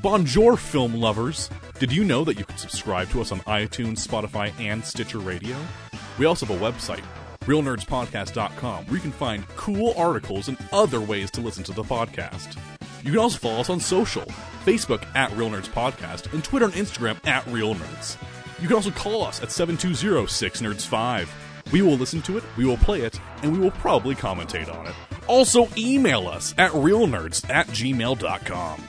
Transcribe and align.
Bonjour, 0.00 0.56
film 0.56 0.94
lovers! 0.94 1.50
Did 1.80 1.90
you 1.90 2.04
know 2.04 2.22
that 2.24 2.38
you 2.38 2.44
can 2.44 2.56
subscribe 2.56 3.08
to 3.10 3.20
us 3.20 3.32
on 3.32 3.40
iTunes, 3.40 4.06
Spotify, 4.06 4.52
and 4.60 4.84
Stitcher 4.84 5.18
Radio? 5.18 5.56
We 6.18 6.24
also 6.24 6.46
have 6.46 6.62
a 6.62 6.64
website, 6.64 7.02
realnerdspodcast.com, 7.40 8.86
where 8.86 8.94
you 8.94 9.00
can 9.02 9.10
find 9.10 9.46
cool 9.56 9.94
articles 9.96 10.46
and 10.46 10.56
other 10.72 11.00
ways 11.00 11.32
to 11.32 11.40
listen 11.40 11.64
to 11.64 11.72
the 11.72 11.82
podcast. 11.82 12.56
You 13.02 13.10
can 13.10 13.18
also 13.18 13.38
follow 13.38 13.58
us 13.58 13.70
on 13.70 13.80
social 13.80 14.24
Facebook 14.64 15.04
at 15.16 15.32
Real 15.36 15.50
Nerds 15.50 15.68
Podcast, 15.68 16.32
and 16.32 16.44
Twitter 16.44 16.66
and 16.66 16.74
Instagram 16.74 17.18
at 17.26 17.44
Real 17.48 17.74
Nerds. 17.74 18.16
You 18.60 18.68
can 18.68 18.76
also 18.76 18.92
call 18.92 19.22
us 19.22 19.42
at 19.42 19.50
720 19.50 20.28
6 20.28 20.60
Nerds 20.60 20.86
5. 20.86 21.72
We 21.72 21.82
will 21.82 21.96
listen 21.96 22.22
to 22.22 22.38
it, 22.38 22.44
we 22.56 22.64
will 22.64 22.76
play 22.76 23.00
it, 23.00 23.20
and 23.42 23.52
we 23.52 23.58
will 23.58 23.72
probably 23.72 24.14
commentate 24.14 24.72
on 24.72 24.86
it. 24.86 24.94
Also, 25.26 25.66
email 25.76 26.28
us 26.28 26.54
at 26.56 26.70
realnerds 26.70 27.48
at 27.50 27.66
gmail.com. 27.66 28.84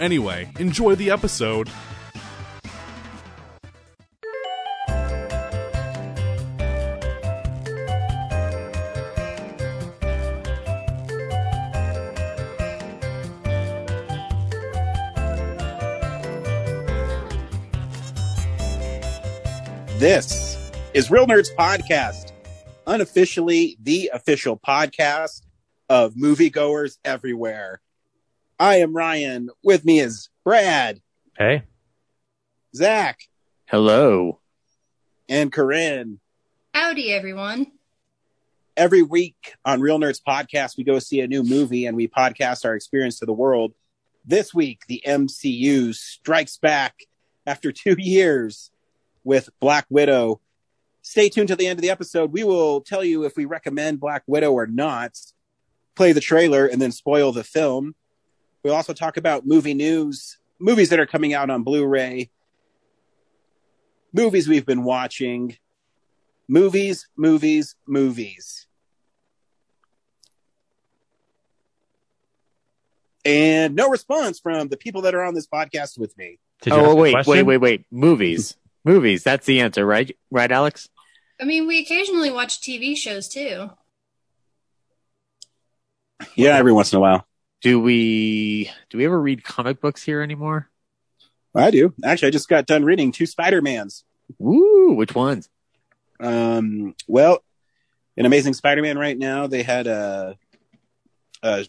Anyway, 0.00 0.50
enjoy 0.58 0.94
the 0.96 1.10
episode. 1.10 1.70
This 19.98 20.58
is 20.92 21.10
Real 21.10 21.26
Nerds 21.26 21.48
Podcast, 21.56 22.32
unofficially 22.86 23.78
the 23.82 24.10
official 24.12 24.58
podcast 24.58 25.42
of 25.88 26.14
moviegoers 26.14 26.98
everywhere. 27.04 27.80
I 28.58 28.76
am 28.76 28.94
Ryan. 28.94 29.50
With 29.62 29.84
me 29.84 30.00
is 30.00 30.28
Brad, 30.44 31.00
Hey. 31.36 31.64
Zach, 32.74 33.20
Hello. 33.66 34.40
and 35.28 35.52
Corinne. 35.52 36.20
Howdy, 36.72 37.12
everyone. 37.12 37.66
Every 38.76 39.02
week 39.02 39.54
on 39.64 39.80
Real 39.80 39.98
Nerds 39.98 40.20
Podcast, 40.26 40.76
we 40.76 40.84
go 40.84 40.98
see 40.98 41.20
a 41.20 41.28
new 41.28 41.42
movie 41.44 41.86
and 41.86 41.96
we 41.96 42.08
podcast 42.08 42.64
our 42.64 42.74
experience 42.74 43.18
to 43.20 43.26
the 43.26 43.32
world. 43.32 43.72
This 44.24 44.52
week, 44.52 44.80
the 44.88 45.02
MCU 45.06 45.94
strikes 45.94 46.56
back 46.56 46.94
after 47.46 47.70
two 47.72 47.94
years 47.98 48.70
with 49.22 49.48
Black 49.60 49.86
Widow. 49.90 50.40
Stay 51.02 51.28
tuned 51.28 51.48
to 51.48 51.56
the 51.56 51.66
end 51.66 51.78
of 51.78 51.82
the 51.82 51.90
episode. 51.90 52.32
We 52.32 52.44
will 52.44 52.80
tell 52.80 53.04
you 53.04 53.24
if 53.24 53.36
we 53.36 53.44
recommend 53.44 54.00
Black 54.00 54.22
Widow 54.26 54.52
or 54.52 54.66
not, 54.66 55.12
play 55.94 56.12
the 56.12 56.20
trailer, 56.20 56.66
and 56.66 56.80
then 56.82 56.90
spoil 56.92 57.30
the 57.30 57.44
film. 57.44 57.94
We'll 58.64 58.74
also 58.74 58.94
talk 58.94 59.18
about 59.18 59.46
movie 59.46 59.74
news, 59.74 60.38
movies 60.58 60.88
that 60.88 60.98
are 60.98 61.06
coming 61.06 61.34
out 61.34 61.50
on 61.50 61.64
Blu 61.64 61.86
ray, 61.86 62.30
movies 64.10 64.48
we've 64.48 64.64
been 64.64 64.84
watching, 64.84 65.58
movies, 66.48 67.06
movies, 67.14 67.76
movies. 67.86 68.66
And 73.26 73.74
no 73.74 73.90
response 73.90 74.40
from 74.40 74.68
the 74.68 74.78
people 74.78 75.02
that 75.02 75.14
are 75.14 75.22
on 75.22 75.34
this 75.34 75.46
podcast 75.46 75.98
with 75.98 76.16
me. 76.16 76.38
Did 76.62 76.72
oh 76.72 76.80
ask 76.80 76.90
a 76.90 76.94
wait, 76.94 77.26
wait, 77.26 77.42
wait, 77.42 77.56
wait. 77.58 77.86
Movies, 77.90 78.56
movies. 78.84 79.24
That's 79.24 79.44
the 79.44 79.60
answer, 79.60 79.84
right? 79.84 80.16
Right, 80.30 80.50
Alex? 80.50 80.88
I 81.38 81.44
mean, 81.44 81.66
we 81.66 81.80
occasionally 81.80 82.30
watch 82.30 82.62
TV 82.62 82.96
shows 82.96 83.28
too. 83.28 83.70
Yeah, 86.34 86.56
every 86.56 86.72
once 86.72 86.92
in 86.92 86.96
a 86.96 87.00
while. 87.00 87.26
Do 87.64 87.80
we 87.80 88.70
do 88.90 88.98
we 88.98 89.06
ever 89.06 89.18
read 89.18 89.42
comic 89.42 89.80
books 89.80 90.02
here 90.02 90.20
anymore? 90.20 90.68
I 91.54 91.70
do. 91.70 91.94
Actually, 92.04 92.28
I 92.28 92.32
just 92.32 92.50
got 92.50 92.66
done 92.66 92.84
reading 92.84 93.10
two 93.10 93.24
Spider-Mans. 93.24 94.04
Woo! 94.38 94.92
Which 94.92 95.14
ones? 95.14 95.48
Um, 96.20 96.94
well, 97.08 97.42
in 98.18 98.26
Amazing 98.26 98.52
Spider-Man 98.52 98.98
right 98.98 99.16
now, 99.16 99.46
they 99.46 99.62
had 99.62 99.86
a, 99.86 100.36
a 101.42 101.66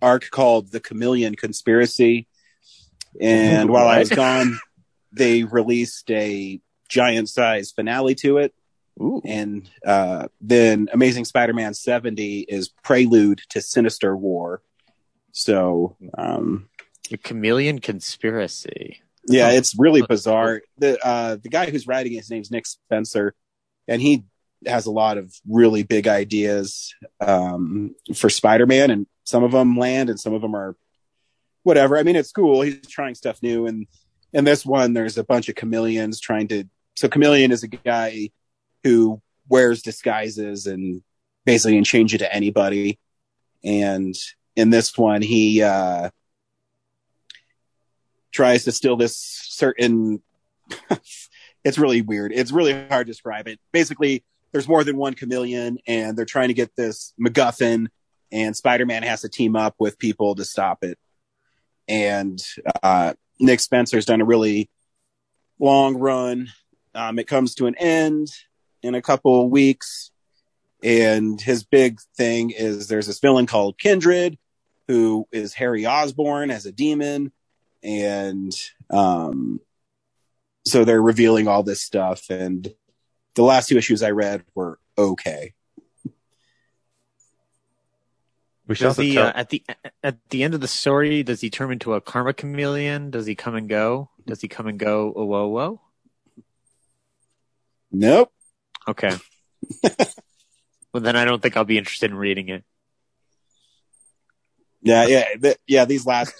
arc 0.00 0.30
called 0.30 0.72
the 0.72 0.80
Chameleon 0.80 1.34
Conspiracy. 1.34 2.26
And 3.20 3.68
while 3.68 3.88
I 3.88 3.98
was 3.98 4.08
gone, 4.08 4.58
they 5.12 5.44
released 5.44 6.10
a 6.10 6.62
giant 6.88 7.28
size 7.28 7.72
finale 7.72 8.14
to 8.14 8.38
it. 8.38 8.54
Ooh. 8.98 9.20
And 9.26 9.68
uh, 9.84 10.28
then 10.40 10.88
Amazing 10.94 11.26
Spider-Man 11.26 11.74
70 11.74 12.40
is 12.48 12.70
prelude 12.70 13.42
to 13.50 13.60
Sinister 13.60 14.16
War. 14.16 14.62
So, 15.40 15.96
um, 16.18 16.68
The 17.08 17.16
Chameleon 17.16 17.78
Conspiracy. 17.78 19.00
yeah, 19.26 19.48
Oh. 19.48 19.54
it's 19.56 19.74
really 19.78 20.02
bizarre. 20.02 20.60
The 20.76 21.02
uh, 21.04 21.36
the 21.42 21.48
guy 21.48 21.70
who's 21.70 21.86
writing 21.86 22.12
it, 22.12 22.18
his 22.18 22.30
name's 22.30 22.50
Nick 22.50 22.66
Spencer, 22.66 23.34
and 23.88 24.02
he 24.02 24.24
has 24.66 24.84
a 24.84 24.90
lot 24.90 25.16
of 25.16 25.34
really 25.48 25.82
big 25.82 26.06
ideas 26.06 26.94
um, 27.20 27.94
for 28.14 28.28
Spider-Man, 28.28 28.90
and 28.90 29.06
some 29.24 29.42
of 29.42 29.52
them 29.52 29.78
land, 29.78 30.10
and 30.10 30.20
some 30.20 30.34
of 30.34 30.42
them 30.42 30.54
are 30.54 30.76
whatever. 31.62 31.96
I 31.96 32.02
mean, 32.02 32.16
it's 32.16 32.32
cool. 32.32 32.60
He's 32.60 32.86
trying 32.86 33.14
stuff 33.14 33.42
new, 33.42 33.66
and 33.66 33.86
in 34.34 34.44
this 34.44 34.66
one, 34.66 34.92
there's 34.92 35.16
a 35.16 35.24
bunch 35.24 35.48
of 35.48 35.54
chameleons 35.54 36.20
trying 36.20 36.48
to. 36.48 36.64
So, 36.96 37.08
chameleon 37.08 37.50
is 37.50 37.62
a 37.62 37.68
guy 37.68 38.28
who 38.84 39.22
wears 39.48 39.80
disguises 39.82 40.66
and 40.66 41.02
basically 41.46 41.76
can 41.76 41.84
change 41.84 42.12
it 42.14 42.18
to 42.18 42.34
anybody. 42.34 42.98
And 43.64 44.14
in 44.60 44.70
this 44.70 44.96
one, 44.96 45.22
he 45.22 45.62
uh, 45.62 46.10
tries 48.32 48.64
to 48.64 48.72
steal 48.72 48.96
this 48.96 49.16
certain. 49.16 50.22
it's 51.64 51.78
really 51.78 52.02
weird. 52.02 52.32
It's 52.32 52.52
really 52.52 52.72
hard 52.72 53.06
to 53.06 53.10
describe 53.10 53.48
it. 53.48 53.58
Basically, 53.72 54.22
there's 54.52 54.68
more 54.68 54.84
than 54.84 54.96
one 54.96 55.14
chameleon, 55.14 55.78
and 55.86 56.16
they're 56.16 56.24
trying 56.24 56.48
to 56.48 56.54
get 56.54 56.76
this 56.76 57.14
MacGuffin, 57.20 57.88
and 58.30 58.56
Spider-Man 58.56 59.02
has 59.02 59.22
to 59.22 59.28
team 59.28 59.56
up 59.56 59.74
with 59.78 59.98
people 59.98 60.34
to 60.34 60.44
stop 60.44 60.84
it. 60.84 60.98
And 61.88 62.40
uh, 62.82 63.14
Nick 63.38 63.60
Spencer's 63.60 64.06
done 64.06 64.20
a 64.20 64.26
really 64.26 64.70
long 65.58 65.96
run. 65.96 66.48
Um, 66.94 67.18
it 67.18 67.26
comes 67.26 67.54
to 67.56 67.66
an 67.66 67.76
end 67.76 68.28
in 68.82 68.94
a 68.94 69.02
couple 69.02 69.48
weeks, 69.48 70.10
and 70.82 71.40
his 71.40 71.64
big 71.64 72.00
thing 72.16 72.50
is 72.50 72.88
there's 72.88 73.06
this 73.06 73.20
villain 73.20 73.46
called 73.46 73.78
Kindred, 73.78 74.38
who 74.90 75.28
is 75.30 75.54
Harry 75.54 75.86
Osborn 75.86 76.50
as 76.50 76.66
a 76.66 76.72
demon, 76.72 77.30
and 77.80 78.52
um, 78.90 79.60
so 80.64 80.84
they're 80.84 81.00
revealing 81.00 81.46
all 81.46 81.62
this 81.62 81.80
stuff. 81.80 82.28
And 82.28 82.68
the 83.36 83.44
last 83.44 83.68
two 83.68 83.78
issues 83.78 84.02
I 84.02 84.10
read 84.10 84.42
were 84.52 84.80
okay. 84.98 85.54
We 88.66 88.74
should 88.74 88.82
Does 88.82 88.98
also 88.98 89.02
he 89.02 89.14
tell- 89.14 89.28
uh, 89.28 89.32
at 89.36 89.50
the 89.50 89.62
at 90.02 90.16
the 90.30 90.42
end 90.42 90.54
of 90.54 90.60
the 90.60 90.66
story? 90.66 91.22
Does 91.22 91.40
he 91.40 91.50
turn 91.50 91.70
into 91.70 91.94
a 91.94 92.00
karma 92.00 92.32
chameleon? 92.32 93.12
Does 93.12 93.26
he 93.26 93.36
come 93.36 93.54
and 93.54 93.68
go? 93.68 94.10
Does 94.26 94.40
he 94.40 94.48
come 94.48 94.66
and 94.66 94.76
go? 94.76 95.12
Oh, 95.14 95.24
whoa, 95.24 95.46
whoa. 95.46 95.80
Nope. 97.92 98.32
Okay. 98.88 99.16
well, 100.92 101.02
then 101.02 101.14
I 101.14 101.24
don't 101.24 101.40
think 101.40 101.56
I'll 101.56 101.64
be 101.64 101.78
interested 101.78 102.10
in 102.10 102.16
reading 102.16 102.48
it. 102.48 102.64
Yeah, 104.82 105.06
yeah, 105.06 105.24
th- 105.40 105.58
yeah. 105.66 105.84
These 105.84 106.06
last 106.06 106.34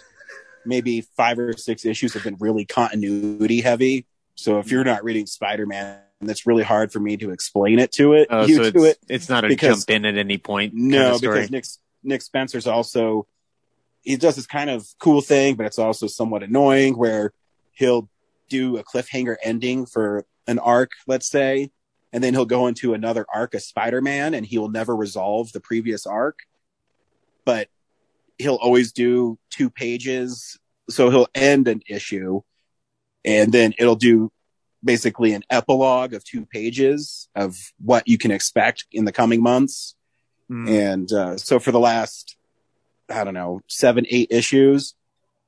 maybe 0.64 1.02
five 1.16 1.38
or 1.38 1.52
six 1.54 1.84
issues 1.84 2.14
have 2.14 2.24
been 2.24 2.36
really 2.40 2.64
continuity 2.64 3.60
heavy. 3.60 4.06
So 4.34 4.58
if 4.58 4.70
you're 4.70 4.84
not 4.84 5.04
reading 5.04 5.26
Spider-Man, 5.26 5.98
that's 6.22 6.46
really 6.46 6.62
hard 6.62 6.92
for 6.92 7.00
me 7.00 7.16
to 7.18 7.30
explain 7.30 7.78
it 7.78 7.92
to 7.92 8.14
it. 8.14 8.28
Oh, 8.30 8.46
you 8.46 8.56
so 8.56 8.70
to 8.70 8.84
it's, 8.84 8.86
it. 8.86 8.98
it's 9.08 9.28
not 9.28 9.44
a 9.44 9.48
because- 9.48 9.84
jump 9.84 9.90
in 9.90 10.04
at 10.06 10.16
any 10.16 10.38
point. 10.38 10.72
No, 10.74 10.96
kind 10.98 11.10
of 11.12 11.16
story. 11.18 11.34
because 11.36 11.50
Nick 11.50 11.64
Nick 12.02 12.22
Spencer's 12.22 12.66
also 12.66 13.26
he 14.02 14.16
does 14.16 14.36
this 14.36 14.46
kind 14.46 14.70
of 14.70 14.86
cool 14.98 15.20
thing, 15.20 15.56
but 15.56 15.66
it's 15.66 15.78
also 15.78 16.06
somewhat 16.06 16.42
annoying 16.42 16.96
where 16.96 17.32
he'll 17.72 18.09
do 18.48 18.78
a 18.78 18.84
cliffhanger 18.84 19.36
ending 19.42 19.84
for 19.84 20.24
an 20.47 20.59
arc, 20.59 20.92
let's 21.06 21.28
say, 21.28 21.70
and 22.12 22.24
then 22.24 22.32
he'll 22.32 22.47
go 22.47 22.66
into 22.66 22.94
another 22.94 23.26
arc 23.32 23.53
of 23.54 23.62
Spider-Man 23.62 24.32
and 24.32 24.47
he 24.47 24.56
will 24.56 24.70
never 24.70 24.97
resolve 24.97 25.53
the 25.53 25.60
previous 25.60 26.06
arc. 26.06 26.41
But 27.44 27.68
he'll 28.41 28.57
always 28.57 28.92
do 28.92 29.39
two 29.51 29.71
pages. 29.71 30.59
So 30.89 31.10
he'll 31.10 31.28
end 31.34 31.69
an 31.69 31.83
issue 31.89 32.41
and 33.25 33.53
then 33.53 33.75
it'll 33.78 33.97
do 33.97 34.33
basically 34.83 35.34
an 35.34 35.45
epilogue 35.51 36.15
of 36.15 36.25
two 36.25 36.47
pages 36.47 37.28
of 37.34 37.57
what 37.78 38.09
you 38.09 38.19
can 38.19 38.31
expect 38.31 38.87
in 38.91 39.04
the 39.04 39.13
coming 39.13 39.42
months. 39.42 39.95
Hmm. 40.48 40.69
And 40.69 41.13
uh, 41.13 41.37
so 41.37 41.59
for 41.59 41.71
the 41.71 41.78
last, 41.78 42.37
I 43.09 43.25
don't 43.25 43.34
know, 43.34 43.60
seven, 43.69 44.07
eight 44.09 44.28
issues, 44.31 44.95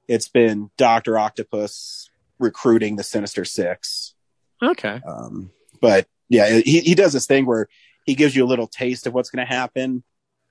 it's 0.06 0.28
been 0.28 0.70
Doctor 0.76 1.18
Octopus 1.18 2.10
recruiting 2.38 2.96
the 2.96 3.04
Sinister 3.04 3.44
Six. 3.44 4.14
okay. 4.62 5.00
Um, 5.06 5.50
but 5.80 6.06
yeah, 6.28 6.60
he 6.64 6.80
he 6.80 6.94
does 6.94 7.12
this 7.12 7.26
thing 7.26 7.46
where 7.46 7.68
he 8.04 8.14
gives 8.14 8.34
you 8.34 8.44
a 8.44 8.46
little 8.46 8.66
taste 8.66 9.06
of 9.06 9.14
what's 9.14 9.30
going 9.30 9.46
to 9.46 9.52
happen, 9.52 10.02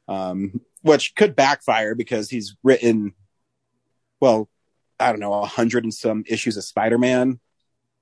um, 0.08 0.62
which 0.82 1.16
could 1.16 1.36
backfire 1.36 1.96
because 1.96 2.30
he's 2.30 2.56
written. 2.64 3.14
Well, 4.20 4.50
I 5.00 5.12
don't 5.12 5.20
know, 5.20 5.34
a 5.34 5.46
hundred 5.46 5.84
and 5.84 5.94
some 5.94 6.24
issues 6.28 6.58
of 6.58 6.64
Spider 6.64 6.98
Man. 6.98 7.40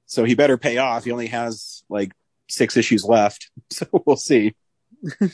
So 0.06 0.24
he 0.24 0.36
better 0.36 0.58
pay 0.58 0.78
off. 0.78 1.06
He 1.06 1.12
only 1.12 1.28
has 1.28 1.84
like 1.90 2.12
six 2.50 2.76
issues 2.78 3.06
left. 3.06 3.52
So 3.72 3.86
we'll 4.06 4.18
see. 4.18 4.56
I 5.22 5.28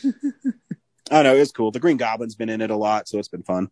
don't 1.09 1.23
know. 1.23 1.35
It 1.35 1.39
was 1.39 1.51
cool. 1.51 1.71
The 1.71 1.79
Green 1.79 1.97
Goblin's 1.97 2.35
been 2.35 2.49
in 2.49 2.61
it 2.61 2.69
a 2.69 2.75
lot, 2.75 3.07
so 3.07 3.17
it's 3.17 3.29
been 3.29 3.43
fun. 3.43 3.69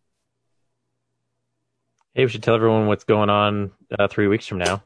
Hey, 2.14 2.24
we 2.24 2.30
should 2.30 2.42
tell 2.42 2.54
everyone 2.54 2.86
what's 2.86 3.04
going 3.04 3.28
on 3.28 3.72
uh, 3.96 4.08
three 4.08 4.26
weeks 4.26 4.46
from 4.46 4.58
now. 4.58 4.82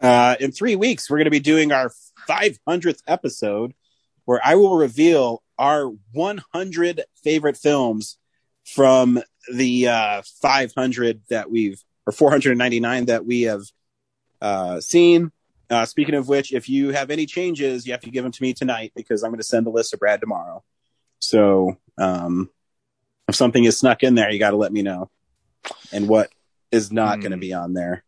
Uh, 0.00 0.36
in 0.40 0.52
three 0.52 0.76
weeks, 0.76 1.08
we're 1.08 1.16
going 1.16 1.26
to 1.26 1.30
be 1.30 1.40
doing 1.40 1.72
our 1.72 1.90
500th 2.28 3.00
episode 3.06 3.72
where 4.24 4.40
I 4.44 4.56
will 4.56 4.76
reveal 4.76 5.42
our 5.58 5.90
100 6.12 7.02
favorite 7.22 7.56
films 7.56 8.18
from 8.64 9.20
the 9.52 9.88
uh, 9.88 10.22
500 10.42 11.22
that 11.30 11.50
we've, 11.50 11.82
or 12.06 12.12
499 12.12 13.06
that 13.06 13.24
we 13.24 13.42
have 13.42 13.62
uh, 14.40 14.80
seen. 14.80 15.32
Uh, 15.68 15.84
speaking 15.84 16.14
of 16.14 16.28
which, 16.28 16.52
if 16.52 16.68
you 16.68 16.90
have 16.90 17.10
any 17.10 17.26
changes, 17.26 17.86
you 17.86 17.92
have 17.92 18.00
to 18.02 18.10
give 18.10 18.22
them 18.22 18.32
to 18.32 18.42
me 18.42 18.52
tonight 18.52 18.92
because 18.94 19.22
I'm 19.22 19.30
going 19.30 19.38
to 19.38 19.44
send 19.44 19.66
the 19.66 19.70
list 19.70 19.90
to 19.90 19.96
Brad 19.98 20.20
tomorrow. 20.20 20.62
So 21.18 21.76
um, 21.98 22.50
if 23.28 23.34
something 23.34 23.64
is 23.64 23.78
snuck 23.78 24.02
in 24.02 24.14
there, 24.14 24.30
you 24.30 24.38
got 24.38 24.50
to 24.50 24.56
let 24.56 24.72
me 24.72 24.82
know. 24.82 25.10
And 25.92 26.08
what 26.08 26.30
is 26.70 26.92
not 26.92 27.16
Hmm. 27.16 27.22
going 27.22 27.32
to 27.32 27.38
be 27.38 27.52
on 27.52 27.72
there. 27.72 28.04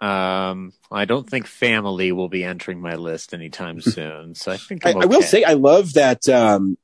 Um, 0.00 0.72
I 0.90 1.04
don't 1.06 1.28
think 1.28 1.46
family 1.46 2.12
will 2.12 2.28
be 2.28 2.44
entering 2.44 2.80
my 2.80 2.96
list 2.96 3.32
anytime 3.32 3.80
soon. 3.80 4.34
So 4.34 4.52
I 4.52 4.56
think 4.56 4.86
I, 4.86 4.92
I 4.92 5.04
will 5.06 5.22
say 5.22 5.44
I 5.44 5.54
love 5.54 5.94
that 5.94 6.28
um, 6.28 6.76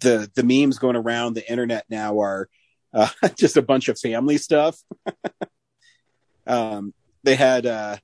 the 0.00 0.30
the 0.34 0.42
memes 0.42 0.78
going 0.78 0.96
around 0.96 1.34
the 1.34 1.50
internet 1.50 1.84
now 1.88 2.20
are 2.20 2.48
uh, 2.92 3.08
just 3.36 3.56
a 3.56 3.62
bunch 3.62 3.88
of 3.88 3.98
family 3.98 4.38
stuff. 4.38 4.78
um, 6.46 6.92
they 7.22 7.34
had 7.34 7.66
uh, 7.66 7.96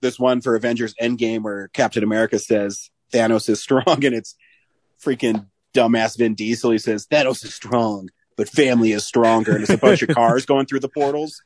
this 0.00 0.18
one 0.18 0.40
for 0.40 0.54
Avengers 0.54 0.94
Endgame 1.00 1.42
where 1.42 1.68
Captain 1.68 2.02
America 2.02 2.38
says 2.38 2.90
Thanos 3.12 3.48
is 3.48 3.60
strong, 3.62 4.04
and 4.04 4.14
it's 4.14 4.36
freaking 5.02 5.46
dumbass 5.74 6.16
Vin 6.16 6.34
Diesel. 6.34 6.72
He 6.72 6.78
says 6.78 7.06
Thanos 7.06 7.44
is 7.44 7.54
strong, 7.54 8.08
but 8.36 8.48
family 8.48 8.92
is 8.92 9.04
stronger, 9.04 9.52
and 9.52 9.62
it's 9.62 9.72
a 9.72 9.78
bunch 9.78 10.02
of 10.02 10.08
cars 10.10 10.46
going 10.46 10.66
through 10.66 10.80
the 10.80 10.88
portals. 10.88 11.42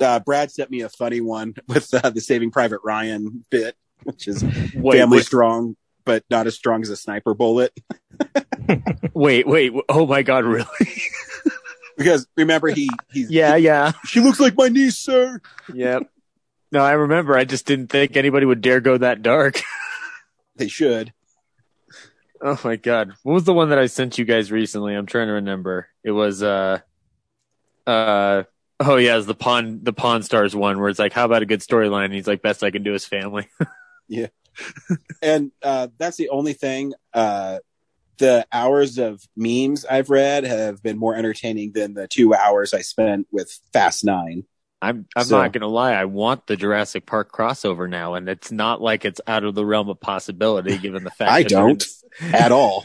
Uh, 0.00 0.20
Brad 0.20 0.50
sent 0.50 0.70
me 0.70 0.80
a 0.80 0.88
funny 0.88 1.20
one 1.20 1.54
with 1.68 1.92
uh, 1.94 2.10
the 2.10 2.20
Saving 2.20 2.50
Private 2.50 2.80
Ryan 2.84 3.44
bit, 3.50 3.76
which 4.02 4.28
is 4.28 4.42
wait, 4.74 4.98
family 4.98 5.18
wait, 5.18 5.26
strong, 5.26 5.76
but 6.04 6.24
not 6.30 6.46
as 6.46 6.54
strong 6.54 6.82
as 6.82 6.90
a 6.90 6.96
sniper 6.96 7.34
bullet. 7.34 7.72
wait, 9.14 9.46
wait. 9.46 9.72
Oh 9.88 10.06
my 10.06 10.22
God, 10.22 10.44
really? 10.44 10.66
Because 11.96 12.26
remember, 12.36 12.70
he 12.70 12.90
he's 13.12 13.30
yeah, 13.30 13.54
yeah, 13.54 13.92
She 14.06 14.18
looks 14.18 14.40
like 14.40 14.56
my 14.56 14.68
niece, 14.68 14.98
sir. 14.98 15.40
yep. 15.72 16.02
No, 16.72 16.80
I 16.80 16.92
remember. 16.92 17.36
I 17.36 17.44
just 17.44 17.66
didn't 17.66 17.86
think 17.86 18.16
anybody 18.16 18.46
would 18.46 18.60
dare 18.60 18.80
go 18.80 18.98
that 18.98 19.22
dark. 19.22 19.60
They 20.56 20.68
should. 20.68 21.12
Oh 22.40 22.60
my 22.62 22.76
god. 22.76 23.14
What 23.24 23.32
was 23.32 23.42
the 23.42 23.52
one 23.52 23.70
that 23.70 23.78
I 23.78 23.86
sent 23.86 24.18
you 24.18 24.24
guys 24.24 24.52
recently? 24.52 24.94
I'm 24.94 25.06
trying 25.06 25.26
to 25.26 25.32
remember. 25.32 25.88
It 26.04 26.12
was 26.12 26.44
uh 26.44 26.78
uh 27.88 28.44
oh 28.78 28.96
yeah, 28.96 29.16
it's 29.16 29.26
the 29.26 29.34
Pawn 29.34 29.80
the 29.82 29.92
Pawn 29.92 30.22
Stars 30.22 30.54
one 30.54 30.78
where 30.78 30.88
it's 30.88 31.00
like, 31.00 31.12
how 31.12 31.24
about 31.24 31.42
a 31.42 31.46
good 31.46 31.58
storyline? 31.58 32.12
He's 32.12 32.28
like, 32.28 32.40
best 32.40 32.62
I 32.62 32.70
can 32.70 32.84
do 32.84 32.94
is 32.94 33.04
family. 33.04 33.48
And 35.22 35.52
uh, 35.62 35.88
that's 35.98 36.16
the 36.16 36.28
only 36.30 36.52
thing. 36.52 36.92
Uh, 37.12 37.58
the 38.18 38.46
hours 38.52 38.98
of 38.98 39.22
memes 39.36 39.84
I've 39.84 40.10
read 40.10 40.44
have 40.44 40.82
been 40.82 40.98
more 40.98 41.14
entertaining 41.16 41.72
than 41.72 41.94
the 41.94 42.06
two 42.06 42.32
hours 42.34 42.72
I 42.72 42.82
spent 42.82 43.26
with 43.32 43.58
Fast 43.72 44.04
Nine. 44.04 44.44
I'm 44.82 45.06
I'm 45.16 45.24
So- 45.24 45.38
not 45.40 45.52
gonna 45.52 45.66
lie, 45.66 45.92
I 45.92 46.04
want 46.04 46.46
the 46.46 46.56
Jurassic 46.56 47.06
Park 47.06 47.32
crossover 47.32 47.88
now, 47.88 48.14
and 48.14 48.28
it's 48.28 48.52
not 48.52 48.80
like 48.82 49.04
it's 49.04 49.20
out 49.26 49.42
of 49.44 49.54
the 49.54 49.64
realm 49.64 49.88
of 49.88 49.98
possibility 49.98 50.76
given 50.78 51.04
the 51.04 51.10
fact 51.10 51.30
I 51.30 51.42
don't. 51.42 51.84
At 52.20 52.52
all. 52.52 52.84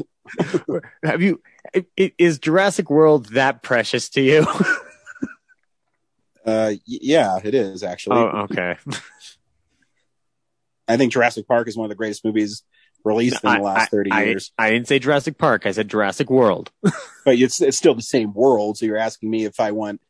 have 1.03 1.21
you 1.21 1.41
is 1.97 2.39
Jurassic 2.39 2.89
World 2.89 3.27
that 3.33 3.61
precious 3.63 4.09
to 4.11 4.21
you? 4.21 4.47
Uh, 6.45 6.71
yeah, 6.85 7.37
it 7.43 7.53
is 7.53 7.83
actually. 7.83 8.15
oh, 8.17 8.47
okay. 8.49 8.75
I 10.89 10.97
think 10.97 11.13
Jurassic 11.13 11.47
Park 11.47 11.67
is 11.67 11.77
one 11.77 11.85
of 11.85 11.89
the 11.89 11.95
greatest 11.95 12.25
movies 12.25 12.63
released 13.05 13.43
in 13.43 13.49
the 13.49 13.57
I- 13.57 13.61
last 13.61 13.91
thirty 13.91 14.11
I, 14.11 14.23
years. 14.23 14.51
I 14.57 14.71
didn't 14.71 14.87
say 14.87 14.99
Jurassic 14.99 15.37
Park, 15.37 15.65
I 15.65 15.71
said 15.71 15.87
Jurassic 15.89 16.29
World. 16.29 16.71
But 17.25 17.37
it's 17.37 17.61
it's 17.61 17.77
still 17.77 17.93
the 17.93 18.01
same 18.01 18.33
world. 18.33 18.77
So 18.77 18.85
you're 18.87 18.97
asking 18.97 19.29
me 19.29 19.45
if 19.45 19.59
I 19.59 19.71
want 19.71 20.01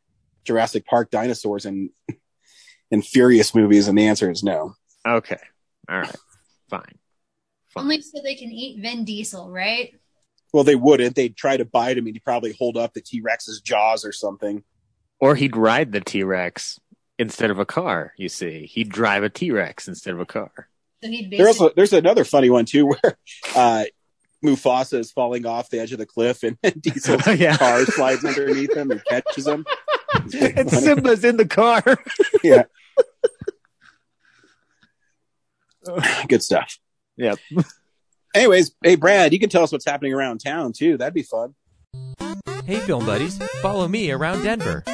Jurassic 0.44 0.86
Park 0.86 1.10
dinosaurs 1.10 1.66
and 1.66 1.90
and 2.90 3.04
Furious 3.04 3.54
movies, 3.54 3.88
and 3.88 3.98
the 3.98 4.06
answer 4.06 4.30
is 4.30 4.42
no. 4.42 4.74
Okay. 5.06 5.38
All 5.88 5.98
right. 5.98 6.16
Fine. 6.70 6.98
Fine. 7.74 7.82
Only 7.84 8.00
so 8.00 8.20
they 8.22 8.36
can 8.36 8.50
eat 8.50 8.80
Vin 8.80 9.04
Diesel, 9.04 9.50
right? 9.50 9.94
Well, 10.52 10.64
they 10.64 10.76
wouldn't. 10.76 11.14
They'd 11.14 11.36
try 11.36 11.56
to 11.56 11.64
bite 11.64 11.98
him, 11.98 12.06
and 12.06 12.14
he'd 12.14 12.24
probably 12.24 12.52
hold 12.52 12.76
up 12.76 12.94
the 12.94 13.02
T 13.02 13.20
Rex's 13.20 13.60
jaws 13.60 14.04
or 14.04 14.12
something. 14.12 14.64
Or 15.20 15.34
he'd 15.34 15.56
ride 15.56 15.92
the 15.92 16.00
T 16.00 16.22
Rex 16.24 16.80
instead 17.18 17.50
of 17.50 17.58
a 17.58 17.66
car, 17.66 18.14
you 18.16 18.30
see. 18.30 18.64
He'd 18.64 18.88
drive 18.88 19.24
a 19.24 19.28
T 19.28 19.50
Rex 19.50 19.88
instead 19.88 20.14
of 20.14 20.20
a 20.20 20.26
car. 20.26 20.69
So 21.02 21.08
he'd 21.10 21.30
There's 21.30 21.38
basically 21.46 21.64
also, 21.64 21.74
there's 21.74 21.92
another 21.92 22.24
funny 22.24 22.50
one 22.50 22.64
too, 22.64 22.86
where 23.02 23.18
uh, 23.54 23.84
Mufasa 24.44 24.98
is 24.98 25.10
falling 25.10 25.46
off 25.46 25.70
the 25.70 25.80
edge 25.80 25.92
of 25.92 25.98
the 25.98 26.06
cliff, 26.06 26.42
and 26.42 26.58
Diesel's 26.80 27.26
yeah. 27.38 27.56
car 27.56 27.84
slides 27.86 28.24
underneath 28.24 28.74
him 28.74 28.90
and 28.90 29.04
catches 29.04 29.46
him. 29.46 29.64
And 30.14 30.70
funny. 30.70 30.82
Simba's 30.82 31.24
in 31.24 31.36
the 31.36 31.46
car. 31.46 31.82
Yeah, 32.42 32.64
good 36.28 36.42
stuff. 36.42 36.78
Yep. 37.16 37.38
Anyways, 38.34 38.72
hey 38.82 38.96
Brad, 38.96 39.32
you 39.32 39.38
can 39.38 39.48
tell 39.48 39.62
us 39.62 39.72
what's 39.72 39.86
happening 39.86 40.12
around 40.12 40.38
town 40.38 40.72
too. 40.72 40.96
That'd 40.96 41.14
be 41.14 41.22
fun. 41.22 41.54
Hey, 42.64 42.78
film 42.80 43.06
buddies, 43.06 43.38
follow 43.62 43.88
me 43.88 44.10
around 44.10 44.42
Denver. 44.42 44.84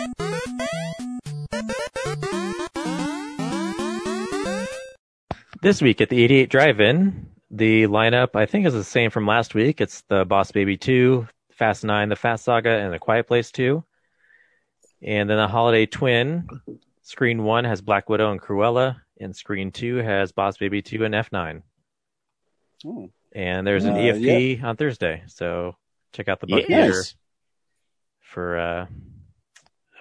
This 5.62 5.81
week 5.81 6.00
at 6.00 6.08
the 6.08 6.23
88 6.23 6.50
Drive-In, 6.50 7.29
the 7.50 7.85
lineup 7.85 8.35
I 8.37 8.47
think 8.47 8.67
is 8.67 8.75
the 8.75 8.85
same 8.85 9.11
from 9.11 9.26
last 9.26 9.55
week. 9.55 9.81
It's 9.81 10.03
the 10.03 10.25
Boss 10.25 10.53
Baby 10.53 10.76
2, 10.76 11.26
Fast 11.53 11.85
9, 11.85 12.08
The 12.08 12.17
Fast 12.17 12.44
Saga, 12.44 12.70
and 12.70 12.93
The 12.93 12.99
Quiet 12.99 13.26
Place 13.26 13.50
2. 13.53 13.82
And 15.03 15.29
then 15.31 15.37
the 15.37 15.49
Holiday 15.49 15.87
Twin, 15.87 16.48
Screen 17.03 17.43
1 17.44 17.65
has 17.65 17.81
Black 17.81 18.08
Widow 18.08 18.32
and 18.32 18.41
Cruella, 18.41 18.96
and 19.20 19.34
Screen 19.34 19.70
2 19.70 19.96
has 19.96 20.32
Boss 20.32 20.56
Baby 20.58 20.82
2 20.82 21.05
and 21.05 21.15
F9. 21.15 21.63
Oh, 22.86 23.10
And 23.32 23.67
there's 23.67 23.84
an 23.84 23.94
Uh, 23.94 23.98
EFP 23.98 24.63
on 24.63 24.77
Thursday, 24.77 25.22
so 25.27 25.77
check 26.13 26.29
out 26.29 26.41
the 26.41 26.46
Bug 26.46 26.63
Yeah. 26.69 26.82
Theater 26.86 27.03
for 28.20 28.58
uh, 28.58 28.86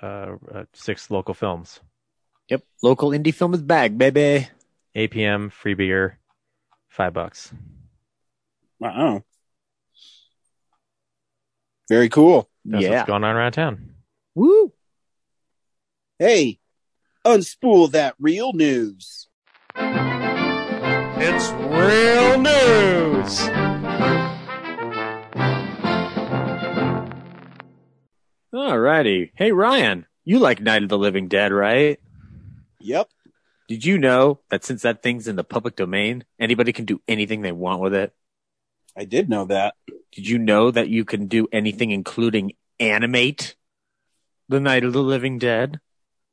uh, 0.01 0.35
uh, 0.53 0.63
six 0.74 1.09
local 1.09 1.33
films. 1.33 1.79
Yep. 2.50 2.63
Local 2.83 3.09
indie 3.12 3.33
film 3.33 3.53
is 3.53 3.62
back, 3.62 3.97
baby. 3.97 4.47
8 4.95 5.11
p.m. 5.11 5.49
free 5.49 5.73
beer, 5.73 6.19
five 6.87 7.13
bucks. 7.13 7.53
Wow. 8.79 9.23
Very 11.89 12.09
cool. 12.09 12.49
That's 12.63 12.83
yeah. 12.83 12.89
what's 12.91 13.07
going 13.07 13.23
on 13.23 13.35
around 13.35 13.51
town. 13.51 13.89
Woo. 14.33 14.71
Hey, 16.17 16.59
unspool 17.25 17.91
that 17.91 18.15
real 18.19 18.53
news. 18.53 19.27
It's 21.17 21.49
real 21.51 22.41
news. 22.41 23.39
Alrighty. 28.53 29.31
Hey 29.35 29.51
Ryan, 29.51 30.05
you 30.23 30.39
like 30.39 30.61
Night 30.61 30.83
of 30.83 30.89
the 30.89 30.97
Living 30.97 31.27
Dead, 31.27 31.51
right? 31.51 31.99
Yep. 32.79 33.09
Did 33.67 33.84
you 33.84 33.98
know 33.98 34.39
that 34.50 34.63
since 34.63 34.84
that 34.84 35.01
thing's 35.01 35.27
in 35.27 35.36
the 35.36 35.43
public 35.43 35.75
domain, 35.75 36.24
anybody 36.39 36.72
can 36.72 36.86
do 36.86 37.01
anything 37.07 37.41
they 37.41 37.51
want 37.51 37.81
with 37.81 37.93
it? 37.95 38.13
I 38.95 39.05
did 39.05 39.27
know 39.29 39.45
that. 39.45 39.74
Did 40.12 40.27
you 40.27 40.38
know 40.38 40.72
that 40.72 40.88
you 40.89 41.03
can 41.03 41.27
do 41.27 41.48
anything 41.51 41.91
including 41.91 42.53
animate 42.79 43.55
the 44.48 44.60
Night 44.60 44.84
of 44.84 44.93
the 44.93 45.01
Living 45.01 45.39
Dead? 45.39 45.79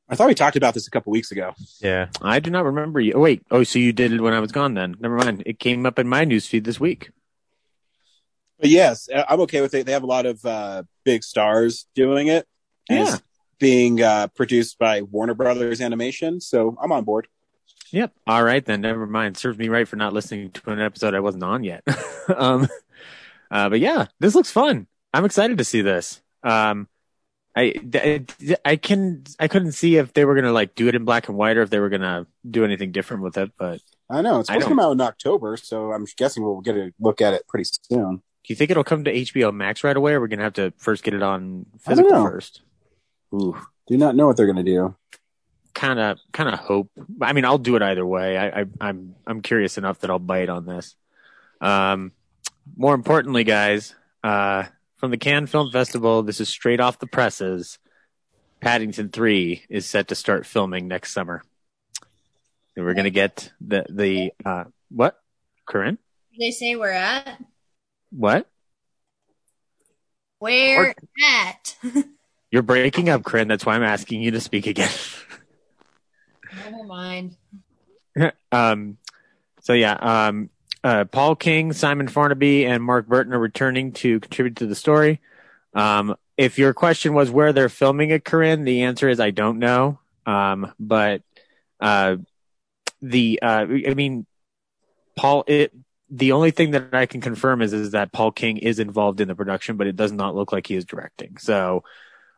I 0.09 0.15
thought 0.15 0.29
we 0.29 0.35
talked 0.35 0.57
about 0.57 0.75
this 0.75 0.87
a 0.87 0.91
couple 0.91 1.11
weeks 1.11 1.33
ago. 1.33 1.55
Yeah. 1.81 2.09
I 2.21 2.39
do 2.39 2.51
not 2.51 2.67
remember 2.67 3.01
you. 3.01 3.15
Oh, 3.15 3.21
wait. 3.21 3.43
Oh, 3.51 3.63
so 3.65 3.79
you 3.79 3.95
did 3.95 4.13
it 4.13 4.21
when 4.21 4.35
I 4.35 4.41
was 4.41 4.53
gone 4.53 4.75
then. 4.75 4.97
Never 5.01 5.17
mind. 5.17 5.43
It 5.47 5.59
came 5.59 5.87
up 5.87 5.99
in 5.99 6.07
my 6.07 6.27
newsfeed 6.27 6.65
this 6.65 6.79
week. 6.79 7.11
But 8.61 8.69
yes, 8.69 9.09
I- 9.15 9.25
I'm 9.29 9.41
okay 9.41 9.63
with 9.63 9.73
it. 9.75 9.87
They 9.87 9.93
have 9.93 10.03
a 10.03 10.07
lot 10.07 10.27
of 10.27 10.45
uh, 10.45 10.83
big 11.05 11.25
stars 11.25 11.87
doing 11.95 12.29
it. 12.29 12.47
And 12.91 13.09
Yeah. 13.09 13.17
Being 13.63 14.03
uh, 14.03 14.27
produced 14.27 14.77
by 14.77 15.03
Warner 15.03 15.35
Brothers 15.35 15.81
Animation, 15.81 16.41
so 16.41 16.77
I'm 16.83 16.91
on 16.91 17.05
board. 17.05 17.29
Yep. 17.93 18.13
All 18.27 18.43
right 18.43 18.65
then. 18.65 18.81
Never 18.81 19.07
mind. 19.07 19.37
Serves 19.37 19.57
me 19.57 19.69
right 19.69 19.87
for 19.87 19.95
not 19.95 20.13
listening 20.13 20.51
to 20.51 20.71
an 20.73 20.81
episode 20.81 21.15
I 21.15 21.21
wasn't 21.21 21.45
on 21.45 21.63
yet. 21.63 21.85
um, 22.37 22.67
uh, 23.53 23.69
but 23.69 23.79
yeah, 23.79 24.07
this 24.19 24.35
looks 24.35 24.51
fun. 24.51 24.89
I'm 25.15 25.25
excited 25.25 25.59
to 25.59 25.65
see 25.65 25.81
this. 25.81 26.21
Um, 26.43 26.89
I, 27.55 27.71
th- 27.71 28.59
I 28.65 28.75
can 28.75 29.23
I 29.39 29.47
couldn't 29.47 29.73
see 29.73 29.97
if 29.97 30.13
they 30.13 30.25
were 30.25 30.35
gonna 30.35 30.51
like 30.51 30.75
do 30.75 30.89
it 30.89 30.97
in 30.97 31.05
black 31.05 31.29
and 31.29 31.39
white 31.39 31.57
or 31.57 31.63
if 31.63 31.71
they 31.71 31.79
were 31.79 31.89
gonna 31.89 32.27
do 32.51 32.65
anything 32.65 32.91
different 32.91 33.23
with 33.23 33.39
it. 33.39 33.53
But 33.57 33.81
I 34.11 34.23
know 34.23 34.41
it's 34.41 34.51
I 34.51 34.55
supposed 34.55 34.65
to 34.65 34.69
come 34.71 34.81
out 34.81 34.91
in 34.91 35.01
October, 35.01 35.57
so 35.57 35.93
I'm 35.93 36.05
guessing 36.17 36.43
we'll 36.43 36.63
get 36.63 36.75
a 36.75 36.93
look 36.99 37.21
at 37.21 37.33
it 37.33 37.47
pretty 37.47 37.71
soon. 37.89 38.17
do 38.17 38.23
you 38.49 38.57
think 38.57 38.73
it'll 38.73 38.83
come 38.83 39.05
to 39.05 39.13
HBO 39.13 39.55
Max 39.55 39.85
right 39.85 39.97
away, 39.97 40.15
or 40.15 40.21
we're 40.21 40.27
gonna 40.27 40.43
have 40.43 40.55
to 40.55 40.73
first 40.79 41.05
get 41.05 41.15
it 41.15 41.23
on 41.23 41.67
I 41.87 41.91
physical 41.91 42.25
first? 42.25 42.63
Ooh, 43.35 43.57
Do 43.87 43.97
not 43.97 44.15
know 44.17 44.27
what 44.27 44.37
they're 44.37 44.47
going 44.53 44.65
to 44.65 44.71
do. 44.71 44.95
kind 45.75 45.99
of 45.99 46.19
kind 46.33 46.49
of 46.53 46.59
hope. 46.61 46.91
I 47.21 47.33
mean, 47.33 47.45
I'll 47.45 47.59
do 47.59 47.77
it 47.77 47.83
either 47.83 48.05
way. 48.07 48.37
I, 48.37 48.61
I 48.61 48.65
I'm 48.81 49.15
I'm 49.27 49.41
curious 49.41 49.79
enough 49.79 50.01
that 50.01 50.11
I'll 50.11 50.19
bite 50.19 50.49
on 50.49 50.67
this. 50.67 50.95
Um, 51.61 52.13
more 52.77 52.95
importantly, 52.95 53.45
guys, 53.45 53.95
uh, 54.23 54.65
from 54.99 55.11
the 55.11 55.17
Cannes 55.17 55.47
Film 55.49 55.71
Festival, 55.73 56.23
this 56.23 56.41
is 56.41 56.49
straight 56.49 56.81
off 56.81 56.99
the 56.99 57.07
presses. 57.07 57.79
Paddington 58.61 59.09
Three 59.09 59.65
is 59.69 59.87
set 59.87 60.09
to 60.09 60.15
start 60.15 60.47
filming 60.47 60.87
next 60.89 61.13
summer, 61.13 61.43
and 62.77 62.85
we're 62.85 62.95
gonna 62.95 63.11
get 63.11 63.51
the 63.61 63.85
the 63.89 64.33
uh, 64.45 64.65
what? 64.91 65.19
Corinne? 65.67 65.99
They 66.39 66.51
say 66.51 66.77
we're 66.77 66.91
at 66.91 67.41
What? 68.11 68.49
where 70.39 70.95
at. 71.25 71.77
You're 72.53 72.63
breaking 72.63 73.09
up, 73.09 73.25
Corinne. 73.25 73.49
That's 73.49 73.67
why 73.67 73.75
I'm 73.75 73.83
asking 73.83 74.21
you 74.21 74.31
to 74.33 74.41
speak 74.41 74.67
again. 74.67 74.91
Never 76.71 76.85
mind. 76.85 77.37
um, 78.53 78.99
so 79.63 79.73
yeah, 79.73 79.95
um, 79.95 80.51
uh, 80.85 81.07
Paul 81.07 81.35
King, 81.35 81.73
Simon 81.73 82.09
Farnaby, 82.09 82.67
and 82.67 82.83
Mark 82.83 83.07
Burton 83.07 83.33
are 83.33 83.39
returning 83.39 83.93
to 83.93 84.21
contribute 84.21 84.57
to 84.57 84.67
the 84.67 84.75
story. 84.75 85.21
Um, 85.73 86.15
if 86.37 86.59
your 86.59 86.75
question 86.75 87.15
was 87.15 87.31
where 87.31 87.55
they're 87.55 87.71
filming 87.71 88.11
it, 88.11 88.25
Corinne, 88.25 88.65
the 88.65 88.83
answer 88.83 89.09
is 89.09 89.19
I 89.19 89.31
don't 89.31 89.59
know. 89.59 89.99
Um, 90.27 90.73
but 90.79 91.23
uh, 91.81 92.17
the 93.01 93.41
uh, 93.43 93.67
I 93.89 93.95
mean, 93.95 94.27
Paul, 95.17 95.45
it 95.47 95.73
the 96.11 96.33
only 96.33 96.51
thing 96.51 96.73
that 96.73 96.93
I 96.93 97.07
can 97.07 97.23
confirm 97.23 97.63
is 97.63 97.73
is 97.73 97.93
that 97.93 98.13
Paul 98.13 98.31
King 98.31 98.59
is 98.59 98.79
involved 98.79 99.23
in 99.23 99.29
the 99.29 99.35
production, 99.35 99.79
but 99.79 99.87
it 99.87 99.97
does 99.97 100.13
not 100.13 100.35
look 100.35 100.53
like 100.53 100.67
he 100.67 100.75
is 100.75 100.85
directing. 100.85 101.39
So, 101.39 101.85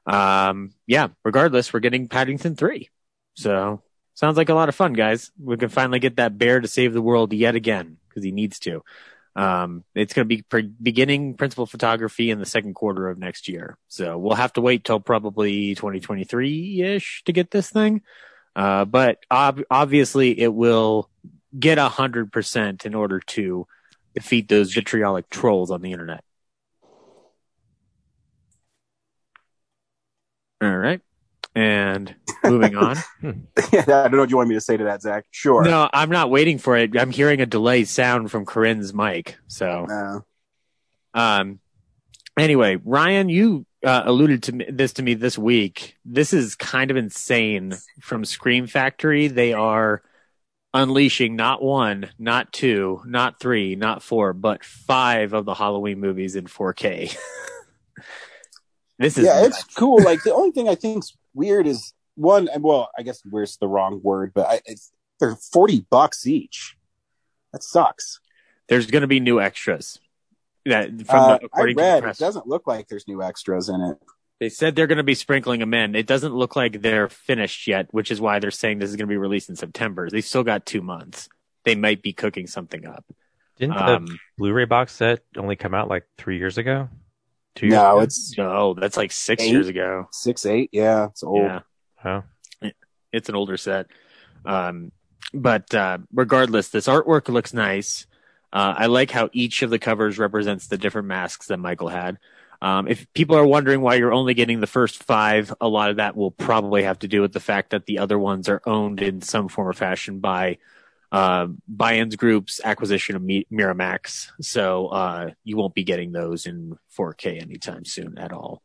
um, 0.07 0.73
yeah. 0.87 1.09
Regardless, 1.25 1.73
we're 1.73 1.81
getting 1.81 2.09
Paddington 2.09 2.57
three. 2.57 2.91
So 3.35 3.83
sounds 4.15 4.37
like 4.37 4.49
a 4.49 4.55
lot 4.55 4.69
of 4.69 4.75
fun, 4.75 4.93
guys. 4.93 5.31
We 5.43 5.57
can 5.57 5.69
finally 5.69 5.99
get 5.99 6.17
that 6.17 6.39
bear 6.39 6.61
to 6.61 6.69
save 6.69 6.93
the 6.93 7.03
world 7.03 7.33
yet 7.33 7.55
again 7.55 7.99
because 8.09 8.25
he 8.25 8.33
needs 8.33 8.59
to. 8.61 8.83
Um, 9.37 9.83
it's 9.95 10.15
going 10.15 10.29
to 10.29 10.37
be 10.37 10.43
pre- 10.43 10.63
beginning 10.63 11.35
principal 11.35 11.67
photography 11.67 12.31
in 12.31 12.39
the 12.39 12.47
second 12.47 12.75
quarter 12.75 13.09
of 13.09 13.19
next 13.19 13.49
year. 13.49 13.77
So 13.89 14.17
we'll 14.17 14.37
have 14.37 14.53
to 14.53 14.61
wait 14.61 14.85
till 14.85 15.01
probably 15.01 15.75
2023 15.75 16.83
ish 16.83 17.23
to 17.25 17.33
get 17.33 17.51
this 17.51 17.69
thing. 17.69 18.03
Uh, 18.55 18.85
but 18.85 19.19
ob- 19.33 19.65
obviously 19.71 20.39
it 20.39 20.55
will 20.55 21.11
get 21.59 21.79
a 21.79 21.89
hundred 21.89 22.33
percent 22.33 22.87
in 22.87 22.95
order 22.95 23.21
to 23.21 23.67
defeat 24.15 24.49
those 24.49 24.73
vitriolic 24.73 25.29
trolls 25.29 25.73
on 25.73 25.83
the 25.83 25.93
internet. 25.93 26.23
All 30.61 30.77
right. 30.77 31.01
And 31.55 32.15
moving 32.43 32.77
on. 32.77 32.97
yeah, 33.23 33.45
I 33.73 33.85
don't 33.85 34.13
know 34.13 34.19
what 34.19 34.31
you 34.31 34.37
want 34.37 34.49
me 34.49 34.57
to 34.57 34.61
say 34.61 34.77
to 34.77 34.85
that, 34.85 35.03
Zach. 35.03 35.25
Sure. 35.31 35.63
No, 35.63 35.89
I'm 35.93 36.11
not 36.11 36.31
waiting 36.31 36.59
for 36.59 36.77
it. 36.77 36.97
I'm 36.99 37.11
hearing 37.11 37.41
a 37.41 37.47
delayed 37.47 37.89
sound 37.89 38.31
from 38.31 38.45
Corinne's 38.45 38.93
mic. 38.93 39.37
So, 39.47 39.87
Uh, 39.89 40.21
um, 41.19 41.61
anyway, 42.37 42.77
Ryan, 42.85 43.29
you 43.29 43.67
uh, 43.85 44.03
alluded 44.05 44.43
to 44.45 44.53
me, 44.53 44.67
this 44.69 44.95
to 44.95 45.03
me 45.03 45.15
this 45.15 45.39
week. 45.39 45.97
This 46.05 46.33
is 46.33 46.57
kind 46.57 46.91
of 46.91 46.97
insane 46.97 47.75
from 48.01 48.25
Scream 48.25 48.67
Factory. 48.67 49.29
They 49.29 49.53
are 49.53 50.03
unleashing 50.73 51.37
not 51.37 51.63
one, 51.63 52.11
not 52.19 52.53
two, 52.53 53.01
not 53.07 53.39
three, 53.39 53.77
not 53.77 54.03
four, 54.03 54.33
but 54.33 54.65
five 54.65 55.33
of 55.33 55.45
the 55.45 55.55
Halloween 55.55 56.01
movies 56.01 56.35
in 56.35 56.47
4K. 56.47 57.17
this 58.99 59.19
is 59.19 59.25
yeah, 59.25 59.45
it's 59.45 59.63
cool. 59.65 60.03
Like 60.03 60.23
the 60.23 60.33
only 60.35 60.51
thing 60.53 60.69
I 60.69 60.75
think's 60.75 61.17
weird 61.35 61.67
is 61.67 61.93
one. 62.15 62.49
Well, 62.59 62.91
I 62.99 63.03
guess 63.03 63.23
weird's 63.25 63.57
the 63.57 63.69
wrong 63.69 64.01
word, 64.03 64.33
but 64.35 64.47
I, 64.47 64.61
it's 64.67 64.93
they're 65.21 65.37
forty 65.37 65.87
bucks 65.91 66.27
each. 66.27 66.77
That 67.53 67.63
sucks. 67.63 68.21
there's 68.69 68.87
going 68.87 69.03
to 69.03 69.07
be 69.09 69.21
new 69.21 69.41
extras. 69.41 69.99
That 70.67 70.89
from 71.07 71.21
Uh, 71.21 71.27
the, 71.39 71.43
I 71.43 71.47
according 71.47 71.77
to 71.77 71.83
the 71.83 71.97
it 71.99 72.03
press. 72.03 72.19
doesn't 72.19 72.47
look 72.47 72.67
like 72.67 72.89
there's 72.89 73.07
new 73.07 73.23
extras 73.23 73.69
in 73.69 73.81
it. 73.81 73.99
They 74.41 74.49
said 74.49 74.75
they're 74.75 74.89
going 74.89 74.99
to 74.99 75.05
be 75.05 75.15
sprinkling 75.15 75.61
them 75.61 75.73
in. 75.75 75.95
It 75.95 76.07
doesn't 76.07 76.35
look 76.35 76.57
like 76.57 76.81
they're 76.83 77.09
finished 77.09 77.67
yet, 77.69 77.87
which 77.93 78.11
is 78.11 78.21
why 78.21 78.39
they're 78.41 78.51
saying 78.51 78.79
this 78.79 78.91
is 78.91 78.97
going 78.97 79.07
to 79.07 79.13
be 79.13 79.17
released 79.17 79.49
in 79.49 79.57
September. 79.57 80.11
They 80.11 80.21
still 80.23 80.43
got 80.43 80.67
two 80.67 80.81
months. 80.83 81.29
They 81.65 81.75
might 81.77 82.03
be 82.03 82.13
cooking 82.13 82.47
something 82.49 82.85
up. 82.87 83.05
Didn't 83.59 83.77
the 83.77 83.85
Um, 83.97 84.19
Blu-ray 84.37 84.65
box 84.65 84.93
set 84.93 85.21
only 85.37 85.55
come 85.55 85.73
out 85.75 85.89
like 85.89 86.05
three 86.19 86.39
years 86.39 86.59
ago? 86.59 86.89
Two 87.55 87.69
No, 87.69 87.93
ago? 87.97 88.01
it's 88.01 88.37
no, 88.37 88.75
that's 88.75 88.97
like 88.97 89.13
six 89.13 89.43
Eight? 89.43 89.51
years 89.51 89.69
ago. 89.69 90.09
six 90.11 90.45
eight. 90.45 90.71
Yeah, 90.73 91.07
it's 91.07 91.23
old. 91.23 91.43
Yeah, 91.45 91.61
Oh. 92.05 92.23
it's 93.13 93.29
an 93.29 93.35
older 93.37 93.57
set. 93.57 93.87
Um, 94.45 94.91
but 95.33 95.73
uh, 95.75 95.99
regardless, 96.13 96.69
this 96.69 96.87
artwork 96.89 97.29
looks 97.29 97.55
nice. 97.55 98.07
Uh, 98.53 98.75
I 98.77 98.87
like 98.87 99.11
how 99.11 99.31
each 99.33 99.63
of 99.63 99.71
the 99.71 99.79
covers 99.79 100.19
represents 100.19 100.67
the 100.69 100.79
different 100.79 101.09
masks 101.09 101.47
that 101.49 101.59
Michael 101.59 101.89
had. 101.89 102.19
Um, 102.63 102.89
if 102.89 103.07
people 103.13 103.37
are 103.37 103.45
wondering 103.47 103.81
why 103.81 103.97
you're 103.97 104.13
only 104.13 104.35
getting 104.35 104.61
the 104.61 104.67
first 104.67 105.03
five, 105.03 105.53
a 105.61 105.69
lot 105.69 105.91
of 105.91 105.97
that 105.97 106.17
will 106.17 106.31
probably 106.31 106.85
have 106.85 106.99
to 107.01 107.09
do 107.09 107.21
with 107.21 107.33
the 107.33 107.41
fact 107.41 107.71
that 107.71 107.87
the 107.87 107.99
other 107.99 108.19
ones 108.19 108.49
are 108.49 108.63
owned 108.65 109.01
in 109.03 109.23
some 109.23 109.49
form 109.49 109.69
or 109.69 109.73
fashion 109.73 110.21
by 110.21 110.59
uh, 111.15 111.47
buy-ins 111.69 112.17
groups, 112.17 112.61
acquisition 112.65 113.15
of 113.15 113.23
Miramax. 113.23 114.33
So 114.41 114.89
uh, 114.89 115.31
you 115.45 115.57
won't 115.57 115.73
be 115.73 115.85
getting 115.85 116.11
those 116.11 116.45
in 116.45 116.77
4K 116.99 117.41
anytime 117.41 117.85
soon 117.85 118.19
at 118.19 118.33
all. 118.33 118.63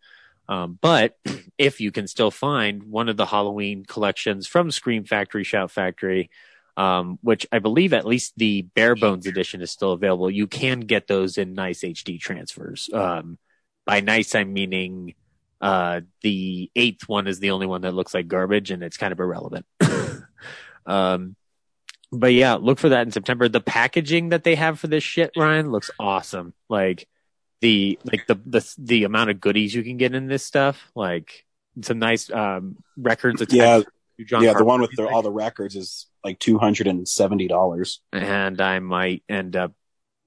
Um, 0.48 0.80
but 0.82 1.16
if 1.60 1.80
you 1.80 1.92
can 1.92 2.08
still 2.08 2.32
find 2.32 2.86
one 2.86 3.08
of 3.08 3.18
the 3.18 3.28
Halloween 3.28 3.86
collections 3.86 4.48
from 4.48 4.72
Scream 4.72 5.04
Factory, 5.04 5.44
Shout 5.44 5.70
Factory, 5.70 6.32
um, 6.76 7.20
which 7.22 7.46
I 7.52 7.60
believe 7.60 7.94
at 7.94 8.08
least 8.08 8.34
the 8.36 8.64
bare 8.64 8.96
bones 8.96 9.28
edition 9.28 9.62
is 9.62 9.70
still 9.70 9.92
available, 9.92 10.32
you 10.32 10.48
can 10.48 10.80
get 10.80 11.06
those 11.06 11.38
in 11.38 11.54
nice 11.54 11.82
HD 11.82 12.20
transfers. 12.20 12.90
Um, 12.92 13.38
by 13.86 14.00
nice, 14.00 14.34
I'm 14.34 14.54
meaning 14.54 15.14
uh, 15.62 16.02
the 16.24 16.72
eighth 16.76 17.08
one 17.08 17.28
is 17.28 17.40
the 17.40 17.52
only 17.52 17.68
one 17.68 17.82
that 17.82 17.94
looks 17.94 18.16
like 18.16 18.28
garbage 18.28 18.72
and 18.72 18.82
it's 18.82 18.98
kind 18.98 19.12
of 19.12 19.20
irrelevant. 19.20 19.68
but 22.12 22.34
yeah, 22.34 22.56
look 22.56 22.80
for 22.80 22.90
that 22.90 23.06
in 23.06 23.12
September. 23.12 23.48
The 23.48 23.62
packaging 23.62 24.30
that 24.30 24.44
they 24.44 24.56
have 24.56 24.80
for 24.80 24.88
this 24.88 25.04
shit, 25.04 25.32
Ryan, 25.38 25.72
looks 25.72 25.92
awesome. 26.00 26.54
Like 26.70 27.08
the 27.62 28.00
like 28.04 28.26
the 28.28 28.36
the 28.46 28.74
the 28.78 29.04
amount 29.04 29.30
of 29.30 29.40
goodies 29.42 29.74
you 29.76 29.84
can 29.84 29.98
get 29.98 30.16
in 30.16 30.28
this 30.28 30.46
stuff, 30.46 30.92
like 30.96 31.46
some 31.82 32.00
nice 32.00 32.32
um 32.32 32.78
records 32.98 33.42
attached 33.42 33.88
Yeah, 34.18 34.26
John 34.26 34.44
yeah. 34.44 34.54
The 34.54 34.66
one 34.66 34.82
with 34.82 34.92
the, 34.96 35.08
all 35.08 35.22
the 35.22 35.32
records 35.32 35.76
is 35.76 36.08
like 36.24 36.40
two 36.40 36.58
hundred 36.58 36.88
and 36.88 37.08
seventy 37.08 37.48
dollars. 37.48 38.02
and 38.12 38.60
I 38.60 38.80
might 38.80 39.24
end 39.30 39.56
up 39.56 39.74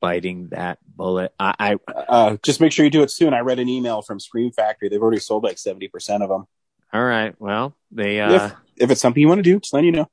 biting 0.01 0.49
that 0.49 0.79
bullet. 0.85 1.33
I, 1.39 1.55
I 1.59 1.93
Uh, 2.09 2.37
just 2.43 2.61
make 2.61 2.73
sure 2.73 2.85
you 2.85 2.91
do 2.91 3.03
it 3.03 3.11
soon. 3.11 3.35
I 3.35 3.41
read 3.41 3.59
an 3.59 3.69
email 3.69 4.03
from 4.03 4.19
Scream 4.21 4.51
Factory. 4.51 4.89
They've 4.89 5.01
already 5.01 5.21
sold 5.21 5.45
like 5.45 5.59
seventy 5.59 5.89
percent 5.89 6.23
of 6.23 6.29
them. 6.29 6.47
all 6.93 7.05
right. 7.05 7.35
Well, 7.41 7.75
they 7.91 8.21
uh, 8.21 8.47
if 8.47 8.53
if 8.77 8.91
it's 8.91 9.01
something 9.01 9.21
you 9.21 9.29
want 9.29 9.39
to 9.39 9.43
do, 9.43 9.59
just 9.61 9.73
let 9.73 9.85
you 9.85 9.93
know. 9.93 10.09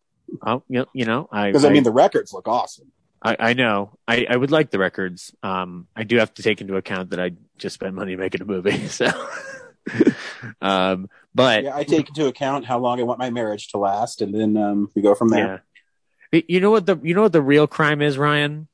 Oh, 0.46 0.64
you, 0.68 1.06
know, 1.06 1.28
I 1.32 1.48
Because 1.48 1.66
I 1.66 1.70
mean, 1.70 1.84
the 1.84 1.92
records 1.92 2.34
look 2.34 2.48
awesome. 2.48 2.92
I, 3.22 3.36
I 3.40 3.54
know. 3.54 3.98
I, 4.08 4.26
I 4.30 4.36
would 4.36 4.52
like 4.52 4.72
the 4.72 4.80
records. 4.80 5.36
Um, 5.44 5.88
I 5.96 6.04
do 6.04 6.18
have 6.18 6.34
to 6.36 6.44
take 6.44 6.62
into 6.62 6.78
account 6.78 7.10
that 7.10 7.20
I 7.20 7.32
just 7.58 7.74
spent 7.76 7.94
money 7.94 8.16
making 8.16 8.42
a 8.42 8.46
movie. 8.46 8.88
So, 8.88 9.10
um, 10.62 11.10
but 11.34 11.64
Yeah, 11.64 11.76
I 11.76 11.84
take 11.84 12.10
into 12.10 12.28
account 12.28 12.66
how 12.66 12.80
long 12.80 13.00
I 13.00 13.04
want 13.04 13.18
my 13.18 13.30
marriage 13.30 13.70
to 13.70 13.78
last, 13.78 14.22
and 14.22 14.34
then 14.34 14.56
um, 14.56 14.90
we 14.96 15.02
go 15.02 15.16
from 15.16 15.30
there. 15.30 15.64
yeah. 16.32 16.42
You 16.48 16.60
know 16.60 16.70
what 16.70 16.86
the 16.86 17.00
you 17.02 17.16
know 17.16 17.24
what 17.24 17.34
the 17.34 17.42
real 17.42 17.66
crime 17.66 18.02
is, 18.04 18.18
Ryan? 18.18 18.68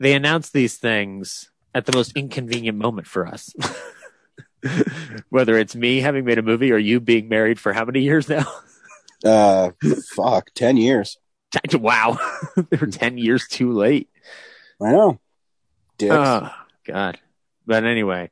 They 0.00 0.14
announce 0.14 0.50
these 0.50 0.78
things 0.78 1.50
at 1.74 1.84
the 1.84 1.92
most 1.94 2.16
inconvenient 2.16 2.78
moment 2.78 3.06
for 3.06 3.26
us. 3.26 3.54
Whether 5.28 5.58
it's 5.58 5.74
me 5.74 6.00
having 6.00 6.24
made 6.24 6.38
a 6.38 6.42
movie 6.42 6.72
or 6.72 6.78
you 6.78 7.00
being 7.00 7.28
married 7.28 7.60
for 7.60 7.72
how 7.72 7.84
many 7.84 8.00
years 8.00 8.28
now? 8.28 8.46
Uh, 9.24 9.70
fuck, 10.14 10.50
ten 10.54 10.76
years. 10.76 11.18
wow, 11.74 12.18
they 12.56 12.76
were 12.76 12.86
ten 12.86 13.18
years 13.18 13.46
too 13.48 13.72
late. 13.72 14.08
I 14.80 14.92
know. 14.92 15.20
Dicks. 15.98 16.14
Oh 16.14 16.50
God. 16.86 17.18
But 17.66 17.84
anyway, 17.84 18.30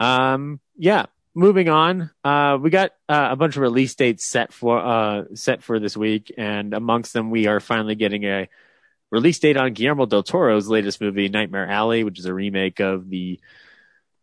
um, 0.00 0.60
yeah. 0.76 1.06
Moving 1.38 1.68
on, 1.68 2.10
uh, 2.24 2.56
we 2.58 2.70
got 2.70 2.92
uh, 3.10 3.28
a 3.32 3.36
bunch 3.36 3.56
of 3.56 3.62
release 3.62 3.94
dates 3.94 4.26
set 4.26 4.54
for 4.54 4.78
uh 4.78 5.24
set 5.34 5.62
for 5.62 5.78
this 5.78 5.94
week, 5.94 6.32
and 6.38 6.72
amongst 6.72 7.12
them, 7.12 7.30
we 7.30 7.46
are 7.46 7.60
finally 7.60 7.94
getting 7.94 8.24
a 8.24 8.48
release 9.10 9.38
date 9.38 9.58
on 9.58 9.74
Guillermo 9.74 10.06
del 10.06 10.22
Toro's 10.22 10.66
latest 10.68 10.98
movie, 10.98 11.28
Nightmare 11.28 11.68
Alley, 11.68 12.04
which 12.04 12.18
is 12.18 12.24
a 12.24 12.32
remake 12.32 12.80
of 12.80 13.10
the 13.10 13.38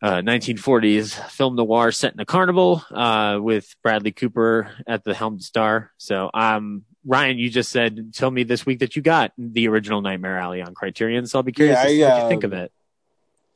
uh, 0.03 0.21
1940s 0.21 1.13
film 1.31 1.55
noir 1.55 1.89
set 1.91 2.13
in 2.13 2.19
a 2.19 2.25
carnival 2.25 2.83
uh, 2.91 3.39
with 3.41 3.73
Bradley 3.81 4.11
Cooper 4.11 4.69
at 4.85 5.05
the 5.05 5.13
helm 5.13 5.39
star. 5.39 5.91
So, 5.97 6.29
um, 6.33 6.83
Ryan, 7.05 7.37
you 7.37 7.49
just 7.49 7.71
said, 7.71 8.13
tell 8.13 8.29
me 8.29 8.43
this 8.43 8.65
week 8.65 8.79
that 8.79 8.97
you 8.97 9.01
got 9.01 9.31
the 9.37 9.69
original 9.69 10.01
Nightmare 10.01 10.37
Alley 10.37 10.61
on 10.61 10.73
Criterion. 10.73 11.25
So 11.25 11.39
I'll 11.39 11.43
be 11.43 11.53
curious 11.53 11.77
Yeah, 11.77 12.07
I, 12.07 12.11
what 12.11 12.23
you 12.23 12.29
think 12.29 12.43
um, 12.43 12.51
of 12.51 12.59
it. 12.59 12.71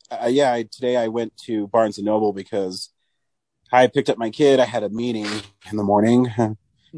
uh, 0.09 0.27
yeah, 0.27 0.53
I, 0.53 0.63
today 0.63 0.95
I 0.95 1.09
went 1.09 1.35
to 1.45 1.67
Barnes 1.67 1.97
and 1.97 2.05
Noble 2.05 2.31
because 2.31 2.89
I 3.71 3.87
picked 3.87 4.09
up 4.09 4.17
my 4.17 4.29
kid. 4.29 4.61
I 4.61 4.65
had 4.65 4.83
a 4.83 4.89
meeting 4.89 5.27
in 5.69 5.75
the 5.75 5.83
morning, 5.83 6.33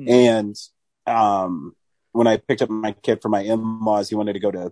and 0.07 0.55
um, 1.07 1.75
when 2.11 2.27
I 2.27 2.37
picked 2.37 2.61
up 2.61 2.69
my 2.69 2.91
kid 2.91 3.21
for 3.23 3.29
my 3.29 3.41
in-laws, 3.41 4.09
he 4.09 4.15
wanted 4.15 4.33
to 4.33 4.39
go 4.39 4.51
to 4.51 4.71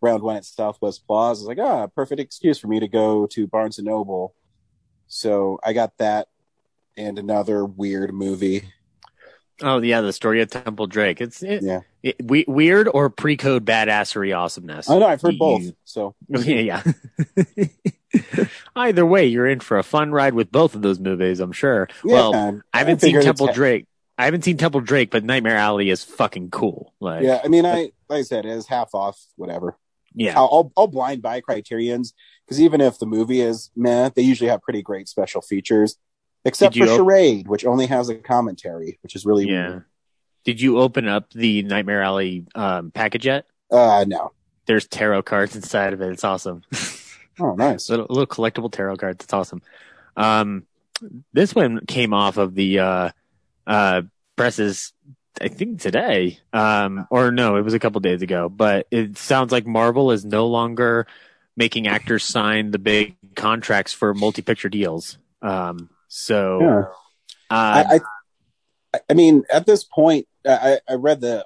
round 0.00 0.22
one 0.22 0.36
at 0.36 0.44
Southwest 0.44 1.06
Plaza. 1.06 1.40
I 1.40 1.42
was 1.42 1.48
like, 1.48 1.58
ah, 1.58 1.86
perfect 1.88 2.20
excuse 2.20 2.58
for 2.58 2.68
me 2.68 2.80
to 2.80 2.88
go 2.88 3.26
to 3.28 3.46
Barnes 3.46 3.78
and 3.78 3.86
Noble. 3.86 4.34
So 5.06 5.58
I 5.64 5.72
got 5.72 5.98
that 5.98 6.28
and 6.96 7.18
another 7.18 7.64
weird 7.64 8.12
movie. 8.12 8.64
Oh 9.62 9.80
yeah, 9.80 10.00
the 10.00 10.12
story 10.12 10.40
of 10.40 10.50
Temple 10.50 10.86
Drake. 10.86 11.20
It's 11.20 11.42
it, 11.42 11.62
Yeah, 11.62 11.80
it, 12.02 12.16
we, 12.22 12.44
weird 12.48 12.88
or 12.88 13.10
pre-code 13.10 13.64
badassery 13.64 14.36
awesomeness. 14.36 14.88
I 14.88 14.98
know 14.98 15.06
I've 15.06 15.20
heard 15.20 15.38
both. 15.38 15.64
So 15.84 16.14
yeah, 16.28 16.82
yeah. 17.36 17.64
Either 18.76 19.04
way, 19.04 19.26
you're 19.26 19.46
in 19.46 19.60
for 19.60 19.78
a 19.78 19.82
fun 19.82 20.12
ride 20.12 20.34
with 20.34 20.50
both 20.50 20.74
of 20.74 20.82
those 20.82 20.98
movies. 20.98 21.40
I'm 21.40 21.52
sure. 21.52 21.88
yeah, 22.04 22.14
well, 22.14 22.60
I 22.72 22.78
haven't 22.78 23.00
seen 23.00 23.20
Temple 23.20 23.52
Drake. 23.52 23.86
I 24.16 24.24
haven't 24.24 24.44
seen 24.44 24.56
Temple 24.56 24.80
Drake, 24.80 25.10
but 25.10 25.24
Nightmare 25.24 25.56
Alley 25.56 25.88
is 25.88 26.04
fucking 26.04 26.50
cool. 26.50 26.92
Like, 27.00 27.22
Yeah, 27.22 27.40
I 27.42 27.48
mean, 27.48 27.64
I 27.64 27.92
like 28.08 28.20
I 28.20 28.22
said, 28.22 28.44
it's 28.44 28.66
half 28.66 28.94
off, 28.94 29.18
whatever. 29.36 29.76
Yeah, 30.14 30.36
I'll, 30.36 30.48
I'll, 30.52 30.72
I'll 30.76 30.86
blind 30.88 31.22
buy 31.22 31.40
Criterion's 31.40 32.14
because 32.44 32.60
even 32.60 32.80
if 32.80 32.98
the 32.98 33.06
movie 33.06 33.40
is 33.40 33.70
meh, 33.76 34.10
they 34.14 34.22
usually 34.22 34.50
have 34.50 34.62
pretty 34.62 34.82
great 34.82 35.08
special 35.08 35.40
features, 35.40 35.96
except 36.44 36.76
for 36.76 36.84
op- 36.84 36.96
Charade, 36.96 37.48
which 37.48 37.64
only 37.64 37.86
has 37.86 38.08
a 38.08 38.16
commentary, 38.16 38.98
which 39.02 39.14
is 39.14 39.24
really 39.24 39.48
yeah. 39.48 39.68
weird. 39.68 39.84
Did 40.44 40.60
you 40.60 40.78
open 40.78 41.06
up 41.06 41.30
the 41.32 41.62
Nightmare 41.62 42.02
Alley 42.02 42.46
um, 42.54 42.90
package 42.90 43.26
yet? 43.26 43.46
Uh, 43.70 44.04
no. 44.08 44.32
There's 44.66 44.86
tarot 44.86 45.22
cards 45.22 45.54
inside 45.54 45.92
of 45.92 46.00
it. 46.00 46.10
It's 46.12 46.24
awesome. 46.24 46.62
Oh, 47.38 47.54
nice. 47.54 47.88
little, 47.90 48.06
little 48.08 48.26
collectible 48.26 48.72
tarot 48.72 48.96
cards. 48.96 49.24
It's 49.24 49.32
awesome. 49.32 49.62
Um, 50.16 50.66
this 51.32 51.54
one 51.54 51.84
came 51.86 52.12
off 52.12 52.36
of 52.36 52.54
the 52.54 52.78
uh, 52.78 53.10
uh, 53.66 54.02
presses, 54.36 54.92
I 55.40 55.48
think 55.48 55.80
today, 55.80 56.38
um, 56.52 57.06
or 57.10 57.30
no, 57.30 57.56
it 57.56 57.62
was 57.62 57.74
a 57.74 57.78
couple 57.78 58.00
days 58.00 58.22
ago. 58.22 58.48
But 58.48 58.86
it 58.90 59.18
sounds 59.18 59.52
like 59.52 59.66
Marvel 59.66 60.10
is 60.10 60.24
no 60.24 60.46
longer 60.46 61.06
making 61.56 61.86
actors 61.86 62.24
sign 62.24 62.70
the 62.70 62.78
big 62.78 63.16
contracts 63.34 63.92
for 63.92 64.14
multi-picture 64.14 64.70
deals. 64.70 65.18
Um, 65.42 65.90
so, 66.08 66.60
Yeah. 66.60 66.80
uh, 67.50 67.84
I, 67.90 68.00
I, 68.94 69.00
I 69.10 69.14
mean, 69.14 69.44
at 69.52 69.66
this 69.66 69.84
point, 69.84 70.26
I, 70.46 70.78
I 70.88 70.94
read 70.94 71.20
the 71.20 71.44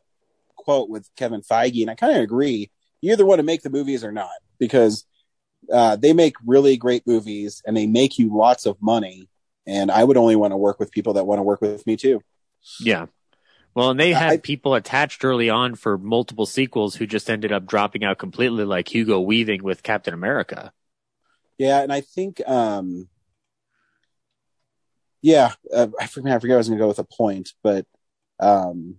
quote 0.57 0.89
with 0.89 1.11
Kevin 1.17 1.43
Feige, 1.43 1.83
and 1.83 1.91
I 1.91 1.95
kind 1.95 2.17
of 2.17 2.23
agree. 2.23 2.71
You 3.01 3.13
either 3.13 3.27
want 3.27 3.41
to 3.41 3.45
make 3.45 3.63
the 3.63 3.71
movies 3.71 4.05
or 4.05 4.13
not, 4.13 4.31
because 4.59 5.05
uh, 5.73 5.97
they 5.97 6.13
make 6.13 6.35
really 6.47 6.77
great 6.77 7.07
movies 7.07 7.63
and 7.67 7.77
they 7.77 7.87
make 7.87 8.19
you 8.19 8.35
lots 8.35 8.67
of 8.67 8.81
money. 8.81 9.29
And 9.67 9.91
I 9.91 10.05
would 10.05 10.17
only 10.17 10.37
want 10.37 10.53
to 10.53 10.57
work 10.57 10.79
with 10.79 10.91
people 10.91 11.15
that 11.15 11.27
want 11.27 11.39
to 11.39 11.43
work 11.43 11.61
with 11.61 11.87
me 11.87 11.97
too. 11.97 12.23
Yeah. 12.81 13.07
Well, 13.75 13.91
and 13.91 13.99
they 13.99 14.13
had 14.13 14.33
I- 14.33 14.37
people 14.39 14.75
attached 14.75 15.25
early 15.25 15.51
on 15.51 15.75
for 15.75 15.99
multiple 15.99 16.47
sequels 16.47 16.97
who 16.97 17.07
just 17.07 17.29
ended 17.29 17.53
up 17.53 17.67
dropping 17.67 18.05
out 18.05 18.19
completely, 18.19 18.65
like 18.65 18.93
Hugo 18.93 19.21
Weaving 19.21 19.63
with 19.63 19.83
Captain 19.83 20.15
America. 20.15 20.73
Yeah, 21.59 21.83
and 21.83 21.93
I 21.93 22.01
think, 22.01 22.41
um, 22.49 23.09
yeah, 25.23 25.53
uh, 25.73 25.89
I 26.01 26.07
forget. 26.07 26.35
I 26.35 26.39
forget 26.39 26.55
I 26.55 26.59
was 26.59 26.69
going 26.69 26.79
to 26.79 26.83
go 26.83 26.89
with 26.89 26.99
a 26.99 27.05
point, 27.05 27.53
but 27.63 27.87
um, 28.41 28.97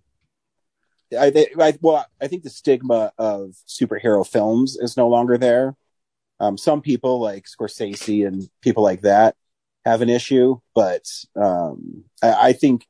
I, 1.17 1.29
they, 1.29 1.47
I 1.59 1.77
well, 1.81 2.05
I 2.21 2.27
think 2.27 2.43
the 2.43 2.49
stigma 2.49 3.11
of 3.17 3.55
superhero 3.67 4.25
films 4.25 4.77
is 4.77 4.97
no 4.97 5.07
longer 5.07 5.37
there. 5.37 5.75
Um, 6.39 6.57
some 6.57 6.81
people 6.81 7.21
like 7.21 7.45
Scorsese 7.45 8.27
and 8.27 8.49
people 8.61 8.83
like 8.83 9.01
that 9.01 9.35
have 9.85 10.01
an 10.01 10.09
issue, 10.09 10.59
but 10.73 11.03
um, 11.35 12.05
I, 12.23 12.47
I 12.49 12.53
think 12.53 12.87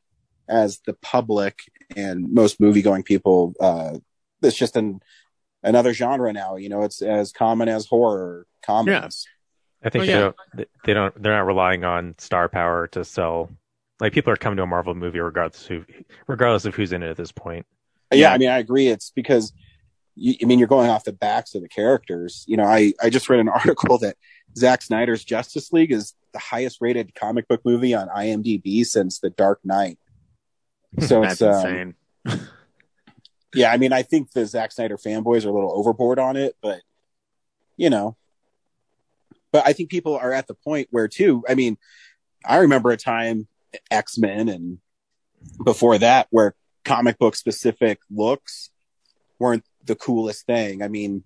as 0.48 0.80
the 0.86 0.94
public 0.94 1.60
and 1.96 2.32
most 2.34 2.60
movie 2.60 2.82
going 2.82 3.04
people, 3.04 3.54
uh, 3.60 3.98
it's 4.42 4.58
just 4.58 4.76
an 4.76 5.02
another 5.64 5.94
genre 5.94 6.32
now. 6.34 6.56
You 6.56 6.70
know, 6.70 6.84
it's 6.84 7.02
as 7.02 7.32
common 7.32 7.70
as 7.70 7.86
horror 7.86 8.46
comedies. 8.64 9.28
I 9.84 9.90
think 9.90 10.04
Oh, 10.04 10.06
they, 10.06 10.12
yeah. 10.14 10.20
don't, 10.20 10.68
they 10.86 10.94
don't. 10.94 11.22
They're 11.22 11.36
not 11.36 11.46
relying 11.46 11.84
on 11.84 12.16
star 12.18 12.50
power 12.50 12.88
to 12.88 13.04
sell. 13.06 13.50
Like 14.00 14.14
people 14.14 14.34
are 14.34 14.38
coming 14.38 14.58
to 14.58 14.64
a 14.64 14.68
Marvel 14.68 14.94
movie 14.96 15.20
regardless 15.20 15.66
who, 15.66 15.86
regardless 16.28 16.66
of 16.66 16.76
who's 16.76 16.92
in 16.92 17.04
it 17.04 17.10
at 17.10 17.18
this 17.18 17.32
point. 17.32 17.66
Yeah, 18.12 18.18
Yeah. 18.18 18.34
I 18.34 18.38
mean, 18.38 18.50
I 18.50 18.58
agree. 18.60 18.88
It's 18.88 19.12
because 19.12 19.54
you, 20.16 20.36
I 20.42 20.46
mean, 20.46 20.60
you're 20.60 20.68
going 20.68 20.90
off 20.90 21.04
the 21.04 21.14
backs 21.14 21.56
of 21.56 21.62
the 21.62 21.70
characters. 21.70 22.44
You 22.48 22.58
know, 22.58 22.66
I, 22.66 22.94
I 23.02 23.10
just 23.10 23.30
read 23.30 23.40
an 23.40 23.50
article 23.50 23.98
that 24.00 24.18
Zack 24.58 24.82
Snyder's 24.82 25.24
Justice 25.24 25.72
League 25.72 25.92
is 25.92 26.14
the 26.34 26.40
highest 26.40 26.80
rated 26.82 27.16
comic 27.16 27.48
book 27.48 27.62
movie 27.64 27.94
on 27.94 28.10
IMDb 28.10 28.86
since 28.86 29.20
The 29.20 29.30
Dark 29.30 29.60
Knight. 29.64 29.98
So 31.00 31.22
That's 31.22 31.34
it's, 31.34 31.42
um, 31.42 31.54
insane. 31.66 31.96
yeah, 33.54 33.72
I 33.72 33.78
mean, 33.78 33.94
I 33.94 34.04
think 34.04 34.32
the 34.32 34.46
Zack 34.46 34.72
Snyder 34.72 34.98
fanboys 34.98 35.46
are 35.46 35.50
a 35.50 35.54
little 35.54 35.74
overboard 35.74 36.20
on 36.20 36.36
it, 36.36 36.56
but 36.62 36.82
you 37.78 37.90
know, 37.90 38.16
but 39.52 39.66
I 39.66 39.74
think 39.74 39.90
people 39.90 40.18
are 40.18 40.34
at 40.34 40.48
the 40.48 40.54
point 40.54 40.88
where 40.92 41.08
too, 41.08 41.44
I 41.48 41.56
mean, 41.56 41.78
I 42.46 42.58
remember 42.58 42.92
a 42.92 42.98
time 42.98 43.48
X 43.92 44.18
Men 44.18 44.50
and 44.50 44.80
before 45.64 45.98
that 45.98 46.28
where 46.30 46.56
comic 46.84 47.18
book 47.18 47.36
specific 47.36 48.00
looks 48.10 48.70
weren't 49.40 49.64
the 49.84 49.96
coolest 49.96 50.46
thing. 50.46 50.82
I 50.82 50.88
mean, 50.88 51.24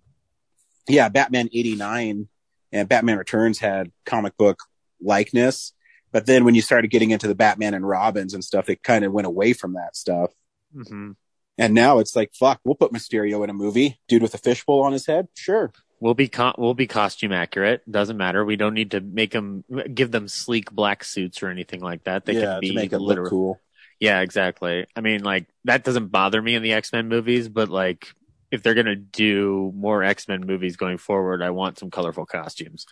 yeah, 0.87 1.09
Batman 1.09 1.49
89 1.53 2.27
and 2.71 2.89
Batman 2.89 3.17
Returns 3.17 3.59
had 3.59 3.91
comic 4.05 4.35
book 4.37 4.63
likeness, 5.01 5.73
but 6.11 6.25
then 6.25 6.43
when 6.45 6.55
you 6.55 6.61
started 6.61 6.89
getting 6.89 7.11
into 7.11 7.27
the 7.27 7.35
Batman 7.35 7.73
and 7.73 7.87
Robins 7.87 8.33
and 8.33 8.43
stuff, 8.43 8.69
it 8.69 8.83
kind 8.83 9.05
of 9.05 9.11
went 9.11 9.27
away 9.27 9.53
from 9.53 9.73
that 9.73 9.95
stuff. 9.95 10.31
hmm 10.73 11.11
And 11.57 11.73
now 11.73 11.99
it's 11.99 12.15
like, 12.15 12.31
fuck, 12.33 12.59
we'll 12.63 12.75
put 12.75 12.93
Mysterio 12.93 13.43
in 13.43 13.49
a 13.49 13.53
movie. 13.53 13.99
Dude 14.07 14.21
with 14.21 14.33
a 14.33 14.37
fishbowl 14.37 14.81
on 14.81 14.93
his 14.93 15.05
head? 15.05 15.27
Sure. 15.35 15.71
We'll 15.99 16.13
be 16.13 16.29
co- 16.29 16.55
we'll 16.57 16.73
be 16.73 16.87
costume 16.87 17.33
accurate. 17.33 17.89
Doesn't 17.89 18.15
matter. 18.17 18.45
We 18.45 18.55
don't 18.55 18.73
need 18.73 18.91
to 18.91 19.01
make 19.01 19.31
them 19.31 19.65
give 19.93 20.11
them 20.11 20.27
sleek 20.29 20.71
black 20.71 21.03
suits 21.03 21.43
or 21.43 21.49
anything 21.49 21.81
like 21.81 22.05
that. 22.05 22.25
They 22.25 22.35
yeah, 22.35 22.41
can 22.41 22.59
be 22.61 22.69
to 22.69 22.73
make 22.73 22.93
it 22.93 22.99
literal. 22.99 23.25
look 23.25 23.29
cool. 23.29 23.61
Yeah, 23.99 24.21
exactly. 24.21 24.85
I 24.95 25.01
mean, 25.01 25.23
like 25.23 25.47
that 25.65 25.83
doesn't 25.83 26.07
bother 26.07 26.41
me 26.41 26.55
in 26.55 26.63
the 26.63 26.71
X 26.71 26.93
Men 26.93 27.09
movies, 27.09 27.49
but 27.49 27.67
like 27.67 28.13
if 28.49 28.63
they're 28.63 28.73
gonna 28.75 28.95
do 28.95 29.73
more 29.75 30.01
X 30.03 30.27
Men 30.27 30.45
movies 30.45 30.77
going 30.77 30.97
forward, 30.97 31.41
I 31.41 31.49
want 31.49 31.77
some 31.77 31.91
colorful 31.91 32.25
costumes. 32.25 32.85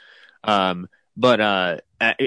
Um, 0.44 0.88
but 1.18 1.42
uh, 1.42 1.78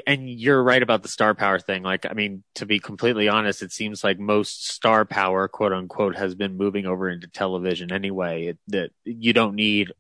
and 0.07 0.29
you're 0.29 0.63
right 0.63 0.83
about 0.83 1.03
the 1.03 1.09
star 1.09 1.35
power 1.35 1.61
thing. 1.61 1.85
Like, 1.85 2.05
I 2.05 2.13
mean, 2.13 2.43
to 2.57 2.67
be 2.67 2.81
completely 2.81 3.29
honest, 3.29 3.63
it 3.63 3.71
seems 3.73 4.03
like 4.03 4.19
most 4.19 4.69
star 4.69 5.05
power, 5.05 5.47
quote 5.47 5.73
unquote, 5.73 6.17
has 6.17 6.35
been 6.35 6.57
moving 6.57 6.87
over 6.87 7.09
into 7.09 7.29
television 7.29 7.93
anyway. 7.93 8.47
It, 8.47 8.59
that 8.69 8.91
you 9.05 9.33
don't 9.33 9.55
need 9.55 9.93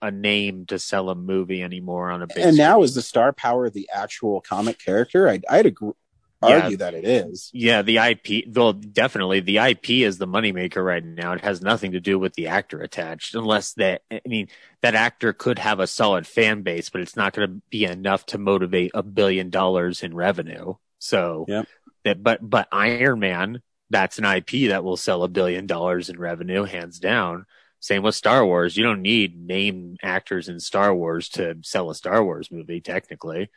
a 0.00 0.10
name 0.10 0.64
to 0.66 0.78
sell 0.78 1.10
a 1.10 1.14
movie 1.14 1.62
anymore 1.62 2.10
on 2.10 2.22
a 2.22 2.26
big. 2.26 2.38
And 2.38 2.56
now 2.56 2.74
screen. 2.74 2.84
is 2.84 2.94
the 2.94 3.02
star 3.02 3.32
power 3.34 3.68
the 3.68 3.88
actual 3.92 4.40
comic 4.40 4.78
character? 4.78 5.28
I'd, 5.28 5.44
I'd 5.50 5.66
agree, 5.66 5.92
Yeah. 6.40 6.62
argue 6.62 6.76
that 6.78 6.94
it 6.94 7.04
is. 7.04 7.50
Yeah, 7.52 7.82
the 7.82 7.98
IP, 7.98 8.44
well, 8.54 8.72
definitely 8.72 9.40
the 9.40 9.58
IP 9.58 9.90
is 9.90 10.18
the 10.18 10.28
moneymaker 10.28 10.84
right 10.84 11.04
now. 11.04 11.32
It 11.32 11.40
has 11.40 11.60
nothing 11.60 11.92
to 11.92 12.00
do 12.00 12.18
with 12.18 12.34
the 12.34 12.46
actor 12.48 12.80
attached, 12.80 13.34
unless 13.34 13.72
that, 13.74 14.02
I 14.10 14.20
mean, 14.26 14.48
that 14.82 14.94
actor 14.94 15.32
could 15.32 15.58
have 15.58 15.80
a 15.80 15.86
solid 15.88 16.26
fan 16.26 16.62
base, 16.62 16.90
but 16.90 17.00
it's 17.00 17.16
not 17.16 17.32
going 17.32 17.48
to 17.48 17.62
be 17.70 17.84
enough 17.84 18.24
to 18.26 18.38
motivate 18.38 18.92
a 18.94 19.02
billion 19.02 19.50
dollars 19.50 20.02
in 20.02 20.14
revenue. 20.14 20.74
So, 21.00 21.44
Yep. 21.48 21.66
that, 22.04 22.22
but, 22.22 22.38
but 22.48 22.68
Iron 22.70 23.18
Man, 23.18 23.62
that's 23.90 24.18
an 24.18 24.24
IP 24.24 24.68
that 24.68 24.84
will 24.84 24.96
sell 24.96 25.24
a 25.24 25.28
billion 25.28 25.66
dollars 25.66 26.08
in 26.08 26.18
revenue, 26.20 26.64
hands 26.64 27.00
down. 27.00 27.46
Same 27.80 28.02
with 28.02 28.14
Star 28.14 28.44
Wars. 28.44 28.76
You 28.76 28.84
don't 28.84 29.02
need 29.02 29.40
name 29.40 29.96
actors 30.02 30.48
in 30.48 30.60
Star 30.60 30.94
Wars 30.94 31.28
to 31.30 31.56
sell 31.62 31.90
a 31.90 31.94
Star 31.94 32.22
Wars 32.24 32.50
movie, 32.50 32.80
technically. 32.80 33.42
I 33.42 33.48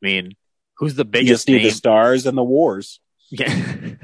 mean, 0.00 0.34
who's 0.78 0.94
the 0.94 1.04
You 1.04 1.10
biggest 1.10 1.28
just 1.28 1.48
need 1.48 1.54
name? 1.58 1.64
the 1.64 1.70
stars 1.70 2.26
and 2.26 2.36
the 2.36 2.44
wars. 2.44 3.00
Yeah. 3.30 3.48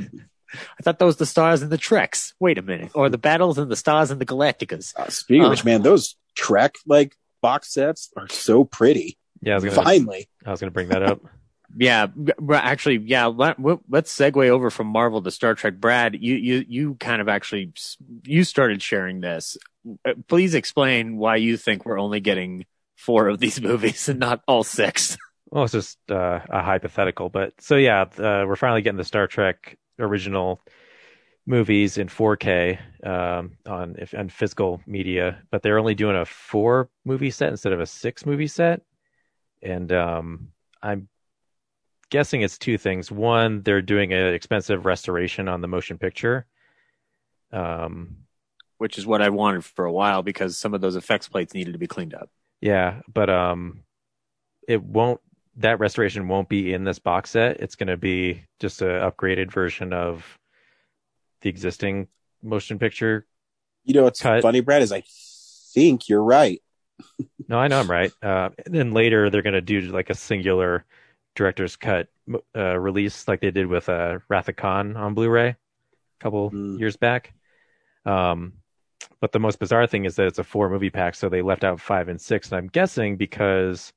I 0.52 0.82
thought 0.82 0.98
those 0.98 1.14
were 1.14 1.18
the 1.20 1.26
stars 1.26 1.62
and 1.62 1.70
the 1.70 1.78
Treks. 1.78 2.34
Wait 2.40 2.58
a 2.58 2.62
minute. 2.62 2.90
Or 2.94 3.08
the 3.08 3.18
battles 3.18 3.56
and 3.58 3.70
the 3.70 3.76
stars 3.76 4.10
and 4.10 4.20
the 4.20 4.26
Galacticas. 4.26 4.96
Uh, 4.96 5.08
speaking 5.08 5.42
Uh. 5.42 5.46
of 5.46 5.50
which, 5.50 5.64
man, 5.64 5.82
those 5.82 6.16
Trek 6.34 6.76
like 6.86 7.16
box 7.40 7.72
sets 7.72 8.10
are 8.16 8.28
so 8.28 8.64
pretty. 8.64 9.16
Yeah, 9.42 9.52
I 9.52 9.54
was 9.56 9.64
gonna. 9.64 9.76
Finally. 9.84 10.28
I 10.44 10.50
was 10.50 10.60
gonna 10.60 10.72
bring 10.72 10.88
that 10.88 11.02
up. 11.02 11.20
Yeah, 11.78 12.06
b- 12.06 12.32
b- 12.44 12.54
actually, 12.54 12.96
yeah. 12.96 13.26
Let, 13.26 13.56
let's 13.88 14.12
segue 14.12 14.48
over 14.48 14.70
from 14.70 14.88
Marvel 14.88 15.22
to 15.22 15.30
Star 15.30 15.54
Trek. 15.54 15.76
Brad, 15.76 16.16
you 16.20 16.34
you 16.34 16.64
you 16.68 16.94
kind 16.96 17.20
of 17.22 17.28
actually 17.28 17.72
you 18.24 18.42
started 18.42 18.82
sharing 18.82 19.20
this. 19.20 19.56
Uh, 20.04 20.14
Please 20.26 20.56
explain 20.56 21.16
why 21.16 21.36
you 21.36 21.56
think 21.56 21.86
we're 21.86 22.00
only 22.00 22.18
getting 22.18 22.66
four 22.96 23.28
of 23.28 23.38
these 23.38 23.60
movies 23.62 24.08
and 24.08 24.18
not 24.18 24.42
all 24.48 24.64
six. 24.64 25.16
Well, 25.50 25.64
it's 25.64 25.72
just 25.72 25.98
uh, 26.10 26.40
a 26.48 26.62
hypothetical, 26.62 27.28
but 27.28 27.60
so 27.60 27.76
yeah, 27.76 28.02
uh, 28.02 28.44
we're 28.46 28.56
finally 28.56 28.82
getting 28.82 28.98
the 28.98 29.04
Star 29.04 29.26
Trek 29.26 29.76
original 29.98 30.60
movies 31.46 31.98
in 31.98 32.06
4K 32.06 32.78
um, 33.04 33.56
on 33.66 33.96
if, 33.98 34.14
on 34.14 34.28
physical 34.28 34.80
media, 34.86 35.42
but 35.50 35.62
they're 35.62 35.78
only 35.78 35.94
doing 35.94 36.16
a 36.16 36.24
four 36.24 36.88
movie 37.04 37.30
set 37.30 37.50
instead 37.50 37.72
of 37.72 37.80
a 37.80 37.86
six 37.86 38.24
movie 38.24 38.46
set, 38.46 38.82
and 39.60 39.90
um, 39.92 40.48
I'm 40.82 41.08
guessing 42.10 42.42
it's 42.42 42.58
two 42.58 42.78
things. 42.78 43.10
One, 43.10 43.62
they're 43.62 43.82
doing 43.82 44.12
an 44.12 44.34
expensive 44.34 44.84
restoration 44.84 45.48
on 45.48 45.60
the 45.60 45.68
motion 45.68 45.98
picture. 45.98 46.46
Um, 47.52 48.18
which 48.78 48.96
is 48.96 49.06
what 49.06 49.20
I 49.20 49.28
wanted 49.28 49.62
for 49.62 49.84
a 49.84 49.92
while 49.92 50.22
because 50.22 50.56
some 50.56 50.72
of 50.72 50.80
those 50.80 50.96
effects 50.96 51.28
plates 51.28 51.52
needed 51.52 51.72
to 51.72 51.78
be 51.78 51.86
cleaned 51.86 52.14
up. 52.14 52.30
Yeah, 52.62 53.00
but 53.12 53.28
um, 53.28 53.82
it 54.66 54.82
won't. 54.82 55.20
That 55.60 55.78
restoration 55.78 56.28
won't 56.28 56.48
be 56.48 56.72
in 56.72 56.84
this 56.84 56.98
box 56.98 57.30
set. 57.30 57.60
It's 57.60 57.76
going 57.76 57.88
to 57.88 57.96
be 57.96 58.42
just 58.58 58.82
an 58.82 58.88
upgraded 58.88 59.52
version 59.52 59.92
of 59.92 60.38
the 61.42 61.48
existing 61.50 62.08
motion 62.42 62.78
picture. 62.78 63.26
You 63.84 63.94
know 63.94 64.02
what's 64.04 64.20
Cut. 64.20 64.42
funny, 64.42 64.60
Brad, 64.60 64.82
is 64.82 64.92
I 64.92 65.02
think 65.74 66.08
you're 66.08 66.22
right. 66.24 66.60
No, 67.48 67.58
I 67.58 67.66
know 67.66 67.80
I'm 67.80 67.90
right. 67.90 68.12
Uh, 68.22 68.50
and 68.64 68.72
then 68.72 68.92
later 68.92 69.28
they're 69.28 69.42
going 69.42 69.54
to 69.54 69.60
do 69.60 69.80
like 69.80 70.08
a 70.08 70.14
singular 70.14 70.84
director's 71.34 71.74
cut 71.74 72.06
uh, 72.54 72.78
release, 72.78 73.26
like 73.26 73.40
they 73.40 73.50
did 73.50 73.66
with 73.66 73.88
uh, 73.88 74.18
Wrath 74.28 74.48
of 74.48 74.54
Khan 74.54 74.96
on 74.96 75.14
Blu-ray 75.14 75.48
a 75.48 75.56
couple 76.20 76.52
Mm. 76.52 76.78
years 76.78 76.96
back. 76.96 77.32
Um, 78.06 78.52
but 79.20 79.32
the 79.32 79.40
most 79.40 79.58
bizarre 79.58 79.88
thing 79.88 80.04
is 80.04 80.14
that 80.14 80.26
it's 80.28 80.38
a 80.38 80.44
four 80.44 80.70
movie 80.70 80.90
pack, 80.90 81.16
so 81.16 81.28
they 81.28 81.42
left 81.42 81.64
out 81.64 81.80
five 81.80 82.08
and 82.08 82.20
six, 82.20 82.52
and 82.52 82.58
I'm 82.58 82.68
guessing 82.68 83.16
because, 83.16 83.92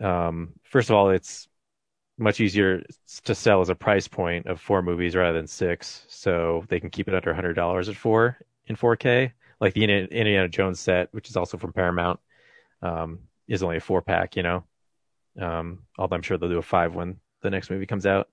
um, 0.00 0.52
first 0.64 0.90
of 0.90 0.96
all, 0.96 1.10
it's 1.10 1.48
much 2.18 2.40
easier 2.40 2.82
to 3.24 3.34
sell 3.34 3.60
as 3.60 3.68
a 3.70 3.74
price 3.74 4.06
point 4.06 4.46
of 4.46 4.60
four 4.60 4.82
movies 4.82 5.16
rather 5.16 5.36
than 5.38 5.46
six, 5.46 6.04
so 6.08 6.64
they 6.68 6.80
can 6.80 6.90
keep 6.90 7.08
it 7.08 7.14
under 7.14 7.32
hundred 7.32 7.54
dollars 7.54 7.88
at 7.88 7.96
four 7.96 8.38
in 8.66 8.76
4K. 8.76 9.32
Like 9.60 9.74
the 9.74 9.84
Indiana 9.84 10.48
Jones 10.48 10.80
set, 10.80 11.08
which 11.12 11.28
is 11.28 11.36
also 11.36 11.58
from 11.58 11.72
Paramount, 11.72 12.18
um, 12.82 13.20
is 13.48 13.62
only 13.62 13.76
a 13.76 13.80
four 13.80 14.00
pack, 14.02 14.36
you 14.36 14.42
know. 14.42 14.64
Um, 15.40 15.80
although 15.98 16.16
I'm 16.16 16.22
sure 16.22 16.38
they'll 16.38 16.48
do 16.48 16.58
a 16.58 16.62
five 16.62 16.94
when 16.94 17.16
the 17.42 17.50
next 17.50 17.70
movie 17.70 17.86
comes 17.86 18.06
out. 18.06 18.28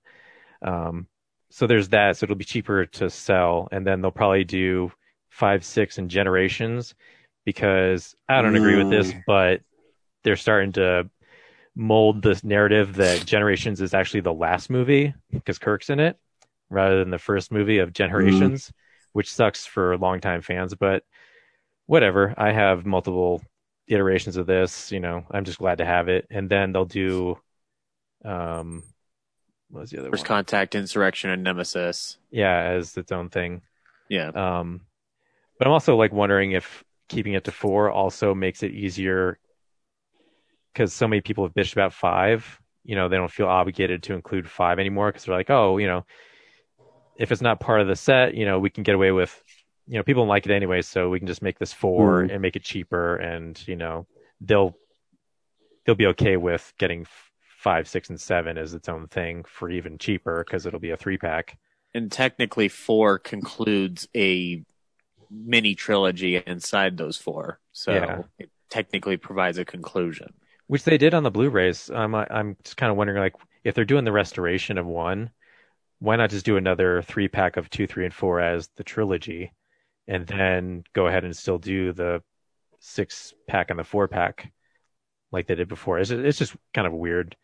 Um, 0.62 1.06
so 1.50 1.66
there's 1.66 1.88
that. 1.90 2.16
So 2.16 2.24
it'll 2.24 2.36
be 2.36 2.44
cheaper 2.44 2.86
to 2.86 3.10
sell, 3.10 3.68
and 3.72 3.86
then 3.86 4.00
they'll 4.00 4.10
probably 4.10 4.44
do 4.44 4.92
five, 5.30 5.64
six, 5.64 5.98
and 5.98 6.10
generations 6.10 6.94
because 7.44 8.14
I 8.28 8.42
don't 8.42 8.56
agree 8.56 8.76
with 8.76 8.90
this, 8.90 9.12
Mm. 9.12 9.22
but 9.26 9.60
they're 10.24 10.36
starting 10.36 10.72
to 10.72 11.08
mold 11.78 12.22
this 12.22 12.42
narrative 12.42 12.96
that 12.96 13.24
Generations 13.24 13.80
is 13.80 13.94
actually 13.94 14.20
the 14.20 14.34
last 14.34 14.68
movie 14.68 15.14
because 15.30 15.58
Kirk's 15.58 15.88
in 15.90 16.00
it 16.00 16.18
rather 16.68 16.98
than 16.98 17.10
the 17.10 17.18
first 17.18 17.52
movie 17.52 17.78
of 17.78 17.92
Generations, 17.92 18.72
which 19.12 19.32
sucks 19.32 19.64
for 19.64 19.96
longtime 19.96 20.42
fans, 20.42 20.74
but 20.74 21.04
whatever. 21.86 22.34
I 22.36 22.50
have 22.50 22.84
multiple 22.84 23.42
iterations 23.86 24.36
of 24.36 24.46
this, 24.46 24.90
you 24.90 25.00
know, 25.00 25.24
I'm 25.30 25.44
just 25.44 25.58
glad 25.58 25.78
to 25.78 25.86
have 25.86 26.08
it. 26.08 26.26
And 26.30 26.50
then 26.50 26.72
they'll 26.72 26.84
do 26.84 27.38
um 28.24 28.82
what 29.70 29.82
was 29.82 29.90
the 29.90 30.00
other 30.00 30.10
First 30.10 30.24
one? 30.24 30.28
Contact, 30.28 30.74
Insurrection, 30.74 31.30
and 31.30 31.44
Nemesis. 31.44 32.18
yeah, 32.30 32.58
as 32.58 32.96
its 32.96 33.12
own 33.12 33.28
thing. 33.28 33.62
Yeah. 34.08 34.28
Um, 34.28 34.80
but 35.58 35.66
I'm 35.68 35.72
also 35.72 35.94
like 35.96 36.12
wondering 36.12 36.52
if 36.52 36.82
keeping 37.08 37.34
it 37.34 37.44
to 37.44 37.52
four 37.52 37.90
also 37.90 38.34
makes 38.34 38.62
it 38.62 38.72
easier 38.72 39.38
because 40.72 40.92
so 40.92 41.08
many 41.08 41.20
people 41.20 41.44
have 41.44 41.54
bitched 41.54 41.72
about 41.72 41.92
five. 41.92 42.60
You 42.84 42.96
know, 42.96 43.08
they 43.08 43.16
don't 43.16 43.30
feel 43.30 43.48
obligated 43.48 44.02
to 44.04 44.14
include 44.14 44.48
five 44.48 44.78
anymore 44.78 45.08
because 45.08 45.24
they're 45.24 45.36
like, 45.36 45.50
oh, 45.50 45.78
you 45.78 45.86
know, 45.86 46.06
if 47.16 47.32
it's 47.32 47.42
not 47.42 47.60
part 47.60 47.80
of 47.80 47.88
the 47.88 47.96
set, 47.96 48.34
you 48.34 48.44
know, 48.46 48.58
we 48.58 48.70
can 48.70 48.84
get 48.84 48.94
away 48.94 49.10
with, 49.12 49.42
you 49.86 49.94
know, 49.94 50.02
people 50.02 50.22
don't 50.22 50.28
like 50.28 50.46
it 50.46 50.52
anyway, 50.52 50.82
so 50.82 51.10
we 51.10 51.18
can 51.18 51.26
just 51.26 51.42
make 51.42 51.58
this 51.58 51.72
four 51.72 52.22
Mhm. 52.22 52.32
and 52.32 52.42
make 52.42 52.56
it 52.56 52.62
cheaper, 52.62 53.16
and 53.16 53.60
you 53.66 53.76
know, 53.76 54.06
they'll 54.40 54.76
they'll 55.84 55.94
be 55.94 56.06
okay 56.06 56.36
with 56.36 56.72
getting 56.78 57.06
five, 57.40 57.88
six, 57.88 58.08
and 58.08 58.20
seven 58.20 58.56
as 58.56 58.74
its 58.74 58.88
own 58.88 59.08
thing 59.08 59.44
for 59.44 59.68
even 59.68 59.98
cheaper 59.98 60.44
because 60.44 60.64
it'll 60.64 60.78
be 60.78 60.90
a 60.90 60.96
three 60.96 61.18
pack. 61.18 61.58
And 61.94 62.12
technically, 62.12 62.68
four 62.68 63.18
concludes 63.18 64.06
a 64.14 64.62
mini 65.30 65.74
trilogy 65.74 66.36
inside 66.46 66.96
those 66.96 67.16
four. 67.16 67.58
So 67.72 67.92
Yeah. 67.92 68.22
it 68.38 68.50
technically 68.70 69.16
provides 69.16 69.58
a 69.58 69.64
conclusion. 69.64 70.34
Which 70.68 70.84
they 70.84 70.98
did 70.98 71.14
on 71.14 71.22
the 71.24 71.30
Blu-rays. 71.30 71.90
I'm 71.90 72.14
I'm 72.14 72.56
just 72.62 72.76
kind 72.76 72.90
of 72.90 72.96
wondering, 72.96 73.18
like, 73.18 73.34
if 73.64 73.74
they're 73.74 73.84
doing 73.84 74.04
the 74.04 74.12
restoration 74.12 74.78
of 74.78 74.86
one, 74.86 75.30
why 75.98 76.16
not 76.16 76.30
just 76.30 76.44
do 76.46 76.56
another 76.56 77.02
three 77.02 77.26
pack 77.28 77.56
of 77.56 77.68
two, 77.70 77.86
three, 77.86 78.04
and 78.04 78.14
four 78.14 78.40
as 78.40 78.68
the 78.76 78.84
trilogy, 78.84 79.52
and 80.06 80.26
then 80.26 80.84
go 80.92 81.06
ahead 81.06 81.24
and 81.24 81.36
still 81.36 81.58
do 81.58 81.92
the 81.92 82.22
six 82.80 83.34
pack 83.48 83.70
and 83.70 83.78
the 83.78 83.84
four 83.84 84.08
pack 84.08 84.52
like 85.32 85.46
they 85.46 85.54
did 85.54 85.68
before? 85.68 85.98
It's 85.98 86.10
just, 86.10 86.22
it's 86.24 86.38
just 86.38 86.54
kind 86.74 86.86
of 86.86 86.92
weird. 86.92 87.34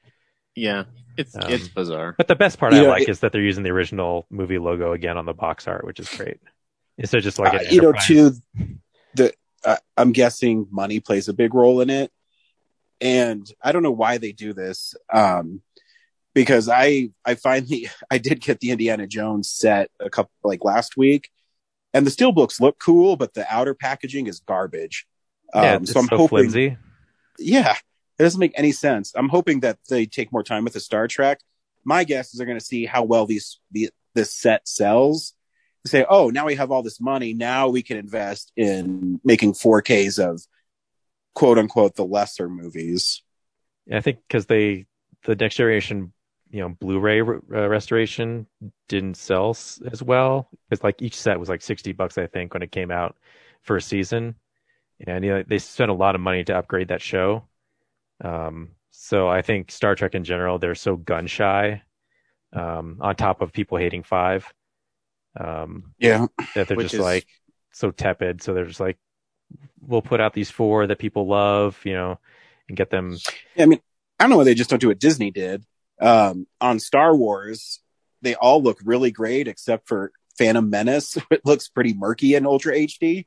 Yeah. 0.55 0.85
It's 1.17 1.35
Um, 1.35 1.45
it's 1.51 1.69
bizarre. 1.69 2.15
But 2.17 2.29
the 2.29 2.37
best 2.37 2.59
part 2.59 2.73
You 2.75 2.81
I 2.81 2.83
know, 2.85 2.89
like 2.91 3.03
it- 3.03 3.09
is 3.09 3.21
that 3.21 3.33
they're 3.33 3.41
using 3.41 3.65
the 3.65 3.71
original 3.71 4.27
movie 4.31 4.59
logo 4.59 4.93
again 4.93 5.17
on 5.19 5.25
the 5.25 5.33
box 5.35 5.67
art, 5.67 5.85
which 5.85 5.99
is 5.99 6.09
great. 6.09 6.39
Instead 6.99 7.19
of 7.19 7.25
just 7.25 7.39
like 7.39 7.55
Uh, 7.55 7.59
an 7.59 7.67
you 7.75 7.81
know, 7.81 7.89
Enterprise- 7.89 8.07
too, 8.07 8.33
the 9.15 9.33
uh, 9.65 9.77
I'm 9.97 10.13
guessing 10.13 10.69
money 10.71 11.01
plays 11.01 11.29
a 11.29 11.33
big 11.33 11.55
role 11.55 11.81
in 11.81 11.89
it, 11.91 12.13
and 13.01 13.47
I 13.63 13.73
don't 13.73 13.83
know 13.83 13.91
why 13.91 14.19
they 14.19 14.33
do 14.33 14.53
this. 14.53 14.95
Um, 15.13 15.63
because 16.35 16.69
I 16.69 17.11
I 17.25 17.35
finally 17.37 17.89
I 18.11 18.19
did 18.19 18.41
get 18.41 18.61
the 18.61 18.71
Indiana 18.71 19.07
Jones 19.07 19.51
set 19.51 19.91
a 20.01 20.11
couple 20.11 20.33
like 20.43 20.65
last 20.65 20.97
week, 20.97 21.31
and 21.93 22.07
the 22.07 22.11
steel 22.11 22.33
books 22.33 22.61
look 22.61 22.79
cool, 22.79 23.17
but 23.17 23.35
the 23.35 23.47
outer 23.53 23.75
packaging 23.75 24.27
is 24.27 24.41
garbage. 24.41 25.07
yeah, 25.55 25.75
Um, 25.77 25.87
so 25.87 26.01
I'm 26.01 26.07
so 26.07 26.17
hoping, 26.17 26.29
flimsy. 26.51 26.77
yeah, 27.39 27.77
it 28.19 28.23
doesn't 28.23 28.41
make 28.41 28.53
any 28.57 28.73
sense. 28.73 29.13
I'm 29.15 29.29
hoping 29.29 29.61
that 29.61 29.79
they 29.89 30.07
take 30.07 30.33
more 30.33 30.43
time 30.43 30.65
with 30.65 30.73
the 30.73 30.81
Star 30.81 31.07
Trek. 31.09 31.41
My 31.85 32.05
guess 32.05 32.33
is 32.33 32.39
they're 32.39 32.47
going 32.47 32.59
to 32.59 32.65
see 32.65 32.87
how 32.87 33.05
well 33.05 33.27
these 33.27 33.61
the, 33.71 33.91
this 34.15 34.35
set 34.35 34.67
sells. 34.67 35.35
Say, 35.87 36.07
oh, 36.09 36.31
now 36.31 36.47
we 36.47 36.55
have 36.55 36.71
all 36.71 36.83
this 36.83 36.99
money. 36.99 37.35
Now 37.35 37.69
we 37.69 37.83
can 37.83 37.99
invest 37.99 38.51
in 38.57 39.21
making 39.23 39.53
4Ks 39.53 40.19
of 40.19 40.41
quote 41.35 41.59
unquote 41.59 41.95
the 41.97 42.05
lesser 42.05 42.49
movies. 42.49 43.23
I 43.93 44.01
think 44.01 44.19
because 44.27 44.47
they 44.47 44.87
the 45.25 45.37
next 45.37 45.57
generation, 45.57 46.13
you 46.51 46.61
know, 46.61 46.69
Blu-ray 46.71 47.23
re- 47.23 47.41
uh, 47.53 47.69
restoration 47.69 48.47
didn't 48.89 49.17
sell 49.17 49.51
s- 49.51 49.81
as 49.91 50.03
well 50.03 50.49
because 50.69 50.83
like 50.85 51.03
each 51.03 51.17
set 51.17 51.39
was 51.41 51.49
like 51.49 51.63
sixty 51.63 51.93
bucks, 51.93 52.17
I 52.19 52.27
think, 52.27 52.55
when 52.55 52.63
it 52.63 52.73
came 52.73 52.91
out 52.91 53.17
for 53.63 53.77
a 53.77 53.83
season, 53.83 54.35
and 55.07 55.25
you 55.25 55.31
know, 55.33 55.43
they 55.47 55.59
spent 55.59 55.91
a 55.91 55.95
lot 55.95 56.15
of 56.15 56.21
money 56.21 56.45
to 56.45 56.57
upgrade 56.57 56.89
that 56.89 57.03
show. 57.03 57.45
Um, 58.23 58.71
so 58.91 59.29
I 59.29 59.43
think 59.43 59.71
Star 59.71 59.95
Trek 59.95 60.15
in 60.15 60.25
general, 60.25 60.59
they're 60.59 60.75
so 60.75 60.97
gun 60.97 61.27
shy. 61.27 61.83
Um, 62.53 62.99
on 63.01 63.17
top 63.17 63.43
of 63.43 63.53
people 63.53 63.79
hating 63.79 64.05
five, 64.05 64.47
um, 65.39 65.93
Yeah, 65.99 66.27
that 66.55 66.69
they're 66.69 66.77
Which 66.77 66.85
just 66.93 66.95
is- 66.95 67.01
like 67.01 67.27
so 67.73 67.91
tepid. 67.91 68.43
So 68.43 68.55
they're 68.55 68.67
just 68.67 68.79
like, 68.79 68.97
we'll 69.81 70.03
put 70.03 70.21
out 70.21 70.33
these 70.33 70.51
four 70.51 70.87
that 70.87 70.99
people 70.99 71.27
love, 71.27 71.79
you 71.85 71.93
know, 71.93 72.19
and 72.69 72.77
get 72.77 72.91
them 72.91 73.17
I 73.59 73.67
mean, 73.67 73.81
I 74.19 74.25
don't 74.25 74.31
know 74.31 74.37
why 74.39 74.45
they 74.45 74.55
just 74.55 74.71
don't 74.71 74.81
do 74.81 74.89
what 74.89 74.99
Disney 74.99 75.31
did. 75.31 75.65
Um, 76.01 76.47
on 76.61 76.81
Star 76.81 77.15
Wars, 77.15 77.81
they 78.23 78.35
all 78.35 78.63
look 78.63 78.79
really 78.85 79.11
great 79.11 79.49
except 79.49 79.87
for 79.89 80.13
Phantom 80.39 80.69
Menace. 80.69 81.17
It 81.31 81.43
looks 81.45 81.69
pretty 81.69 81.95
murky 81.95 82.35
in 82.35 82.47
Ultra 82.47 82.75
HD. 82.75 83.27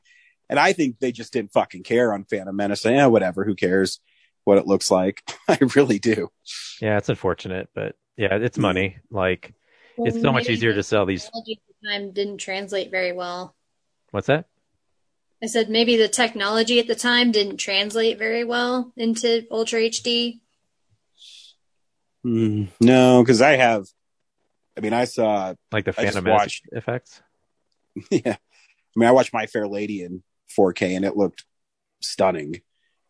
And 0.50 0.60
I 0.60 0.74
think 0.74 1.00
they 1.00 1.12
just 1.12 1.34
didn't 1.34 1.52
fucking 1.54 1.84
care 1.84 2.14
on 2.14 2.24
Phantom 2.24 2.56
Menace. 2.56 2.86
Yeah, 2.86 3.08
whatever. 3.08 3.44
Who 3.44 3.56
cares 3.56 4.00
what 4.46 4.58
it 4.58 4.66
looks 4.66 4.90
like? 4.90 5.22
I 5.48 5.58
really 5.76 6.00
do. 6.00 6.30
Yeah, 6.82 6.98
it's 6.98 7.10
unfortunate, 7.10 7.70
but 7.76 7.96
yeah, 8.16 8.36
it's 8.36 8.58
money. 8.58 8.98
Like, 9.12 9.54
Well, 9.98 10.08
it's 10.08 10.22
so 10.22 10.32
much 10.32 10.50
easier 10.50 10.74
to 10.74 10.84
sell 10.84 11.06
these. 11.06 11.30
the 11.46 11.58
time 11.86 12.12
didn't 12.12 12.38
translate 12.38 12.92
very 12.92 13.12
well. 13.12 13.56
What's 14.12 14.28
that? 14.28 14.46
I 15.42 15.46
said 15.48 15.70
maybe 15.70 15.98
the 15.98 16.08
technology 16.08 16.80
at 16.80 16.88
the 16.88 16.96
time 16.96 17.32
didn't 17.32 17.58
translate 17.58 18.18
very 18.18 18.44
well 18.44 18.92
into 18.98 19.46
Ultra 19.52 19.82
HD. 19.82 20.40
Mm, 22.26 22.70
no, 22.82 23.22
because 23.24 23.42
I 23.42 23.56
have. 23.56 23.86
I 24.78 24.82
mean, 24.82 24.94
I 24.94 25.06
saw. 25.06 25.54
Like 25.72 25.86
the 25.86 25.94
Phantom 25.94 26.24
Menace 26.24 26.40
watched- 26.40 26.66
effects? 26.72 27.22
Yeah, 28.12 28.34
I 28.36 29.00
mean, 29.00 29.08
I 29.10 29.12
watched 29.12 29.34
My 29.34 29.48
Fair 29.48 29.68
Lady 29.68 30.04
in 30.04 30.22
4K, 30.56 30.96
and 30.96 31.04
it 31.06 31.18
looked 31.18 31.46
stunning. 32.02 32.62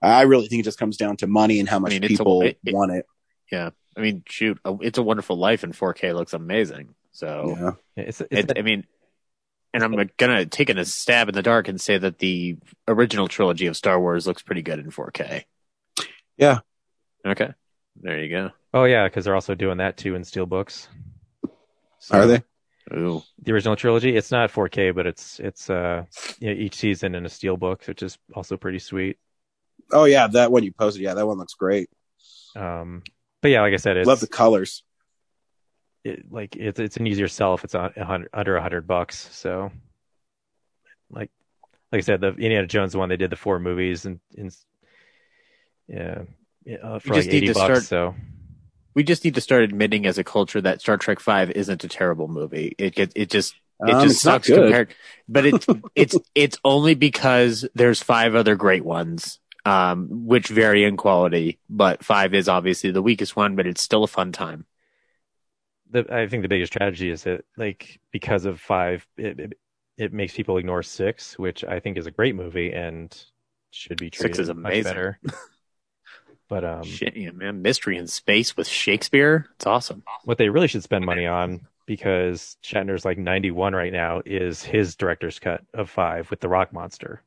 I 0.02 0.22
really 0.22 0.48
think 0.48 0.62
it 0.62 0.64
just 0.64 0.78
comes 0.80 0.96
down 0.96 1.18
to 1.18 1.28
money 1.28 1.60
and 1.60 1.68
how 1.68 1.80
much 1.80 1.92
mean, 1.92 2.04
it's 2.04 2.14
a- 2.14 2.18
people 2.18 2.42
it- 2.44 2.60
it- 2.66 2.74
want 2.74 2.92
it. 2.94 3.06
Yeah. 3.52 3.72
I 3.98 4.02
mean, 4.02 4.24
shoot, 4.28 4.60
It's 4.82 4.98
a 5.00 5.04
Wonderful 5.04 5.38
Life 5.38 5.64
in 5.64 5.72
4K 5.74 6.14
looks 6.14 6.34
amazing. 6.34 6.94
So, 7.14 7.56
Yeah. 7.58 7.72
Yeah, 7.96 8.04
It's, 8.04 8.22
it's 8.22 8.52
it, 8.52 8.58
I 8.60 8.62
mean, 8.62 8.86
and 9.74 9.84
I'm 9.84 10.10
gonna 10.18 10.46
take 10.46 10.70
a 10.70 10.86
stab 10.86 11.30
in 11.30 11.36
the 11.36 11.44
dark 11.44 11.68
and 11.68 11.80
say 11.80 11.98
that 11.98 12.20
the 12.20 12.58
original 12.88 13.28
trilogy 13.28 13.68
of 13.68 13.78
Star 13.78 14.00
Wars 14.00 14.26
looks 14.28 14.42
pretty 14.42 14.62
good 14.62 14.80
in 14.80 14.92
4K. 14.92 15.44
Yeah. 16.38 16.60
Okay. 17.26 17.50
There 18.00 18.24
you 18.24 18.30
go. 18.30 18.52
Oh 18.74 18.84
yeah, 18.84 19.08
because 19.08 19.26
they're 19.26 19.36
also 19.36 19.56
doing 19.56 19.78
that 19.78 19.98
too 19.98 20.16
in 20.16 20.22
steelbooks. 20.22 20.88
So, 22.00 22.18
Are 22.18 22.26
they? 22.28 22.44
Ooh. 22.94 23.22
the 23.42 23.52
original 23.52 23.76
trilogy? 23.76 24.16
It's 24.16 24.32
not 24.32 24.52
4K, 24.52 24.96
but 24.96 25.08
it's 25.08 25.40
it's 25.40 25.70
uh 25.70 26.04
you 26.40 26.48
know, 26.54 26.60
each 26.60 26.76
season 26.76 27.16
in 27.16 27.26
a 27.26 27.30
steelbook, 27.30 27.88
which 27.88 28.04
is 28.04 28.18
also 28.34 28.56
pretty 28.58 28.80
sweet. 28.80 29.18
Oh 29.92 30.06
yeah, 30.06 30.28
that 30.28 30.52
one 30.52 30.64
you 30.64 30.72
posted. 30.74 31.02
Yeah, 31.02 31.16
that 31.16 31.28
one 31.28 31.38
looks 31.38 31.54
great. 31.54 31.90
Um, 32.56 33.04
but 33.42 33.52
yeah, 33.52 33.62
like 33.62 33.74
I 33.74 33.78
said, 33.78 33.98
it's 33.98 34.08
Love 34.08 34.20
the 34.20 34.28
colors. 34.28 34.84
It, 36.04 36.32
like 36.32 36.56
it's 36.56 36.80
it's 36.80 36.98
an 36.98 37.08
easier 37.08 37.28
sell 37.28 37.54
if 37.54 37.64
it's 37.64 37.76
on 37.76 37.92
hundred, 37.94 38.30
under 38.34 38.56
a 38.58 38.62
hundred 38.62 38.88
bucks. 38.88 39.30
So, 39.32 39.72
like 41.10 41.30
like 41.92 42.00
I 42.00 42.02
said, 42.02 42.22
the 42.22 42.30
Indiana 42.30 42.68
Jones 42.68 42.96
one 42.96 43.10
they 43.10 43.18
did 43.18 43.30
the 43.30 43.36
four 43.36 43.60
movies 43.60 44.06
and, 44.06 44.20
and 44.38 44.56
yeah, 45.88 46.24
yeah 46.66 46.78
uh, 46.78 47.00
for 47.00 47.08
You 47.10 47.14
like 47.14 47.20
just 47.24 47.28
need 47.32 47.38
eighty 47.38 47.48
to 47.48 47.54
bucks. 47.54 47.66
start- 47.66 47.84
So 47.84 48.16
We 48.94 49.04
just 49.04 49.24
need 49.24 49.36
to 49.36 49.42
start 49.42 49.64
admitting 49.64 50.06
as 50.06 50.18
a 50.18 50.24
culture 50.24 50.62
that 50.62 50.82
Star 50.82 50.98
Trek 50.98 51.20
Five 51.20 51.52
isn't 51.52 51.84
a 51.84 51.88
terrible 51.88 52.28
movie. 52.28 52.76
It 52.78 52.96
get, 52.96 53.12
it 53.16 53.30
just 53.30 53.56
it 53.86 53.94
Um, 53.94 54.02
just 54.04 54.16
it's 54.16 54.22
sucks 54.22 54.48
compared. 54.50 54.94
But 55.30 55.46
it's 55.46 55.66
it's 55.96 56.16
it's 56.36 56.58
only 56.66 56.96
because 56.96 57.66
there's 57.76 58.02
five 58.04 58.36
other 58.36 58.56
great 58.56 58.84
ones, 58.84 59.40
um, 59.66 60.08
which 60.26 60.48
vary 60.48 60.84
in 60.84 60.98
quality. 60.98 61.60
But 61.70 62.04
five 62.04 62.34
is 62.34 62.50
obviously 62.50 62.92
the 62.92 63.02
weakest 63.04 63.36
one, 63.36 63.56
but 63.56 63.68
it's 63.68 63.82
still 63.82 64.04
a 64.04 64.08
fun 64.08 64.32
time. 64.32 64.66
The 65.92 66.06
I 66.14 66.28
think 66.28 66.44
the 66.44 66.50
biggest 66.50 66.74
tragedy 66.74 67.10
is 67.10 67.24
that 67.24 67.46
like 67.58 68.00
because 68.12 68.46
of 68.46 68.60
five, 68.60 69.06
it, 69.18 69.40
it 69.40 69.54
it 69.98 70.14
makes 70.14 70.34
people 70.34 70.58
ignore 70.58 70.84
six, 70.84 71.38
which 71.40 71.64
I 71.64 71.80
think 71.80 71.98
is 71.98 72.06
a 72.06 72.12
great 72.12 72.36
movie 72.36 72.72
and 72.72 73.16
should 73.72 73.98
be 73.98 74.10
treated 74.10 74.36
Six 74.36 74.40
is 74.40 74.48
much 74.50 74.58
amazing. 74.58 74.84
better. 74.84 75.20
But 76.50 76.64
um, 76.64 76.84
Shit, 76.84 77.18
yeah, 77.18 77.32
man, 77.32 77.62
mystery 77.62 77.98
in 77.98 78.08
space 78.08 78.56
with 78.56 78.70
Shakespeare. 78.70 79.48
It's 79.56 79.68
awesome. 79.68 80.04
what 80.24 80.38
they 80.38 80.48
really 80.48 80.68
should 80.68 80.84
spend 80.84 81.06
money 81.06 81.26
on 81.26 81.68
because 81.86 82.58
Shatner's 82.64 83.04
like 83.04 83.18
91 83.18 83.74
right 83.74 83.92
now 83.92 84.22
is 84.26 84.64
his 84.64 84.96
director's 84.96 85.40
cut 85.40 85.66
of 85.74 85.90
five 85.90 86.30
with 86.30 86.40
the 86.40 86.48
rock 86.48 86.72
monster. 86.72 87.22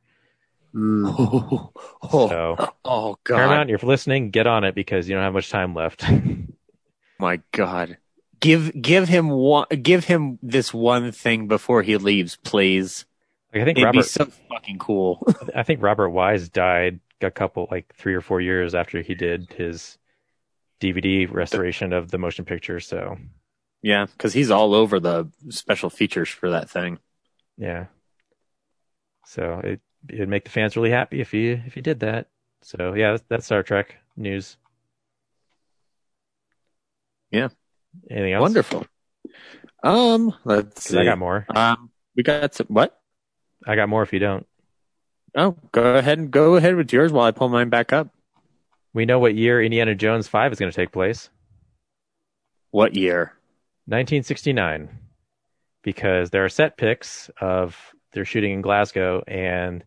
Mm. 0.75 1.15
Oh, 1.19 1.73
oh, 2.13 2.29
So 2.29 2.73
oh 2.85 3.19
god, 3.25 3.37
Paramount, 3.37 3.71
if 3.71 3.83
you're 3.83 3.91
listening, 3.91 4.31
get 4.31 4.47
on 4.47 4.65
it 4.65 4.75
because 4.75 5.09
you 5.09 5.15
don't 5.15 5.25
have 5.25 5.35
much 5.35 5.51
time 5.51 5.75
left. 5.75 6.05
my 7.19 7.41
god. 7.53 7.99
Give 8.41 8.81
give 8.81 9.09
him 9.09 9.29
one. 9.29 9.67
Give 9.69 10.05
him 10.05 10.39
this 10.43 10.73
one 10.73 11.13
thing 11.13 11.47
before 11.47 11.83
he 11.83 11.97
leaves, 11.97 12.37
please. 12.37 13.05
Like, 13.53 13.63
I 13.63 13.65
think 13.65 13.79
It'd 13.79 13.93
be 13.93 14.03
so 14.03 14.27
fucking 14.49 14.79
cool. 14.79 15.27
I 15.55 15.63
think 15.63 15.83
Robert 15.83 16.11
Wise 16.11 16.49
died 16.49 17.01
a 17.21 17.31
couple, 17.31 17.69
like 17.71 17.95
three 17.95 18.15
or 18.15 18.21
four 18.21 18.41
years 18.41 18.75
after 18.75 19.03
he 19.03 19.15
did 19.15 19.53
his 19.53 19.99
DVD 20.81 21.31
restoration 21.31 21.93
of 21.93 22.11
the 22.11 22.19
motion 22.19 22.45
picture. 22.45 22.81
So 22.81 23.19
yeah, 23.83 24.07
because 24.07 24.33
he's 24.33 24.51
all 24.51 24.75
over 24.75 25.01
the 25.01 25.31
special 25.49 25.91
features 25.91 26.29
for 26.29 26.51
that 26.51 26.71
thing. 26.71 26.99
yeah, 27.59 27.87
so 29.27 29.61
it 29.63 29.81
it'd 30.09 30.29
make 30.29 30.45
the 30.45 30.51
fans 30.51 30.77
really 30.77 30.91
happy 30.91 31.21
if 31.21 31.31
he 31.31 31.51
if 31.51 31.75
he 31.75 31.81
did 31.81 32.01
that. 32.01 32.29
So 32.63 32.95
yeah, 32.95 33.13
that's, 33.13 33.25
that's 33.29 33.47
Star 33.47 33.63
Trek 33.63 33.97
news. 34.17 34.57
Yeah. 37.31 37.49
Anything 38.11 38.33
else? 38.33 38.43
Wonderful. 38.43 38.87
Um, 39.83 40.35
let's 40.45 40.85
see. 40.85 40.99
I 40.99 41.05
got 41.05 41.19
more. 41.19 41.47
Um, 41.55 41.91
we 42.17 42.23
got 42.23 42.55
some, 42.55 42.67
what? 42.69 42.99
I 43.67 43.77
got 43.77 43.89
more 43.89 44.03
if 44.03 44.13
you 44.13 44.19
don't. 44.19 44.47
Oh, 45.37 45.57
go 45.73 45.95
ahead 45.95 46.19
and 46.19 46.31
go 46.31 46.57
ahead 46.57 46.77
with 46.77 46.93
yours 46.93 47.13
while 47.13 47.25
I 47.25 47.31
pull 47.31 47.49
mine 47.49 47.69
back 47.69 47.93
up. 47.93 48.09
We 48.93 49.07
know 49.07 49.19
what 49.19 49.35
year 49.35 49.63
Indiana 49.63 49.95
Jones 49.95 50.27
5 50.27 50.53
is 50.53 50.59
going 50.59 50.71
to 50.71 50.77
take 50.77 50.93
place. 50.93 51.31
What 52.73 52.97
year? 52.97 53.33
1969. 53.87 54.89
Because 55.83 56.31
there 56.31 56.45
are 56.45 56.49
set 56.49 56.77
pics 56.77 57.31
of 57.41 57.77
they're 58.13 58.25
shooting 58.25 58.53
in 58.53 58.61
Glasgow 58.61 59.23
and 59.29 59.85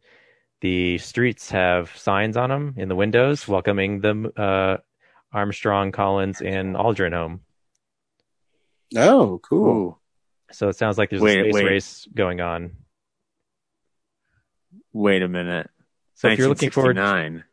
the 0.61 0.97
streets 0.97 1.51
have 1.51 1.95
signs 1.97 2.37
on 2.37 2.49
them 2.49 2.73
in 2.77 2.87
the 2.87 2.95
windows 2.95 3.47
welcoming 3.47 3.99
them 3.99 4.31
uh, 4.37 4.77
Armstrong, 5.33 5.91
Collins, 5.91 6.41
and 6.41 6.75
Aldrin 6.75 7.13
home. 7.13 7.41
Oh, 8.95 9.39
cool. 9.43 9.99
So 10.51 10.69
it 10.69 10.75
sounds 10.75 10.97
like 10.97 11.09
there's 11.09 11.21
Wait, 11.21 11.39
a 11.39 11.43
space 11.43 11.53
wait. 11.53 11.65
race 11.65 12.07
going 12.13 12.41
on. 12.41 12.71
wait 14.91 15.23
a 15.23 15.27
minute. 15.27 15.69
So 16.15 16.27
if 16.27 16.37
you're 16.37 16.47
looking 16.47 16.69
forward, 16.69 16.95
nine. 16.95 17.43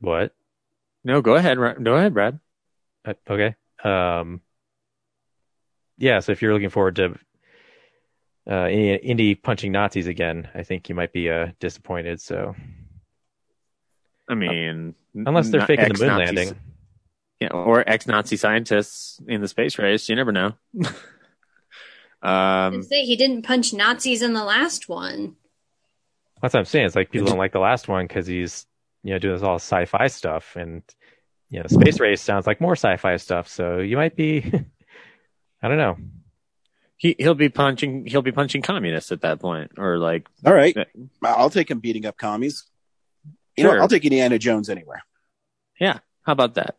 what? 0.00 0.34
No, 1.04 1.20
go 1.20 1.34
ahead. 1.34 1.58
Go 1.58 1.94
ahead, 1.96 2.14
Brad. 2.14 2.40
Uh, 3.04 3.14
okay. 3.28 3.54
Um, 3.84 4.40
yeah, 5.98 6.20
so 6.20 6.32
if 6.32 6.40
you're 6.40 6.54
looking 6.54 6.70
forward 6.70 6.96
to 6.96 7.18
uh, 8.50 8.68
Indy, 8.68 8.94
Indy 8.94 9.34
punching 9.34 9.70
Nazis 9.70 10.06
again, 10.06 10.48
I 10.54 10.62
think 10.62 10.88
you 10.88 10.94
might 10.94 11.12
be 11.12 11.30
uh, 11.30 11.48
disappointed. 11.60 12.22
So 12.22 12.56
I 14.28 14.34
mean, 14.34 14.94
unless 15.14 15.50
they're 15.50 15.66
faking 15.66 15.92
the 15.92 16.06
moon 16.06 16.20
ex-Nazis. 16.20 16.54
Landing, 17.48 17.58
Yeah, 17.58 17.64
or 17.64 17.88
ex-Nazi 17.88 18.36
scientists 18.36 19.20
in 19.26 19.40
the 19.40 19.48
space 19.48 19.78
race. 19.78 20.08
You 20.08 20.16
never 20.16 20.32
know. 20.32 20.52
I 22.22 22.66
um, 22.68 22.82
say 22.82 23.04
he 23.04 23.16
didn't 23.16 23.42
punch 23.42 23.72
Nazis 23.72 24.22
in 24.22 24.32
the 24.32 24.44
last 24.44 24.88
one. 24.88 25.36
that's 26.40 26.54
what 26.54 26.60
I'm 26.60 26.64
saying. 26.64 26.86
It's 26.86 26.96
like 26.96 27.10
people 27.10 27.28
don't 27.28 27.38
like 27.38 27.52
the 27.52 27.58
last 27.60 27.88
one 27.88 28.06
because 28.06 28.26
he's 28.26 28.66
you 29.02 29.12
know 29.12 29.18
doing 29.18 29.34
this 29.34 29.42
all 29.42 29.56
sci-fi 29.56 30.06
stuff, 30.06 30.56
and 30.56 30.82
you 31.50 31.60
know, 31.60 31.66
space 31.68 32.00
race 32.00 32.22
sounds 32.22 32.46
like 32.46 32.60
more 32.60 32.72
sci-fi 32.76 33.16
stuff. 33.18 33.48
So 33.48 33.78
you 33.78 33.96
might 33.96 34.16
be, 34.16 34.40
I 35.62 35.68
don't 35.68 35.76
know. 35.78 35.96
he 36.96 37.14
he'll 37.18 37.34
be 37.34 37.48
punching 37.50 38.06
he'll 38.06 38.22
be 38.22 38.32
punching 38.32 38.62
communists 38.62 39.12
at 39.12 39.20
that 39.20 39.40
point, 39.40 39.72
or 39.78 39.98
like 39.98 40.26
All 40.44 40.54
right. 40.54 40.76
I'll 41.22 41.50
take 41.50 41.70
him 41.70 41.80
beating 41.80 42.06
up 42.06 42.16
commies. 42.16 42.64
You 43.56 43.64
Sure. 43.64 43.76
know, 43.76 43.82
I'll 43.82 43.88
take 43.88 44.04
Indiana 44.04 44.38
Jones 44.38 44.68
anywhere. 44.70 45.04
yeah. 45.78 45.98
How 46.22 46.32
about 46.32 46.54
that? 46.54 46.76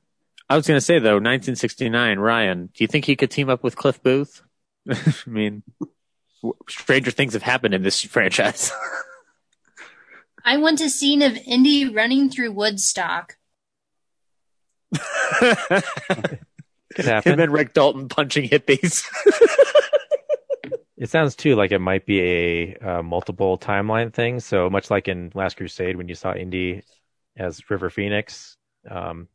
I 0.49 0.55
was 0.55 0.67
gonna 0.67 0.81
say 0.81 0.99
though, 0.99 1.15
1969. 1.15 2.19
Ryan, 2.19 2.67
do 2.73 2.83
you 2.83 2.87
think 2.87 3.05
he 3.05 3.15
could 3.15 3.31
team 3.31 3.49
up 3.49 3.63
with 3.63 3.75
Cliff 3.75 4.01
Booth? 4.03 4.41
I 4.89 4.95
mean, 5.25 5.63
stranger 6.69 7.11
things 7.11 7.33
have 7.33 7.41
happened 7.43 7.73
in 7.73 7.81
this 7.81 8.01
franchise. 8.05 8.71
I 10.43 10.57
want 10.57 10.81
a 10.81 10.89
scene 10.89 11.21
of 11.23 11.35
Indy 11.47 11.89
running 11.89 12.29
through 12.29 12.51
Woodstock. 12.51 13.37
Could 16.93 17.05
Him 17.05 17.05
happen. 17.05 17.39
and 17.39 17.51
Rick 17.51 17.73
Dalton 17.73 18.07
punching 18.07 18.47
hippies. 18.49 19.03
It 20.97 21.09
sounds 21.09 21.35
too 21.35 21.55
like 21.55 21.71
it 21.73 21.79
might 21.79 22.05
be 22.05 22.21
a 22.21 22.75
uh, 22.77 23.03
multiple 23.03 23.57
timeline 23.57 24.13
thing. 24.13 24.39
So 24.39 24.69
much 24.69 24.89
like 24.89 25.09
in 25.09 25.29
Last 25.33 25.57
Crusade 25.57 25.97
when 25.97 26.07
you 26.07 26.15
saw 26.15 26.33
Indy 26.33 26.83
as 27.35 27.69
River 27.69 27.89
Phoenix, 27.89 28.55
um, 28.89 29.27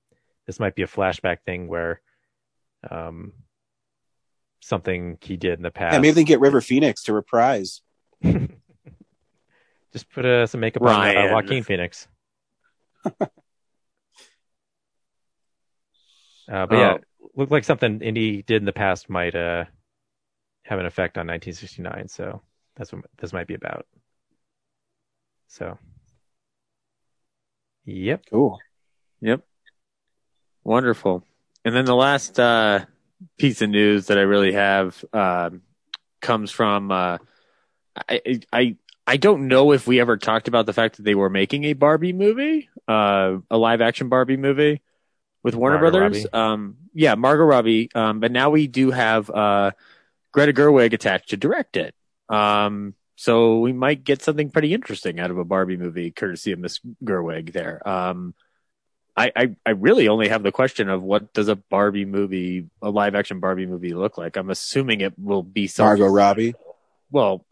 this 0.50 0.58
might 0.58 0.74
be 0.74 0.82
a 0.82 0.88
flashback 0.88 1.42
thing 1.46 1.68
where 1.68 2.00
um, 2.90 3.32
something 4.58 5.16
he 5.20 5.36
did 5.36 5.60
in 5.60 5.62
the 5.62 5.70
past. 5.70 5.92
Yeah, 5.92 6.00
maybe 6.00 6.10
they 6.10 6.20
can 6.22 6.26
get 6.26 6.40
River 6.40 6.60
Phoenix 6.60 7.04
to 7.04 7.12
reprise. 7.12 7.82
Just 8.24 10.10
put 10.12 10.26
uh, 10.26 10.48
some 10.48 10.60
makeup 10.60 10.82
on 10.82 10.88
Ryan. 10.88 11.30
uh, 11.30 11.32
Joaquin 11.32 11.62
Phoenix. 11.62 12.08
uh, 13.04 13.30
but 16.48 16.72
yeah, 16.72 16.96
looked 17.36 17.52
like 17.52 17.62
something 17.62 18.00
Indy 18.00 18.42
did 18.42 18.60
in 18.60 18.66
the 18.66 18.72
past 18.72 19.08
might 19.08 19.36
uh, 19.36 19.66
have 20.64 20.80
an 20.80 20.86
effect 20.86 21.16
on 21.16 21.28
1969. 21.28 22.08
So 22.08 22.42
that's 22.74 22.92
what 22.92 23.04
this 23.18 23.32
might 23.32 23.46
be 23.46 23.54
about. 23.54 23.86
So, 25.46 25.78
yep. 27.84 28.24
Cool. 28.28 28.58
Yep. 29.20 29.44
Wonderful. 30.64 31.24
And 31.64 31.74
then 31.74 31.84
the 31.84 31.96
last 31.96 32.38
uh, 32.38 32.84
piece 33.38 33.62
of 33.62 33.70
news 33.70 34.06
that 34.06 34.18
I 34.18 34.22
really 34.22 34.52
have 34.52 35.04
um, 35.12 35.62
comes 36.20 36.50
from 36.50 36.90
uh, 36.90 37.18
I, 38.08 38.40
I 38.52 38.76
I 39.06 39.16
don't 39.16 39.48
know 39.48 39.72
if 39.72 39.86
we 39.86 40.00
ever 40.00 40.16
talked 40.16 40.48
about 40.48 40.66
the 40.66 40.72
fact 40.72 40.96
that 40.96 41.02
they 41.02 41.14
were 41.14 41.30
making 41.30 41.64
a 41.64 41.72
Barbie 41.72 42.12
movie, 42.12 42.68
uh, 42.86 43.38
a 43.50 43.58
live 43.58 43.80
action 43.80 44.08
Barbie 44.08 44.36
movie 44.36 44.82
with 45.42 45.54
Warner 45.54 45.80
Margot 45.80 45.98
Brothers. 45.98 46.26
Um, 46.32 46.76
yeah, 46.94 47.14
Margot 47.14 47.44
Robbie. 47.44 47.90
Um, 47.94 48.20
but 48.20 48.30
now 48.30 48.50
we 48.50 48.66
do 48.66 48.90
have 48.90 49.28
uh, 49.28 49.72
Greta 50.32 50.52
Gerwig 50.52 50.92
attached 50.92 51.30
to 51.30 51.36
direct 51.36 51.76
it. 51.76 51.94
Um, 52.28 52.94
so 53.16 53.58
we 53.58 53.72
might 53.72 54.04
get 54.04 54.22
something 54.22 54.50
pretty 54.50 54.72
interesting 54.72 55.18
out 55.18 55.30
of 55.30 55.38
a 55.38 55.44
Barbie 55.44 55.76
movie, 55.76 56.10
courtesy 56.10 56.52
of 56.52 56.58
Miss 56.58 56.80
Gerwig. 57.02 57.52
There. 57.52 57.86
I, 59.16 59.32
I, 59.34 59.56
I 59.66 59.70
really 59.70 60.08
only 60.08 60.28
have 60.28 60.42
the 60.42 60.52
question 60.52 60.88
of 60.88 61.02
what 61.02 61.32
does 61.32 61.48
a 61.48 61.56
Barbie 61.56 62.04
movie, 62.04 62.68
a 62.80 62.90
live 62.90 63.14
action 63.14 63.40
Barbie 63.40 63.66
movie 63.66 63.94
look 63.94 64.18
like? 64.18 64.36
I'm 64.36 64.50
assuming 64.50 65.00
it 65.00 65.18
will 65.18 65.42
be 65.42 65.66
something. 65.66 66.00
Margot 66.00 66.14
Robbie. 66.14 66.54
Well, 67.10 67.44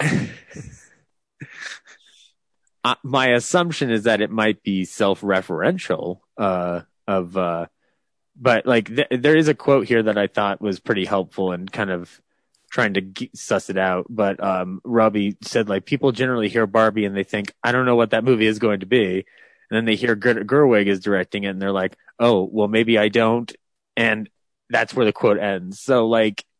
uh, 2.84 2.94
my 3.02 3.28
assumption 3.28 3.90
is 3.90 4.04
that 4.04 4.20
it 4.20 4.30
might 4.30 4.62
be 4.62 4.84
self-referential 4.84 6.20
uh, 6.38 6.82
of 7.06 7.36
uh, 7.36 7.66
but 8.36 8.66
like 8.66 8.94
th- 8.94 9.08
there 9.10 9.36
is 9.36 9.48
a 9.48 9.54
quote 9.54 9.86
here 9.86 10.02
that 10.02 10.18
I 10.18 10.26
thought 10.26 10.60
was 10.60 10.80
pretty 10.80 11.04
helpful 11.04 11.52
and 11.52 11.70
kind 11.70 11.90
of 11.90 12.20
trying 12.70 12.94
to 12.94 13.28
suss 13.34 13.70
it 13.70 13.78
out. 13.78 14.06
But 14.08 14.42
um, 14.42 14.80
Robbie 14.84 15.36
said 15.42 15.68
like 15.68 15.84
people 15.84 16.12
generally 16.12 16.48
hear 16.48 16.66
Barbie 16.66 17.04
and 17.04 17.16
they 17.16 17.24
think 17.24 17.54
I 17.62 17.72
don't 17.72 17.86
know 17.86 17.96
what 17.96 18.10
that 18.10 18.24
movie 18.24 18.46
is 18.46 18.58
going 18.58 18.80
to 18.80 18.86
be, 18.86 19.26
and 19.70 19.76
then 19.76 19.84
they 19.84 19.94
hear 19.96 20.14
Greta 20.14 20.44
Gerwig 20.44 20.86
is 20.86 21.00
directing 21.00 21.44
it 21.44 21.48
and 21.48 21.60
they're 21.62 21.72
like, 21.72 21.96
oh 22.18 22.48
well 22.50 22.68
maybe 22.68 22.98
I 22.98 23.08
don't, 23.08 23.52
and 23.96 24.28
that's 24.70 24.94
where 24.94 25.06
the 25.06 25.12
quote 25.12 25.38
ends. 25.38 25.80
So 25.80 26.06
like. 26.06 26.44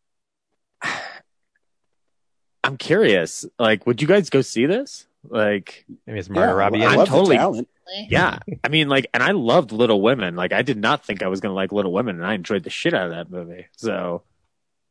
I'm 2.65 2.77
curious. 2.79 3.45
Like, 3.59 3.87
would 3.87 4.01
you 4.01 4.09
guys 4.09 4.31
go 4.31 4.41
see 4.41 4.65
this? 4.67 5.07
Like, 5.29 5.85
Maybe 6.07 6.19
it's 6.19 6.31
Margot 6.31 6.55
Robbie. 6.55 6.83
I 6.85 6.93
I'm 6.93 6.97
love 6.99 7.09
totally- 7.09 7.37
the 7.37 7.41
talent. 7.43 7.69
yeah. 8.09 8.39
I 8.63 8.69
mean, 8.69 8.89
like, 8.89 9.07
and 9.13 9.23
I 9.23 9.33
loved 9.33 9.71
Little 9.73 10.01
Women. 10.01 10.35
Like, 10.35 10.53
I 10.55 10.63
did 10.63 10.79
not 10.79 11.05
think 11.05 11.23
I 11.23 11.29
was 11.29 11.41
going 11.41 11.51
to 11.51 11.55
like 11.55 11.73
Little 11.73 11.93
Women, 11.93 12.17
and 12.17 12.25
I 12.27 12.33
enjoyed 12.35 12.63
the 12.65 12.71
shit 12.71 12.95
out 12.95 13.07
of 13.07 13.11
that 13.13 13.31
movie. 13.31 13.67
So, 13.77 14.23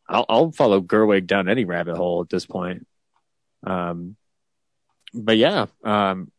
I'll, 0.08 0.26
I'll 0.30 0.52
follow 0.52 0.82
Gerwig 0.82 1.26
down 1.26 1.50
any 1.50 1.66
rabbit 1.66 1.96
hole 1.98 2.22
at 2.22 2.30
this 2.30 2.46
point. 2.46 2.86
Um, 3.66 4.18
but 5.14 5.38
yeah, 5.38 5.66
um, 5.84 6.32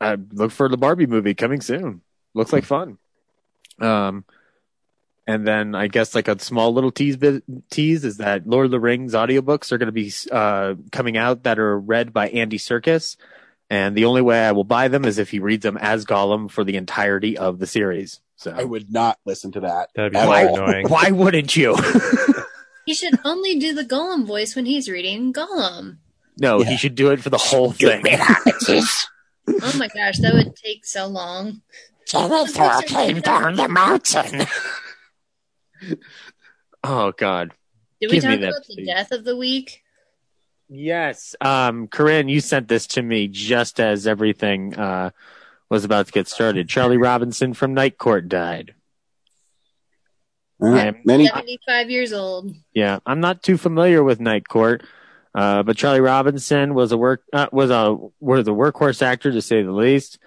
I 0.00 0.16
look 0.32 0.50
for 0.52 0.68
the 0.68 0.76
Barbie 0.76 1.06
movie 1.06 1.34
coming 1.34 1.60
soon. 1.60 2.02
Looks 2.34 2.52
like 2.52 2.64
fun. 2.64 2.98
Um, 3.80 4.24
and 5.26 5.46
then 5.46 5.74
I 5.74 5.88
guess 5.88 6.14
like 6.14 6.28
a 6.28 6.38
small 6.38 6.72
little 6.72 6.90
tease 6.92 7.16
bit, 7.16 7.42
tease 7.70 8.04
is 8.04 8.18
that 8.18 8.46
Lord 8.46 8.66
of 8.66 8.70
the 8.70 8.80
Rings 8.80 9.14
audiobooks 9.14 9.72
are 9.72 9.78
going 9.78 9.86
to 9.86 9.92
be 9.92 10.12
uh, 10.30 10.74
coming 10.92 11.16
out 11.16 11.42
that 11.44 11.58
are 11.58 11.78
read 11.78 12.12
by 12.12 12.28
Andy 12.28 12.58
Serkis. 12.58 13.16
And 13.68 13.96
the 13.96 14.04
only 14.04 14.22
way 14.22 14.46
I 14.46 14.52
will 14.52 14.64
buy 14.64 14.88
them 14.88 15.04
is 15.04 15.18
if 15.18 15.30
he 15.30 15.40
reads 15.40 15.62
them 15.64 15.76
as 15.78 16.04
Gollum 16.04 16.48
for 16.50 16.62
the 16.62 16.76
entirety 16.76 17.36
of 17.36 17.58
the 17.58 17.66
series. 17.66 18.20
So 18.36 18.52
I 18.56 18.62
would 18.64 18.92
not 18.92 19.18
listen 19.24 19.50
to 19.52 19.60
that. 19.60 19.88
That'd 19.96 20.12
be 20.12 20.18
at 20.18 20.28
very 20.28 20.46
all. 20.48 20.54
annoying. 20.62 20.88
why 20.88 21.10
wouldn't 21.10 21.56
you? 21.56 21.76
He 22.84 22.94
should 22.94 23.18
only 23.24 23.58
do 23.58 23.74
the 23.74 23.82
Gollum 23.84 24.24
voice 24.24 24.54
when 24.54 24.64
he's 24.64 24.88
reading 24.88 25.32
Gollum. 25.32 25.96
no, 26.38 26.60
Yeah. 26.60 26.68
he 26.70 26.76
should 26.76 26.94
do 26.94 27.10
it 27.10 27.20
for 27.20 27.30
the 27.30 27.36
whole 27.36 27.72
thing. 27.72 28.04
Oh 29.48 29.72
my 29.78 29.88
gosh, 29.88 30.18
that 30.18 30.34
would 30.34 30.56
take 30.56 30.84
so 30.84 31.06
long. 31.06 31.62
Jennifer 32.06 32.82
came 32.86 33.20
down 33.20 33.56
the 33.56 33.68
mountain. 33.68 34.46
oh 36.84 37.12
God. 37.12 37.52
Did 38.00 38.10
we 38.10 38.20
Give 38.20 38.24
me 38.24 38.30
talk 38.36 38.40
that, 38.40 38.48
about 38.48 38.66
the 38.66 38.74
please. 38.74 38.86
death 38.86 39.12
of 39.12 39.24
the 39.24 39.36
week? 39.36 39.82
Yes. 40.68 41.34
Um, 41.40 41.88
Corinne, 41.88 42.28
you 42.28 42.40
sent 42.40 42.68
this 42.68 42.86
to 42.88 43.02
me 43.02 43.28
just 43.28 43.80
as 43.80 44.06
everything 44.06 44.74
uh, 44.76 45.10
was 45.70 45.84
about 45.84 46.06
to 46.06 46.12
get 46.12 46.28
started. 46.28 46.68
Charlie 46.68 46.96
Robinson 46.98 47.54
from 47.54 47.72
Night 47.74 47.98
Court 47.98 48.28
died. 48.28 48.74
Uh, 50.62 50.74
Yeah. 50.74 50.92
many 51.04 51.26
75 51.26 51.90
years 51.90 52.12
old. 52.12 52.52
Yeah, 52.74 52.98
I'm 53.06 53.20
not 53.20 53.42
too 53.42 53.56
familiar 53.56 54.02
with 54.02 54.20
Night 54.20 54.48
Court, 54.48 54.82
uh, 55.36 55.62
but 55.62 55.76
Charlie 55.76 56.00
Robinson 56.00 56.72
was 56.72 56.92
a 56.92 56.96
work 56.96 57.22
uh, 57.30 57.46
was 57.52 57.70
a 57.70 57.94
was 58.20 58.48
a 58.48 58.52
workhorse 58.52 59.02
actor 59.02 59.30
to 59.30 59.42
say 59.42 59.62
the 59.62 59.70
least. 59.70 60.18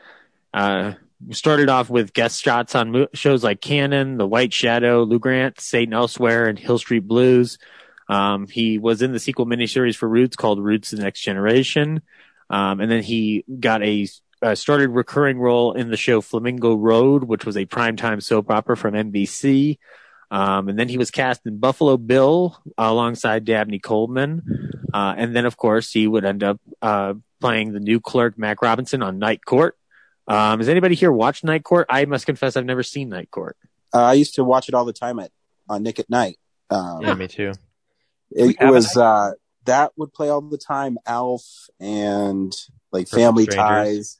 Uh, 0.53 0.93
started 1.31 1.67
off 1.67 1.89
with 1.89 2.13
guest 2.13 2.43
shots 2.43 2.75
on 2.75 2.91
mo- 2.91 3.07
shows 3.13 3.43
like 3.43 3.59
Cannon, 3.59 4.17
The 4.17 4.27
White 4.27 4.53
Shadow, 4.53 5.03
Lou 5.03 5.17
Grant, 5.17 5.59
St. 5.59 5.91
Elsewhere, 5.91 6.45
and 6.45 6.59
Hill 6.59 6.77
Street 6.77 7.07
Blues. 7.07 7.57
Um, 8.07 8.47
he 8.47 8.77
was 8.77 9.01
in 9.01 9.11
the 9.11 9.19
sequel 9.19 9.47
miniseries 9.47 9.95
for 9.95 10.07
Roots 10.07 10.35
called 10.35 10.63
Roots: 10.63 10.91
The 10.91 11.01
Next 11.01 11.21
Generation, 11.21 12.03
um, 12.51 12.79
and 12.79 12.91
then 12.91 13.01
he 13.01 13.43
got 13.59 13.81
a 13.81 14.07
uh, 14.43 14.53
started 14.53 14.91
recurring 14.91 15.39
role 15.39 15.73
in 15.73 15.89
the 15.89 15.97
show 15.97 16.21
Flamingo 16.21 16.75
Road, 16.75 17.23
which 17.23 17.47
was 17.47 17.57
a 17.57 17.65
primetime 17.65 18.21
soap 18.21 18.51
opera 18.51 18.77
from 18.77 18.93
NBC. 18.93 19.79
Um, 20.31 20.69
and 20.69 20.77
then 20.77 20.87
he 20.87 20.99
was 20.99 21.09
cast 21.09 21.45
in 21.47 21.57
Buffalo 21.57 21.97
Bill 21.97 22.61
alongside 22.77 23.45
Dabney 23.45 23.79
Coleman. 23.79 24.68
Uh, 24.93 25.13
and 25.17 25.35
then, 25.35 25.45
of 25.45 25.57
course, 25.57 25.91
he 25.91 26.07
would 26.07 26.25
end 26.25 26.43
up 26.43 26.59
uh, 26.81 27.13
playing 27.39 27.73
the 27.73 27.79
new 27.79 27.99
clerk, 27.99 28.37
Mac 28.37 28.61
Robinson, 28.61 29.01
on 29.03 29.19
Night 29.19 29.43
Court. 29.45 29.75
Um, 30.27 30.59
has 30.59 30.69
anybody 30.69 30.95
here 30.95 31.11
watched 31.11 31.43
Night 31.43 31.63
Court? 31.63 31.87
I 31.89 32.05
must 32.05 32.25
confess, 32.25 32.55
I've 32.55 32.65
never 32.65 32.83
seen 32.83 33.09
Night 33.09 33.31
Court. 33.31 33.57
uh, 33.93 34.03
I 34.03 34.13
used 34.13 34.35
to 34.35 34.43
watch 34.43 34.67
it 34.69 34.75
all 34.75 34.85
the 34.85 34.93
time 34.93 35.19
at 35.19 35.31
on 35.67 35.83
Nick 35.83 35.99
at 35.99 36.09
Night. 36.09 36.37
Um, 36.69 37.01
Yeah, 37.01 37.13
me 37.15 37.27
too. 37.27 37.53
it, 38.31 38.55
it 38.59 38.65
was 38.65 38.95
uh, 38.95 39.31
that 39.65 39.91
would 39.97 40.13
play 40.13 40.29
all 40.29 40.41
the 40.41 40.57
time. 40.57 40.97
Alf 41.05 41.43
and 41.79 42.53
like 42.91 43.09
Perfect 43.09 43.15
Family 43.21 43.43
Strangers. 43.45 43.65
Ties, 43.65 44.19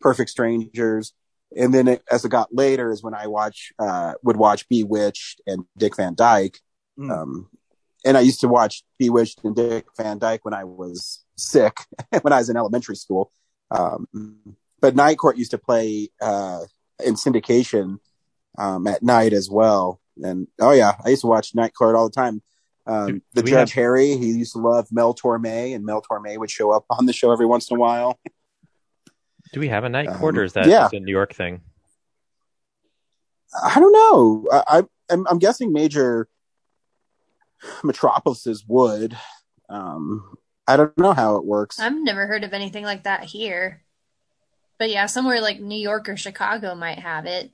Perfect 0.00 0.30
Strangers, 0.30 1.12
and 1.56 1.72
then 1.72 1.88
it, 1.88 2.02
as 2.10 2.24
it 2.24 2.30
got 2.30 2.54
later 2.54 2.90
is 2.90 3.02
when 3.02 3.14
I 3.14 3.26
watch 3.26 3.72
uh, 3.78 4.14
would 4.22 4.36
watch 4.36 4.68
Bewitched 4.68 5.42
and 5.46 5.64
Dick 5.76 5.96
Van 5.96 6.14
Dyke. 6.14 6.58
Mm. 6.98 7.10
Um, 7.10 7.48
and 8.04 8.16
I 8.16 8.20
used 8.20 8.40
to 8.40 8.48
watch 8.48 8.82
Bewitched 8.98 9.44
and 9.44 9.54
Dick 9.54 9.86
Van 9.96 10.18
Dyke 10.18 10.44
when 10.44 10.54
I 10.54 10.64
was 10.64 11.24
sick, 11.36 11.76
when 12.22 12.32
I 12.32 12.38
was 12.38 12.48
in 12.48 12.56
elementary 12.56 12.96
school. 12.96 13.32
Um, 13.70 14.06
but 14.80 14.94
Night 14.96 15.18
Court 15.18 15.36
used 15.36 15.52
to 15.52 15.58
play 15.58 16.08
uh, 16.20 16.60
in 17.04 17.14
syndication 17.14 17.98
um, 18.58 18.86
at 18.86 19.02
night 19.02 19.32
as 19.32 19.48
well. 19.50 20.00
And 20.22 20.46
oh 20.60 20.72
yeah, 20.72 20.92
I 21.04 21.10
used 21.10 21.22
to 21.22 21.28
watch 21.28 21.54
Night 21.54 21.72
Court 21.74 21.96
all 21.96 22.08
the 22.08 22.14
time. 22.14 22.42
Um, 22.84 23.22
the 23.32 23.42
Judge 23.42 23.70
have- 23.70 23.82
Harry, 23.82 24.16
he 24.16 24.26
used 24.32 24.54
to 24.54 24.58
love 24.58 24.88
Mel 24.90 25.14
Torme, 25.14 25.74
and 25.74 25.84
Mel 25.84 26.02
Torme 26.02 26.36
would 26.36 26.50
show 26.50 26.72
up 26.72 26.84
on 26.90 27.06
the 27.06 27.12
show 27.12 27.30
every 27.32 27.46
once 27.46 27.70
in 27.70 27.76
a 27.76 27.80
while. 27.80 28.18
Do 29.52 29.60
we 29.60 29.68
have 29.68 29.84
a 29.84 29.88
night 29.88 30.08
Um, 30.08 30.18
court, 30.18 30.36
or 30.38 30.44
is 30.44 30.54
that 30.54 30.66
yeah. 30.66 30.82
just 30.82 30.94
a 30.94 31.00
New 31.00 31.12
York 31.12 31.34
thing? 31.34 31.60
I 33.64 33.78
don't 33.78 33.92
know. 33.92 34.46
I, 34.50 34.78
I 34.78 34.82
I'm, 35.10 35.26
I'm 35.28 35.38
guessing 35.38 35.72
major 35.72 36.26
metropolises 37.82 38.64
would. 38.66 39.16
Um, 39.68 40.36
I 40.66 40.76
don't 40.76 40.96
know 40.98 41.12
how 41.12 41.36
it 41.36 41.44
works. 41.44 41.80
I've 41.80 41.94
never 41.94 42.26
heard 42.26 42.44
of 42.44 42.52
anything 42.52 42.84
like 42.84 43.04
that 43.04 43.24
here. 43.24 43.82
But 44.78 44.90
yeah, 44.90 45.06
somewhere 45.06 45.40
like 45.40 45.60
New 45.60 45.78
York 45.78 46.08
or 46.08 46.16
Chicago 46.16 46.74
might 46.74 46.98
have 46.98 47.26
it. 47.26 47.50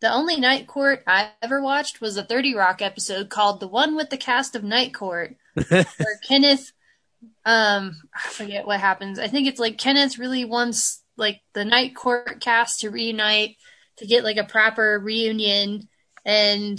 The 0.00 0.12
only 0.12 0.38
Night 0.38 0.66
Court 0.66 1.02
I 1.06 1.30
ever 1.40 1.62
watched 1.62 2.00
was 2.00 2.16
a 2.16 2.22
30 2.22 2.54
Rock 2.54 2.82
episode 2.82 3.30
called 3.30 3.60
The 3.60 3.68
One 3.68 3.96
with 3.96 4.10
the 4.10 4.18
Cast 4.18 4.54
of 4.54 4.62
Night 4.62 4.92
Court, 4.92 5.36
where 5.68 5.86
Kenneth, 6.28 6.72
um, 7.46 7.96
I 8.14 8.28
forget 8.28 8.66
what 8.66 8.80
happens. 8.80 9.18
I 9.18 9.28
think 9.28 9.48
it's 9.48 9.60
like 9.60 9.78
Kenneth 9.78 10.18
really 10.18 10.44
wants 10.44 11.02
like 11.16 11.40
the 11.54 11.64
Night 11.64 11.96
Court 11.96 12.40
cast 12.40 12.80
to 12.80 12.90
reunite 12.90 13.56
to 13.96 14.06
get 14.06 14.24
like 14.24 14.36
a 14.36 14.44
proper 14.44 15.00
reunion. 15.02 15.88
And 16.26 16.78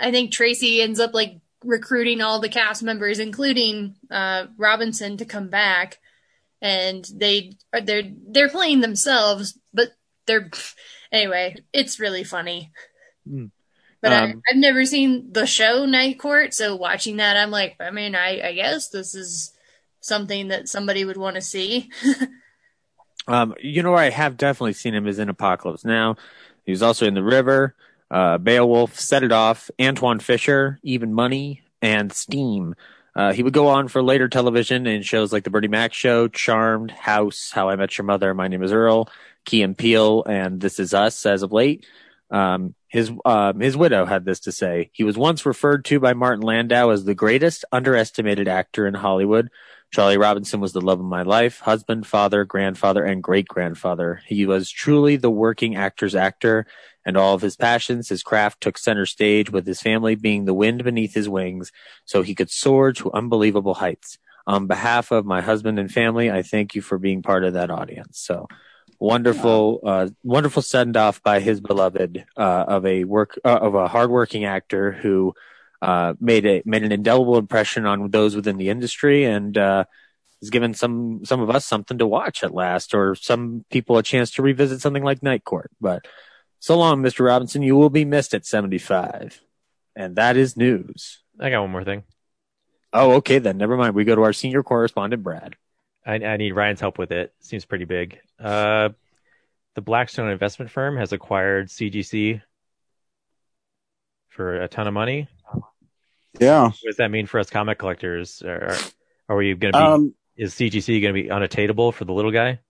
I 0.00 0.10
think 0.10 0.32
Tracy 0.32 0.82
ends 0.82 1.00
up 1.00 1.14
like 1.14 1.40
recruiting 1.64 2.20
all 2.20 2.40
the 2.40 2.48
cast 2.48 2.82
members, 2.82 3.18
including 3.18 3.96
uh, 4.10 4.46
Robinson, 4.56 5.16
to 5.18 5.24
come 5.24 5.48
back. 5.48 5.98
And 6.60 7.08
they 7.14 7.52
are 7.72 7.80
they're 7.80 8.10
they're 8.28 8.48
playing 8.48 8.80
themselves, 8.80 9.58
but 9.72 9.90
they're 10.26 10.50
anyway. 11.12 11.56
It's 11.72 12.00
really 12.00 12.24
funny. 12.24 12.72
Mm. 13.28 13.50
But 14.00 14.12
I, 14.12 14.24
Um, 14.24 14.42
I've 14.48 14.56
never 14.56 14.84
seen 14.84 15.32
the 15.32 15.46
show 15.46 15.84
Night 15.84 16.18
Court, 16.18 16.54
so 16.54 16.76
watching 16.76 17.16
that, 17.16 17.36
I'm 17.36 17.50
like, 17.50 17.76
I 17.80 17.90
mean, 17.90 18.14
I, 18.14 18.48
I 18.48 18.52
guess 18.52 18.90
this 18.90 19.14
is 19.14 19.52
something 20.00 20.48
that 20.48 20.68
somebody 20.68 21.04
would 21.04 21.16
want 21.16 21.34
to 21.34 21.42
see. 21.42 21.90
Um, 23.28 23.54
you 23.60 23.82
know 23.82 23.94
I 23.94 24.08
have 24.08 24.38
definitely 24.38 24.72
seen 24.72 24.94
him 24.94 25.06
is 25.06 25.18
in 25.18 25.28
Apocalypse 25.28 25.84
Now. 25.84 26.16
He 26.64 26.72
was 26.72 26.82
also 26.82 27.06
in 27.06 27.12
The 27.12 27.22
River, 27.22 27.74
uh, 28.10 28.38
Beowulf, 28.38 28.98
Set 28.98 29.22
It 29.22 29.32
Off, 29.32 29.70
Antwone 29.78 30.20
Fisher, 30.20 30.78
Even 30.82 31.12
Money, 31.12 31.62
and 31.82 32.12
Steam. 32.12 32.74
Uh, 33.14 33.32
he 33.32 33.42
would 33.42 33.52
go 33.52 33.68
on 33.68 33.88
for 33.88 34.02
later 34.02 34.28
television 34.28 34.86
in 34.86 35.02
shows 35.02 35.32
like 35.32 35.44
The 35.44 35.50
Bernie 35.50 35.68
Mac 35.68 35.92
Show, 35.92 36.28
Charmed, 36.28 36.90
House, 36.90 37.50
How 37.52 37.68
I 37.68 37.76
Met 37.76 37.98
Your 37.98 38.04
Mother, 38.04 38.32
My 38.32 38.48
Name 38.48 38.62
is 38.62 38.72
Earl, 38.72 39.08
Key 39.44 39.62
and 39.62 39.76
Peele, 39.76 40.22
and 40.24 40.60
This 40.60 40.78
Is 40.78 40.94
Us 40.94 41.26
as 41.26 41.42
of 41.42 41.52
late. 41.52 41.84
Um, 42.30 42.74
his 42.88 43.10
um, 43.24 43.60
his 43.60 43.76
widow 43.76 44.06
had 44.06 44.24
this 44.24 44.40
to 44.40 44.52
say. 44.52 44.90
He 44.92 45.04
was 45.04 45.16
once 45.16 45.44
referred 45.44 45.84
to 45.86 46.00
by 46.00 46.14
Martin 46.14 46.42
Landau 46.42 46.90
as 46.90 47.04
the 47.04 47.14
greatest 47.14 47.64
underestimated 47.72 48.48
actor 48.48 48.86
in 48.86 48.94
Hollywood. 48.94 49.50
Charlie 49.90 50.18
Robinson 50.18 50.60
was 50.60 50.72
the 50.72 50.82
love 50.82 51.00
of 51.00 51.06
my 51.06 51.22
life, 51.22 51.60
husband, 51.60 52.06
father, 52.06 52.44
grandfather, 52.44 53.04
and 53.04 53.22
great 53.22 53.48
grandfather. 53.48 54.20
He 54.26 54.44
was 54.44 54.70
truly 54.70 55.16
the 55.16 55.30
working 55.30 55.76
actor's 55.76 56.14
actor, 56.14 56.66
and 57.08 57.16
all 57.16 57.32
of 57.32 57.40
his 57.40 57.56
passions, 57.56 58.10
his 58.10 58.22
craft 58.22 58.60
took 58.60 58.76
center 58.76 59.06
stage 59.06 59.50
with 59.50 59.66
his 59.66 59.80
family 59.80 60.14
being 60.14 60.44
the 60.44 60.52
wind 60.52 60.84
beneath 60.84 61.14
his 61.14 61.26
wings, 61.26 61.72
so 62.04 62.20
he 62.20 62.34
could 62.34 62.50
soar 62.50 62.92
to 62.92 63.10
unbelievable 63.12 63.72
heights. 63.72 64.18
On 64.46 64.66
behalf 64.66 65.10
of 65.10 65.24
my 65.24 65.40
husband 65.40 65.78
and 65.78 65.90
family, 65.90 66.30
I 66.30 66.42
thank 66.42 66.74
you 66.74 66.82
for 66.82 66.98
being 66.98 67.22
part 67.22 67.44
of 67.44 67.54
that 67.54 67.70
audience. 67.70 68.20
So 68.20 68.46
wonderful, 69.00 69.80
uh, 69.82 70.08
wonderful 70.22 70.60
send 70.60 70.98
off 70.98 71.22
by 71.22 71.40
his 71.40 71.62
beloved, 71.62 72.26
uh, 72.36 72.64
of 72.76 72.84
a 72.84 73.04
work, 73.04 73.38
uh, 73.42 73.60
of 73.68 73.74
a 73.74 73.88
hardworking 73.88 74.44
actor 74.44 74.92
who, 74.92 75.32
uh, 75.80 76.12
made 76.20 76.44
a, 76.44 76.62
made 76.66 76.82
an 76.82 76.92
indelible 76.92 77.38
impression 77.38 77.86
on 77.86 78.10
those 78.10 78.36
within 78.36 78.58
the 78.58 78.68
industry 78.68 79.24
and, 79.24 79.56
uh, 79.56 79.84
has 80.42 80.50
given 80.50 80.74
some 80.74 81.24
some 81.24 81.40
of 81.40 81.50
us 81.50 81.64
something 81.64 81.98
to 81.98 82.06
watch 82.06 82.44
at 82.44 82.54
last, 82.54 82.94
or 82.94 83.14
some 83.16 83.64
people 83.70 83.96
a 83.98 84.02
chance 84.02 84.30
to 84.32 84.42
revisit 84.42 84.80
something 84.80 85.02
like 85.02 85.22
Night 85.22 85.42
Court. 85.42 85.70
But 85.80 86.06
so 86.60 86.76
long, 86.76 87.02
Mr. 87.02 87.24
Robinson, 87.24 87.62
you 87.62 87.76
will 87.76 87.90
be 87.90 88.04
missed 88.04 88.34
at 88.34 88.46
75. 88.46 89.40
And 89.94 90.16
that 90.16 90.36
is 90.36 90.56
news. 90.56 91.20
I 91.40 91.50
got 91.50 91.62
one 91.62 91.70
more 91.70 91.84
thing. 91.84 92.04
Oh, 92.92 93.12
okay 93.14 93.38
then. 93.38 93.58
Never 93.58 93.76
mind. 93.76 93.94
We 93.94 94.04
go 94.04 94.14
to 94.14 94.22
our 94.22 94.32
senior 94.32 94.62
correspondent, 94.62 95.22
Brad. 95.22 95.56
I, 96.06 96.14
I 96.14 96.36
need 96.36 96.52
Ryan's 96.52 96.80
help 96.80 96.98
with 96.98 97.12
it. 97.12 97.34
Seems 97.40 97.64
pretty 97.64 97.84
big. 97.84 98.18
Uh, 98.40 98.90
the 99.74 99.82
Blackstone 99.82 100.30
investment 100.30 100.70
firm 100.70 100.96
has 100.96 101.12
acquired 101.12 101.68
CGC 101.68 102.40
for 104.28 104.62
a 104.62 104.68
ton 104.68 104.86
of 104.86 104.94
money. 104.94 105.28
Yeah. 106.40 106.64
What 106.64 106.82
does 106.84 106.96
that 106.96 107.10
mean 107.10 107.26
for 107.26 107.40
us 107.40 107.50
comic 107.50 107.78
collectors? 107.78 108.42
Are, 108.42 108.76
are 109.28 109.36
we 109.36 109.54
going 109.54 109.72
to 109.72 109.78
be? 109.78 109.84
Um, 109.84 110.14
is 110.36 110.54
CGC 110.54 111.02
going 111.02 111.14
to 111.14 111.22
be 111.22 111.30
unattainable 111.30 111.92
for 111.92 112.04
the 112.04 112.12
little 112.12 112.30
guy? 112.30 112.60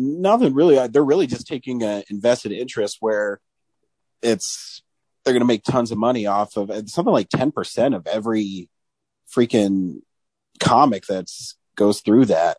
Nothing 0.00 0.54
really. 0.54 0.88
They're 0.88 1.04
really 1.04 1.26
just 1.26 1.46
taking 1.46 1.82
an 1.82 2.02
invested 2.10 2.52
interest 2.52 2.98
where 3.00 3.40
it's 4.22 4.82
they're 5.24 5.34
going 5.34 5.40
to 5.42 5.46
make 5.46 5.64
tons 5.64 5.92
of 5.92 5.98
money 5.98 6.26
off 6.26 6.56
of 6.56 6.70
something 6.88 7.12
like 7.12 7.28
ten 7.28 7.52
percent 7.52 7.94
of 7.94 8.06
every 8.06 8.68
freaking 9.34 10.00
comic 10.60 11.04
that's 11.06 11.56
goes 11.76 12.00
through 12.00 12.26
that. 12.26 12.58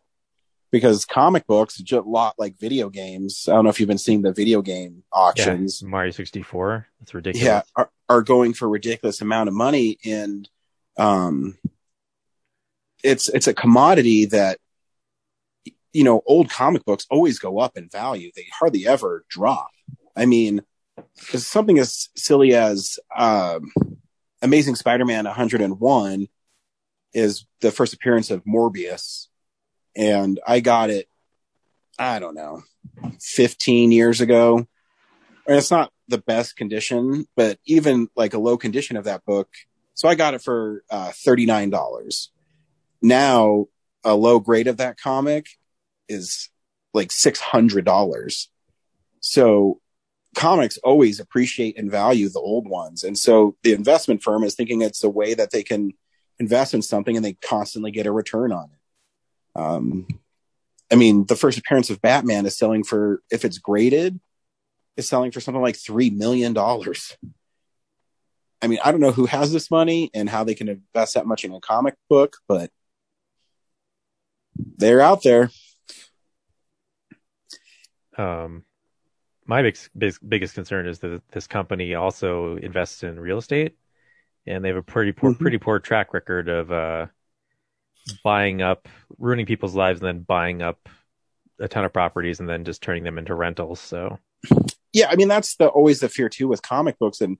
Because 0.70 1.04
comic 1.04 1.46
books, 1.46 1.76
just 1.78 2.04
a 2.04 2.08
lot 2.08 2.34
like 2.36 2.58
video 2.58 2.90
games. 2.90 3.44
I 3.48 3.52
don't 3.52 3.62
know 3.62 3.70
if 3.70 3.78
you've 3.78 3.88
been 3.88 3.96
seeing 3.96 4.22
the 4.22 4.32
video 4.32 4.60
game 4.60 5.04
auctions. 5.12 5.80
Yeah, 5.82 5.88
Mario 5.88 6.10
64. 6.10 6.88
That's 6.98 7.14
ridiculous. 7.14 7.46
yeah 7.46 7.62
are, 7.76 7.90
are 8.08 8.22
going 8.22 8.54
for 8.54 8.68
ridiculous 8.68 9.20
amount 9.20 9.48
of 9.48 9.54
money 9.54 9.98
and 10.04 10.48
um 10.98 11.56
it's 13.04 13.28
it's 13.28 13.46
a 13.46 13.54
commodity 13.54 14.24
that 14.26 14.58
you 15.94 16.04
know 16.04 16.20
old 16.26 16.50
comic 16.50 16.84
books 16.84 17.06
always 17.08 17.38
go 17.38 17.58
up 17.58 17.76
in 17.76 17.88
value 17.88 18.30
they 18.36 18.46
hardly 18.58 18.86
ever 18.86 19.24
drop 19.28 19.70
i 20.16 20.26
mean 20.26 20.62
something 21.16 21.78
as 21.78 22.10
silly 22.14 22.54
as 22.54 22.98
um 23.16 23.72
amazing 24.42 24.74
spider-man 24.74 25.24
101 25.24 26.26
is 27.14 27.46
the 27.60 27.70
first 27.70 27.94
appearance 27.94 28.30
of 28.30 28.44
morbius 28.44 29.28
and 29.96 30.38
i 30.46 30.60
got 30.60 30.90
it 30.90 31.08
i 31.98 32.18
don't 32.18 32.34
know 32.34 32.62
15 33.20 33.90
years 33.92 34.20
ago 34.20 34.66
and 35.46 35.56
it's 35.58 35.70
not 35.70 35.92
the 36.08 36.18
best 36.18 36.56
condition, 36.56 37.26
but 37.36 37.58
even 37.66 38.08
like 38.16 38.34
a 38.34 38.38
low 38.38 38.56
condition 38.56 38.96
of 38.96 39.04
that 39.04 39.24
book. 39.24 39.48
So 39.94 40.08
I 40.08 40.14
got 40.14 40.34
it 40.34 40.42
for 40.42 40.82
uh, 40.90 41.10
$39. 41.10 42.28
Now 43.02 43.66
a 44.02 44.14
low 44.14 44.38
grade 44.40 44.66
of 44.66 44.78
that 44.78 44.98
comic 44.98 45.46
is 46.08 46.50
like 46.92 47.08
$600. 47.08 48.48
So 49.20 49.80
comics 50.34 50.78
always 50.78 51.20
appreciate 51.20 51.78
and 51.78 51.90
value 51.90 52.28
the 52.28 52.40
old 52.40 52.68
ones. 52.68 53.04
And 53.04 53.18
so 53.18 53.56
the 53.62 53.72
investment 53.72 54.22
firm 54.22 54.44
is 54.44 54.54
thinking 54.54 54.82
it's 54.82 55.04
a 55.04 55.10
way 55.10 55.34
that 55.34 55.50
they 55.50 55.62
can 55.62 55.92
invest 56.38 56.74
in 56.74 56.82
something 56.82 57.16
and 57.16 57.24
they 57.24 57.34
constantly 57.34 57.90
get 57.90 58.06
a 58.06 58.12
return 58.12 58.52
on 58.52 58.70
it. 58.72 59.60
Um, 59.60 60.06
I 60.92 60.96
mean, 60.96 61.26
the 61.26 61.36
first 61.36 61.58
appearance 61.58 61.90
of 61.90 62.02
Batman 62.02 62.46
is 62.46 62.56
selling 62.56 62.84
for, 62.84 63.22
if 63.30 63.44
it's 63.44 63.58
graded, 63.58 64.20
is 64.96 65.08
selling 65.08 65.30
for 65.30 65.40
something 65.40 65.62
like 65.62 65.76
three 65.76 66.10
million 66.10 66.52
dollars. 66.52 67.16
I 68.62 68.66
mean, 68.66 68.78
I 68.84 68.92
don't 68.92 69.00
know 69.00 69.12
who 69.12 69.26
has 69.26 69.52
this 69.52 69.70
money 69.70 70.10
and 70.14 70.28
how 70.28 70.44
they 70.44 70.54
can 70.54 70.68
invest 70.68 71.14
that 71.14 71.26
much 71.26 71.44
in 71.44 71.52
a 71.52 71.60
comic 71.60 71.94
book, 72.08 72.38
but 72.48 72.70
they're 74.56 75.00
out 75.00 75.22
there. 75.22 75.50
Um, 78.16 78.64
my 79.46 79.62
big, 79.62 79.76
big, 79.96 80.14
biggest 80.26 80.54
concern 80.54 80.86
is 80.86 81.00
that 81.00 81.22
this 81.30 81.46
company 81.46 81.94
also 81.94 82.56
invests 82.56 83.02
in 83.02 83.20
real 83.20 83.38
estate, 83.38 83.76
and 84.46 84.64
they 84.64 84.68
have 84.68 84.76
a 84.76 84.82
pretty 84.82 85.12
poor, 85.12 85.32
Mhm. 85.32 85.38
pretty 85.38 85.58
poor 85.58 85.78
track 85.78 86.14
record 86.14 86.48
of 86.48 86.72
uh, 86.72 87.06
buying 88.22 88.62
up, 88.62 88.88
ruining 89.18 89.46
people's 89.46 89.74
lives, 89.74 90.00
and 90.00 90.06
then 90.08 90.20
buying 90.22 90.62
up 90.62 90.88
a 91.60 91.68
ton 91.68 91.84
of 91.84 91.92
properties 91.92 92.40
and 92.40 92.48
then 92.48 92.64
just 92.64 92.82
turning 92.82 93.04
them 93.04 93.18
into 93.18 93.34
rentals. 93.34 93.80
So 93.80 94.18
Yeah, 94.92 95.08
I 95.08 95.16
mean 95.16 95.28
that's 95.28 95.56
the 95.56 95.68
always 95.68 96.00
the 96.00 96.08
fear 96.08 96.28
too 96.28 96.48
with 96.48 96.62
comic 96.62 96.98
books, 96.98 97.20
and 97.20 97.38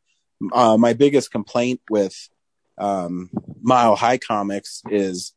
uh, 0.53 0.77
my 0.77 0.93
biggest 0.93 1.31
complaint 1.31 1.81
with 1.91 2.29
um, 2.79 3.31
Mile 3.63 3.97
High 3.97 4.19
Comics 4.19 4.83
is 4.91 5.33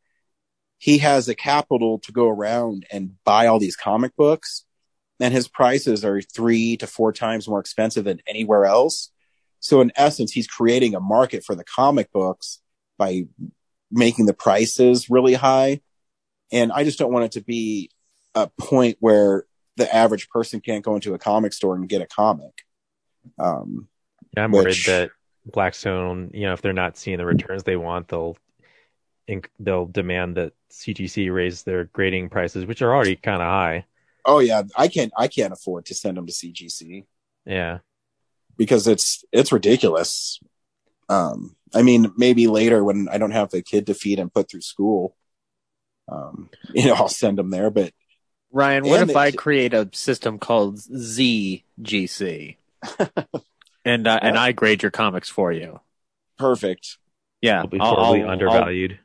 he 0.80 1.00
has 1.00 1.26
the 1.26 1.36
capital 1.36 2.00
to 2.00 2.12
go 2.12 2.28
around 2.28 2.86
and 2.92 3.16
buy 3.24 3.48
all 3.48 3.60
these 3.60 3.76
comic 3.76 4.16
books, 4.16 4.66
and 5.20 5.34
his 5.34 5.48
prices 5.48 6.06
are 6.06 6.22
three 6.22 6.78
to 6.78 6.88
four 6.88 7.12
times 7.12 7.48
more 7.48 7.60
expensive 7.60 8.06
than 8.06 8.22
anywhere 8.28 8.66
else. 8.66 9.12
So 9.60 9.82
in 9.82 9.92
essence, 9.96 10.32
he's 10.32 10.48
creating 10.48 10.96
a 10.96 11.00
market 11.00 11.44
for 11.44 11.56
the 11.56 11.64
comic 11.64 12.12
books 12.12 12.60
by 12.98 13.26
making 13.92 14.26
the 14.26 14.34
prices 14.34 15.10
really 15.10 15.34
high. 15.34 15.82
And 16.52 16.72
I 16.72 16.84
just 16.84 17.00
don't 17.00 17.12
want 17.12 17.26
it 17.26 17.32
to 17.34 17.42
be 17.42 17.90
a 18.36 18.48
point 18.60 18.98
where 19.00 19.46
the 19.76 19.94
average 19.94 20.30
person 20.30 20.60
can't 20.62 20.84
go 20.84 20.96
into 20.96 21.14
a 21.14 21.20
comic 21.20 21.54
store 21.54 21.76
and 21.76 21.90
get 21.90 22.02
a 22.02 22.08
comic. 22.08 22.64
Um, 23.40 23.88
yeah, 24.36 24.44
I'm 24.44 24.52
Which- 24.52 24.64
worried 24.64 24.78
that 24.86 25.12
Blackstone, 25.46 26.32
you 26.34 26.42
know, 26.46 26.54
if 26.54 26.62
they're 26.62 26.74
not 26.74 26.98
seeing 26.98 27.18
the 27.18 27.26
returns 27.26 27.64
they 27.64 27.78
want, 27.78 28.10
they'll 28.10 28.38
they'll 29.60 29.86
demand 29.86 30.38
that 30.38 30.54
CGC 30.72 31.34
raise 31.34 31.64
their 31.64 31.86
grading 31.86 32.30
prices, 32.30 32.66
which 32.66 32.82
are 32.82 32.94
already 32.94 33.16
kind 33.16 33.42
of 33.42 33.48
high. 33.48 33.86
Oh 34.28 34.38
yeah, 34.40 34.62
I 34.76 34.88
can't, 34.90 35.12
I 35.18 35.28
can't 35.28 35.54
afford 35.54 35.86
to 35.88 35.96
send 35.96 36.18
them 36.18 36.28
to 36.28 36.34
CGC 36.34 37.06
Yeah, 37.46 37.80
because 38.58 38.88
it's, 38.88 39.24
it's 39.32 39.52
ridiculous. 39.52 40.40
Um, 41.10 41.56
I 41.74 41.82
mean, 41.82 42.12
maybe 42.18 42.48
later 42.48 42.84
when 42.84 43.08
I 43.10 43.18
don't 43.18 43.32
have 43.32 43.50
the 43.50 43.62
kid 43.64 43.88
to 43.88 43.94
feed 43.96 44.20
and 44.20 44.32
put 44.32 44.52
through 44.52 44.62
school, 44.62 45.16
um, 46.12 46.50
you 46.74 46.86
know, 46.86 46.94
I'll 46.96 47.10
send 47.10 47.38
them 47.40 47.50
there, 47.50 47.70
but 47.72 47.92
Ryan, 48.52 48.86
what 48.86 49.02
And 49.02 49.10
if 49.10 49.16
I 49.18 49.32
create 49.32 49.74
a 49.74 49.90
system 49.94 50.38
called 50.40 50.78
ZGC? 50.80 52.58
and 53.86 54.08
uh, 54.08 54.20
and 54.22 54.38
I 54.38 54.52
grade 54.54 54.82
your 54.84 54.92
comics 54.92 55.30
for 55.30 55.52
you. 55.52 55.80
perfect. 56.38 56.98
Yeah, 57.42 57.62
will 57.62 57.70
be 57.70 57.80
I'll- 57.80 57.96
horribly 57.96 58.24
I'll- 58.24 58.32
undervalued. 58.32 59.00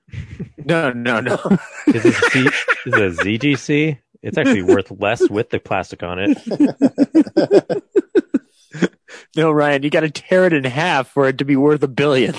No, 0.56 0.92
no, 0.92 1.20
no. 1.20 1.34
Is 1.88 2.02
this, 2.02 2.18
C- 2.18 2.46
is 2.86 2.94
it 2.94 2.94
a 2.94 3.10
ZGC? 3.10 3.98
It's 4.22 4.38
actually 4.38 4.62
worth 4.74 4.90
less 4.90 5.28
with 5.28 5.50
the 5.50 5.58
plastic 5.58 6.02
on 6.02 6.18
it. 6.20 7.82
no, 9.36 9.50
Ryan, 9.50 9.82
you 9.82 9.90
got 9.90 10.00
to 10.00 10.10
tear 10.10 10.44
it 10.46 10.52
in 10.52 10.64
half 10.64 11.08
for 11.08 11.28
it 11.28 11.38
to 11.38 11.44
be 11.44 11.56
worth 11.56 11.82
a 11.82 11.88
billion. 11.88 12.34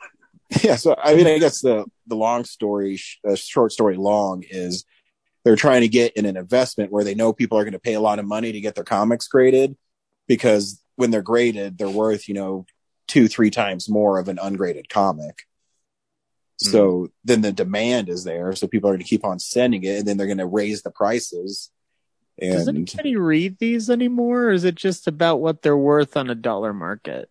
yeah. 0.62 0.76
So, 0.76 0.96
I 1.02 1.14
mean, 1.14 1.26
I 1.26 1.38
guess 1.38 1.60
the, 1.60 1.84
the 2.06 2.16
long 2.16 2.44
story, 2.44 2.96
sh- 2.96 3.18
uh, 3.28 3.34
short 3.34 3.72
story 3.72 3.96
long 3.96 4.44
is 4.48 4.84
they're 5.44 5.56
trying 5.56 5.82
to 5.82 5.88
get 5.88 6.14
in 6.16 6.26
an 6.26 6.36
investment 6.36 6.92
where 6.92 7.04
they 7.04 7.14
know 7.14 7.32
people 7.32 7.58
are 7.58 7.64
going 7.64 7.72
to 7.72 7.78
pay 7.78 7.94
a 7.94 8.00
lot 8.00 8.18
of 8.18 8.24
money 8.24 8.52
to 8.52 8.60
get 8.60 8.74
their 8.74 8.84
comics 8.84 9.28
graded 9.28 9.76
because 10.26 10.82
when 10.96 11.10
they're 11.10 11.22
graded, 11.22 11.78
they're 11.78 11.88
worth, 11.88 12.28
you 12.28 12.34
know, 12.34 12.66
two, 13.06 13.28
three 13.28 13.50
times 13.50 13.88
more 13.88 14.18
of 14.18 14.28
an 14.28 14.38
ungraded 14.40 14.88
comic. 14.88 15.47
So 16.58 17.08
then 17.24 17.40
the 17.42 17.52
demand 17.52 18.08
is 18.08 18.24
there. 18.24 18.52
So 18.54 18.66
people 18.66 18.90
are 18.90 18.94
going 18.94 19.04
to 19.04 19.08
keep 19.08 19.24
on 19.24 19.38
sending 19.38 19.84
it 19.84 19.98
and 19.98 20.06
then 20.06 20.16
they're 20.16 20.26
going 20.26 20.38
to 20.38 20.46
raise 20.46 20.82
the 20.82 20.90
prices. 20.90 21.70
And... 22.40 22.52
Does 22.52 22.68
anybody 22.68 23.16
read 23.16 23.58
these 23.58 23.90
anymore, 23.90 24.44
or 24.44 24.50
is 24.52 24.64
it 24.64 24.74
just 24.74 25.06
about 25.08 25.40
what 25.40 25.62
they're 25.62 25.76
worth 25.76 26.16
on 26.16 26.30
a 26.30 26.34
dollar 26.34 26.72
market? 26.72 27.28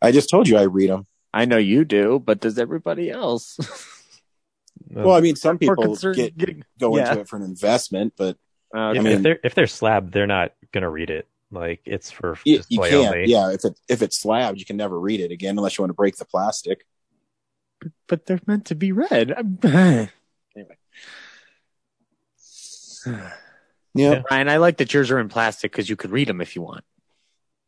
I 0.00 0.12
just 0.12 0.30
told 0.30 0.48
you 0.48 0.56
I 0.56 0.62
read 0.62 0.90
them. 0.90 1.06
I 1.32 1.44
know 1.44 1.56
you 1.56 1.84
do, 1.84 2.22
but 2.24 2.40
does 2.40 2.58
everybody 2.58 3.10
else? 3.10 3.58
Well, 4.90 5.14
I 5.14 5.20
mean, 5.20 5.36
some 5.36 5.58
people 5.58 5.96
get, 5.96 6.36
getting- 6.36 6.64
go 6.78 6.96
yeah. 6.96 7.08
into 7.08 7.22
it 7.22 7.28
for 7.28 7.36
an 7.36 7.42
investment, 7.42 8.14
but 8.16 8.36
Uh, 8.74 8.92
if, 8.94 9.02
mean- 9.02 9.12
if 9.12 9.22
they're 9.22 9.38
if 9.44 9.54
they're 9.54 9.66
slab, 9.66 10.12
they're 10.12 10.26
not 10.26 10.52
gonna 10.72 10.90
read 10.90 11.10
it. 11.10 11.26
Like 11.50 11.80
it's 11.84 12.10
for 12.10 12.38
you, 12.44 12.54
you 12.54 12.58
display 12.58 12.90
can't. 12.90 13.06
only. 13.06 13.30
Yeah, 13.30 13.50
if 13.50 13.64
it 13.64 13.78
if 13.88 14.02
it's 14.02 14.18
slabbed, 14.18 14.58
you 14.58 14.64
can 14.64 14.76
never 14.76 14.98
read 14.98 15.20
it 15.20 15.30
again 15.30 15.56
unless 15.56 15.78
you 15.78 15.82
want 15.82 15.90
to 15.90 15.94
break 15.94 16.16
the 16.16 16.24
plastic. 16.24 16.84
But 18.06 18.26
they're 18.26 18.40
meant 18.46 18.66
to 18.66 18.74
be 18.74 18.92
read. 18.92 19.32
Anyway. 20.56 20.76
Yeah, 23.96 24.10
Yeah. 24.10 24.22
Ryan, 24.30 24.48
I 24.48 24.56
like 24.56 24.78
that 24.78 24.92
yours 24.92 25.10
are 25.10 25.20
in 25.20 25.28
plastic 25.28 25.70
because 25.70 25.88
you 25.88 25.96
could 25.96 26.10
read 26.10 26.28
them 26.28 26.40
if 26.40 26.56
you 26.56 26.62
want. 26.62 26.84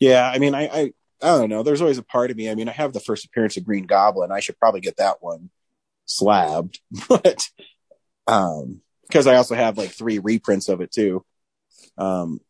yeah. 0.00 0.28
I 0.32 0.38
mean, 0.38 0.54
I, 0.54 0.62
I 0.66 0.92
I 1.22 1.38
don't 1.38 1.48
know. 1.50 1.62
There's 1.62 1.80
always 1.80 1.98
a 1.98 2.02
part 2.02 2.30
of 2.30 2.36
me. 2.36 2.50
I 2.50 2.54
mean, 2.54 2.68
I 2.68 2.72
have 2.72 2.92
the 2.92 3.00
first 3.00 3.24
appearance 3.24 3.56
of 3.56 3.64
Green 3.64 3.86
Goblin. 3.86 4.32
I 4.32 4.40
should 4.40 4.58
probably 4.58 4.80
get 4.80 4.96
that 4.98 5.16
one 5.20 5.50
slabbed, 6.04 6.80
but 7.08 7.48
um, 8.26 8.80
because 9.06 9.26
I 9.26 9.36
also 9.36 9.54
have 9.54 9.78
like 9.78 9.90
three 9.90 10.18
reprints 10.18 10.68
of 10.68 10.80
it 10.80 10.90
too. 10.92 11.24
Um, 11.96 12.40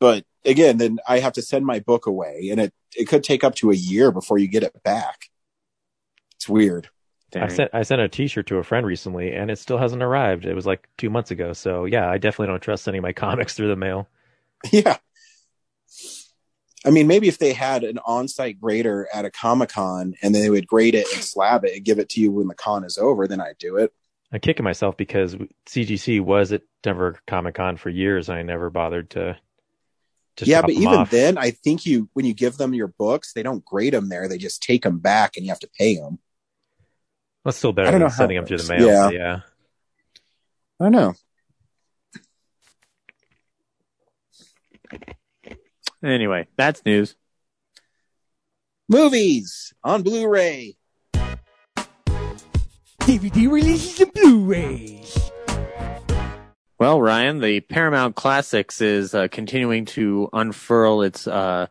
but 0.00 0.24
again, 0.44 0.76
then 0.78 0.98
I 1.08 1.20
have 1.20 1.32
to 1.34 1.42
send 1.42 1.64
my 1.64 1.80
book 1.80 2.06
away, 2.06 2.48
and 2.50 2.60
it 2.60 2.74
it 2.96 3.06
could 3.06 3.24
take 3.24 3.44
up 3.44 3.54
to 3.56 3.70
a 3.70 3.76
year 3.76 4.10
before 4.10 4.38
you 4.38 4.48
get 4.48 4.62
it 4.62 4.82
back. 4.82 5.26
It's 6.36 6.48
weird. 6.48 6.88
I 7.34 7.48
sent 7.48 7.70
I 7.74 7.82
sent 7.82 8.00
a 8.00 8.08
T-shirt 8.08 8.46
to 8.46 8.58
a 8.58 8.62
friend 8.62 8.86
recently, 8.86 9.32
and 9.32 9.50
it 9.50 9.58
still 9.58 9.78
hasn't 9.78 10.02
arrived. 10.02 10.46
It 10.46 10.54
was 10.54 10.66
like 10.66 10.88
two 10.96 11.10
months 11.10 11.30
ago. 11.30 11.52
So 11.52 11.84
yeah, 11.84 12.08
I 12.08 12.18
definitely 12.18 12.52
don't 12.52 12.62
trust 12.62 12.84
sending 12.84 13.02
my 13.02 13.12
comics 13.24 13.54
through 13.54 13.68
the 13.68 13.76
mail. 13.76 14.08
Yeah. 14.70 14.96
I 16.84 16.90
mean, 16.90 17.08
maybe 17.08 17.26
if 17.26 17.38
they 17.38 17.52
had 17.52 17.82
an 17.82 17.98
on-site 18.06 18.60
grader 18.60 19.08
at 19.12 19.24
a 19.24 19.30
Comic 19.30 19.70
Con 19.70 20.14
and 20.22 20.32
then 20.32 20.42
they 20.42 20.50
would 20.50 20.68
grade 20.68 20.94
it 20.94 21.06
and 21.12 21.22
slab 21.22 21.64
it 21.64 21.74
and 21.74 21.84
give 21.84 21.98
it 21.98 22.08
to 22.10 22.20
you 22.20 22.30
when 22.30 22.46
the 22.46 22.54
con 22.54 22.84
is 22.84 22.96
over, 22.96 23.26
then 23.26 23.40
I'd 23.40 23.58
do 23.58 23.76
it. 23.76 23.92
I'm 24.32 24.40
kicking 24.40 24.64
myself 24.64 24.96
because 24.96 25.36
CGC 25.66 26.20
was 26.20 26.52
at 26.52 26.62
Denver 26.82 27.18
Comic 27.26 27.56
Con 27.56 27.76
for 27.76 27.90
years, 27.90 28.28
and 28.28 28.38
I 28.38 28.42
never 28.42 28.70
bothered 28.70 29.10
to. 29.10 29.36
Just 30.36 30.48
yeah, 30.48 30.60
but 30.60 30.68
them 30.68 30.82
even 30.82 30.94
off. 30.94 31.10
then, 31.10 31.38
I 31.38 31.50
think 31.50 31.86
you 31.86 32.08
when 32.12 32.26
you 32.26 32.34
give 32.34 32.56
them 32.56 32.74
your 32.74 32.88
books, 32.88 33.32
they 33.32 33.42
don't 33.42 33.64
grade 33.64 33.94
them 33.94 34.08
there; 34.08 34.28
they 34.28 34.36
just 34.36 34.62
take 34.62 34.82
them 34.82 34.98
back, 34.98 35.36
and 35.36 35.46
you 35.46 35.50
have 35.50 35.60
to 35.60 35.70
pay 35.78 35.96
them. 35.96 36.18
That's 37.46 37.58
still 37.58 37.70
I 37.70 37.74
better 37.74 37.90
don't 37.92 38.00
than 38.00 38.10
how 38.10 38.16
sending 38.16 38.36
it 38.38 38.40
them 38.40 38.48
through 38.48 38.58
the 38.58 38.76
mail. 38.76 38.86
Yeah. 38.88 39.10
yeah. 39.10 39.40
I 40.80 40.88
know. 40.88 41.14
Anyway, 46.04 46.48
that's 46.56 46.84
news. 46.84 47.14
Movies 48.88 49.72
on 49.84 50.02
Blu-ray. 50.02 50.76
DVD 53.00 53.50
releases 53.50 54.00
and 54.00 54.12
Blu-rays. 54.12 55.30
Well, 56.80 57.00
Ryan, 57.00 57.38
the 57.38 57.60
Paramount 57.60 58.16
Classics 58.16 58.80
is 58.80 59.14
uh, 59.14 59.28
continuing 59.28 59.84
to 59.86 60.28
unfurl 60.32 61.02
its 61.02 61.28
uh, 61.28 61.68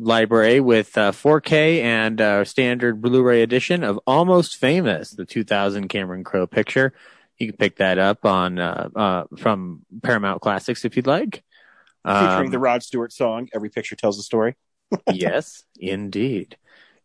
library 0.00 0.60
with 0.60 0.96
uh, 0.96 1.12
4K 1.12 1.82
and 1.82 2.20
uh, 2.20 2.44
standard 2.44 3.00
Blu-ray 3.00 3.42
edition 3.42 3.84
of 3.84 4.00
Almost 4.06 4.56
Famous, 4.56 5.10
the 5.10 5.24
2000 5.24 5.88
Cameron 5.88 6.24
Crowe 6.24 6.46
picture. 6.46 6.94
You 7.38 7.48
can 7.48 7.56
pick 7.56 7.76
that 7.76 7.98
up 7.98 8.24
on 8.24 8.58
uh, 8.58 8.88
uh, 8.94 9.24
from 9.38 9.82
Paramount 10.02 10.40
Classics 10.40 10.84
if 10.84 10.96
you'd 10.96 11.06
like. 11.06 11.44
Featuring 12.04 12.46
Um, 12.46 12.50
the 12.50 12.58
Rod 12.58 12.82
Stewart 12.82 13.12
song, 13.12 13.48
Every 13.54 13.68
Picture 13.68 13.94
Tells 13.94 14.18
a 14.18 14.22
Story. 14.22 14.56
yes, 15.12 15.64
indeed. 15.78 16.56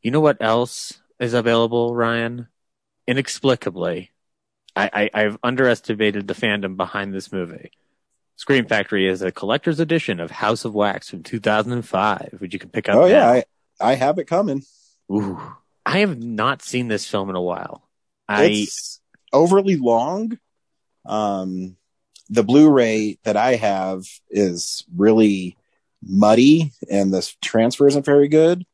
You 0.01 0.11
know 0.11 0.21
what 0.21 0.37
else 0.39 1.01
is 1.19 1.33
available, 1.33 1.93
Ryan? 1.93 2.47
Inexplicably, 3.07 4.11
I, 4.75 5.09
I, 5.13 5.21
I've 5.21 5.37
underestimated 5.43 6.27
the 6.27 6.33
fandom 6.33 6.75
behind 6.77 7.13
this 7.13 7.31
movie. 7.31 7.71
Scream 8.37 8.65
Factory 8.65 9.07
is 9.07 9.21
a 9.21 9.31
collector's 9.31 9.79
edition 9.79 10.19
of 10.19 10.29
House 10.31 10.65
of 10.65 10.73
Wax 10.73 11.09
from 11.09 11.23
2005, 11.23 12.35
which 12.39 12.53
you 12.53 12.59
can 12.59 12.69
pick 12.69 12.89
up. 12.89 12.95
Oh, 12.95 13.05
yeah. 13.05 13.29
I, 13.29 13.43
I 13.79 13.95
have 13.95 14.19
it 14.19 14.25
coming. 14.25 14.63
Ooh, 15.11 15.39
I 15.85 15.99
have 15.99 16.21
not 16.21 16.61
seen 16.61 16.87
this 16.87 17.07
film 17.07 17.29
in 17.29 17.35
a 17.35 17.41
while. 17.41 17.87
I 18.27 18.45
It's 18.45 18.99
overly 19.31 19.77
long. 19.77 20.37
Um, 21.05 21.77
the 22.29 22.43
Blu-ray 22.43 23.19
that 23.23 23.37
I 23.37 23.55
have 23.55 24.03
is 24.29 24.83
really 24.95 25.55
muddy, 26.03 26.71
and 26.89 27.13
the 27.13 27.31
transfer 27.41 27.87
isn't 27.87 28.05
very 28.05 28.27
good. 28.27 28.65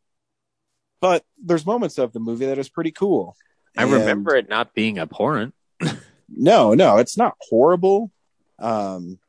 But 1.01 1.23
there's 1.43 1.65
moments 1.65 1.97
of 1.97 2.13
the 2.13 2.19
movie 2.19 2.45
that 2.45 2.57
is 2.59 2.69
pretty 2.69 2.91
cool. 2.91 3.35
I 3.77 3.83
And- 3.83 3.91
remember 3.91 4.35
it 4.35 4.49
not 4.49 4.73
being 4.73 4.97
abhorrent. 4.99 5.53
No, 6.33 6.73
no, 6.73 6.95
it's 6.97 7.17
not 7.17 7.35
horrible. 7.49 8.09
Um, 8.57 9.19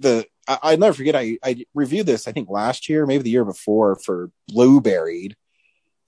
the 0.00 0.26
I, 0.48 0.58
I'll 0.62 0.78
never 0.78 0.94
forget. 0.94 1.16
I 1.16 1.38
I 1.44 1.64
reviewed 1.74 2.06
this 2.06 2.26
I 2.26 2.32
think 2.32 2.48
last 2.50 2.88
year, 2.88 3.06
maybe 3.06 3.22
the 3.22 3.30
year 3.30 3.44
before 3.44 3.96
for 3.96 4.30
Blueberried, 4.48 5.36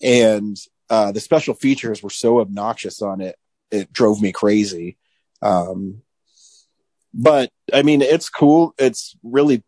and 0.03 0.57
uh, 0.91 1.13
the 1.13 1.21
special 1.21 1.55
features 1.55 2.03
were 2.03 2.11
so 2.11 2.41
obnoxious 2.41 3.01
on 3.01 3.21
it, 3.21 3.37
it 3.71 3.93
drove 3.93 4.21
me 4.21 4.33
crazy. 4.33 4.99
Um, 5.41 6.03
but 7.15 7.51
I 7.73 7.83
mean, 7.83 8.03
it's 8.03 8.29
cool. 8.29 8.75
It's 8.79 9.17
really 9.23 9.63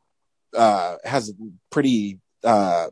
uh, 0.57 0.97
has 1.05 1.33
pretty 1.71 2.21
uh, 2.43 2.89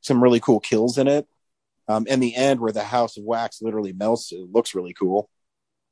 some 0.00 0.22
really 0.22 0.40
cool 0.40 0.60
kills 0.60 0.98
in 0.98 1.08
it. 1.08 1.26
Um, 1.88 2.06
and 2.08 2.22
the 2.22 2.36
end 2.36 2.60
where 2.60 2.72
the 2.72 2.84
House 2.84 3.16
of 3.16 3.24
Wax 3.24 3.60
literally 3.60 3.92
melts, 3.92 4.32
it 4.32 4.52
looks 4.52 4.74
really 4.74 4.94
cool. 4.94 5.28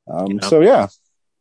Um, 0.09 0.39
Yeah. 0.41 0.47
So 0.47 0.61
yeah, 0.61 0.87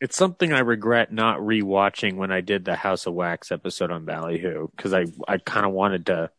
It's 0.01 0.17
something 0.17 0.53
I 0.53 0.61
regret 0.61 1.13
not 1.13 1.39
rewatching 1.41 2.17
when 2.17 2.31
I 2.31 2.41
did 2.41 2.65
the 2.65 2.77
House 2.77 3.07
of 3.07 3.15
Wax 3.15 3.51
episode 3.51 3.91
on 3.91 4.05
Ballyhoo 4.05 4.69
because 4.77 4.93
I 4.93 5.07
I 5.27 5.39
kind 5.39 5.67
of 5.67 5.73
wanted 5.73 6.07
to 6.07 6.31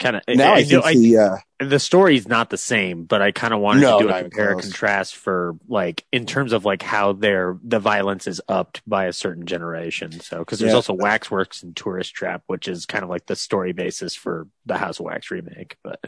kind 0.00 0.16
of 0.16 0.22
now 0.28 0.52
I, 0.54 0.62
know 0.62 0.82
think 0.82 0.84
the 0.84 1.16
uh, 1.18 1.36
the 1.60 1.78
story's 1.78 2.26
not 2.26 2.50
the 2.50 2.56
same, 2.56 3.04
but 3.04 3.22
I 3.22 3.30
kind 3.30 3.54
of 3.54 3.60
wanted 3.60 3.80
No, 3.82 3.98
to 3.98 4.04
do 4.04 4.10
a 4.10 4.14
compare 4.22 4.50
and 4.50 4.60
contrast 4.60 5.14
for 5.14 5.56
like 5.68 6.04
in 6.10 6.26
terms 6.26 6.52
of 6.52 6.64
like 6.64 6.82
how 6.82 7.12
their 7.12 7.56
the 7.62 7.78
violence 7.78 8.26
is 8.26 8.40
upped 8.48 8.82
by 8.86 9.06
a 9.06 9.12
certain 9.12 9.46
generation. 9.46 10.18
So 10.20 10.40
because 10.40 10.58
there's 10.58 10.72
Yeah. 10.72 10.76
also 10.76 10.92
Waxworks 10.92 11.62
and 11.62 11.74
Tourist 11.76 12.14
Trap, 12.14 12.42
which 12.48 12.66
is 12.68 12.84
kind 12.86 13.04
of 13.04 13.10
like 13.10 13.26
the 13.26 13.36
story 13.36 13.72
basis 13.72 14.14
for 14.16 14.48
the 14.66 14.76
House 14.76 14.98
of 14.98 15.06
Wax 15.06 15.30
remake. 15.30 15.76
But 15.84 16.00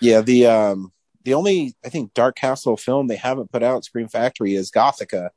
yeah 0.00 0.20
the 0.20 0.46
um 0.46 0.92
the 1.24 1.34
only 1.34 1.74
I 1.84 1.88
think 1.88 2.14
Dark 2.14 2.36
Castle 2.36 2.76
film 2.76 3.06
they 3.06 3.16
haven't 3.16 3.52
put 3.52 3.62
out 3.62 3.84
Scream 3.84 4.08
Factory 4.08 4.54
is 4.54 4.70
Gothika, 4.70 5.30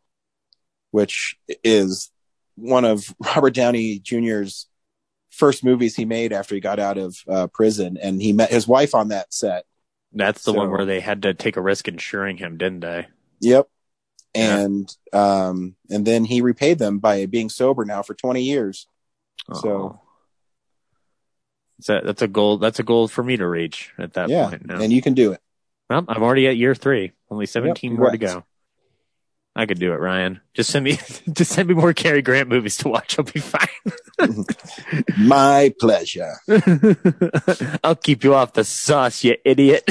which 0.92 1.36
is 1.64 2.12
one 2.56 2.86
of 2.86 3.14
Robert 3.20 3.54
Downey 3.54 4.00
Jr.'s 4.00 4.68
first 5.30 5.64
movies 5.64 5.96
he 5.96 6.06
made 6.06 6.32
after 6.32 6.54
he 6.56 6.62
got 6.62 6.80
out 6.80 6.98
of 6.98 7.18
uh, 7.28 7.48
prison, 7.48 7.98
and 8.02 8.22
he 8.22 8.34
met 8.34 8.52
his 8.52 8.68
wife 8.68 8.94
on 8.94 9.08
that 9.08 9.34
set. 9.34 9.66
that's 10.12 10.44
the 10.44 10.54
one 10.54 10.70
where 10.70 10.86
they 10.86 11.00
had 11.00 11.24
to 11.24 11.34
take 11.34 11.58
a 11.58 11.62
risk 11.62 11.88
insuring 11.88 12.38
him, 12.38 12.58
didn't 12.58 12.82
they? 12.82 13.08
Yep. 13.42 13.68
Yeah. 14.36 14.60
And 14.60 14.98
um 15.12 15.76
and 15.92 16.06
then 16.08 16.26
he 16.26 16.42
repaid 16.42 16.80
them 16.80 17.00
by 17.00 17.26
being 17.28 17.50
sober 17.50 17.86
now 17.86 18.02
for 18.02 18.14
20 18.16 18.42
years. 18.42 18.88
So- 19.54 19.70
Oh. 19.70 20.00
So 21.82 22.00
that's 22.04 22.22
a 22.22 22.28
goal. 22.28 22.60
That's 22.60 22.80
a 22.80 22.84
goal 22.84 23.08
for 23.10 23.24
me 23.24 23.36
to 23.36 23.46
reach 23.48 23.92
at 23.98 24.14
that 24.14 24.30
yeah. 24.30 24.50
point. 24.50 24.66
Now. 24.66 24.80
And 24.80 24.94
you 24.94 25.02
can 25.02 25.14
do 25.14 25.34
it. 25.34 25.42
Well, 25.94 26.06
I'm 26.08 26.24
already 26.24 26.48
at 26.48 26.58
year 26.58 26.74
three. 26.76 27.12
Only 27.30 27.46
17 27.46 27.96
more 27.96 28.12
to 28.12 28.18
go. 28.18 28.44
I 29.56 29.68
could 29.68 29.80
do 29.80 29.94
it, 29.94 30.00
Ryan. 30.00 30.42
Just 30.56 30.72
send 30.72 30.84
me, 30.84 30.94
just 31.32 31.52
send 31.52 31.68
me 31.68 31.76
more 31.76 31.94
Cary 31.94 32.24
Grant 32.24 32.50
movies 32.50 32.78
to 32.78 32.90
watch. 32.90 33.20
I'll 33.20 33.26
be 33.26 33.40
fine. 33.40 34.46
My 35.18 35.74
pleasure. 35.80 36.34
I'll 37.84 37.96
keep 37.96 38.24
you 38.24 38.34
off 38.34 38.54
the 38.54 38.64
sauce, 38.64 39.24
you 39.24 39.36
idiot. 39.46 39.88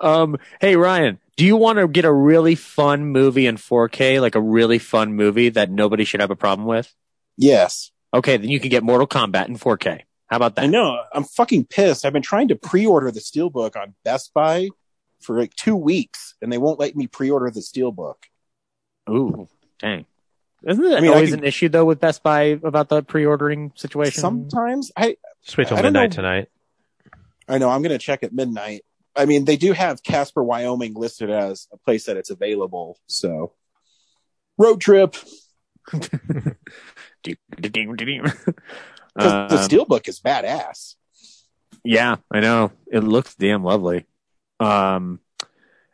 um, 0.00 0.38
hey 0.60 0.76
Ryan, 0.76 1.18
do 1.36 1.44
you 1.44 1.56
want 1.56 1.78
to 1.78 1.86
get 1.86 2.06
a 2.06 2.12
really 2.12 2.54
fun 2.54 3.04
movie 3.04 3.46
in 3.46 3.56
4K, 3.56 4.20
like 4.22 4.34
a 4.34 4.40
really 4.40 4.78
fun 4.78 5.12
movie 5.12 5.50
that 5.50 5.70
nobody 5.70 6.04
should 6.04 6.20
have 6.20 6.30
a 6.30 6.36
problem 6.36 6.66
with? 6.66 6.94
Yes. 7.36 7.90
Okay, 8.14 8.38
then 8.38 8.48
you 8.48 8.60
can 8.60 8.70
get 8.70 8.82
Mortal 8.82 9.06
Kombat 9.06 9.48
in 9.48 9.58
4K. 9.58 10.02
How 10.32 10.36
about 10.36 10.54
that? 10.56 10.64
I 10.64 10.66
know. 10.66 10.98
I'm 11.12 11.24
fucking 11.24 11.66
pissed. 11.66 12.06
I've 12.06 12.14
been 12.14 12.22
trying 12.22 12.48
to 12.48 12.56
pre-order 12.56 13.10
the 13.10 13.20
Steelbook 13.20 13.76
on 13.76 13.92
Best 14.02 14.32
Buy 14.32 14.70
for 15.20 15.38
like 15.38 15.54
two 15.56 15.76
weeks, 15.76 16.36
and 16.40 16.50
they 16.50 16.56
won't 16.56 16.80
let 16.80 16.96
me 16.96 17.06
pre-order 17.06 17.50
the 17.50 17.60
Steelbook. 17.60 18.14
Ooh, 19.10 19.46
dang. 19.78 20.06
Isn't 20.66 20.86
it 20.86 20.96
I 20.96 21.00
mean, 21.00 21.10
always 21.12 21.28
can- 21.32 21.40
an 21.40 21.44
issue 21.44 21.68
though 21.68 21.84
with 21.84 22.00
Best 22.00 22.22
Buy 22.22 22.58
about 22.64 22.88
the 22.88 23.02
pre-ordering 23.02 23.72
situation? 23.74 24.18
Sometimes 24.22 24.90
I 24.96 25.18
Just 25.44 25.58
wait 25.58 25.68
till 25.68 25.76
I 25.76 25.82
midnight 25.82 26.12
tonight. 26.12 26.48
I 27.46 27.58
know 27.58 27.68
I'm 27.68 27.82
going 27.82 27.92
to 27.92 27.98
check 27.98 28.22
at 28.22 28.32
midnight. 28.32 28.86
I 29.14 29.26
mean, 29.26 29.44
they 29.44 29.58
do 29.58 29.74
have 29.74 30.02
Casper, 30.02 30.42
Wyoming 30.42 30.94
listed 30.94 31.28
as 31.28 31.68
a 31.74 31.76
place 31.76 32.06
that 32.06 32.16
it's 32.16 32.30
available. 32.30 32.98
So 33.06 33.52
road 34.56 34.80
trip 34.80 35.14
because 39.14 39.32
the 39.50 39.58
Um, 39.58 39.68
Steelbook 39.86 40.08
is 40.08 40.20
badass. 40.20 40.94
Yeah, 41.84 42.16
I 42.30 42.40
know. 42.40 42.72
It 42.90 43.00
looks 43.00 43.34
damn 43.34 43.64
lovely. 43.64 44.06
Um, 44.60 45.20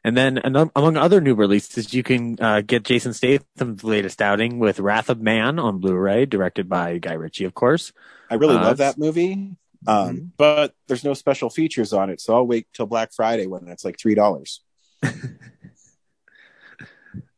and 0.04 0.16
then 0.16 0.38
among 0.44 0.96
other 0.96 1.20
new 1.20 1.34
releases, 1.34 1.92
you 1.94 2.02
can 2.02 2.36
uh, 2.40 2.60
get 2.60 2.84
Jason 2.84 3.12
Statham's 3.14 3.82
latest 3.84 4.20
outing 4.22 4.58
with 4.58 4.80
Wrath 4.80 5.08
of 5.10 5.20
Man 5.20 5.58
on 5.58 5.78
Blu-ray, 5.80 6.26
directed 6.26 6.68
by 6.68 6.98
Guy 6.98 7.14
Ritchie, 7.14 7.44
of 7.44 7.54
course. 7.54 7.92
I 8.30 8.34
really 8.34 8.56
Uh, 8.56 8.62
love 8.64 8.76
that 8.78 8.98
movie. 8.98 9.56
Um, 9.86 10.16
Mhm. 10.16 10.30
but 10.36 10.74
there's 10.88 11.04
no 11.04 11.14
special 11.14 11.50
features 11.50 11.92
on 11.92 12.10
it, 12.10 12.20
so 12.20 12.34
I'll 12.34 12.46
wait 12.46 12.66
till 12.72 12.86
Black 12.86 13.12
Friday 13.14 13.46
when 13.46 13.68
it's 13.68 13.84
like 13.84 13.98
three 13.98 14.14
dollars. 14.14 14.60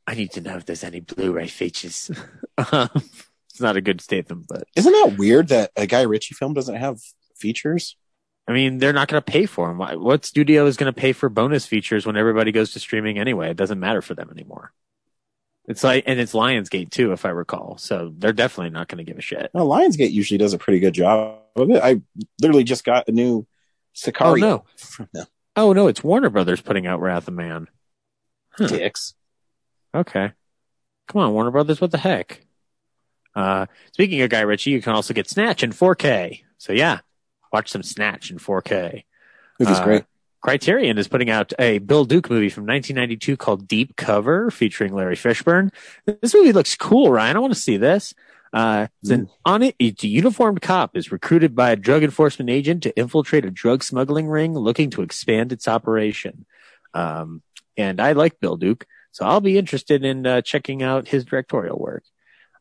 I 0.06 0.14
need 0.14 0.32
to 0.32 0.40
know 0.40 0.56
if 0.56 0.64
there's 0.66 0.82
any 0.84 1.00
Blu-ray 1.00 1.48
features. 1.48 2.10
Um, 2.72 2.90
it's 3.60 3.62
not 3.62 3.76
a 3.76 3.82
good 3.82 4.00
Statham, 4.00 4.46
but 4.48 4.64
Isn't 4.74 4.90
that 4.90 5.18
weird 5.18 5.48
that 5.48 5.70
a 5.76 5.86
Guy 5.86 6.00
Ritchie 6.00 6.34
film 6.34 6.54
doesn't 6.54 6.76
have 6.76 6.98
features? 7.36 7.94
I 8.48 8.52
mean, 8.52 8.78
they're 8.78 8.94
not 8.94 9.08
going 9.08 9.22
to 9.22 9.32
pay 9.32 9.44
for 9.44 9.68
them. 9.68 10.00
What 10.00 10.24
studio 10.24 10.64
is 10.64 10.78
going 10.78 10.90
to 10.90 10.98
pay 10.98 11.12
for 11.12 11.28
bonus 11.28 11.66
features 11.66 12.06
when 12.06 12.16
everybody 12.16 12.52
goes 12.52 12.72
to 12.72 12.80
streaming 12.80 13.18
anyway? 13.18 13.50
It 13.50 13.58
doesn't 13.58 13.78
matter 13.78 14.00
for 14.00 14.14
them 14.14 14.30
anymore. 14.30 14.72
It's 15.68 15.84
like, 15.84 16.04
and 16.06 16.18
it's 16.18 16.32
Lionsgate 16.32 16.88
too, 16.88 17.12
if 17.12 17.26
I 17.26 17.28
recall. 17.28 17.76
So 17.76 18.14
they're 18.16 18.32
definitely 18.32 18.70
not 18.70 18.88
going 18.88 19.04
to 19.04 19.04
give 19.04 19.18
a 19.18 19.22
shit. 19.22 19.50
No, 19.52 19.68
Lionsgate 19.68 20.10
usually 20.10 20.38
does 20.38 20.54
a 20.54 20.58
pretty 20.58 20.80
good 20.80 20.94
job 20.94 21.40
of 21.54 21.70
it. 21.70 21.82
I 21.82 22.00
literally 22.40 22.64
just 22.64 22.82
got 22.82 23.08
a 23.08 23.12
new 23.12 23.46
Sicario. 23.94 24.42
Oh 24.42 24.64
Sicario 24.78 25.06
no! 25.14 25.24
Oh 25.54 25.72
no, 25.74 25.86
it's 25.86 26.02
Warner 26.02 26.30
Brothers 26.30 26.62
putting 26.62 26.86
out 26.86 27.02
Wrath 27.02 27.28
of 27.28 27.34
Man. 27.34 27.68
Huh. 28.52 28.68
Dicks. 28.68 29.12
Okay. 29.94 30.32
Come 31.08 31.20
on, 31.20 31.34
Warner 31.34 31.50
Brothers, 31.50 31.78
what 31.78 31.90
the 31.90 31.98
heck? 31.98 32.46
Uh, 33.34 33.66
speaking 33.92 34.20
of 34.22 34.30
Guy 34.30 34.40
Ritchie, 34.40 34.70
you 34.70 34.82
can 34.82 34.94
also 34.94 35.14
get 35.14 35.28
Snatch 35.28 35.62
in 35.62 35.72
4K. 35.72 36.42
So 36.58 36.72
yeah, 36.72 37.00
watch 37.52 37.70
some 37.70 37.82
Snatch 37.82 38.30
in 38.30 38.38
4K. 38.38 39.04
Movie's 39.58 39.78
Uh, 39.78 39.84
great. 39.84 40.04
Criterion 40.42 40.96
is 40.96 41.06
putting 41.06 41.28
out 41.28 41.52
a 41.58 41.78
Bill 41.78 42.06
Duke 42.06 42.30
movie 42.30 42.48
from 42.48 42.64
1992 42.64 43.36
called 43.36 43.68
Deep 43.68 43.96
Cover 43.96 44.50
featuring 44.50 44.94
Larry 44.94 45.16
Fishburne. 45.16 45.70
This 46.06 46.34
movie 46.34 46.52
looks 46.52 46.74
cool, 46.76 47.12
Ryan. 47.12 47.36
I 47.36 47.40
want 47.40 47.52
to 47.52 47.60
see 47.60 47.76
this. 47.76 48.14
Uh, 48.52 48.88
it's 49.02 49.10
an 49.10 49.28
on 49.44 49.62
it, 49.62 49.76
it's 49.78 50.02
a 50.02 50.08
uniformed 50.08 50.60
cop 50.60 50.96
is 50.96 51.12
recruited 51.12 51.54
by 51.54 51.70
a 51.70 51.76
drug 51.76 52.02
enforcement 52.02 52.50
agent 52.50 52.82
to 52.82 52.98
infiltrate 52.98 53.44
a 53.44 53.50
drug 53.50 53.84
smuggling 53.84 54.26
ring 54.26 54.54
looking 54.54 54.90
to 54.90 55.02
expand 55.02 55.52
its 55.52 55.68
operation. 55.68 56.46
Um, 56.92 57.42
and 57.76 58.00
I 58.00 58.12
like 58.12 58.40
Bill 58.40 58.56
Duke, 58.56 58.86
so 59.12 59.24
I'll 59.24 59.40
be 59.40 59.56
interested 59.56 60.04
in 60.04 60.26
uh, 60.26 60.40
checking 60.40 60.82
out 60.82 61.06
his 61.06 61.24
directorial 61.24 61.78
work. 61.78 62.02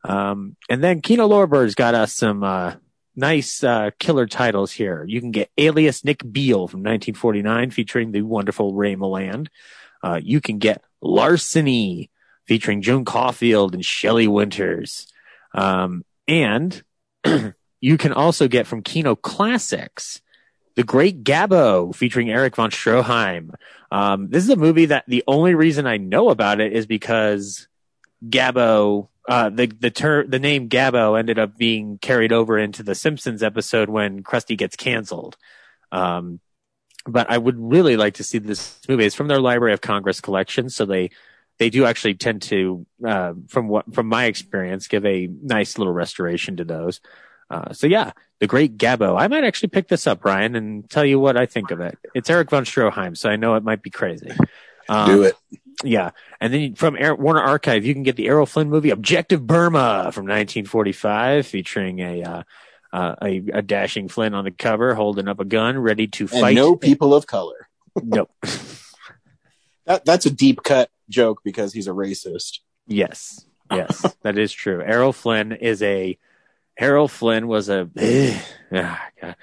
Um, 0.04 0.56
and 0.70 0.84
then 0.84 1.02
Kino 1.02 1.28
Lorber's 1.28 1.76
got 1.76 1.96
us 1.96 2.14
some, 2.14 2.44
uh, 2.44 2.76
nice, 3.16 3.64
uh, 3.64 3.92
killer 4.00 4.28
titles 4.28 4.72
here. 4.72 5.04
You 5.08 5.20
can 5.20 5.32
get 5.32 5.52
Alias 5.58 6.06
Nick 6.06 6.24
Beale 6.32 6.68
from 6.68 6.80
1949 6.80 7.72
featuring 7.72 8.12
the 8.12 8.22
wonderful 8.22 8.74
Ray 8.74 8.96
Milland. 8.96 9.48
Uh, 10.02 10.20
you 10.24 10.40
can 10.42 10.58
get 10.58 10.84
Larceny 11.02 12.10
featuring 12.50 12.82
Joan 12.82 13.06
Caulfield 13.06 13.76
and 13.76 13.86
Shelley 13.86 14.28
Winters. 14.28 15.08
Um, 15.54 16.04
and 16.28 16.82
you 17.80 17.98
can 17.98 18.12
also 18.12 18.48
get 18.48 18.68
from 18.68 18.82
Kino 18.82 19.16
Classics, 19.16 20.22
The 20.76 20.84
Great 20.84 21.24
Gabbo 21.24 21.94
featuring 21.94 22.32
Erich 22.32 22.56
von 22.56 22.72
Stroheim. 22.72 23.54
Um, 23.92 24.30
this 24.30 24.44
is 24.44 24.50
a 24.50 24.56
movie 24.56 24.88
that 24.88 25.06
the 25.08 25.24
only 25.28 25.54
reason 25.56 25.86
I 25.86 25.98
know 25.98 26.30
about 26.30 26.60
it 26.60 26.74
is 26.74 26.86
because 26.86 27.68
Gabbo, 28.28 29.08
uh, 29.28 29.50
the, 29.50 29.68
the 29.68 29.92
ter- 29.92 30.26
the 30.26 30.40
name 30.40 30.70
Gabbo 30.70 31.18
ended 31.18 31.40
up 31.40 31.58
being 31.58 31.98
carried 32.00 32.32
over 32.32 32.58
into 32.58 32.84
the 32.84 32.96
Simpsons 32.96 33.44
episode 33.44 33.90
when 33.90 34.24
Krusty 34.24 34.58
gets 34.58 34.76
canceled. 34.76 35.38
Um, 35.92 36.40
but 37.06 37.30
I 37.30 37.38
would 37.38 37.58
really 37.58 37.98
like 37.98 38.16
to 38.16 38.24
see 38.24 38.38
this 38.40 38.80
movie. 38.88 39.06
It's 39.06 39.16
from 39.16 39.28
their 39.28 39.40
Library 39.40 39.74
of 39.74 39.82
Congress 39.82 40.22
collection, 40.22 40.70
so 40.70 40.86
they 40.86 41.12
they 41.58 41.70
do 41.70 41.86
actually 41.86 42.16
tend 42.16 42.42
to, 42.44 42.86
uh, 43.06 43.34
from 43.48 43.68
what 43.68 43.94
from 43.94 44.08
my 44.08 44.26
experience, 44.26 44.88
give 44.88 45.06
a 45.06 45.28
nice 45.28 45.78
little 45.78 45.94
restoration 45.94 46.58
to 46.58 46.64
those. 46.64 47.02
Uh, 47.50 47.74
so 47.74 47.88
yeah, 47.88 48.12
the 48.40 48.48
Great 48.48 48.78
Gabbo. 48.78 49.20
I 49.20 49.28
might 49.28 49.44
actually 49.44 49.70
pick 49.70 49.88
this 49.88 50.08
up, 50.08 50.24
Ryan, 50.24 50.56
and 50.56 50.90
tell 50.90 51.06
you 51.06 51.20
what 51.20 51.38
I 51.38 51.46
think 51.46 51.72
of 51.72 51.82
it. 51.82 51.98
It's 52.14 52.30
Erich 52.30 52.50
von 52.50 52.66
Stroheim, 52.66 53.18
so 53.18 53.30
I 53.30 53.36
know 53.38 53.56
it 53.56 53.64
might 53.64 53.82
be 53.82 53.90
crazy. 53.90 54.32
Um, 54.88 55.10
Do 55.10 55.24
it. 55.24 55.36
Yeah. 55.84 56.12
And 56.40 56.54
then 56.54 56.76
from 56.76 56.96
Air, 56.98 57.16
Warner 57.16 57.42
Archive, 57.42 57.86
you 57.86 57.94
can 57.94 58.04
get 58.04 58.16
the 58.16 58.28
Errol 58.28 58.46
Flynn 58.46 58.70
movie 58.70 58.90
Objective 58.90 59.46
Burma 59.46 60.12
from 60.14 60.26
1945 60.26 61.48
featuring 61.48 62.00
a, 62.00 62.24
uh, 62.24 62.44
uh, 62.92 63.16
a, 63.22 63.38
a 63.54 63.62
dashing 63.62 64.08
Flynn 64.08 64.34
on 64.34 64.46
the 64.46 64.52
cover 64.52 64.96
holding 64.96 65.28
up 65.28 65.40
a 65.40 65.46
gun 65.46 65.78
ready 65.78 66.08
to 66.08 66.24
And 66.24 66.42
fight. 66.42 66.56
no 66.56 66.76
people 66.76 67.14
of 67.14 67.28
color. 67.28 67.70
Nope. 68.02 68.32
That 69.86 70.06
that's 70.06 70.28
a 70.28 70.30
deep 70.30 70.62
cut 70.64 70.92
joke 71.10 71.42
because 71.44 71.74
he's 71.74 71.88
a 71.88 71.92
racist. 71.92 72.60
Yes. 72.86 73.44
Yes. 73.72 74.06
that 74.22 74.38
is 74.38 74.52
true. 74.52 74.84
Errol 74.84 75.14
Flynn 75.14 75.52
is 75.52 75.82
a, 75.82 76.16
Errol 76.78 77.08
Flynn 77.08 77.48
was 77.48 77.70
a, 77.70 77.90
ah, 78.72 79.08
God. 79.20 79.36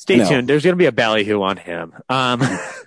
Stay 0.00 0.16
No. 0.16 0.26
tuned. 0.26 0.48
There's 0.48 0.62
going 0.64 0.72
to 0.72 0.78
be 0.78 0.86
a 0.86 0.92
ballyhoo 0.92 1.42
on 1.42 1.58
him. 1.58 1.92
Um, 2.08 2.40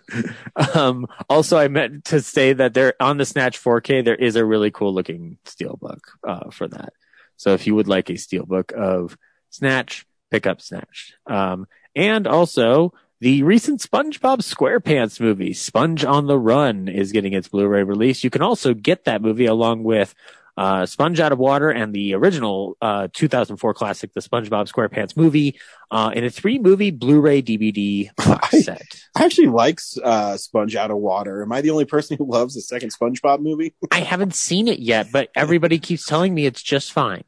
um, 0.73 1.05
also, 1.29 1.59
I 1.59 1.67
meant 1.67 2.05
to 2.05 2.21
say 2.21 2.53
that 2.53 2.73
there 2.73 2.95
on 2.99 3.17
the 3.17 3.25
Snatch 3.25 3.61
4K, 3.63 4.03
there 4.03 4.15
is 4.15 4.35
a 4.35 4.43
really 4.43 4.71
cool 4.71 4.95
looking 4.95 5.37
steelbook, 5.45 5.99
uh, 6.27 6.49
for 6.49 6.67
that. 6.67 6.93
So 7.37 7.53
if 7.53 7.67
you 7.67 7.75
would 7.75 7.87
like 7.87 8.09
a 8.09 8.13
steelbook 8.13 8.71
of 8.71 9.15
Snatch, 9.51 10.07
pick 10.31 10.47
up 10.47 10.59
Snatch. 10.59 11.13
Um, 11.27 11.67
and 11.95 12.25
also 12.25 12.95
the 13.21 13.43
recent 13.43 13.79
SpongeBob 13.79 14.39
SquarePants 14.39 15.19
movie, 15.19 15.53
Sponge 15.53 16.03
on 16.03 16.25
the 16.25 16.39
Run, 16.39 16.87
is 16.87 17.11
getting 17.11 17.33
its 17.33 17.47
Blu-ray 17.47 17.83
release. 17.83 18.23
You 18.23 18.31
can 18.31 18.41
also 18.41 18.73
get 18.73 19.05
that 19.05 19.21
movie 19.21 19.45
along 19.45 19.83
with 19.83 20.15
uh, 20.55 20.85
Sponge 20.85 21.19
Out 21.19 21.31
of 21.31 21.39
Water 21.39 21.69
and 21.69 21.93
the 21.93 22.13
original 22.13 22.77
uh, 22.81 23.07
2004 23.13 23.73
classic, 23.73 24.13
the 24.13 24.21
SpongeBob 24.21 24.71
SquarePants 24.71 25.17
movie, 25.17 25.59
uh, 25.91 26.11
in 26.13 26.23
a 26.23 26.29
three-movie 26.29 26.91
Blu-ray 26.91 27.41
DVD 27.41 28.15
box 28.15 28.51
set. 28.63 28.85
I 29.15 29.25
actually 29.25 29.47
like 29.47 29.79
uh, 30.03 30.37
Sponge 30.37 30.75
Out 30.75 30.91
of 30.91 30.97
Water. 30.97 31.41
Am 31.41 31.51
I 31.51 31.61
the 31.61 31.71
only 31.71 31.85
person 31.85 32.17
who 32.17 32.25
loves 32.25 32.55
the 32.55 32.61
second 32.61 32.93
SpongeBob 32.93 33.39
movie? 33.39 33.73
I 33.91 34.01
haven't 34.01 34.35
seen 34.35 34.67
it 34.67 34.79
yet, 34.79 35.07
but 35.11 35.29
everybody 35.35 35.79
keeps 35.79 36.05
telling 36.05 36.33
me 36.33 36.45
it's 36.45 36.61
just 36.61 36.91
fine. 36.91 37.23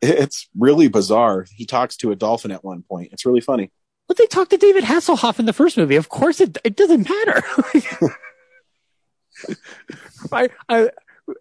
It's 0.00 0.48
really 0.58 0.88
bizarre. 0.88 1.46
He 1.54 1.64
talks 1.64 1.96
to 1.98 2.10
a 2.10 2.16
dolphin 2.16 2.50
at 2.50 2.64
one 2.64 2.82
point. 2.82 3.10
It's 3.12 3.24
really 3.24 3.40
funny. 3.40 3.70
But 4.08 4.16
they 4.16 4.26
talked 4.26 4.50
to 4.50 4.56
David 4.56 4.84
Hasselhoff 4.84 5.38
in 5.38 5.46
the 5.46 5.52
first 5.52 5.76
movie. 5.76 5.96
Of 5.96 6.08
course, 6.08 6.40
it 6.40 6.58
it 6.64 6.76
doesn't 6.76 7.08
matter. 7.08 7.42
I, 10.32 10.48
I, 10.68 10.90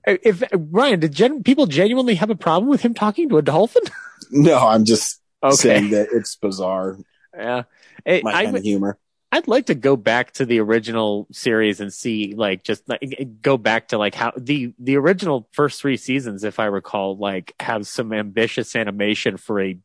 if 0.06 0.44
Ryan, 0.54 1.00
did 1.00 1.14
gen, 1.14 1.44
people 1.44 1.66
genuinely 1.68 2.16
have 2.16 2.30
a 2.30 2.36
problem 2.36 2.70
with 2.70 2.82
him 2.82 2.94
talking 2.94 3.30
to 3.30 3.38
a 3.38 3.42
dolphin? 3.42 3.84
No, 4.34 4.66
I'm 4.66 4.86
just 4.86 5.20
saying 5.50 5.90
that 5.90 6.08
it's 6.14 6.38
bizarre. 6.38 6.98
yeah. 7.38 7.64
It- 8.06 8.24
My 8.24 8.32
I 8.34 8.46
kind 8.46 8.56
of 8.58 8.64
humor. 8.64 8.98
I'd 9.34 9.48
like 9.48 9.66
to 9.66 9.76
go 9.76 9.98
back 9.98 10.32
to 10.34 10.46
the 10.46 10.60
original 10.60 11.28
series 11.34 11.82
and 11.82 11.92
see, 11.92 12.34
like, 12.36 12.64
just 12.64 12.88
like 12.88 13.30
go 13.42 13.58
back 13.58 13.90
to 13.90 13.98
like 13.98 14.16
how 14.16 14.32
the 14.38 14.74
the 14.80 14.96
original 14.98 15.50
first 15.52 15.82
three 15.82 15.98
seasons, 15.98 16.44
if 16.46 16.60
I 16.60 16.66
recall, 16.66 17.18
like 17.18 17.54
have 17.60 17.88
some 17.88 18.14
ambitious 18.14 18.74
animation 18.76 19.36
for 19.38 19.60
a 19.62 19.78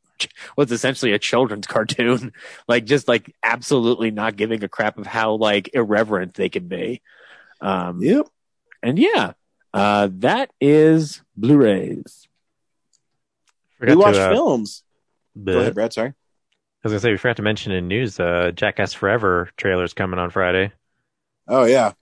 what's 0.55 0.71
essentially 0.73 1.13
a 1.13 1.19
children's 1.19 1.67
cartoon, 1.75 2.33
like 2.69 2.85
just 2.85 3.09
like 3.09 3.35
absolutely 3.43 4.11
not 4.13 4.37
giving 4.37 4.63
a 4.63 4.69
crap 4.69 4.97
of 4.99 5.07
how 5.09 5.35
like 5.35 5.71
irreverent 5.75 6.35
they 6.35 6.49
can 6.49 6.69
be. 6.69 7.03
Um, 7.61 8.01
Yep. 8.03 8.27
and 8.83 8.99
yeah, 8.99 9.33
uh, 9.77 10.09
that 10.13 10.51
is 10.61 11.23
Blu-rays. 11.37 12.29
We 13.81 13.89
Forgot 13.89 13.99
watch 13.99 14.15
to, 14.15 14.23
uh, 14.23 14.33
films. 14.33 14.83
Go 15.43 15.59
ahead, 15.61 15.75
Brad. 15.75 15.93
Sorry. 15.93 16.09
I 16.09 16.13
was 16.83 16.93
gonna 16.93 17.01
say 17.01 17.11
we 17.11 17.17
forgot 17.19 17.37
to 17.37 17.43
mention 17.43 17.73
in 17.73 17.89
news, 17.89 18.19
uh, 18.21 18.53
Jackass 18.55 18.93
Forever 18.93 19.51
trailer's 19.57 19.93
coming 19.93 20.19
on 20.19 20.31
Friday. 20.31 20.73
Oh 21.49 21.65
yeah. 21.65 21.93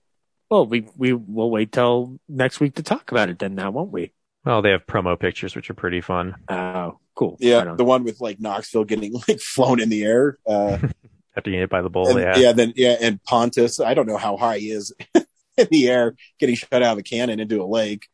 Well, 0.49 0.67
we 0.67 0.87
we 0.95 1.11
will 1.13 1.49
wait 1.49 1.71
till 1.71 2.19
next 2.29 2.59
week 2.59 2.75
to 2.75 2.83
talk 2.83 3.11
about 3.11 3.29
it 3.29 3.39
then, 3.39 3.55
now 3.55 3.71
won't 3.71 3.91
we? 3.91 4.11
Well, 4.45 4.61
they 4.61 4.69
have 4.69 4.85
promo 4.85 5.19
pictures, 5.19 5.55
which 5.55 5.69
are 5.71 5.73
pretty 5.73 6.01
fun. 6.01 6.35
Oh, 6.47 6.99
cool. 7.15 7.35
Yeah, 7.39 7.57
Right 7.57 7.67
on. 7.69 7.77
the 7.77 7.83
one 7.83 8.03
with 8.03 8.21
like 8.21 8.39
Knoxville 8.39 8.83
getting 8.83 9.13
like 9.27 9.39
flown 9.41 9.79
in 9.81 9.89
the 9.89 10.03
air. 10.03 10.37
Uh, 10.47 10.77
After 11.37 11.49
getting 11.49 11.59
hit 11.59 11.69
by 11.69 11.81
the 11.81 11.89
bull, 11.89 12.07
and, 12.09 12.19
yeah. 12.19 12.37
yeah. 12.37 12.51
then 12.53 12.71
yeah, 12.77 12.95
and 13.01 13.21
Pontius. 13.23 13.79
I 13.81 13.93
don't 13.95 14.07
know 14.07 14.17
how 14.17 14.37
high 14.37 14.59
he 14.59 14.69
is 14.69 14.93
in 15.57 15.67
the 15.71 15.89
air, 15.89 16.15
getting 16.39 16.55
shot 16.55 16.83
out 16.83 16.93
of 16.93 16.97
a 16.97 17.03
cannon 17.03 17.39
into 17.39 17.61
a 17.61 17.65
lake. 17.65 18.07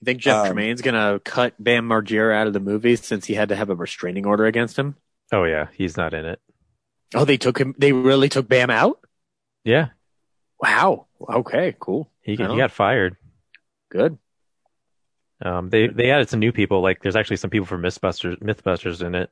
You 0.00 0.04
think 0.06 0.20
Jeff 0.20 0.36
Um, 0.36 0.46
Tremaine's 0.46 0.82
gonna 0.82 1.20
cut 1.24 1.54
Bam 1.58 1.88
Margera 1.88 2.34
out 2.34 2.46
of 2.46 2.52
the 2.52 2.60
movie 2.60 2.96
since 2.96 3.26
he 3.26 3.34
had 3.34 3.48
to 3.48 3.56
have 3.56 3.70
a 3.70 3.74
restraining 3.74 4.26
order 4.26 4.46
against 4.46 4.78
him? 4.78 4.96
Oh 5.32 5.44
yeah, 5.44 5.68
he's 5.74 5.96
not 5.96 6.14
in 6.14 6.24
it. 6.24 6.40
Oh, 7.14 7.24
they 7.24 7.36
took 7.36 7.58
him. 7.58 7.74
They 7.78 7.92
really 7.92 8.28
took 8.28 8.48
Bam 8.48 8.70
out. 8.70 9.00
Yeah, 9.64 9.88
Wow. 10.60 11.06
Okay. 11.28 11.74
Cool. 11.78 12.10
he, 12.22 12.32
he 12.32 12.36
got 12.36 12.72
fired. 12.72 13.16
Good. 13.90 14.18
Um, 15.40 15.70
they 15.70 15.86
they 15.86 16.10
added 16.10 16.28
some 16.28 16.40
new 16.40 16.52
people. 16.52 16.80
Like 16.80 17.00
there's 17.00 17.16
actually 17.16 17.36
some 17.36 17.50
people 17.50 17.66
from 17.66 17.82
Mythbusters 17.82 18.40
Mythbusters 18.42 19.06
in 19.06 19.14
it, 19.14 19.30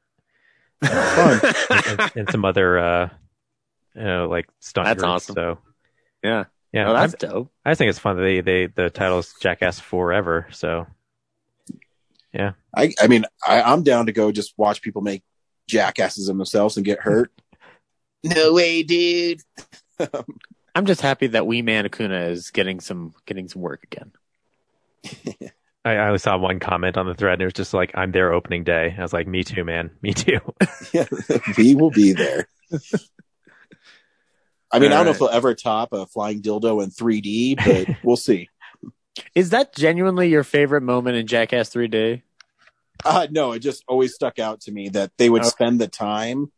and, 0.83 2.13
and 2.15 2.31
some 2.31 2.45
other 2.45 2.79
uh, 2.79 3.09
you 3.95 4.05
know, 4.05 4.29
like 4.29 4.49
stunt. 4.61 4.87
That's 4.87 5.03
groups, 5.03 5.09
awesome. 5.09 5.35
So 5.35 5.59
yeah. 6.23 6.45
Yeah, 6.77 6.91
Oh, 6.91 6.95
I, 6.95 7.07
that's 7.07 7.14
dope. 7.14 7.51
I 7.64 7.74
think 7.74 7.91
it's 7.91 7.99
fun 7.99 8.16
that 8.16 8.22
they 8.22 8.41
they 8.41 8.66
the 8.66 8.91
title's 8.91 9.35
Jackass 9.41 9.81
Forever. 9.81 10.47
So 10.53 10.87
yeah. 12.33 12.53
I, 12.77 12.93
I 13.01 13.07
mean, 13.07 13.24
I, 13.47 13.62
I'm 13.62 13.83
down 13.83 14.07
to 14.07 14.12
go 14.12 14.31
just 14.31 14.53
watch 14.59 14.83
people 14.83 15.01
make 15.01 15.22
jackasses 15.66 16.29
of 16.29 16.37
themselves 16.37 16.77
and 16.77 16.85
get 16.85 17.01
hurt. 17.01 17.33
no 18.24 18.53
way, 18.53 18.83
dude. 18.83 19.41
I'm 20.74 20.85
just 20.85 21.01
happy 21.01 21.29
that 21.29 21.47
Wee 21.47 21.62
Man 21.62 21.87
Acuna 21.87 22.27
is 22.27 22.51
getting 22.51 22.81
some 22.81 23.14
getting 23.24 23.49
some 23.49 23.62
work 23.62 23.85
again. 23.85 24.12
I, 25.87 25.93
I 25.93 26.07
only 26.09 26.18
saw 26.18 26.37
one 26.37 26.61
comment 26.61 26.99
on 26.99 27.07
the 27.07 27.14
thread. 27.14 27.35
And 27.35 27.43
it 27.43 27.47
was 27.47 27.55
just 27.55 27.72
like, 27.72 27.93
"I'm 27.95 28.12
there 28.12 28.33
opening 28.33 28.64
day." 28.64 28.95
I 28.99 29.01
was 29.01 29.14
like, 29.14 29.27
"Me 29.27 29.45
too, 29.45 29.64
man. 29.64 29.91
Me 30.03 30.12
too." 30.12 30.41
Yeah, 30.93 31.07
we 31.57 31.74
will 31.74 31.91
be 31.91 32.12
there. 32.12 32.49
I 34.77 34.79
mean, 34.79 34.93
I 34.93 34.97
don't 34.97 35.07
know 35.07 35.11
if 35.12 35.18
they'll 35.18 35.29
ever 35.29 35.55
top 35.55 35.93
a 35.93 36.07
flying 36.07 36.43
dildo 36.43 36.83
in 36.85 36.91
3D, 36.91 37.57
but 37.89 37.97
we'll 38.03 38.16
see. 38.16 38.49
Is 39.35 39.51
that 39.51 39.74
genuinely 39.74 40.29
your 40.29 40.45
favorite 40.45 40.83
moment 40.83 41.16
in 41.16 41.27
Jackass 41.27 41.70
3D? 41.70 42.22
Uh, 43.05 43.27
no, 43.31 43.53
it 43.53 43.61
just 43.61 43.83
always 43.89 44.14
stuck 44.14 44.39
out 44.39 44.61
to 44.62 44.72
me 44.72 44.89
that 44.91 45.12
they 45.18 45.31
would 45.31 45.43
Okay. 45.43 45.49
spend 45.51 45.81
the 45.81 45.89
time 45.89 46.51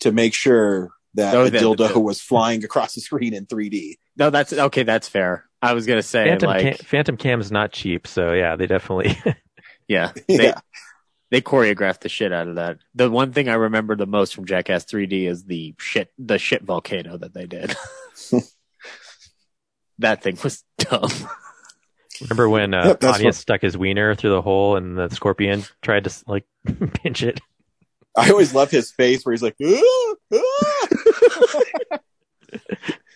to 0.00 0.12
make 0.12 0.34
sure 0.34 0.90
that 1.14 1.34
Oh, 1.34 1.44
a 1.44 1.50
the- 1.50 1.58
dildo 1.58 1.92
the- 1.94 1.98
was 2.00 2.20
flying 2.20 2.64
across 2.64 2.94
the 2.94 3.00
screen 3.00 3.32
in 3.34 3.46
3D. 3.46 3.94
No, 4.16 4.30
that's 4.30 4.52
okay. 4.52 4.82
That's 4.82 5.08
fair. 5.08 5.44
I 5.62 5.72
was 5.72 5.86
gonna 5.86 6.02
say 6.02 6.24
Phantom 6.24 6.48
like, 6.48 6.62
Cam, 6.62 6.74
Phantom 6.86 7.16
Cam's 7.16 7.50
not 7.50 7.72
cheap, 7.72 8.06
so 8.06 8.32
yeah, 8.32 8.56
they 8.56 8.66
definitely. 8.66 9.18
yeah, 9.88 10.12
they, 10.28 10.44
Yeah. 10.48 10.60
They 11.30 11.40
choreographed 11.40 12.00
the 12.00 12.08
shit 12.08 12.32
out 12.32 12.48
of 12.48 12.56
that. 12.56 12.78
The 12.94 13.10
one 13.10 13.32
thing 13.32 13.48
I 13.48 13.54
remember 13.54 13.96
the 13.96 14.06
most 14.06 14.34
from 14.34 14.46
Jackass 14.46 14.84
3D 14.84 15.28
is 15.28 15.44
the 15.44 15.74
shit, 15.78 16.12
the 16.18 16.38
shit 16.38 16.62
volcano 16.62 17.16
that 17.18 17.34
they 17.34 17.46
did. 17.46 17.76
that 19.98 20.22
thing 20.22 20.38
was 20.42 20.64
dumb. 20.78 21.10
Remember 22.22 22.48
when 22.48 22.74
uh, 22.74 22.84
Yep, 22.88 23.00
that's 23.00 23.14
Anya 23.18 23.28
what- 23.28 23.34
stuck 23.36 23.62
his 23.62 23.78
wiener 23.78 24.14
through 24.16 24.30
the 24.30 24.42
hole 24.42 24.76
and 24.76 24.98
the 24.98 25.08
scorpion 25.10 25.62
tried 25.82 26.02
to 26.04 26.24
like 26.26 26.44
pinch 26.94 27.22
it? 27.22 27.40
I 28.16 28.30
always 28.30 28.52
love 28.52 28.72
his 28.72 28.90
face 28.90 29.24
where 29.24 29.32
he's 29.32 29.42
like, 29.42 29.54
"Ah, 29.62 30.14
ah." 30.34 31.98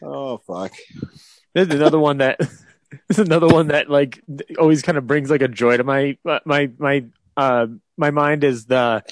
oh 0.02 0.38
fuck. 0.38 0.72
There's 1.54 1.68
another 1.68 1.98
one 1.98 2.18
that 2.18 2.38
there's 3.08 3.18
another 3.18 3.48
one 3.48 3.68
that 3.68 3.90
like 3.90 4.22
always 4.58 4.82
kind 4.82 4.96
of 4.98 5.06
brings 5.08 5.30
like 5.30 5.42
a 5.42 5.48
joy 5.48 5.76
to 5.76 5.82
my 5.84 6.16
my 6.44 6.70
my 6.78 7.04
uh 7.36 7.66
my 8.02 8.10
mind 8.10 8.44
is 8.44 8.66
the 8.66 9.02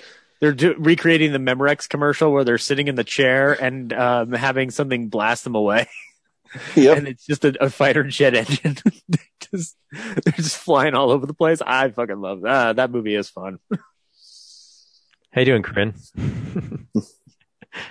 they're 0.41 0.53
do, 0.53 0.75
recreating 0.79 1.33
the 1.33 1.39
Memorex 1.39 1.89
commercial 1.89 2.33
where 2.33 2.45
they're 2.45 2.59
sitting 2.59 2.89
in 2.89 2.95
the 2.97 3.05
chair 3.05 3.53
and 3.53 3.93
um, 3.93 4.33
having 4.33 4.71
something 4.71 5.09
blast 5.09 5.45
them 5.45 5.55
away, 5.55 5.87
Yep. 6.77 6.99
and 6.99 7.09
it's 7.09 7.25
just 7.27 7.45
a, 7.45 7.55
a 7.65 7.71
fighter 7.71 8.03
jet 8.05 8.35
engine. 8.35 8.77
just 9.53 9.77
they're 9.93 10.33
just 10.37 10.57
flying 10.57 10.95
all 10.95 11.11
over 11.11 11.25
the 11.27 11.35
place. 11.35 11.61
I 11.65 11.89
fucking 11.91 12.21
love 12.21 12.43
that. 12.43 12.77
That 12.77 12.91
movie 12.91 13.15
is 13.15 13.29
fun. 13.31 13.59
How 15.33 15.41
you 15.43 15.45
doing, 15.45 15.63
Corinne? 15.63 15.95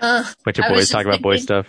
Uh, 0.01 0.23
Bunch 0.43 0.59
of 0.59 0.65
I 0.65 0.69
boys 0.69 0.79
just 0.81 0.91
talking 0.91 1.07
about 1.07 1.21
boy 1.21 1.31
thinking- 1.37 1.43
stuff. 1.43 1.67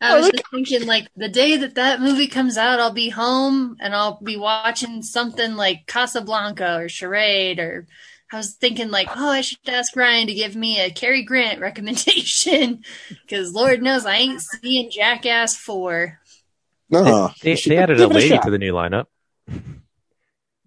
I 0.00 0.12
Oh, 0.12 0.16
was 0.18 0.26
look- 0.26 0.34
just 0.36 0.44
thinking, 0.52 0.86
like, 0.86 1.08
the 1.16 1.28
day 1.28 1.56
that 1.56 1.74
that 1.74 2.00
movie 2.00 2.28
comes 2.28 2.56
out, 2.56 2.78
I'll 2.78 2.92
be 2.92 3.08
home 3.08 3.76
and 3.80 3.92
I'll 3.92 4.20
be 4.22 4.36
watching 4.36 5.02
something 5.02 5.56
like 5.56 5.86
Casablanca 5.88 6.76
or 6.78 6.88
Charade. 6.88 7.58
Or 7.58 7.88
I 8.32 8.36
was 8.36 8.54
thinking, 8.54 8.90
like, 8.90 9.08
oh, 9.16 9.30
I 9.30 9.40
should 9.40 9.58
ask 9.68 9.96
Ryan 9.96 10.26
to 10.26 10.34
give 10.34 10.54
me 10.54 10.80
a 10.80 10.90
Cary 10.90 11.22
Grant 11.22 11.60
recommendation 11.60 12.82
because 13.22 13.52
Lord 13.54 13.82
knows 13.82 14.04
I 14.04 14.16
ain't 14.16 14.42
seeing 14.42 14.90
Jackass 14.90 15.56
4. 15.56 16.18
No, 16.90 17.30
They, 17.42 17.50
you 17.50 17.56
should 17.56 17.72
they 17.72 17.78
added 17.78 18.00
a 18.00 18.06
lady 18.06 18.28
shot. 18.28 18.42
to 18.44 18.50
the 18.50 18.58
new 18.58 18.72
lineup. 18.72 19.06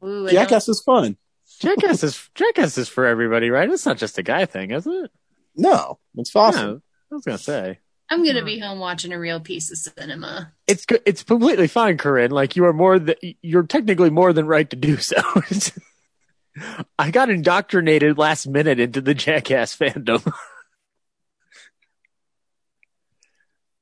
Ooh, 0.04 0.28
Jackass 0.30 0.68
is 0.70 0.82
fun. 0.82 1.18
Jackass 1.60 2.04
is 2.04 2.30
Jackass 2.34 2.78
is 2.78 2.90
for 2.90 3.06
everybody, 3.06 3.50
right? 3.52 3.70
It's 3.70 3.86
not 3.86 3.98
just 3.98 4.18
a 4.18 4.24
guy 4.24 4.46
thing, 4.46 4.72
is 4.72 4.88
it? 4.88 5.12
No, 5.56 6.00
it's 6.16 6.36
awesome. 6.36 6.70
Yeah, 6.70 7.12
I 7.12 7.16
was 7.16 7.24
gonna 7.26 7.38
say. 7.38 7.80
I'm 8.10 8.26
gonna 8.26 8.44
be 8.44 8.58
home 8.60 8.80
watching 8.80 9.14
a 9.14 9.20
real 9.20 9.40
piece 9.40 9.72
of 9.72 9.78
cinema. 9.78 10.52
it's 10.68 10.86
good. 10.86 11.02
It's 11.06 11.24
completely 11.24 11.68
fine, 11.68 11.98
Corinne. 11.98 12.32
Like 12.32 12.56
you 12.56 12.66
are 12.66 12.74
more 12.74 12.98
than 12.98 13.16
you're 13.42 13.64
technically 13.64 14.10
more 14.10 14.34
than 14.34 14.48
right 14.48 14.68
to 14.72 14.76
do 14.76 14.98
so. 14.98 15.22
I 17.00 17.12
got 17.12 17.30
indoctrinated 17.30 18.18
last 18.18 18.48
minute 18.48 18.80
into 18.80 19.02
the 19.02 19.14
Jackass 19.14 19.76
fandom. 19.76 20.34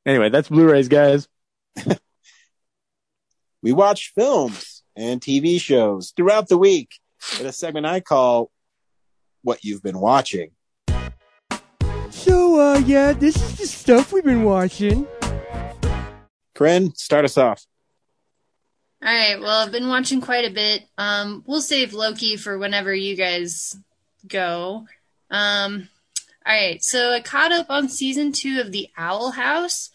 anyway, 0.05 0.29
that's 0.29 0.49
Blu-rays, 0.49 0.87
guys. 0.87 1.27
We 3.61 3.73
watch 3.73 4.13
films 4.15 4.83
and 4.95 5.19
TV 5.19 5.59
shows 5.59 6.13
throughout 6.15 6.47
the 6.47 6.57
week 6.57 6.91
in 7.41 7.45
a 7.45 7.51
segment 7.51 7.85
I 7.85 7.99
call 7.99 8.51
"What 9.41 9.65
You've 9.65 9.83
Been 9.83 9.99
Watching." 9.99 10.51
So, 12.09 12.59
uh, 12.59 12.77
yeah, 12.85 13.11
this 13.11 13.35
is 13.35 13.57
the 13.57 13.67
stuff 13.67 14.13
we've 14.13 14.23
been 14.23 14.43
watching. 14.43 15.05
Corinne, 16.55 16.95
start 16.95 17.25
us 17.25 17.37
off. 17.37 17.65
All 19.01 19.09
right. 19.09 19.39
Well, 19.39 19.65
I've 19.65 19.71
been 19.71 19.87
watching 19.87 20.19
quite 20.19 20.45
a 20.45 20.53
bit. 20.53 20.83
Um, 20.97 21.43
we'll 21.47 21.61
save 21.61 21.93
Loki 21.93 22.35
for 22.35 22.57
whenever 22.57 22.93
you 22.93 23.15
guys 23.15 23.77
go. 24.27 24.85
Um, 25.31 25.89
all 26.45 26.53
right. 26.53 26.83
So 26.83 27.13
I 27.13 27.21
caught 27.21 27.53
up 27.53 27.67
on 27.69 27.87
season 27.87 28.33
two 28.33 28.59
of 28.59 28.71
The 28.71 28.89
Owl 28.97 29.31
House. 29.31 29.91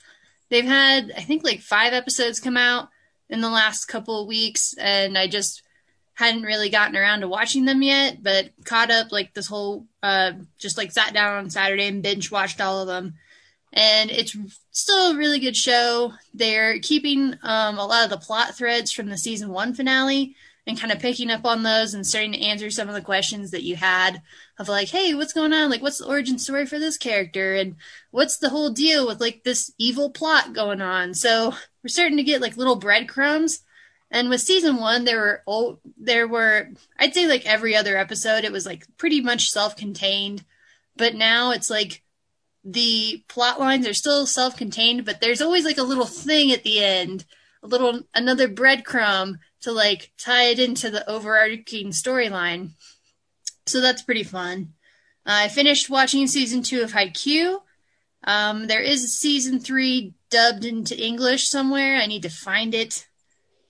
They've 0.48 0.64
had, 0.64 1.12
I 1.16 1.20
think, 1.20 1.44
like 1.44 1.60
five 1.60 1.92
episodes 1.92 2.40
come 2.40 2.56
out 2.56 2.88
in 3.28 3.40
the 3.40 3.50
last 3.50 3.86
couple 3.86 4.22
of 4.22 4.28
weeks, 4.28 4.74
and 4.78 5.18
I 5.18 5.26
just 5.26 5.62
hadn't 6.14 6.42
really 6.42 6.68
gotten 6.68 6.96
around 6.96 7.20
to 7.20 7.28
watching 7.28 7.64
them 7.64 7.82
yet, 7.82 8.22
but 8.22 8.50
caught 8.64 8.90
up 8.90 9.10
like 9.10 9.34
this 9.34 9.48
whole, 9.48 9.86
uh, 10.02 10.32
just 10.58 10.78
like 10.78 10.92
sat 10.92 11.12
down 11.12 11.38
on 11.38 11.50
Saturday 11.50 11.88
and 11.88 12.02
binge 12.02 12.30
watched 12.30 12.60
all 12.60 12.80
of 12.80 12.86
them. 12.86 13.14
And 13.76 14.10
it's 14.10 14.36
still 14.70 15.10
a 15.10 15.16
really 15.16 15.40
good 15.40 15.56
show. 15.56 16.12
They're 16.32 16.78
keeping 16.78 17.34
um, 17.42 17.76
a 17.76 17.84
lot 17.84 18.04
of 18.04 18.10
the 18.10 18.24
plot 18.24 18.54
threads 18.54 18.92
from 18.92 19.08
the 19.08 19.18
season 19.18 19.50
one 19.50 19.74
finale 19.74 20.36
and 20.66 20.78
kind 20.78 20.92
of 20.92 21.00
picking 21.00 21.28
up 21.28 21.44
on 21.44 21.64
those 21.64 21.92
and 21.92 22.06
starting 22.06 22.32
to 22.32 22.40
answer 22.40 22.70
some 22.70 22.88
of 22.88 22.94
the 22.94 23.02
questions 23.02 23.50
that 23.50 23.64
you 23.64 23.74
had 23.74 24.22
of 24.60 24.68
like, 24.68 24.88
hey, 24.88 25.12
what's 25.12 25.32
going 25.32 25.52
on? 25.52 25.70
Like, 25.70 25.82
what's 25.82 25.98
the 25.98 26.06
origin 26.06 26.38
story 26.38 26.66
for 26.66 26.78
this 26.78 26.96
character? 26.96 27.54
And 27.54 27.74
what's 28.12 28.38
the 28.38 28.48
whole 28.48 28.70
deal 28.70 29.08
with 29.08 29.20
like 29.20 29.42
this 29.42 29.72
evil 29.76 30.08
plot 30.08 30.54
going 30.54 30.80
on? 30.80 31.12
So 31.12 31.52
we're 31.82 31.88
starting 31.88 32.16
to 32.16 32.22
get 32.22 32.40
like 32.40 32.56
little 32.56 32.76
breadcrumbs. 32.76 33.60
And 34.10 34.30
with 34.30 34.40
season 34.40 34.76
one, 34.76 35.04
there 35.04 35.18
were 35.18 35.42
oh, 35.48 35.80
there 35.98 36.28
were 36.28 36.68
I'd 36.96 37.12
say 37.12 37.26
like 37.26 37.44
every 37.44 37.74
other 37.74 37.96
episode, 37.96 38.44
it 38.44 38.52
was 38.52 38.64
like 38.64 38.86
pretty 38.96 39.20
much 39.20 39.50
self-contained. 39.50 40.44
But 40.96 41.16
now 41.16 41.50
it's 41.50 41.68
like 41.68 42.03
the 42.64 43.22
plot 43.28 43.60
lines 43.60 43.86
are 43.86 43.94
still 43.94 44.26
self-contained, 44.26 45.04
but 45.04 45.20
there's 45.20 45.42
always 45.42 45.64
like 45.64 45.78
a 45.78 45.82
little 45.82 46.06
thing 46.06 46.50
at 46.50 46.62
the 46.62 46.82
end, 46.82 47.24
a 47.62 47.66
little 47.66 48.02
another 48.14 48.48
breadcrumb 48.48 49.38
to 49.60 49.72
like 49.72 50.12
tie 50.18 50.44
it 50.44 50.58
into 50.58 50.90
the 50.90 51.08
overarching 51.08 51.88
storyline. 51.88 52.70
So 53.66 53.80
that's 53.80 54.02
pretty 54.02 54.24
fun. 54.24 54.74
Uh, 55.26 55.44
I 55.44 55.48
finished 55.48 55.90
watching 55.90 56.26
season 56.26 56.62
two 56.62 56.82
of 56.82 56.92
Haikyuu. 56.92 57.60
Um, 58.24 58.66
there 58.66 58.82
is 58.82 59.04
a 59.04 59.08
season 59.08 59.58
three 59.58 60.14
dubbed 60.30 60.64
into 60.64 60.98
English 60.98 61.48
somewhere. 61.48 61.96
I 61.96 62.06
need 62.06 62.22
to 62.22 62.30
find 62.30 62.74
it. 62.74 63.06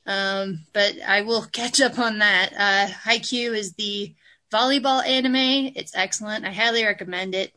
Um, 0.07 0.67
but 0.73 0.95
I 1.07 1.23
will 1.23 1.43
catch 1.53 1.81
up 1.81 1.99
on 1.99 2.19
that. 2.19 2.53
Uh, 2.53 2.93
Haikyuu 3.09 3.57
is 3.57 3.75
the 3.75 4.15
volleyball 4.53 5.05
anime. 5.05 5.73
It's 5.75 5.95
excellent. 5.95 6.45
I 6.45 6.53
highly 6.53 6.85
recommend 6.85 7.35
it. 7.35 7.53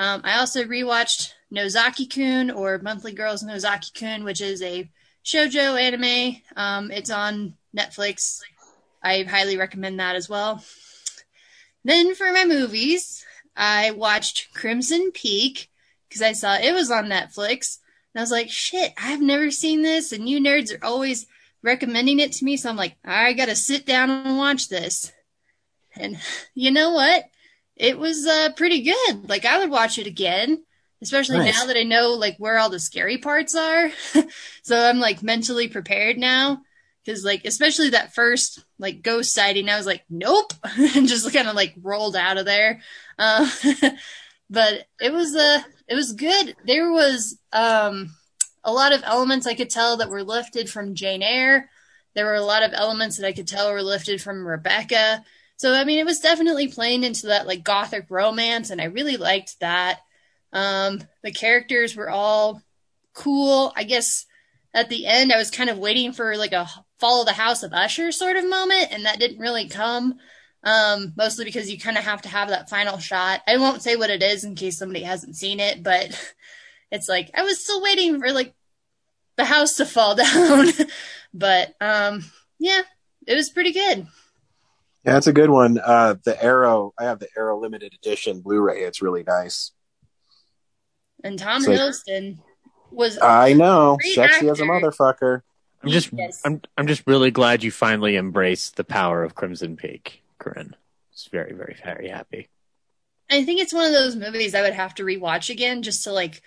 Um, 0.00 0.22
I 0.24 0.38
also 0.38 0.64
rewatched 0.64 1.34
Nozaki-kun 1.52 2.50
or 2.50 2.78
Monthly 2.78 3.12
Girls 3.12 3.42
Nozaki-kun, 3.42 4.24
which 4.24 4.40
is 4.40 4.62
a 4.62 4.90
shojo 5.22 5.78
anime. 5.78 6.40
Um, 6.56 6.90
it's 6.90 7.10
on 7.10 7.52
Netflix. 7.76 8.40
I 9.02 9.24
highly 9.24 9.58
recommend 9.58 10.00
that 10.00 10.16
as 10.16 10.26
well. 10.26 10.64
Then 11.84 12.14
for 12.14 12.32
my 12.32 12.46
movies, 12.46 13.26
I 13.54 13.90
watched 13.90 14.54
Crimson 14.54 15.10
Peak 15.12 15.68
because 16.08 16.22
I 16.22 16.32
saw 16.32 16.54
it 16.54 16.72
was 16.72 16.90
on 16.90 17.04
Netflix. 17.04 17.76
And 18.14 18.20
I 18.20 18.22
was 18.22 18.30
like, 18.30 18.48
shit, 18.48 18.94
I've 18.96 19.20
never 19.20 19.50
seen 19.50 19.82
this. 19.82 20.12
And 20.12 20.26
you 20.26 20.40
nerds 20.40 20.74
are 20.74 20.82
always 20.82 21.26
recommending 21.62 22.20
it 22.20 22.32
to 22.32 22.44
me. 22.46 22.56
So 22.56 22.70
I'm 22.70 22.76
like, 22.76 22.96
I 23.04 23.34
got 23.34 23.46
to 23.46 23.54
sit 23.54 23.84
down 23.84 24.08
and 24.08 24.38
watch 24.38 24.70
this. 24.70 25.12
And 25.94 26.18
you 26.54 26.70
know 26.70 26.92
what? 26.92 27.24
It 27.80 27.98
was 27.98 28.26
uh, 28.26 28.50
pretty 28.56 28.82
good. 28.82 29.26
Like 29.26 29.46
I 29.46 29.58
would 29.58 29.70
watch 29.70 29.98
it 29.98 30.06
again, 30.06 30.62
especially 31.00 31.38
Nice. 31.38 31.58
now 31.58 31.64
that 31.64 31.78
I 31.78 31.82
know 31.82 32.10
like 32.10 32.36
where 32.36 32.58
all 32.58 32.68
the 32.68 32.78
scary 32.78 33.16
parts 33.16 33.54
are. 33.54 33.90
so 34.62 34.78
I'm 34.78 34.98
like 34.98 35.22
mentally 35.22 35.66
prepared 35.66 36.18
now. 36.18 36.60
Cause 37.06 37.24
like, 37.24 37.46
especially 37.46 37.88
that 37.90 38.14
first 38.14 38.62
like 38.78 39.00
ghost 39.00 39.34
sighting, 39.34 39.70
I 39.70 39.78
was 39.78 39.86
like, 39.86 40.04
nope, 40.10 40.52
and 40.62 41.08
just 41.08 41.32
kind 41.32 41.48
of 41.48 41.56
like 41.56 41.74
rolled 41.80 42.16
out 42.16 42.36
of 42.36 42.44
there. 42.44 42.82
Uh, 43.18 43.50
but 44.50 44.86
it 45.00 45.10
was, 45.10 45.34
uh, 45.34 45.62
it 45.88 45.94
was 45.94 46.12
good. 46.12 46.54
There 46.66 46.92
was, 46.92 47.38
um, 47.50 48.10
a 48.62 48.72
lot 48.72 48.92
of 48.92 49.02
elements 49.06 49.46
I 49.46 49.54
could 49.54 49.70
tell 49.70 49.96
that 49.96 50.10
were 50.10 50.22
lifted 50.22 50.68
from 50.68 50.94
Jane 50.94 51.22
Eyre. 51.22 51.70
There 52.14 52.26
were 52.26 52.34
a 52.34 52.42
lot 52.42 52.62
of 52.62 52.74
elements 52.74 53.16
that 53.16 53.26
I 53.26 53.32
could 53.32 53.48
tell 53.48 53.72
were 53.72 53.82
lifted 53.82 54.20
from 54.20 54.46
Rebecca. 54.46 55.24
So, 55.60 55.74
I 55.74 55.84
mean, 55.84 55.98
it 55.98 56.06
was 56.06 56.20
definitely 56.20 56.68
playing 56.68 57.04
into 57.04 57.26
that 57.26 57.46
like 57.46 57.62
gothic 57.62 58.06
romance, 58.08 58.70
and 58.70 58.80
I 58.80 58.84
really 58.84 59.18
liked 59.18 59.60
that. 59.60 59.98
Um, 60.54 61.02
the 61.22 61.32
characters 61.32 61.94
were 61.94 62.08
all 62.08 62.62
cool. 63.12 63.70
I 63.76 63.84
guess 63.84 64.24
at 64.72 64.88
the 64.88 65.04
end, 65.04 65.30
I 65.30 65.36
was 65.36 65.50
kind 65.50 65.68
of 65.68 65.76
waiting 65.76 66.14
for 66.14 66.34
like 66.38 66.54
a 66.54 66.66
follow 66.98 67.26
the 67.26 67.34
house 67.34 67.62
of 67.62 67.74
Usher 67.74 68.10
sort 68.10 68.36
of 68.36 68.48
moment, 68.48 68.86
and 68.90 69.04
that 69.04 69.18
didn't 69.18 69.38
really 69.38 69.68
come. 69.68 70.14
Um, 70.64 71.12
mostly 71.14 71.44
because 71.44 71.70
you 71.70 71.78
kind 71.78 71.98
of 71.98 72.04
have 72.04 72.22
to 72.22 72.30
have 72.30 72.48
that 72.48 72.70
final 72.70 72.96
shot. 72.96 73.42
I 73.46 73.58
won't 73.58 73.82
say 73.82 73.96
what 73.96 74.08
it 74.08 74.22
is 74.22 74.44
in 74.44 74.54
case 74.54 74.78
somebody 74.78 75.02
hasn't 75.02 75.36
seen 75.36 75.60
it, 75.60 75.82
but 75.82 76.18
it's 76.90 77.06
like 77.06 77.32
I 77.34 77.42
was 77.42 77.62
still 77.62 77.82
waiting 77.82 78.18
for 78.18 78.32
like 78.32 78.54
the 79.36 79.44
house 79.44 79.76
to 79.76 79.84
fall 79.84 80.14
down. 80.14 80.68
but 81.34 81.74
um, 81.82 82.24
yeah, 82.58 82.80
it 83.26 83.34
was 83.34 83.50
pretty 83.50 83.72
good. 83.72 84.06
Yeah, 85.04 85.16
it's 85.16 85.26
a 85.26 85.32
good 85.32 85.50
one. 85.50 85.78
Uh, 85.78 86.16
the 86.24 86.42
Arrow, 86.42 86.92
I 86.98 87.04
have 87.04 87.18
the 87.18 87.28
Arrow 87.36 87.58
limited 87.58 87.94
edition 87.94 88.40
Blu-ray. 88.42 88.82
It's 88.82 89.00
really 89.00 89.22
nice. 89.22 89.72
And 91.24 91.38
Tom 91.38 91.58
It's 91.58 91.68
like- 91.68 91.78
Hiddleston 91.78 92.38
was 92.90 93.18
I 93.22 93.52
know, 93.52 93.96
Great 94.00 94.14
sexy 94.14 94.48
as 94.48 94.60
a 94.60 94.64
motherfucker. 94.64 95.42
I'm 95.82 95.90
just 95.90 96.10
Yes. 96.12 96.42
I'm 96.44 96.60
I'm 96.76 96.86
just 96.86 97.06
really 97.06 97.30
glad 97.30 97.62
you 97.62 97.70
finally 97.70 98.16
embraced 98.16 98.76
the 98.76 98.84
power 98.84 99.22
of 99.22 99.34
Crimson 99.34 99.76
Peak, 99.76 100.22
Corinne. 100.38 100.76
It's 101.12 101.28
very 101.28 101.52
very 101.52 101.76
very 101.82 102.08
happy. 102.08 102.48
I 103.30 103.44
think 103.44 103.60
it's 103.60 103.72
one 103.72 103.86
of 103.86 103.92
those 103.92 104.16
movies 104.16 104.54
I 104.54 104.62
would 104.62 104.74
have 104.74 104.94
to 104.96 105.04
rewatch 105.04 105.50
again 105.50 105.82
just 105.82 106.04
to 106.04 106.12
like 106.12 106.42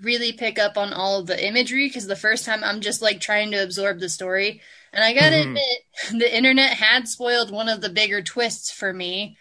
really 0.00 0.32
pick 0.32 0.58
up 0.58 0.78
on 0.78 0.92
all 0.92 1.20
of 1.20 1.26
the 1.26 1.46
imagery 1.46 1.88
because 1.88 2.06
the 2.06 2.16
first 2.16 2.44
time 2.46 2.64
I'm 2.64 2.80
just 2.80 3.02
like 3.02 3.20
trying 3.20 3.50
to 3.52 3.62
absorb 3.62 4.00
the 4.00 4.08
story. 4.08 4.62
And 4.92 5.02
I 5.02 5.14
gotta 5.14 5.36
Mhm. 5.36 5.42
admit, 5.46 5.78
the 6.20 6.36
internet 6.36 6.74
had 6.74 7.08
spoiled 7.08 7.50
one 7.50 7.68
of 7.68 7.80
the 7.80 7.88
bigger 7.90 8.22
twists 8.22 8.70
for 8.70 8.92
me 8.92 9.36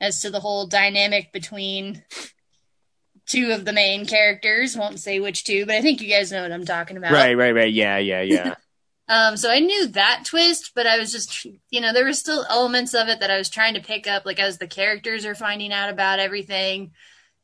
as 0.00 0.20
to 0.22 0.30
the 0.30 0.40
whole 0.40 0.66
dynamic 0.66 1.32
between 1.32 2.04
two 3.26 3.52
of 3.52 3.64
the 3.64 3.72
main 3.72 4.06
characters. 4.06 4.76
Won't 4.76 5.00
say 5.00 5.20
which 5.20 5.44
two, 5.44 5.66
but 5.66 5.76
I 5.76 5.82
think 5.82 6.00
you 6.00 6.08
guys 6.08 6.32
know 6.32 6.42
what 6.42 6.52
I'm 6.52 6.64
talking 6.66 6.96
about. 6.96 7.12
Right, 7.12 7.34
right, 7.34 7.54
right. 7.54 7.72
Yeah, 7.72 7.98
yeah, 7.98 8.22
yeah. 8.22 8.54
Um, 9.08 9.36
so 9.36 9.52
I 9.52 9.60
knew 9.60 9.86
that 9.86 10.24
twist, 10.24 10.72
but 10.74 10.84
I 10.84 10.98
was 10.98 11.12
just, 11.12 11.44
you 11.44 11.80
know, 11.80 11.92
there 11.92 12.04
were 12.04 12.12
still 12.12 12.44
elements 12.50 12.92
of 12.92 13.06
it 13.06 13.20
that 13.20 13.30
I 13.30 13.38
was 13.38 13.48
trying 13.48 13.74
to 13.74 13.80
pick 13.80 14.08
up, 14.08 14.26
like 14.26 14.40
as 14.40 14.58
the 14.58 14.66
characters 14.66 15.24
are 15.24 15.36
finding 15.36 15.72
out 15.72 15.90
about 15.90 16.18
everything. 16.18 16.90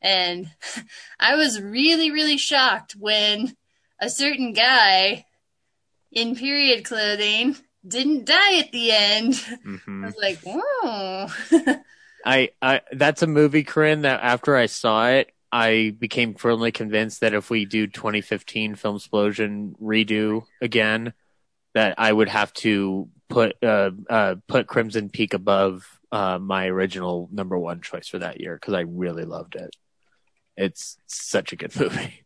And 0.01 0.51
I 1.21 1.37
was 1.37 1.61
really, 1.61 2.11
really 2.11 2.37
shocked 2.37 2.97
when 2.99 3.57
a 4.01 4.11
certain 4.11 4.53
guy 4.53 5.25
in 6.13 6.37
period 6.37 6.85
clothing 6.85 7.57
didn't 7.87 8.27
die 8.27 8.59
at 8.59 8.71
the 8.73 8.93
end. 8.93 9.43
I 9.49 9.57
hmm 9.65 10.07
was 10.07 10.17
like, 10.21 10.39
oh. 10.47 11.35
I, 12.25 12.51
I 12.61 12.81
that's 12.93 13.23
a 13.23 13.27
movie, 13.27 13.65
Corinne, 13.65 14.03
that 14.03 14.21
after 14.23 14.57
I 14.57 14.67
saw 14.67 15.09
it, 15.09 15.33
I 15.51 15.95
became 15.99 16.35
firmly 16.35 16.71
convinced 16.73 17.21
that 17.21 17.35
if 17.35 17.51
we 17.51 17.65
do 17.65 17.87
2015 17.87 18.77
Film 18.77 18.97
Explosion 18.97 19.75
redo 19.83 20.45
again, 20.61 21.13
that 21.75 21.95
I 21.99 22.13
would 22.13 22.29
have 22.29 22.53
to 22.55 23.09
put 23.29 23.57
uh, 23.63 23.91
uh, 24.09 24.37
put 24.47 24.67
Crimson 24.67 25.09
Peak 25.09 25.35
above 25.35 25.99
uh, 26.13 26.39
my 26.39 26.67
original 26.67 27.29
number 27.33 27.59
one 27.59 27.81
choice 27.81 28.09
for 28.09 28.19
that 28.19 28.41
year 28.41 28.55
because 28.55 28.75
I 28.75 28.81
really 28.81 29.25
loved 29.25 29.57
it. 29.57 29.75
It's 30.57 30.99
such 31.07 31.53
a 31.53 31.57
good 31.57 31.75
movie. 31.81 32.25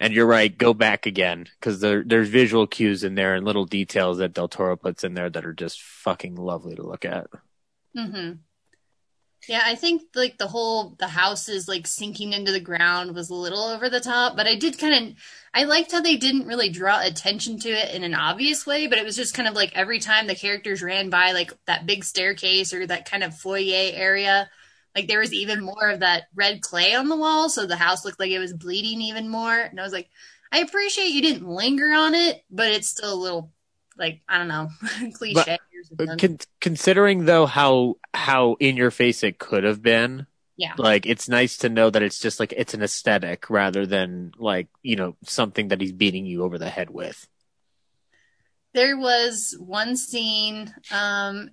And 0.00 0.12
you're 0.14 0.26
right, 0.26 0.56
go 0.56 0.74
back 0.74 1.06
again 1.06 1.46
because 1.60 1.80
there, 1.80 2.02
there's 2.02 2.28
visual 2.28 2.66
cues 2.66 3.04
in 3.04 3.14
there 3.14 3.34
and 3.36 3.44
little 3.44 3.66
details 3.66 4.18
that 4.18 4.32
Del 4.32 4.48
Toro 4.48 4.76
puts 4.76 5.04
in 5.04 5.14
there 5.14 5.30
that 5.30 5.44
are 5.44 5.52
just 5.52 5.80
fucking 5.82 6.36
lovely 6.36 6.74
to 6.74 6.82
look 6.82 7.04
at. 7.04 7.28
hmm 7.94 8.42
Yeah, 9.48 9.62
I 9.64 9.74
think 9.74 10.02
like 10.14 10.36
the 10.38 10.46
whole 10.48 10.96
the 10.98 11.08
house 11.08 11.48
is 11.48 11.66
like 11.66 11.86
sinking 11.86 12.32
into 12.34 12.52
the 12.52 12.60
ground 12.60 13.14
was 13.14 13.30
a 13.30 13.34
little 13.34 13.64
over 13.64 13.88
the 13.88 13.98
top, 14.00 14.36
but 14.36 14.46
I 14.46 14.54
did 14.54 14.78
kind 14.78 14.94
of 15.12 15.16
I 15.54 15.64
liked 15.64 15.92
how 15.92 16.00
they 16.02 16.16
didn't 16.16 16.46
really 16.46 16.68
draw 16.68 17.00
attention 17.02 17.58
to 17.60 17.70
it 17.70 17.94
in 17.94 18.04
an 18.04 18.14
obvious 18.14 18.66
way, 18.66 18.86
but 18.86 18.98
it 18.98 19.04
was 19.04 19.16
just 19.16 19.34
kind 19.34 19.48
of 19.48 19.54
like 19.54 19.72
every 19.74 19.98
time 19.98 20.26
the 20.26 20.34
characters 20.34 20.82
ran 20.82 21.08
by 21.10 21.32
like 21.32 21.52
that 21.66 21.86
big 21.86 22.04
staircase 22.04 22.72
or 22.74 22.86
that 22.86 23.10
kind 23.10 23.24
of 23.24 23.36
foyer 23.36 23.90
area, 23.94 24.48
like 24.94 25.06
there 25.08 25.20
was 25.20 25.32
even 25.32 25.62
more 25.62 25.90
of 25.90 26.00
that 26.00 26.24
red 26.34 26.60
clay 26.62 26.94
on 26.94 27.08
the 27.08 27.16
wall, 27.16 27.48
so 27.48 27.66
the 27.66 27.76
house 27.76 28.04
looked 28.04 28.18
like 28.20 28.30
it 28.30 28.38
was 28.38 28.52
bleeding 28.52 29.00
even 29.02 29.28
more. 29.28 29.58
And 29.58 29.78
I 29.78 29.82
was 29.84 29.92
like, 29.92 30.08
I 30.52 30.58
appreciate 30.60 31.08
you 31.12 31.22
didn't 31.22 31.46
linger 31.48 31.92
on 31.92 32.14
it, 32.14 32.42
but 32.50 32.68
it's 32.68 32.88
still 32.88 33.12
a 33.12 33.22
little 33.22 33.52
like 33.96 34.20
I 34.28 34.38
don't 34.38 34.48
know, 34.48 34.68
cliche 35.14 35.58
But 35.92 36.18
con- 36.18 36.38
considering 36.60 37.24
though 37.24 37.46
how 37.46 37.96
how 38.14 38.56
in 38.58 38.76
your 38.76 38.90
face 38.90 39.22
it 39.22 39.38
could 39.38 39.64
have 39.64 39.82
been, 39.82 40.26
yeah. 40.56 40.72
like 40.76 41.06
it's 41.06 41.28
nice 41.28 41.58
to 41.58 41.68
know 41.68 41.90
that 41.90 42.02
it's 42.02 42.18
just 42.18 42.40
like 42.40 42.52
it's 42.56 42.74
an 42.74 42.82
aesthetic 42.82 43.48
rather 43.50 43.86
than 43.86 44.32
like 44.38 44.68
you 44.82 44.96
know 44.96 45.16
something 45.24 45.68
that 45.68 45.80
he's 45.80 45.92
beating 45.92 46.26
you 46.26 46.42
over 46.44 46.58
the 46.58 46.68
head 46.70 46.90
with. 46.90 47.28
there 48.72 48.96
was 48.96 49.56
one 49.58 49.96
scene 49.96 50.72
um 50.92 51.50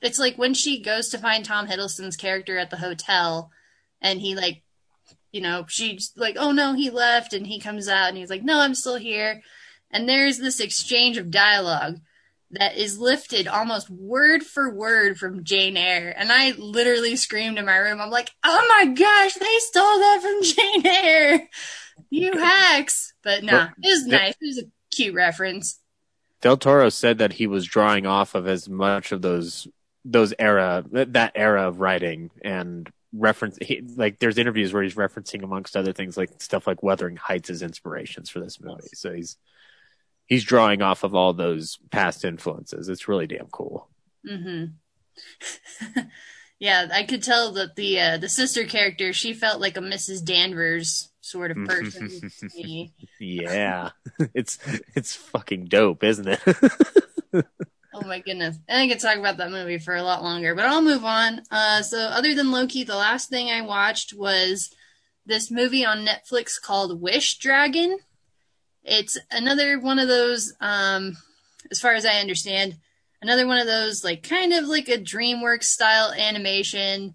it's 0.00 0.18
like 0.18 0.36
when 0.36 0.54
she 0.54 0.80
goes 0.80 1.08
to 1.08 1.18
find 1.18 1.44
tom 1.44 1.66
hiddleston's 1.66 2.16
character 2.16 2.58
at 2.58 2.70
the 2.70 2.76
hotel 2.76 3.50
and 4.00 4.20
he 4.20 4.34
like 4.34 4.62
you 5.32 5.40
know 5.40 5.64
she's 5.68 6.12
like 6.16 6.36
oh 6.38 6.52
no 6.52 6.74
he 6.74 6.90
left 6.90 7.32
and 7.32 7.46
he 7.46 7.58
comes 7.58 7.88
out 7.88 8.08
and 8.08 8.18
he's 8.18 8.30
like 8.30 8.42
no 8.42 8.60
i'm 8.60 8.74
still 8.74 8.96
here 8.96 9.42
and 9.90 10.08
there's 10.08 10.38
this 10.38 10.60
exchange 10.60 11.16
of 11.16 11.30
dialogue 11.30 12.00
that 12.54 12.76
is 12.76 12.98
lifted 12.98 13.48
almost 13.48 13.90
word 13.90 14.42
for 14.42 14.72
word 14.72 15.18
from 15.18 15.44
Jane 15.44 15.76
Eyre. 15.76 16.14
And 16.16 16.30
I 16.30 16.52
literally 16.52 17.16
screamed 17.16 17.58
in 17.58 17.66
my 17.66 17.76
room. 17.76 18.00
I'm 18.00 18.10
like, 18.10 18.30
oh 18.44 18.66
my 18.78 18.92
gosh, 18.92 19.34
they 19.34 19.58
stole 19.58 19.98
that 19.98 20.20
from 20.22 20.42
Jane 20.82 20.86
Eyre. 20.86 21.48
You 22.10 22.32
hacks. 22.32 23.14
But 23.22 23.42
nah, 23.42 23.68
it 23.82 23.88
was 23.88 24.06
nice. 24.06 24.34
It 24.40 24.46
was 24.46 24.58
a 24.58 24.94
cute 24.94 25.14
reference. 25.14 25.80
Del 26.44 26.58
Toro 26.58 26.90
said 26.90 27.16
that 27.18 27.32
he 27.32 27.46
was 27.46 27.64
drawing 27.64 28.04
off 28.04 28.34
of 28.34 28.46
as 28.46 28.68
much 28.68 29.12
of 29.12 29.22
those 29.22 29.66
those 30.04 30.34
era 30.38 30.84
that 30.92 31.32
era 31.34 31.66
of 31.66 31.80
writing 31.80 32.30
and 32.42 32.92
reference 33.14 33.56
he, 33.62 33.80
like 33.96 34.18
there's 34.18 34.36
interviews 34.36 34.70
where 34.70 34.82
he's 34.82 34.94
referencing 34.94 35.42
amongst 35.42 35.74
other 35.74 35.94
things 35.94 36.18
like 36.18 36.28
stuff 36.42 36.66
like 36.66 36.82
Wuthering 36.82 37.16
Heights 37.16 37.48
as 37.48 37.62
inspirations 37.62 38.28
for 38.28 38.40
this 38.40 38.60
movie. 38.60 38.90
So 38.92 39.14
he's 39.14 39.38
he's 40.26 40.44
drawing 40.44 40.82
off 40.82 41.02
of 41.02 41.14
all 41.14 41.32
those 41.32 41.78
past 41.90 42.26
influences. 42.26 42.90
It's 42.90 43.08
really 43.08 43.26
damn 43.26 43.46
cool. 43.46 43.88
hmm 44.28 44.64
yeah, 46.58 46.88
I 46.92 47.04
could 47.04 47.22
tell 47.22 47.52
that 47.52 47.74
the 47.74 47.98
uh, 47.98 48.18
the 48.18 48.28
sister 48.28 48.66
character 48.66 49.14
she 49.14 49.32
felt 49.32 49.62
like 49.62 49.78
a 49.78 49.80
Mrs. 49.80 50.22
Danvers 50.22 51.08
sort 51.24 51.50
of 51.50 51.58
person. 51.64 52.30
Yeah. 53.18 53.90
it's 54.34 54.58
it's 54.94 55.14
fucking 55.14 55.66
dope, 55.66 56.04
isn't 56.04 56.28
it? 56.28 56.40
Oh 57.94 58.02
my 58.06 58.18
goodness. 58.18 58.58
And 58.68 58.80
I 58.80 58.88
could 58.88 59.00
talk 59.00 59.16
about 59.16 59.36
that 59.36 59.52
movie 59.52 59.78
for 59.78 59.94
a 59.94 60.02
lot 60.02 60.22
longer, 60.22 60.54
but 60.54 60.64
I'll 60.66 60.82
move 60.82 61.04
on. 61.04 61.42
Uh, 61.50 61.80
so, 61.80 61.98
other 61.98 62.34
than 62.34 62.50
Loki, 62.50 62.82
the 62.82 62.96
last 62.96 63.30
thing 63.30 63.48
I 63.48 63.60
watched 63.60 64.12
was 64.12 64.70
this 65.24 65.48
movie 65.50 65.86
on 65.86 66.04
Netflix 66.04 66.60
called 66.60 67.00
Wish 67.00 67.38
Dragon. 67.38 67.98
It's 68.82 69.16
another 69.30 69.78
one 69.78 70.00
of 70.00 70.08
those, 70.08 70.54
um, 70.60 71.16
as 71.70 71.80
far 71.80 71.94
as 71.94 72.04
I 72.04 72.18
understand, 72.18 72.76
another 73.22 73.46
one 73.46 73.58
of 73.58 73.66
those, 73.66 74.02
like, 74.02 74.28
kind 74.28 74.52
of 74.52 74.64
like 74.64 74.88
a 74.88 74.98
DreamWorks 74.98 75.64
style 75.64 76.12
animation 76.12 77.14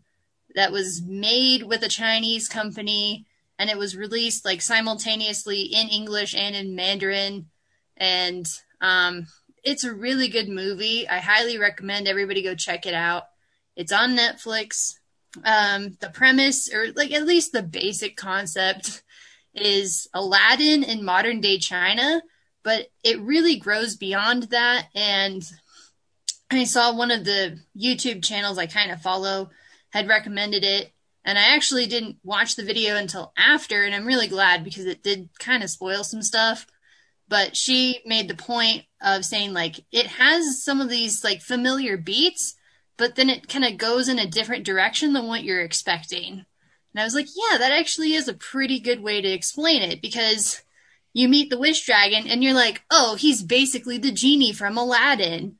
that 0.56 0.72
was 0.72 1.02
made 1.06 1.64
with 1.64 1.84
a 1.84 1.90
Chinese 1.90 2.48
company 2.48 3.28
and 3.60 3.70
it 3.70 3.78
was 3.78 3.96
released 3.96 4.46
like 4.46 4.62
simultaneously 4.62 5.62
in 5.62 5.90
English 5.90 6.34
and 6.34 6.56
in 6.56 6.76
Mandarin. 6.76 7.46
And, 7.98 8.48
um, 8.82 9.28
it's 9.64 9.84
a 9.84 9.94
really 9.94 10.30
good 10.30 10.50
movie. 10.50 11.08
I 11.08 11.20
highly 11.20 11.58
recommend 11.58 12.08
everybody 12.08 12.42
go 12.42 12.56
check 12.56 12.86
it 12.86 12.94
out. 12.94 13.24
It's 13.76 13.92
on 13.92 14.18
Netflix. 14.18 14.94
Um, 15.44 15.98
the 16.00 16.10
premise, 16.10 16.74
or 16.74 16.88
like 16.96 17.12
at 17.12 17.26
least 17.26 17.52
the 17.52 17.62
basic 17.62 18.18
concept, 18.18 19.04
is 19.54 20.08
Aladdin 20.14 20.84
in 20.84 21.04
modern 21.04 21.42
day 21.42 21.58
China, 21.58 22.22
but 22.64 22.88
it 23.04 23.20
really 23.20 23.58
grows 23.58 23.96
beyond 23.96 24.44
that. 24.44 24.88
And 24.96 25.44
I 26.50 26.64
saw 26.64 26.96
one 26.96 27.12
of 27.12 27.26
the 27.26 27.60
YouTube 27.78 28.24
channels 28.24 28.58
I 28.58 28.66
kind 28.66 28.92
of 28.92 29.02
follow 29.02 29.50
had 29.90 30.08
recommended 30.08 30.64
it. 30.64 30.92
And 31.30 31.38
I 31.38 31.54
actually 31.54 31.86
didn't 31.86 32.18
watch 32.24 32.56
the 32.56 32.64
video 32.64 32.96
until 32.96 33.34
after, 33.38 33.84
and 33.84 33.94
I'm 33.94 34.08
really 34.08 34.28
glad 34.28 34.64
because 34.64 34.88
it 34.88 35.04
did 35.04 35.30
kind 35.38 35.62
of 35.62 35.70
spoil 35.70 36.04
some 36.04 36.24
stuff. 36.24 36.66
But 37.28 37.56
she 37.56 38.02
made 38.04 38.28
the 38.28 38.34
point 38.34 38.86
of 39.00 39.24
saying 39.24 39.54
like 39.54 39.86
it 39.92 40.08
has 40.08 40.64
some 40.64 40.82
of 40.82 40.90
these 40.90 41.24
like 41.24 41.44
familiar 41.44 41.98
beats 41.98 42.56
but 42.98 43.16
then 43.16 43.30
it 43.30 43.48
kind 43.48 43.64
of 43.64 43.78
goes 43.78 44.10
in 44.10 44.18
a 44.18 44.28
different 44.28 44.66
direction 44.66 45.14
than 45.14 45.28
what 45.28 45.44
you're 45.44 45.62
expecting. 45.62 46.46
And 46.94 47.00
i 47.00 47.04
was 47.04 47.14
like 47.14 47.28
yeah 47.28 47.60
that 47.60 47.72
actually 47.72 48.16
is 48.16 48.28
a 48.28 48.34
pretty 48.34 48.80
good 48.80 49.02
way 49.04 49.22
to 49.22 49.30
explain 49.30 49.84
it 49.84 50.02
because 50.02 50.64
you 51.14 51.30
meet 51.30 51.52
the 51.52 51.60
wish 51.60 51.86
dragon 51.86 52.26
and 52.28 52.44
you're 52.44 52.56
like 52.56 52.82
oh 52.90 53.14
he's 53.14 53.44
basically 53.44 54.00
the 54.00 54.12
genie 54.12 54.52
from 54.52 54.80
aladdin. 54.80 55.58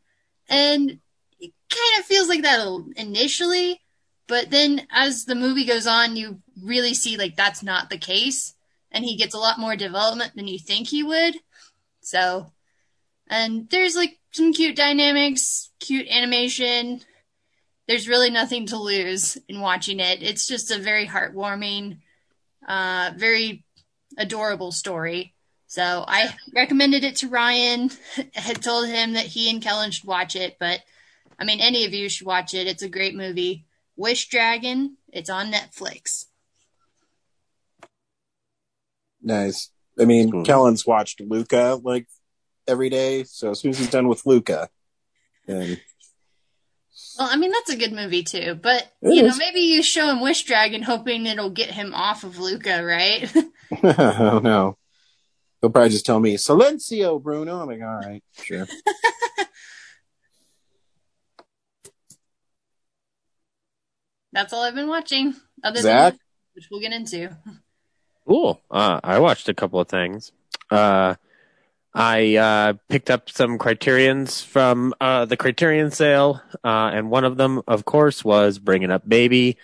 And 0.50 1.00
it 1.40 1.54
kind 1.70 2.00
of 2.00 2.06
feels 2.06 2.28
like 2.28 2.42
that 2.42 2.86
initially 2.98 3.82
but 4.30 4.50
then 4.50 4.88
as 4.90 5.26
the 5.26 5.36
movie 5.36 5.66
goes 5.66 5.86
on 5.86 6.16
you 6.16 6.40
really 6.64 6.94
see 6.94 7.18
like 7.18 7.36
that's 7.36 7.62
not 7.62 7.90
the 7.90 7.98
case 7.98 8.54
and 8.92 9.04
he 9.04 9.18
gets 9.18 9.36
a 9.36 9.40
lot 9.40 9.60
more 9.60 9.76
development 9.76 10.32
than 10.36 10.48
you 10.48 10.58
think 10.58 10.88
he 10.88 11.04
would 11.04 11.36
so, 12.10 12.52
and 13.28 13.70
there's 13.70 13.96
like 13.96 14.18
some 14.32 14.52
cute 14.52 14.76
dynamics, 14.76 15.70
cute 15.80 16.08
animation. 16.08 17.02
There's 17.88 18.10
really 18.10 18.32
nothing 18.32 18.66
to 18.68 18.78
lose 18.78 19.38
in 19.48 19.62
watching 19.62 20.00
it. 20.00 20.24
It's 20.24 20.48
just 20.48 20.72
a 20.72 20.80
very 20.80 21.06
heartwarming, 21.06 22.00
uh, 22.68 23.12
very 23.16 23.64
adorable 24.18 24.72
story. 24.72 25.36
So 25.68 26.04
I 26.08 26.36
recommended 26.56 27.04
it 27.04 27.18
to 27.18 27.28
Ryan. 27.28 27.92
had 28.34 28.64
told 28.64 28.88
him 28.88 29.14
that 29.14 29.28
he 29.28 29.52
and 29.52 29.62
Kellen 29.62 29.92
should 29.92 30.08
watch 30.08 30.36
it, 30.36 30.58
but 30.60 30.80
I 31.38 31.46
mean, 31.46 31.60
any 31.60 31.86
of 31.86 31.94
you 31.94 32.10
should 32.10 32.26
watch 32.26 32.56
it. 32.56 32.66
It's 32.66 32.82
a 32.82 32.90
great 32.90 33.16
movie. 33.16 33.66
Wish 34.00 34.30
Dragon. 34.30 34.96
It's 35.12 35.30
on 35.30 35.52
Netflix. 35.52 36.26
Nice. 39.22 39.72
I 40.00 40.06
mean, 40.06 40.32
Cool. 40.32 40.46
Kellen's 40.46 40.88
watched 40.88 41.20
Luca 41.20 41.78
like 41.84 42.08
every 42.66 42.90
day, 42.90 43.26
so 43.26 43.52
as 43.52 43.60
soon 43.60 43.72
as 43.72 43.78
he's 43.78 43.90
done 43.90 44.08
with 44.08 44.26
Luca, 44.26 44.70
then 45.46 45.82
Well, 47.18 47.28
I 47.30 47.36
mean 47.36 47.52
that's 47.52 47.72
a 47.72 47.76
good 47.76 47.92
movie 47.92 48.24
too, 48.24 48.58
but 48.62 48.90
It 49.02 49.16
you 49.16 49.24
know 49.24 49.36
maybe 49.36 49.60
you 49.60 49.84
show 49.84 50.10
him 50.10 50.22
Wish 50.22 50.46
Dragon 50.46 50.82
hoping 50.82 51.26
it'll 51.26 51.50
get 51.50 51.72
him 51.72 51.94
off 51.94 52.24
of 52.24 52.40
Luca, 52.40 52.82
right? 52.82 53.30
oh 53.84 54.40
don't. 54.42 54.78
He'll 55.60 55.72
probably 55.72 55.90
just 55.90 56.06
tell 56.06 56.22
me 56.22 56.36
Silencio, 56.38 57.22
Bruno. 57.22 57.60
I'm 57.60 57.68
like, 57.68 57.82
all 57.82 58.00
right, 58.10 58.24
sure. 58.42 58.66
that's 64.32 64.54
all 64.54 64.64
I've 64.64 64.76
been 64.76 64.88
watching. 64.88 65.36
Other 65.64 65.82
Zach? 65.82 66.14
than 66.14 66.20
which 66.54 66.68
we'll 66.72 66.82
get 66.82 66.94
into. 66.94 67.36
Cool. 68.28 68.62
Uh, 68.70 69.00
I 69.04 69.20
watched 69.20 69.50
a 69.50 69.54
couple 69.54 69.80
of 69.80 69.88
things. 69.88 70.32
Uh, 70.70 71.16
I 71.94 72.36
uh, 72.36 72.74
picked 72.88 73.10
up 73.10 73.30
some 73.30 73.58
Criterions 73.58 74.42
from 74.42 74.94
uh, 75.02 75.26
the 75.26 75.38
Criterion 75.38 75.92
sale, 75.92 76.42
uh, 76.64 76.92
and 76.94 77.10
one 77.10 77.24
of 77.24 77.38
them, 77.38 77.62
of 77.68 77.86
course, 77.86 78.24
was 78.24 78.60
Bringing 78.60 78.92
Up 78.92 79.08
Baby. 79.08 79.58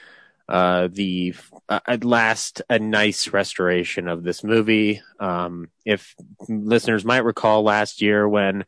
Uh, 0.47 0.87
the 0.91 1.33
uh, 1.69 1.79
at 1.87 2.03
last 2.03 2.61
a 2.69 2.77
nice 2.77 3.29
restoration 3.29 4.07
of 4.07 4.23
this 4.23 4.43
movie. 4.43 5.01
Um, 5.19 5.69
if 5.85 6.15
listeners 6.47 7.03
might 7.03 7.23
recall 7.23 7.63
last 7.63 8.01
year 8.01 8.27
when 8.29 8.65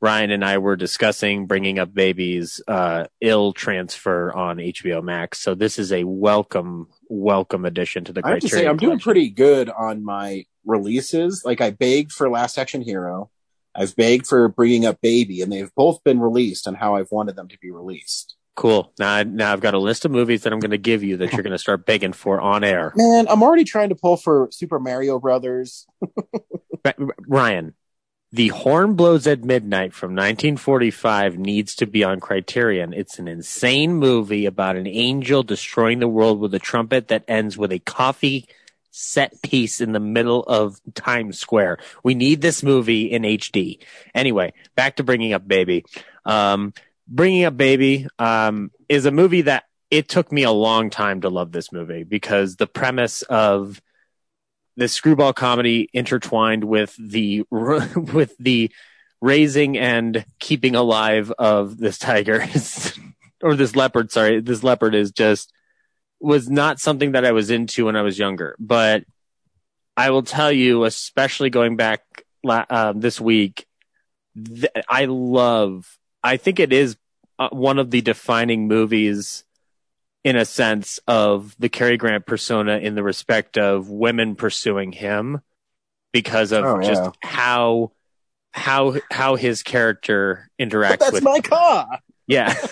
Ryan 0.00 0.30
and 0.30 0.44
I 0.44 0.58
were 0.58 0.76
discussing 0.76 1.46
Bringing 1.46 1.78
Up 1.78 1.92
babies, 1.92 2.60
uh, 2.68 3.06
ill 3.20 3.52
transfer 3.52 4.32
on 4.32 4.58
HBO 4.58 5.02
Max, 5.02 5.40
so 5.40 5.54
this 5.54 5.78
is 5.78 5.92
a 5.92 6.04
welcome, 6.04 6.88
welcome 7.08 7.64
addition 7.64 8.04
to 8.04 8.12
the 8.12 8.22
I 8.24 8.30
have 8.30 8.40
to 8.40 8.48
say, 8.48 8.66
I'm 8.66 8.76
doing 8.76 9.00
pretty 9.00 9.28
good 9.28 9.68
on 9.68 10.04
my 10.04 10.44
releases. 10.64 11.42
Like, 11.44 11.60
I 11.60 11.70
begged 11.70 12.12
for 12.12 12.30
Last 12.30 12.58
Action 12.58 12.82
Hero. 12.82 13.30
I've 13.74 13.96
begged 13.96 14.26
for 14.26 14.48
Bringing 14.48 14.86
Up 14.86 15.00
Baby, 15.00 15.42
and 15.42 15.52
they've 15.52 15.74
both 15.74 16.02
been 16.04 16.20
released 16.20 16.68
on 16.68 16.74
how 16.74 16.96
I've 16.96 17.10
wanted 17.10 17.34
them 17.34 17.48
to 17.48 17.58
be 17.58 17.70
released. 17.70 18.36
Cool. 18.54 18.92
Now, 18.98 19.14
I, 19.14 19.22
now 19.22 19.52
I've 19.52 19.60
got 19.60 19.74
a 19.74 19.78
list 19.78 20.04
of 20.04 20.10
movies 20.10 20.42
that 20.42 20.52
I'm 20.52 20.58
going 20.58 20.72
to 20.72 20.78
give 20.78 21.04
you 21.04 21.18
that 21.18 21.32
you're 21.32 21.44
going 21.44 21.52
to 21.52 21.58
start 21.58 21.86
begging 21.86 22.12
for 22.12 22.40
on 22.40 22.64
air. 22.64 22.92
Man, 22.96 23.28
I'm 23.28 23.40
already 23.40 23.62
trying 23.62 23.90
to 23.90 23.94
pull 23.94 24.16
for 24.16 24.48
Super 24.50 24.80
Mario 24.80 25.20
Brothers. 25.20 25.86
Ryan, 27.28 27.74
The 28.30 28.48
Horn 28.48 28.94
Blows 28.94 29.26
at 29.26 29.42
Midnight 29.42 29.94
from 29.94 30.10
1945 30.10 31.38
needs 31.38 31.74
to 31.76 31.86
be 31.86 32.04
on 32.04 32.20
Criterion. 32.20 32.92
It's 32.92 33.18
an 33.18 33.26
insane 33.26 33.94
movie 33.94 34.44
about 34.44 34.76
an 34.76 34.86
angel 34.86 35.42
destroying 35.42 35.98
the 35.98 36.08
world 36.08 36.38
with 36.38 36.52
a 36.52 36.58
trumpet 36.58 37.08
that 37.08 37.24
ends 37.26 37.56
with 37.56 37.72
a 37.72 37.78
coffee 37.78 38.46
set 38.90 39.40
piece 39.40 39.80
in 39.80 39.92
the 39.92 40.00
middle 40.00 40.42
of 40.42 40.78
Times 40.94 41.40
Square. 41.40 41.78
We 42.02 42.14
need 42.14 42.42
this 42.42 42.62
movie 42.62 43.10
in 43.10 43.22
HD. 43.22 43.78
Anyway, 44.14 44.52
back 44.76 44.96
to 44.96 45.04
bringing 45.04 45.32
up 45.32 45.48
baby. 45.48 45.86
Um, 46.26 46.74
bringing 47.06 47.44
up 47.44 47.56
baby 47.56 48.08
um, 48.18 48.72
is 48.90 49.06
a 49.06 49.10
movie 49.10 49.42
that 49.42 49.64
it 49.90 50.06
took 50.06 50.30
me 50.30 50.42
a 50.42 50.50
long 50.50 50.90
time 50.90 51.22
to 51.22 51.30
love 51.30 51.52
this 51.52 51.72
movie 51.72 52.04
because 52.04 52.56
the 52.56 52.66
premise 52.66 53.22
of 53.22 53.80
the 54.78 54.86
screwball 54.86 55.32
comedy 55.32 55.90
intertwined 55.92 56.62
with 56.62 56.94
the 56.98 57.42
with 57.50 58.34
the 58.38 58.70
raising 59.20 59.76
and 59.76 60.24
keeping 60.38 60.76
alive 60.76 61.32
of 61.38 61.76
this 61.76 61.98
tiger. 61.98 62.46
Or 63.40 63.54
this 63.54 63.76
leopard 63.76 64.10
sorry. 64.10 64.40
This 64.40 64.64
leopard 64.64 64.96
is 64.96 65.12
just 65.12 65.52
was 66.18 66.50
not 66.50 66.80
something 66.80 67.12
that 67.12 67.24
I 67.24 67.30
was 67.30 67.50
into 67.50 67.84
when 67.84 67.94
I 67.94 68.02
was 68.02 68.18
younger. 68.18 68.56
But 68.58 69.04
I 69.96 70.10
will 70.10 70.24
tell 70.24 70.50
you 70.50 70.82
especially 70.82 71.48
going 71.48 71.76
back 71.76 72.00
uh, 72.44 72.94
this 72.96 73.20
week 73.20 73.64
th- 74.34 74.72
I 74.88 75.04
love 75.04 75.98
I 76.24 76.36
think 76.36 76.58
it 76.58 76.72
is 76.72 76.96
uh, 77.38 77.50
one 77.50 77.78
of 77.78 77.92
the 77.92 78.00
defining 78.00 78.66
movies 78.66 79.44
in 80.24 80.36
a 80.36 80.44
sense 80.44 80.98
of 81.06 81.54
the 81.58 81.68
Cary 81.68 81.96
Grant 81.96 82.26
persona 82.26 82.78
in 82.78 82.94
the 82.94 83.02
respect 83.02 83.56
of 83.58 83.88
women 83.88 84.34
pursuing 84.36 84.92
him 84.92 85.40
because 86.12 86.52
of 86.52 86.64
Oh, 86.64 86.80
just 86.82 87.02
yeah. 87.02 87.10
how 87.22 87.92
how 88.52 88.96
how 89.10 89.36
his 89.36 89.62
character 89.62 90.48
interacts 90.60 90.90
But 90.90 91.00
that's 91.00 91.12
with 91.12 91.22
my 91.24 91.40
car. 91.40 91.86
yeah 92.26 92.54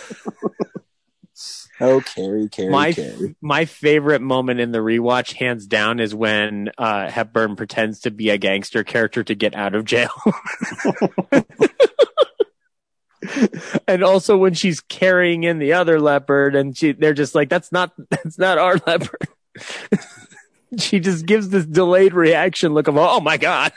Oh, 1.78 2.00
Carrie, 2.00 2.48
Carrie, 2.48 2.70
my 2.70 2.92
Carrie. 2.94 3.36
my 3.42 3.66
favorite 3.66 4.22
moment 4.22 4.60
in 4.60 4.72
the 4.72 4.78
rewatch 4.78 5.34
hands 5.34 5.66
down 5.66 6.00
is 6.00 6.14
when 6.14 6.70
uh 6.78 7.10
Hepburn 7.10 7.54
pretends 7.56 8.00
to 8.00 8.10
be 8.10 8.30
a 8.30 8.38
gangster 8.38 8.82
character 8.82 9.22
to 9.22 9.34
get 9.34 9.54
out 9.54 9.74
of 9.74 9.84
jail 9.84 10.08
and 13.88 14.02
also 14.02 14.36
when 14.36 14.54
she's 14.54 14.80
carrying 14.80 15.44
in 15.44 15.58
the 15.58 15.72
other 15.72 16.00
leopard 16.00 16.54
and 16.54 16.76
she 16.76 16.92
they're 16.92 17.14
just 17.14 17.34
like 17.34 17.48
that's 17.48 17.72
not 17.72 17.92
that's 18.10 18.38
not 18.38 18.58
our 18.58 18.76
leopard. 18.86 19.28
She 20.78 20.98
just 20.98 21.24
gives 21.24 21.48
this 21.48 21.64
delayed 21.64 22.12
reaction 22.12 22.74
look 22.74 22.88
of 22.88 22.96
oh 22.98 23.20
my 23.20 23.36
god. 23.36 23.72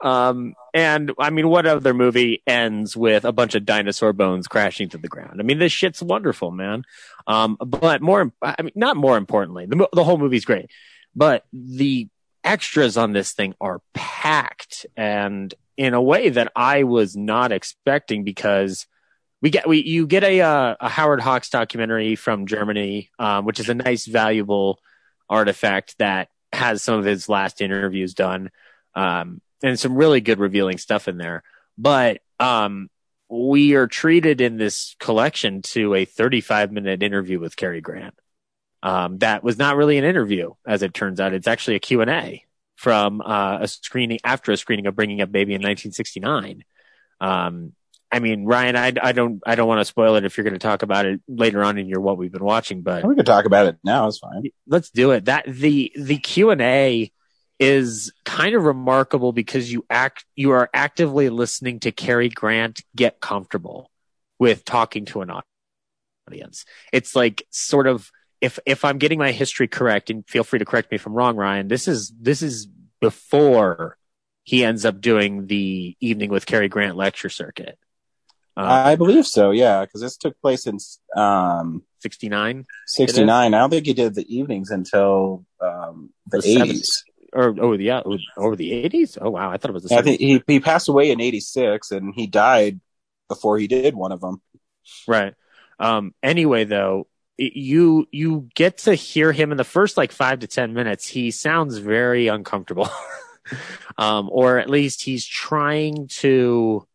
Um 0.00 0.54
and 0.72 1.12
i 1.18 1.28
mean 1.28 1.46
what 1.48 1.66
other 1.66 1.92
movie 1.92 2.42
ends 2.46 2.96
with 2.96 3.26
a 3.26 3.32
bunch 3.32 3.54
of 3.54 3.66
dinosaur 3.66 4.14
bones 4.14 4.48
crashing 4.48 4.88
to 4.88 4.98
the 4.98 5.08
ground? 5.08 5.38
I 5.38 5.42
mean 5.42 5.58
this 5.58 5.72
shit's 5.72 6.02
wonderful 6.02 6.50
man. 6.50 6.84
Um 7.26 7.58
but 7.64 8.00
more 8.00 8.32
i 8.42 8.62
mean 8.62 8.72
not 8.74 8.96
more 8.96 9.18
importantly 9.18 9.66
the, 9.66 9.86
the 9.92 10.02
whole 10.02 10.18
movie's 10.18 10.46
great. 10.46 10.70
But 11.14 11.44
the 11.52 12.08
extras 12.44 12.96
on 12.96 13.12
this 13.12 13.32
thing 13.32 13.54
are 13.60 13.80
packed 13.94 14.86
and 14.96 15.54
in 15.76 15.94
a 15.94 16.02
way 16.02 16.28
that 16.28 16.52
I 16.54 16.82
was 16.82 17.16
not 17.16 17.52
expecting 17.52 18.24
because 18.24 18.86
we 19.40 19.50
get 19.50 19.66
we 19.66 19.82
you 19.82 20.06
get 20.06 20.24
a 20.24 20.40
uh, 20.42 20.76
a 20.78 20.88
Howard 20.88 21.20
Hawks 21.20 21.48
documentary 21.48 22.16
from 22.16 22.46
Germany, 22.46 23.10
um, 23.18 23.46
which 23.46 23.60
is 23.60 23.68
a 23.68 23.74
nice 23.74 24.04
valuable 24.04 24.78
artifact 25.28 25.96
that 25.98 26.28
has 26.52 26.82
some 26.82 26.98
of 26.98 27.04
his 27.04 27.28
last 27.28 27.62
interviews 27.62 28.12
done, 28.12 28.50
um, 28.94 29.40
and 29.62 29.78
some 29.78 29.96
really 29.96 30.20
good 30.20 30.38
revealing 30.38 30.76
stuff 30.76 31.08
in 31.08 31.16
there. 31.16 31.42
But 31.78 32.20
um, 32.38 32.90
we 33.30 33.74
are 33.74 33.86
treated 33.86 34.40
in 34.40 34.58
this 34.58 34.94
collection 34.98 35.62
to 35.62 35.94
a 35.94 36.04
35 36.04 36.72
minute 36.72 37.02
interview 37.02 37.40
with 37.40 37.56
Cary 37.56 37.80
Grant. 37.80 38.14
Um, 38.82 39.18
that 39.18 39.44
was 39.44 39.58
not 39.58 39.76
really 39.76 39.98
an 39.98 40.04
interview, 40.04 40.52
as 40.66 40.82
it 40.82 40.94
turns 40.94 41.20
out. 41.20 41.34
It's 41.34 41.46
actually 41.46 41.76
a 41.76 41.80
Q 41.80 42.00
and 42.00 42.10
A 42.10 42.44
from 42.76 43.20
uh, 43.20 43.58
a 43.60 43.68
screening 43.68 44.18
after 44.24 44.52
a 44.52 44.56
screening 44.56 44.86
of 44.86 44.96
Bringing 44.96 45.20
Up 45.20 45.30
Baby 45.30 45.52
in 45.52 45.60
1969. 45.60 46.64
Um, 47.20 47.72
I 48.12 48.18
mean, 48.18 48.44
Ryan, 48.44 48.76
I, 48.76 48.92
I 49.00 49.12
don't 49.12 49.40
I 49.46 49.54
don't 49.54 49.68
want 49.68 49.80
to 49.80 49.84
spoil 49.84 50.16
it 50.16 50.24
if 50.24 50.36
you're 50.36 50.44
going 50.44 50.54
to 50.54 50.58
talk 50.58 50.82
about 50.82 51.06
it 51.06 51.20
later 51.28 51.62
on 51.62 51.78
in 51.78 51.86
your 51.86 52.00
what 52.00 52.16
we've 52.18 52.32
been 52.32 52.44
watching, 52.44 52.82
but 52.82 53.04
We 53.04 53.14
can 53.14 53.24
talk 53.24 53.44
about 53.44 53.66
it 53.66 53.76
now. 53.84 54.08
It's 54.08 54.18
fine. 54.18 54.44
let's 54.66 54.90
do 54.90 55.12
it. 55.12 55.26
That 55.26 55.44
the 55.46 55.92
the 55.94 56.18
Q 56.18 56.50
and 56.50 56.60
A 56.60 57.12
is 57.60 58.10
kind 58.24 58.56
of 58.56 58.64
remarkable 58.64 59.32
because 59.32 59.70
you 59.70 59.84
act 59.90 60.24
you 60.34 60.50
are 60.52 60.70
actively 60.72 61.28
listening 61.28 61.78
to 61.80 61.92
Cary 61.92 62.30
Grant 62.30 62.82
get 62.96 63.20
comfortable 63.20 63.90
with 64.38 64.64
talking 64.64 65.04
to 65.04 65.20
an 65.20 65.30
audience. 66.26 66.64
It's 66.92 67.14
like 67.14 67.46
sort 67.50 67.86
of 67.86 68.10
if 68.40 68.58
if 68.66 68.84
I'm 68.84 68.98
getting 68.98 69.18
my 69.18 69.32
history 69.32 69.68
correct, 69.68 70.10
and 70.10 70.26
feel 70.28 70.44
free 70.44 70.58
to 70.58 70.64
correct 70.64 70.90
me 70.90 70.96
if 70.96 71.06
I'm 71.06 71.12
wrong, 71.14 71.36
Ryan. 71.36 71.68
This 71.68 71.88
is 71.88 72.12
this 72.18 72.42
is 72.42 72.66
before 73.00 73.96
he 74.44 74.64
ends 74.64 74.84
up 74.84 75.00
doing 75.00 75.46
the 75.46 75.96
evening 76.00 76.30
with 76.30 76.46
Cary 76.46 76.68
Grant 76.68 76.96
lecture 76.96 77.28
circuit. 77.28 77.78
Uh, 78.56 78.62
I 78.62 78.96
believe 78.96 79.26
so, 79.26 79.52
yeah, 79.52 79.82
because 79.82 80.00
this 80.00 80.16
took 80.16 80.38
place 80.40 80.66
in 80.66 80.78
um, 81.16 81.82
69 82.00 82.66
'69. 82.86 83.54
I 83.54 83.58
don't 83.58 83.70
think 83.70 83.86
he 83.86 83.94
did 83.94 84.14
the 84.14 84.34
evenings 84.34 84.70
until 84.70 85.44
um, 85.60 86.10
the, 86.26 86.40
The 86.40 86.56
80s. 86.56 87.02
or 87.32 87.54
oh 87.60 87.72
yeah 87.74 88.02
over 88.36 88.56
the 88.56 88.70
80s. 88.88 89.18
Oh 89.20 89.30
wow, 89.30 89.50
I 89.50 89.56
thought 89.56 89.70
it 89.70 89.74
was 89.74 89.84
the 89.84 89.94
I 89.94 90.02
think 90.02 90.20
he, 90.20 90.42
he 90.46 90.60
passed 90.60 90.88
away 90.88 91.10
in 91.10 91.20
86 91.20 91.90
and 91.92 92.12
he 92.14 92.26
died 92.26 92.80
before 93.28 93.58
he 93.58 93.68
did 93.68 93.94
one 93.94 94.12
of 94.12 94.20
them. 94.20 94.42
Right. 95.06 95.34
Um, 95.78 96.14
anyway, 96.22 96.64
though, 96.64 97.06
you 97.40 98.06
you 98.10 98.48
get 98.54 98.78
to 98.78 98.94
hear 98.94 99.32
him 99.32 99.50
in 99.50 99.56
the 99.56 99.64
first 99.64 99.96
like 99.96 100.12
five 100.12 100.40
to 100.40 100.46
ten 100.46 100.74
minutes. 100.74 101.06
He 101.06 101.30
sounds 101.30 101.78
very 101.78 102.28
uncomfortable, 102.28 102.88
um, 103.98 104.28
or 104.30 104.58
at 104.58 104.68
least 104.68 105.02
he's 105.02 105.24
trying 105.24 106.08
to 106.08 106.86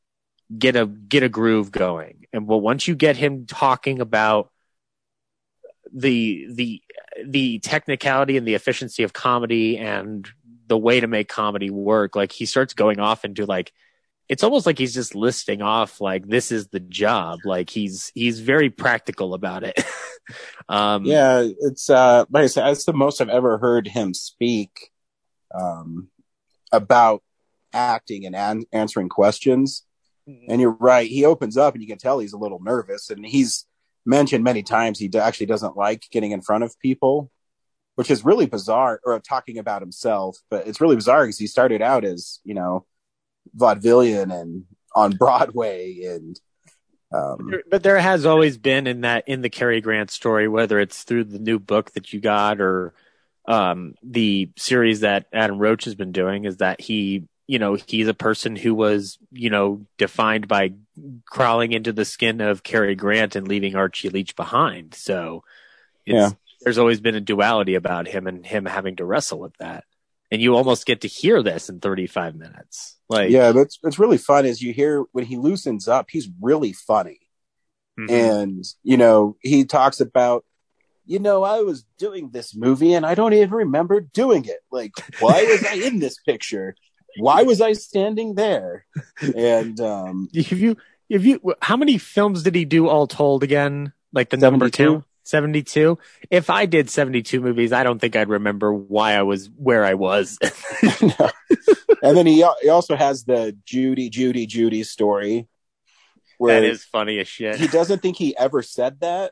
get 0.55 0.75
a 0.75 0.85
get 0.85 1.23
a 1.23 1.29
groove 1.29 1.71
going. 1.71 2.27
And 2.31 2.47
well, 2.47 2.61
once 2.61 2.87
you 2.87 2.95
get 2.95 3.17
him 3.17 3.47
talking 3.47 3.99
about 4.01 4.51
the 5.91 6.47
the 6.51 6.81
the 7.25 7.59
technicality 7.59 8.37
and 8.37 8.47
the 8.47 8.53
efficiency 8.53 9.01
of 9.01 9.13
comedy 9.13 9.77
and 9.77 10.27
the 10.67 10.77
way 10.77 10.99
to 10.99 11.07
make 11.07 11.27
comedy 11.27 11.71
work, 11.71 12.15
like 12.15 12.31
he 12.31 12.45
starts 12.45 12.75
going 12.75 12.99
off 12.99 13.25
into 13.25 13.45
like 13.47 13.73
it's 14.27 14.43
almost 14.43 14.65
like 14.65 14.77
he's 14.77 14.93
just 14.93 15.15
listing 15.15 15.61
off 15.61 16.01
like 16.01 16.27
this 16.27 16.51
is 16.51 16.67
the 16.67 16.79
job 16.79 17.39
like 17.45 17.69
he's 17.69 18.11
he's 18.15 18.39
very 18.39 18.69
practical 18.69 19.33
about 19.33 19.63
it 19.63 19.83
um 20.69 21.05
Yeah, 21.05 21.47
it's 21.59 21.89
uh, 21.89 22.25
like 22.31 22.45
I 22.45 22.47
said, 22.47 22.67
it's 22.69 22.85
the 22.85 22.93
most 22.93 23.21
I've 23.21 23.29
ever 23.29 23.57
heard 23.57 23.87
him 23.87 24.13
speak 24.13 24.89
um, 25.53 26.09
about 26.71 27.21
acting 27.73 28.25
and 28.25 28.35
an- 28.35 28.65
answering 28.71 29.09
questions. 29.09 29.83
And 30.49 30.59
you're 30.59 30.71
right. 30.71 31.07
He 31.07 31.23
opens 31.25 31.57
up 31.57 31.75
and 31.75 31.83
you 31.83 31.87
can 31.87 31.99
tell 31.99 32.17
he's 32.17 32.33
a 32.33 32.39
little 32.39 32.59
nervous. 32.59 33.11
And 33.11 33.23
he's 33.23 33.67
mentioned 34.05 34.43
many 34.43 34.63
times 34.63 34.97
he 34.97 35.07
d- 35.07 35.19
actually 35.19 35.45
doesn't 35.45 35.77
like 35.77 36.05
getting 36.09 36.31
in 36.31 36.41
front 36.41 36.63
of 36.63 36.79
people, 36.79 37.29
which 37.93 38.09
is 38.09 38.25
really 38.25 38.47
bizarre, 38.47 38.99
or 39.05 39.19
talking 39.19 39.59
about 39.59 39.83
himself. 39.83 40.37
But 40.49 40.65
it's 40.65 40.81
really 40.81 40.95
bizarre 40.95 41.23
because 41.25 41.37
he 41.37 41.45
started 41.45 41.83
out 41.83 42.03
as, 42.03 42.39
you 42.43 42.55
know, 42.55 42.87
vaudevillian 43.55 44.33
and 44.33 44.65
on 44.95 45.11
Broadway. 45.11 46.01
And 46.03 46.39
um, 47.13 47.51
But 47.69 47.83
there 47.83 47.99
has 47.99 48.25
always 48.25 48.57
been 48.57 48.87
in 48.87 49.01
that 49.01 49.27
in 49.27 49.41
the 49.41 49.49
Cary 49.49 49.81
Grant 49.81 50.11
story, 50.11 50.47
whether 50.47 50.79
it's 50.79 51.03
through 51.03 51.25
the 51.25 51.39
new 51.39 51.59
book 51.59 51.91
that 51.93 52.13
you 52.13 52.19
got 52.19 52.61
or 52.61 52.93
um, 53.47 53.95
the 54.03 54.49
series 54.57 55.01
that 55.01 55.27
Adam 55.31 55.59
Roche 55.59 55.85
has 55.85 55.95
been 55.95 56.11
doing, 56.11 56.45
is 56.45 56.57
that 56.57 56.81
he, 56.81 57.25
you 57.47 57.59
know, 57.59 57.75
he's 57.75 58.07
a 58.07 58.13
person 58.13 58.55
who 58.55 58.73
was, 58.73 59.19
you 59.31 59.49
know, 59.49 59.85
defined 59.97 60.47
by 60.47 60.73
crawling 61.25 61.71
into 61.71 61.93
the 61.93 62.05
skin 62.05 62.41
of 62.41 62.63
Cary 62.63 62.95
Grant 62.95 63.35
and 63.35 63.47
leaving 63.47 63.75
Archie 63.75 64.09
Leach 64.09 64.35
behind. 64.35 64.95
So, 64.95 65.43
it's, 66.05 66.15
Yeah. 66.15 66.29
there's 66.61 66.79
always 66.79 66.99
been 66.99 67.15
a 67.15 67.21
duality 67.21 67.75
about 67.75 68.07
him 68.07 68.25
and 68.25 68.43
him 68.45 68.65
having 68.65 68.95
to 68.95 69.05
wrestle 69.05 69.39
with 69.39 69.55
that. 69.57 69.83
And 70.35 70.41
you 70.41 70.53
almost 70.57 70.85
get 70.85 70.99
to 71.01 71.07
hear 71.07 71.41
this 71.41 71.69
in 71.69 71.79
35 71.79 72.35
minutes. 72.35 72.97
Like, 73.07 73.31
yeah, 73.31 73.53
that's 73.53 73.79
it's 73.83 73.97
really 73.97 74.17
fun 74.17 74.45
as 74.45 74.61
you 74.61 74.73
hear 74.73 75.05
when 75.13 75.23
he 75.23 75.37
loosens 75.37 75.87
up, 75.87 76.07
he's 76.11 76.27
really 76.41 76.73
funny. 76.73 77.21
mhm. 77.97 78.11
and 78.11 78.65
you 78.83 78.97
know 78.97 79.37
he 79.39 79.63
talks 79.63 80.01
about 80.01 80.43
you 81.05 81.19
know 81.19 81.43
i 81.43 81.61
was 81.61 81.85
doing 81.97 82.29
this 82.31 82.53
movie 82.53 82.93
and 82.93 83.05
i 83.05 83.15
don't 83.15 83.31
even 83.31 83.51
remember 83.51 84.01
doing 84.01 84.43
it 84.43 84.59
like 84.69 84.91
why 85.19 85.43
was 85.43 85.63
i 85.63 85.75
in 85.75 85.99
this 85.99 86.17
picture 86.27 86.75
why 87.19 87.43
was 87.43 87.61
i 87.61 87.71
standing 87.71 88.35
there 88.35 88.85
and 89.35 89.79
um 89.79 90.27
If 90.33 90.51
you, 90.51 90.75
if 91.07 91.23
you, 91.23 91.39
how 91.61 91.77
many 91.77 91.97
films 91.97 92.43
did 92.43 92.55
he 92.55 92.65
do 92.65 92.89
all 92.89 93.07
told 93.07 93.43
again? 93.43 93.93
Like 94.11 94.29
the 94.29 94.37
number 94.37 94.69
two? 94.69 95.05
72? 95.25 95.97
If 96.29 96.49
I 96.49 96.65
did 96.65 96.89
72 96.89 97.41
movies, 97.41 97.73
I 97.73 97.83
don't 97.83 97.99
think 97.99 98.15
I'd 98.15 98.29
remember 98.29 98.73
why 98.73 99.13
I 99.13 99.23
was 99.23 99.49
where 99.57 99.83
I 99.83 99.95
was. 99.95 100.37
no. 101.01 101.29
and 102.01 102.15
then 102.17 102.25
he, 102.25 102.45
he 102.61 102.69
also 102.69 102.95
has 102.95 103.23
the 103.25 103.57
judy 103.65 104.09
judy 104.09 104.45
judy 104.45 104.83
story 104.83 105.47
where 106.37 106.61
that 106.61 106.67
is 106.67 106.83
funny 106.83 107.19
as 107.19 107.27
shit. 107.27 107.55
he 107.55 107.67
doesn't 107.67 108.01
think 108.01 108.17
he 108.17 108.35
ever 108.37 108.61
said 108.61 108.99
that 108.99 109.31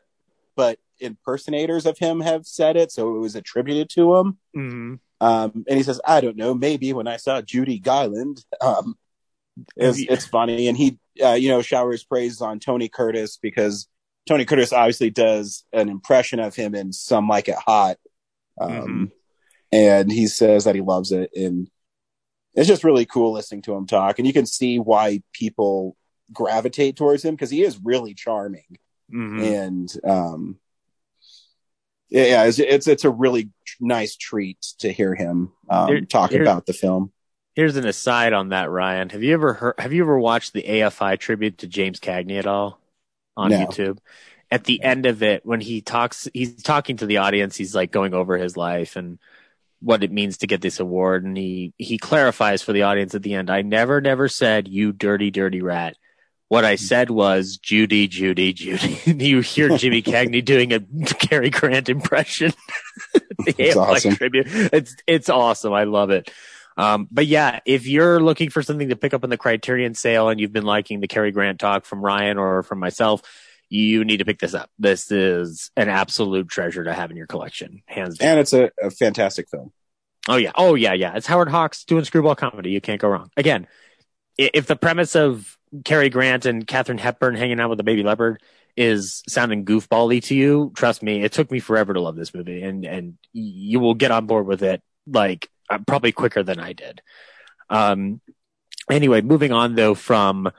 but 0.56 0.78
impersonators 1.00 1.84
of 1.86 1.98
him 1.98 2.20
have 2.20 2.46
said 2.46 2.76
it 2.76 2.90
so 2.90 3.14
it 3.16 3.18
was 3.18 3.34
attributed 3.36 3.88
to 3.90 4.14
him 4.14 4.38
Mhm. 4.56 4.98
Um, 5.20 5.64
and 5.68 5.76
he 5.78 5.82
says, 5.82 6.00
I 6.04 6.20
don't 6.20 6.36
know, 6.36 6.52
maybe 6.54 6.92
when 6.92 7.06
I 7.06 7.16
saw 7.16 7.40
Judy 7.40 7.78
Garland, 7.78 8.44
um, 8.60 8.96
it's, 9.76 10.00
Yeah. 10.00 10.12
it's 10.12 10.26
funny. 10.26 10.68
And 10.68 10.76
he, 10.76 10.98
uh, 11.24 11.32
you 11.32 11.48
know, 11.48 11.62
showers 11.62 12.04
praise 12.04 12.40
on 12.42 12.58
Tony 12.58 12.88
Curtis 12.90 13.38
because 13.40 13.88
Tony 14.26 14.44
Curtis 14.44 14.72
obviously 14.72 15.10
does 15.10 15.64
an 15.72 15.88
impression 15.88 16.40
of 16.40 16.54
him 16.54 16.74
in 16.74 16.92
Some 16.92 17.28
Like 17.28 17.48
It 17.48 17.56
Hot. 17.56 17.96
Um, 18.60 18.70
Mhm. 18.70 19.10
and 19.72 20.12
he 20.12 20.26
says 20.26 20.64
that 20.64 20.74
he 20.74 20.80
loves 20.80 21.12
it. 21.12 21.30
And 21.34 21.68
it's 22.54 22.68
just 22.68 22.84
really 22.84 23.04
cool 23.04 23.32
listening 23.32 23.62
to 23.62 23.74
him 23.74 23.86
talk. 23.86 24.18
And 24.18 24.26
you 24.26 24.32
can 24.32 24.46
see 24.46 24.78
why 24.78 25.22
people 25.32 25.96
gravitate 26.32 26.96
towards 26.96 27.24
him 27.24 27.34
because 27.34 27.50
he 27.50 27.62
is 27.62 27.78
really 27.82 28.14
charming 28.14 28.78
Mhm. 29.12 29.42
and 29.42 30.10
um 30.10 30.58
yeah, 32.08 32.44
it's, 32.44 32.58
it's 32.58 32.86
it's 32.86 33.04
a 33.04 33.10
really 33.10 33.50
nice 33.80 34.16
treat 34.16 34.58
to 34.78 34.90
hear 34.92 35.14
him 35.14 35.52
um 35.68 36.06
talk 36.06 36.32
about 36.42 36.64
the 36.66 36.72
film 36.72 37.12
Here's 37.54 37.76
an 37.76 37.86
aside 37.86 38.32
on 38.32 38.48
that, 38.48 38.68
Ryan. 38.68 39.10
Have 39.10 39.22
you 39.22 39.32
ever 39.32 39.52
heard, 39.52 39.74
have 39.78 39.92
you 39.92 40.02
ever 40.02 40.18
watched 40.18 40.54
the 40.54 40.62
AFI 40.64 41.16
tribute 41.20 41.58
to 41.58 41.68
James 41.68 42.00
Cagney 42.00 42.36
at 42.38 42.46
all 42.48 42.80
on 43.36 43.50
No. 43.50 43.66
YouTube? 43.66 43.98
At 44.50 44.64
the 44.64 44.82
end 44.82 45.06
of 45.06 45.22
it, 45.22 45.44
when 45.44 45.60
he 45.60 45.80
talks, 45.80 46.28
he's 46.32 46.62
talking 46.62 46.98
to 46.98 47.06
the 47.06 47.18
audience. 47.18 47.56
He's 47.56 47.74
like 47.74 47.90
going 47.90 48.14
over 48.14 48.36
his 48.36 48.56
life 48.56 48.96
and 48.96 49.18
what 49.80 50.04
it 50.04 50.12
means 50.12 50.38
to 50.38 50.46
get 50.46 50.60
this 50.60 50.80
award. 50.80 51.24
And 51.24 51.36
he, 51.36 51.72
he 51.76 51.98
clarifies 51.98 52.62
for 52.62 52.72
the 52.72 52.82
audience 52.82 53.14
at 53.14 53.22
the 53.22 53.34
end. 53.34 53.50
I 53.50 53.62
never, 53.62 54.00
never 54.00 54.28
said 54.28 54.68
you 54.68 54.92
dirty, 54.92 55.30
dirty 55.30 55.60
rat. 55.60 55.96
What 56.48 56.64
I 56.64 56.74
mm-hmm. 56.74 56.84
said 56.84 57.10
was 57.10 57.56
Judy, 57.56 58.06
Judy, 58.06 58.52
Judy. 58.52 59.00
And 59.06 59.20
you 59.20 59.40
hear 59.40 59.68
Jimmy 59.78 60.02
Cagney 60.02 60.44
doing 60.44 60.72
a 60.72 60.80
Cary 61.14 61.50
Grant 61.50 61.88
impression. 61.88 62.52
the 63.12 63.54
It's 63.58 63.76
AFI 63.76 63.76
awesome. 63.76 64.16
tribute. 64.16 64.46
It's, 64.48 64.94
it's 65.06 65.28
awesome. 65.28 65.72
I 65.72 65.84
love 65.84 66.10
it. 66.10 66.30
Um, 66.76 67.08
but 67.10 67.26
yeah, 67.26 67.60
if 67.66 67.86
you're 67.86 68.20
looking 68.20 68.50
for 68.50 68.62
something 68.62 68.88
to 68.88 68.96
pick 68.96 69.14
up 69.14 69.24
in 69.24 69.30
the 69.30 69.36
Criterion 69.36 69.94
sale 69.94 70.28
and 70.28 70.40
you've 70.40 70.52
been 70.52 70.64
liking 70.64 71.00
the 71.00 71.08
Cary 71.08 71.30
Grant 71.30 71.60
talk 71.60 71.84
from 71.84 72.00
Ryan 72.00 72.36
or 72.36 72.62
from 72.62 72.80
myself, 72.80 73.22
you 73.68 74.04
need 74.04 74.18
to 74.18 74.24
pick 74.24 74.40
this 74.40 74.54
up. 74.54 74.70
This 74.78 75.10
is 75.10 75.70
an 75.76 75.88
absolute 75.88 76.48
treasure 76.48 76.84
to 76.84 76.92
have 76.92 77.10
in 77.10 77.16
your 77.16 77.26
collection, 77.26 77.82
hands 77.86 78.18
down. 78.18 78.30
and 78.30 78.40
it's 78.40 78.52
a, 78.52 78.70
a 78.82 78.90
fantastic 78.90 79.48
film 79.48 79.72
Oh 80.28 80.36
yeah, 80.36 80.52
oh 80.54 80.74
yeah, 80.74 80.94
yeah. 80.94 81.14
It's 81.16 81.26
Howard 81.26 81.48
Hawks 81.48 81.84
doing 81.84 82.04
screwball 82.04 82.34
comedy. 82.34 82.70
You 82.70 82.80
can't 82.80 83.00
go 83.00 83.08
wrong. 83.08 83.30
Again, 83.36 83.66
if 84.38 84.66
the 84.66 84.76
premise 84.76 85.14
of 85.14 85.58
Cary 85.84 86.08
Grant 86.08 86.46
and 86.46 86.66
Katharine 86.66 86.98
Hepburn 86.98 87.36
hanging 87.36 87.60
out 87.60 87.68
with 87.68 87.78
the 87.78 87.84
baby 87.84 88.02
leopard 88.02 88.40
is 88.76 89.22
sounding 89.28 89.64
goofbally 89.64 90.22
to 90.24 90.34
you, 90.34 90.72
trust 90.74 91.02
me, 91.02 91.22
it 91.22 91.32
took 91.32 91.50
me 91.50 91.60
forever 91.60 91.92
to 91.92 92.00
love 92.00 92.16
this 92.16 92.34
movie, 92.34 92.62
and 92.62 92.84
and 92.86 93.18
you 93.32 93.80
will 93.80 93.94
get 93.94 94.10
on 94.10 94.26
board 94.26 94.46
with 94.46 94.62
it 94.62 94.82
like 95.06 95.50
uh, 95.70 95.78
probably 95.86 96.12
quicker 96.12 96.42
than 96.42 96.58
I 96.58 96.72
did. 96.72 97.02
Um, 97.70 98.20
anyway, 98.90 99.20
moving 99.20 99.52
on 99.52 99.74
though 99.74 99.94
from 99.94 100.50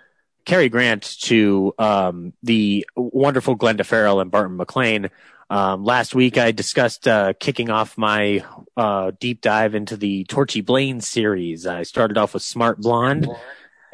Cary 0.45 0.69
Grant 0.69 1.17
to 1.21 1.73
um, 1.77 2.33
the 2.43 2.85
wonderful 2.95 3.57
Glenda 3.57 3.85
Farrell 3.85 4.19
and 4.19 4.31
Barton 4.31 4.57
MacLane. 4.57 5.09
Um, 5.49 5.83
last 5.83 6.15
week, 6.15 6.37
I 6.37 6.51
discussed 6.51 7.07
uh, 7.07 7.33
kicking 7.39 7.69
off 7.69 7.97
my 7.97 8.43
uh, 8.75 9.11
deep 9.19 9.41
dive 9.41 9.75
into 9.75 9.95
the 9.95 10.23
Torchy 10.25 10.61
Blane 10.61 11.01
series. 11.01 11.67
I 11.67 11.83
started 11.83 12.17
off 12.17 12.33
with 12.33 12.41
Smart 12.43 12.79
Blonde, 12.79 13.27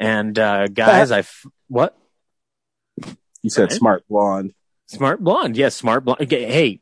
and 0.00 0.38
uh, 0.38 0.68
guys, 0.68 1.10
I 1.10 1.18
f- 1.20 1.46
what 1.68 1.96
you 3.42 3.50
said 3.50 3.72
smart 3.72 4.06
blonde 4.08 4.54
Smart 4.86 5.20
Blonde? 5.22 5.56
Yes, 5.56 5.74
Smart 5.74 6.04
Blonde. 6.04 6.30
Hey, 6.30 6.80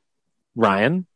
Ryan. 0.57 1.07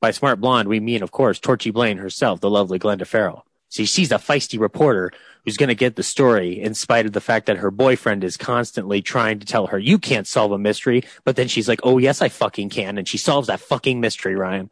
By 0.00 0.10
Smart 0.12 0.40
Blonde, 0.40 0.68
we 0.68 0.80
mean, 0.80 1.02
of 1.02 1.10
course, 1.10 1.38
Torchy 1.38 1.70
Blane 1.70 1.98
herself, 1.98 2.40
the 2.40 2.50
lovely 2.50 2.78
Glenda 2.78 3.06
Farrell. 3.06 3.44
See, 3.68 3.84
she's 3.84 4.10
a 4.10 4.16
feisty 4.16 4.58
reporter 4.58 5.12
who's 5.44 5.56
going 5.56 5.68
to 5.68 5.74
get 5.74 5.94
the 5.94 6.02
story 6.02 6.60
in 6.60 6.74
spite 6.74 7.06
of 7.06 7.12
the 7.12 7.20
fact 7.20 7.46
that 7.46 7.58
her 7.58 7.70
boyfriend 7.70 8.24
is 8.24 8.36
constantly 8.36 9.00
trying 9.00 9.38
to 9.38 9.46
tell 9.46 9.68
her, 9.68 9.78
you 9.78 9.98
can't 9.98 10.26
solve 10.26 10.52
a 10.52 10.58
mystery. 10.58 11.04
But 11.24 11.36
then 11.36 11.48
she's 11.48 11.68
like, 11.68 11.80
oh, 11.84 11.98
yes, 11.98 12.20
I 12.20 12.28
fucking 12.28 12.70
can. 12.70 12.98
And 12.98 13.06
she 13.06 13.16
solves 13.16 13.46
that 13.46 13.60
fucking 13.60 14.00
mystery, 14.00 14.34
Ryan. 14.34 14.70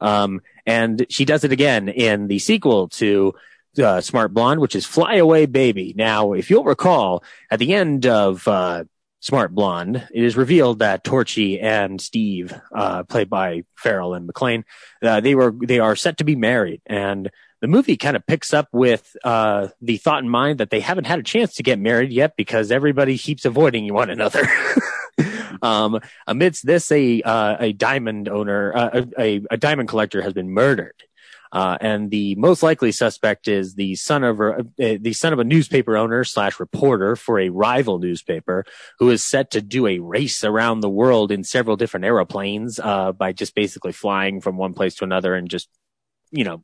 Um, 0.00 0.40
and 0.66 1.06
she 1.08 1.24
does 1.24 1.44
it 1.44 1.52
again 1.52 1.88
in 1.88 2.26
the 2.26 2.38
sequel 2.38 2.88
to 2.88 3.34
uh, 3.82 4.00
Smart 4.00 4.34
Blonde, 4.34 4.60
which 4.60 4.74
is 4.74 4.84
Fly 4.84 5.16
Away 5.16 5.46
Baby. 5.46 5.94
Now, 5.96 6.32
if 6.32 6.50
you'll 6.50 6.64
recall, 6.64 7.22
at 7.50 7.60
the 7.60 7.74
end 7.74 8.06
of 8.06 8.48
uh, 8.48 8.84
Smart 9.20 9.54
Blonde, 9.54 10.08
it 10.12 10.24
is 10.24 10.36
revealed 10.36 10.78
that 10.78 11.04
Torchy 11.04 11.60
and 11.60 12.00
Steve, 12.00 12.54
uh, 12.74 13.02
played 13.04 13.28
by 13.28 13.64
Farrell 13.76 14.14
and 14.14 14.26
MacLane, 14.26 14.64
uh, 15.02 15.20
they 15.20 15.34
were 15.34 15.54
they 15.62 15.78
are 15.78 15.94
set 15.94 16.16
to 16.18 16.24
be 16.24 16.36
married, 16.36 16.80
and 16.86 17.30
the 17.60 17.68
movie 17.68 17.98
kind 17.98 18.16
of 18.16 18.26
picks 18.26 18.54
up 18.54 18.68
with 18.72 19.14
uh, 19.22 19.68
the 19.82 19.98
thought 19.98 20.22
in 20.22 20.28
mind 20.30 20.58
that 20.58 20.70
they 20.70 20.80
haven't 20.80 21.04
had 21.04 21.18
a 21.18 21.22
chance 21.22 21.54
to 21.56 21.62
get 21.62 21.78
married 21.78 22.10
yet 22.10 22.34
because 22.36 22.70
everybody 22.70 23.18
keeps 23.18 23.44
avoiding 23.44 23.92
one 23.92 24.08
another. 24.08 24.42
um, 25.62 26.00
amidst 26.26 26.64
this, 26.64 26.90
a 26.90 27.20
uh, 27.20 27.56
a 27.60 27.72
diamond 27.74 28.28
owner, 28.28 28.74
uh, 28.74 29.04
a, 29.18 29.42
a 29.50 29.56
diamond 29.58 29.88
collector, 29.90 30.22
has 30.22 30.32
been 30.32 30.50
murdered. 30.50 30.94
Uh, 31.52 31.76
and 31.80 32.10
the 32.10 32.34
most 32.36 32.62
likely 32.62 32.92
suspect 32.92 33.48
is 33.48 33.74
the 33.74 33.94
son 33.96 34.22
of 34.22 34.40
a, 34.40 34.50
uh, 34.60 34.98
the 35.00 35.12
son 35.12 35.32
of 35.32 35.38
a 35.38 35.44
newspaper 35.44 35.96
owner 35.96 36.22
slash 36.22 36.60
reporter 36.60 37.16
for 37.16 37.40
a 37.40 37.48
rival 37.48 37.98
newspaper 37.98 38.64
who 38.98 39.10
is 39.10 39.24
set 39.24 39.50
to 39.50 39.60
do 39.60 39.86
a 39.86 39.98
race 39.98 40.44
around 40.44 40.80
the 40.80 40.88
world 40.88 41.32
in 41.32 41.42
several 41.42 41.76
different 41.76 42.06
aeroplanes 42.06 42.78
uh, 42.78 43.12
by 43.12 43.32
just 43.32 43.54
basically 43.54 43.92
flying 43.92 44.40
from 44.40 44.56
one 44.56 44.74
place 44.74 44.94
to 44.94 45.04
another 45.04 45.34
and 45.34 45.50
just 45.50 45.68
you 46.30 46.44
know 46.44 46.62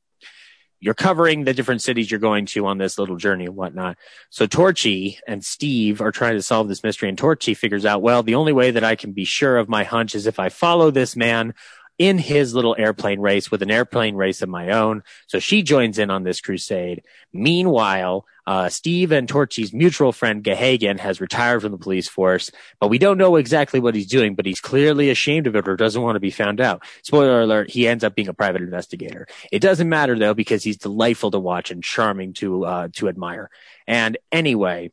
you're 0.78 0.94
covering 0.94 1.44
the 1.44 1.54
different 1.54 1.82
cities 1.82 2.10
you're 2.10 2.20
going 2.20 2.46
to 2.46 2.66
on 2.66 2.78
this 2.78 2.98
little 2.98 3.16
journey 3.16 3.46
and 3.46 3.56
whatnot. 3.56 3.96
So 4.30 4.46
Torchy 4.46 5.18
and 5.26 5.44
Steve 5.44 6.00
are 6.00 6.12
trying 6.12 6.34
to 6.34 6.42
solve 6.42 6.68
this 6.68 6.84
mystery, 6.84 7.08
and 7.08 7.16
Torchy 7.16 7.54
figures 7.54 7.86
out, 7.86 8.02
well, 8.02 8.22
the 8.22 8.34
only 8.34 8.52
way 8.52 8.70
that 8.70 8.84
I 8.84 8.94
can 8.94 9.12
be 9.12 9.24
sure 9.24 9.56
of 9.56 9.68
my 9.68 9.84
hunch 9.84 10.14
is 10.14 10.26
if 10.26 10.38
I 10.38 10.48
follow 10.48 10.90
this 10.90 11.16
man 11.16 11.54
in 11.98 12.18
his 12.18 12.54
little 12.54 12.76
airplane 12.78 13.20
race 13.20 13.50
with 13.50 13.62
an 13.62 13.70
airplane 13.70 14.16
race 14.16 14.42
of 14.42 14.48
my 14.48 14.70
own. 14.70 15.02
So 15.26 15.38
she 15.38 15.62
joins 15.62 15.98
in 15.98 16.10
on 16.10 16.24
this 16.24 16.40
crusade. 16.40 17.02
Meanwhile, 17.32 18.26
uh, 18.46 18.68
Steve 18.68 19.12
and 19.12 19.28
Torchy's 19.28 19.72
mutual 19.72 20.12
friend 20.12 20.44
Gahagan 20.44 21.00
has 21.00 21.20
retired 21.20 21.62
from 21.62 21.72
the 21.72 21.78
police 21.78 22.06
force, 22.06 22.50
but 22.78 22.88
we 22.88 22.98
don't 22.98 23.18
know 23.18 23.36
exactly 23.36 23.80
what 23.80 23.94
he's 23.94 24.06
doing, 24.06 24.34
but 24.34 24.46
he's 24.46 24.60
clearly 24.60 25.10
ashamed 25.10 25.46
of 25.46 25.56
it 25.56 25.66
or 25.66 25.76
doesn't 25.76 26.02
want 26.02 26.16
to 26.16 26.20
be 26.20 26.30
found 26.30 26.60
out. 26.60 26.84
Spoiler 27.02 27.40
alert, 27.40 27.70
he 27.70 27.88
ends 27.88 28.04
up 28.04 28.14
being 28.14 28.28
a 28.28 28.34
private 28.34 28.62
investigator. 28.62 29.26
It 29.50 29.60
doesn't 29.60 29.88
matter 29.88 30.18
though, 30.18 30.34
because 30.34 30.62
he's 30.62 30.76
delightful 30.76 31.32
to 31.32 31.40
watch 31.40 31.70
and 31.70 31.82
charming 31.82 32.34
to, 32.34 32.64
uh, 32.64 32.88
to 32.94 33.08
admire. 33.08 33.50
And 33.86 34.16
anyway, 34.30 34.92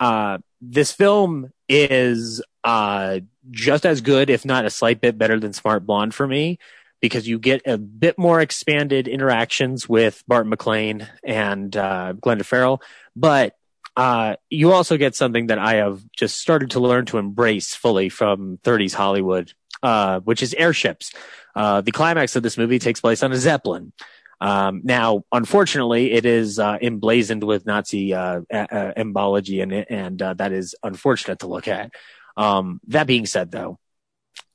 uh, 0.00 0.38
this 0.62 0.92
film 0.92 1.52
is, 1.68 2.42
uh, 2.64 3.20
just 3.50 3.86
as 3.86 4.00
good, 4.00 4.30
if 4.30 4.44
not 4.44 4.64
a 4.64 4.70
slight 4.70 5.00
bit 5.00 5.18
better 5.18 5.38
than 5.38 5.52
Smart 5.52 5.86
Blonde 5.86 6.14
for 6.14 6.26
me 6.26 6.58
because 7.00 7.28
you 7.28 7.38
get 7.38 7.62
a 7.66 7.78
bit 7.78 8.18
more 8.18 8.40
expanded 8.40 9.06
interactions 9.06 9.88
with 9.88 10.22
Bart 10.26 10.46
MacLane 10.46 11.06
and 11.24 11.76
uh, 11.76 12.14
Glenda 12.14 12.44
Farrell, 12.44 12.80
but 13.14 13.54
uh, 13.96 14.36
you 14.50 14.72
also 14.72 14.96
get 14.96 15.14
something 15.14 15.46
that 15.46 15.58
I 15.58 15.76
have 15.76 16.00
just 16.12 16.38
started 16.38 16.72
to 16.72 16.80
learn 16.80 17.06
to 17.06 17.18
embrace 17.18 17.74
fully 17.74 18.08
from 18.08 18.58
30s 18.58 18.94
Hollywood, 18.94 19.52
uh, 19.82 20.20
which 20.20 20.42
is 20.42 20.54
airships. 20.54 21.12
Uh, 21.54 21.80
the 21.80 21.92
climax 21.92 22.36
of 22.36 22.42
this 22.42 22.58
movie 22.58 22.78
takes 22.78 23.00
place 23.00 23.22
on 23.22 23.32
a 23.32 23.36
Zeppelin. 23.36 23.92
Um, 24.38 24.82
now, 24.84 25.24
unfortunately, 25.32 26.12
it 26.12 26.26
is 26.26 26.58
uh, 26.58 26.76
emblazoned 26.82 27.42
with 27.42 27.64
Nazi 27.64 28.12
uh, 28.12 28.42
uh, 28.52 28.92
embology 28.94 29.62
in 29.62 29.72
it, 29.72 29.88
and 29.88 30.18
that 30.18 30.52
is 30.52 30.74
unfortunate 30.82 31.38
to 31.38 31.46
look 31.46 31.66
at. 31.66 31.90
Um, 32.36 32.80
that 32.88 33.06
being 33.06 33.26
said, 33.26 33.50
though, 33.50 33.78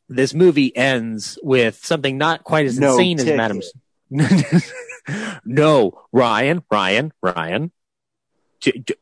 this 0.09 0.33
movie 0.33 0.75
ends 0.75 1.39
with 1.41 1.83
something 1.85 2.17
not 2.17 2.43
quite 2.43 2.65
as 2.65 2.79
No 2.79 2.91
insane 2.91 3.19
as. 3.19 3.37
Madam's. 3.37 3.71
no, 5.45 6.01
Ryan, 6.11 6.63
Ryan, 6.69 7.13
Ryan. 7.21 7.71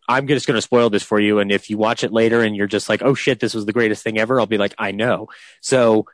I'm 0.07 0.27
just 0.27 0.47
going 0.47 0.55
to 0.55 0.61
spoil 0.61 0.89
this 0.89 1.03
for 1.03 1.19
you. 1.19 1.39
And 1.39 1.51
if 1.51 1.69
you 1.69 1.77
watch 1.77 2.03
it 2.03 2.13
later 2.13 2.41
and 2.41 2.55
you're 2.55 2.67
just 2.67 2.87
like, 2.87 3.01
oh 3.01 3.13
shit, 3.13 3.39
this 3.39 3.53
was 3.53 3.65
the 3.65 3.73
greatest 3.73 4.03
thing 4.03 4.17
ever, 4.17 4.39
I'll 4.39 4.45
be 4.45 4.57
like, 4.57 4.73
I 4.77 4.91
know. 4.91 5.27
So 5.61 6.05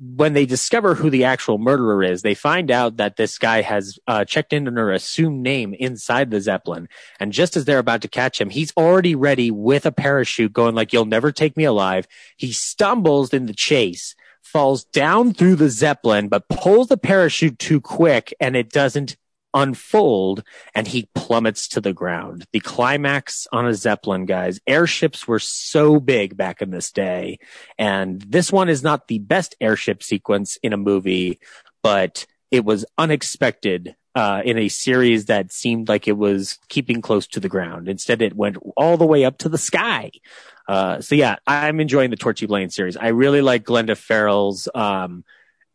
when 0.00 0.32
they 0.32 0.46
discover 0.46 0.94
who 0.94 1.10
the 1.10 1.24
actual 1.24 1.58
murderer 1.58 2.04
is, 2.04 2.22
they 2.22 2.34
find 2.34 2.70
out 2.70 2.98
that 2.98 3.16
this 3.16 3.36
guy 3.36 3.62
has 3.62 3.98
uh, 4.06 4.24
checked 4.24 4.52
in 4.52 4.68
under 4.68 4.90
an 4.90 4.96
assumed 4.96 5.42
name 5.42 5.74
inside 5.74 6.30
the 6.30 6.40
Zeppelin. 6.40 6.88
And 7.18 7.32
just 7.32 7.56
as 7.56 7.64
they're 7.64 7.80
about 7.80 8.02
to 8.02 8.08
catch 8.08 8.40
him, 8.40 8.50
he's 8.50 8.72
already 8.76 9.14
ready 9.16 9.50
with 9.50 9.86
a 9.86 9.92
parachute 9.92 10.52
going 10.52 10.74
like, 10.74 10.92
you'll 10.92 11.04
never 11.04 11.32
take 11.32 11.56
me 11.56 11.64
alive. 11.64 12.06
He 12.36 12.52
stumbles 12.52 13.34
in 13.34 13.46
the 13.46 13.54
chase, 13.54 14.14
falls 14.40 14.84
down 14.84 15.34
through 15.34 15.56
the 15.56 15.70
Zeppelin, 15.70 16.28
but 16.28 16.48
pulls 16.48 16.88
the 16.88 16.96
parachute 16.96 17.58
too 17.58 17.80
quick 17.80 18.32
and 18.38 18.54
it 18.56 18.70
doesn't 18.70 19.16
unfold 19.58 20.44
and 20.74 20.86
he 20.86 21.08
plummets 21.14 21.68
to 21.68 21.80
the 21.80 21.92
ground. 21.92 22.46
The 22.52 22.60
climax 22.60 23.46
on 23.52 23.66
a 23.66 23.74
Zeppelin, 23.74 24.24
guys. 24.24 24.60
Airships 24.66 25.26
were 25.26 25.40
so 25.40 25.98
big 25.98 26.36
back 26.36 26.62
in 26.62 26.70
this 26.70 26.92
day. 26.92 27.38
And 27.76 28.22
this 28.22 28.52
one 28.52 28.68
is 28.68 28.82
not 28.82 29.08
the 29.08 29.18
best 29.18 29.56
airship 29.60 30.02
sequence 30.02 30.56
in 30.62 30.72
a 30.72 30.78
movie, 30.78 31.40
but 31.82 32.24
it 32.50 32.64
was 32.64 32.86
unexpected 32.96 33.96
uh, 34.14 34.42
in 34.44 34.58
a 34.58 34.68
series 34.68 35.26
that 35.26 35.52
seemed 35.52 35.88
like 35.88 36.08
it 36.08 36.16
was 36.16 36.58
keeping 36.68 37.02
close 37.02 37.26
to 37.26 37.40
the 37.40 37.48
ground. 37.48 37.88
Instead, 37.88 38.22
it 38.22 38.34
went 38.34 38.56
all 38.76 38.96
the 38.96 39.06
way 39.06 39.24
up 39.24 39.38
to 39.38 39.48
the 39.48 39.58
sky. 39.58 40.10
Uh, 40.68 41.00
so 41.00 41.14
yeah, 41.14 41.36
I'm 41.46 41.80
enjoying 41.80 42.10
the 42.10 42.16
Torchy 42.16 42.46
Blane 42.46 42.70
series. 42.70 42.96
I 42.96 43.08
really 43.08 43.42
like 43.42 43.64
Glenda 43.64 43.96
Farrell's, 43.96 44.68
um, 44.74 45.24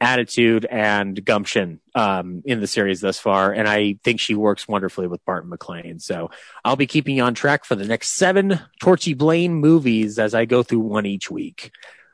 attitude 0.03 0.65
and 0.65 1.23
gumption, 1.23 1.80
um, 1.95 2.43
in 2.45 2.59
the 2.59 2.67
series 2.67 2.99
thus 2.99 3.17
far. 3.17 3.53
And 3.53 3.69
I 3.69 3.97
think 4.03 4.19
she 4.19 4.35
works 4.35 4.67
wonderfully 4.67 5.07
with 5.07 5.23
Barton 5.23 5.49
MacLane. 5.49 6.01
So 6.01 6.30
I'll 6.65 6.75
be 6.75 6.88
keeping 6.88 7.15
you 7.15 7.23
on 7.23 7.34
track 7.34 7.63
for 7.63 7.75
the 7.75 7.88
next 7.88 8.17
seven 8.17 8.59
Torchy 8.81 9.13
Blane 9.13 9.55
movies 9.55 10.19
as 10.19 10.34
I 10.34 10.43
go 10.45 10.61
through 10.61 10.81
one 10.81 11.05
each 11.05 11.31
week. 11.31 11.71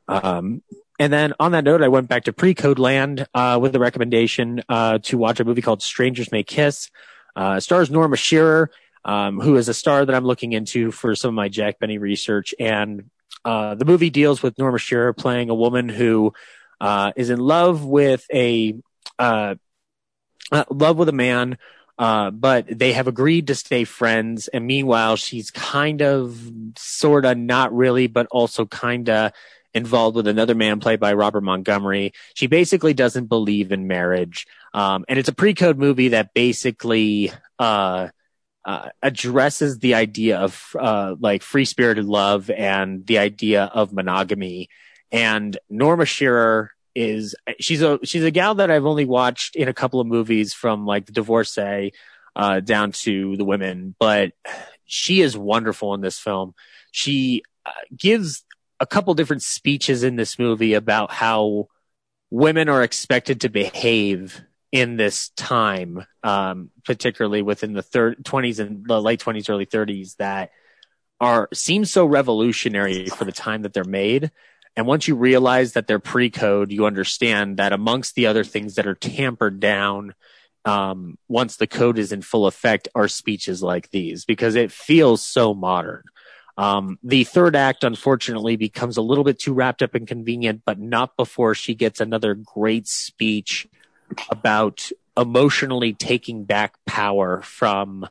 Um, 0.07 0.61
and 0.99 1.11
then 1.11 1.33
on 1.39 1.53
that 1.53 1.63
note, 1.63 1.81
I 1.81 1.87
went 1.87 2.09
back 2.09 2.25
to 2.25 2.33
pre-code 2.33 2.77
land, 2.77 3.25
uh, 3.33 3.57
with 3.61 3.71
the 3.71 3.79
recommendation, 3.79 4.61
uh, 4.69 4.99
to 5.03 5.17
watch 5.17 5.39
a 5.39 5.45
movie 5.45 5.61
called 5.61 5.81
Strangers 5.81 6.31
May 6.31 6.43
Kiss. 6.43 6.91
Uh, 7.35 7.59
stars 7.59 7.89
Norma 7.89 8.17
Shearer, 8.17 8.69
um, 9.03 9.39
who 9.39 9.55
is 9.55 9.67
a 9.69 9.73
star 9.73 10.05
that 10.05 10.13
I'm 10.13 10.25
looking 10.25 10.53
into 10.53 10.91
for 10.91 11.15
some 11.15 11.29
of 11.29 11.35
my 11.35 11.47
Jack 11.49 11.79
Benny 11.79 11.97
research. 11.97 12.53
And, 12.59 13.09
uh, 13.45 13.75
the 13.75 13.85
movie 13.85 14.09
deals 14.09 14.43
with 14.43 14.59
Norma 14.59 14.77
Shearer 14.77 15.13
playing 15.13 15.49
a 15.49 15.55
woman 15.55 15.89
who, 15.89 16.33
uh, 16.79 17.11
is 17.15 17.29
in 17.29 17.39
love 17.39 17.85
with 17.85 18.25
a, 18.33 18.75
uh, 19.17 19.55
uh, 20.51 20.65
love 20.69 20.97
with 20.97 21.09
a 21.09 21.13
man, 21.13 21.57
uh, 21.97 22.31
but 22.31 22.65
they 22.69 22.93
have 22.93 23.07
agreed 23.07 23.47
to 23.47 23.55
stay 23.55 23.83
friends. 23.83 24.47
And 24.47 24.65
meanwhile, 24.65 25.15
she's 25.15 25.51
kind 25.51 26.01
of, 26.01 26.39
sort 26.77 27.25
of, 27.25 27.37
not 27.37 27.75
really, 27.75 28.07
but 28.07 28.27
also 28.31 28.65
kind 28.65 29.09
of 29.09 29.31
involved 29.73 30.15
with 30.15 30.27
another 30.27 30.55
man 30.55 30.79
played 30.79 30.99
by 30.99 31.13
Robert 31.13 31.41
Montgomery. 31.41 32.13
She 32.33 32.47
basically 32.47 32.93
doesn't 32.93 33.27
believe 33.27 33.71
in 33.71 33.87
marriage. 33.87 34.47
Um, 34.73 35.05
and 35.07 35.19
it's 35.19 35.29
a 35.29 35.33
pre-code 35.33 35.77
movie 35.77 36.09
that 36.09 36.33
basically, 36.33 37.31
uh, 37.59 38.09
uh, 38.65 38.89
addresses 39.01 39.79
the 39.79 39.95
idea 39.95 40.37
of 40.37 40.75
uh, 40.77 41.15
like 41.19 41.41
free 41.41 41.65
spirited 41.65 42.05
love 42.05 42.49
and 42.49 43.05
the 43.05 43.17
idea 43.17 43.63
of 43.63 43.93
monogamy. 43.93 44.69
And 45.11 45.57
Norma 45.69 46.05
Shearer 46.05 46.71
is 46.95 47.35
she's 47.59 47.81
a 47.81 47.99
she's 48.03 48.23
a 48.23 48.31
gal 48.31 48.55
that 48.55 48.71
I've 48.71 48.85
only 48.85 49.05
watched 49.05 49.55
in 49.55 49.67
a 49.67 49.73
couple 49.73 49.99
of 49.99 50.07
movies 50.07 50.53
from 50.53 50.85
like 50.85 51.05
The 51.05 51.13
Divorcee 51.13 51.93
uh, 52.35 52.59
down 52.59 52.91
to 52.91 53.37
The 53.37 53.45
Women, 53.45 53.95
but 53.99 54.33
she 54.85 55.21
is 55.21 55.37
wonderful 55.37 55.93
in 55.93 56.01
this 56.01 56.19
film. 56.19 56.53
She 56.91 57.43
uh, 57.65 57.71
gives 57.95 58.43
a 58.79 58.85
couple 58.85 59.13
different 59.13 59.43
speeches 59.43 60.03
in 60.03 60.15
this 60.15 60.39
movie 60.39 60.73
about 60.73 61.11
how 61.11 61.67
women 62.31 62.69
are 62.69 62.83
expected 62.83 63.41
to 63.41 63.49
behave 63.49 64.41
in 64.71 64.97
this 64.97 65.29
time, 65.29 66.05
um, 66.23 66.69
particularly 66.85 67.41
within 67.41 67.73
the 67.73 67.81
thir- 67.81 68.15
20s 68.15 68.59
and 68.59 68.85
the 68.85 69.01
late 69.01 69.19
20s, 69.19 69.49
early 69.49 69.65
30s, 69.65 70.15
that 70.17 70.51
are 71.19 71.49
seem 71.53 71.85
so 71.85 72.05
revolutionary 72.05 73.07
for 73.07 73.25
the 73.25 73.31
time 73.31 73.63
that 73.63 73.73
they're 73.73 73.83
made. 73.83 74.31
And 74.75 74.87
once 74.87 75.07
you 75.07 75.15
realize 75.15 75.73
that 75.73 75.87
they're 75.87 75.99
pre-code, 75.99 76.71
you 76.71 76.85
understand 76.85 77.57
that 77.57 77.73
amongst 77.73 78.15
the 78.15 78.27
other 78.27 78.43
things 78.43 78.75
that 78.75 78.87
are 78.87 78.95
tampered 78.95 79.59
down, 79.59 80.13
um, 80.65 81.17
once 81.27 81.57
the 81.57 81.67
code 81.67 81.97
is 81.97 82.11
in 82.11 82.21
full 82.21 82.47
effect, 82.47 82.87
are 82.95 83.07
speeches 83.07 83.61
like 83.61 83.89
these 83.91 84.25
because 84.25 84.55
it 84.55 84.71
feels 84.71 85.21
so 85.21 85.53
modern. 85.53 86.03
Um, 86.57 86.99
the 87.03 87.23
third 87.23 87.55
act, 87.55 87.83
unfortunately, 87.83 88.57
becomes 88.57 88.97
a 88.97 89.01
little 89.01 89.23
bit 89.23 89.39
too 89.39 89.53
wrapped 89.53 89.81
up 89.81 89.95
and 89.95 90.07
convenient, 90.07 90.63
but 90.65 90.77
not 90.77 91.15
before 91.15 91.55
she 91.55 91.73
gets 91.73 92.01
another 92.01 92.35
great 92.35 92.87
speech 92.87 93.65
about 94.29 94.91
emotionally 95.15 95.93
taking 95.93 96.43
back 96.43 96.75
power 96.85 97.41
from 97.41 98.07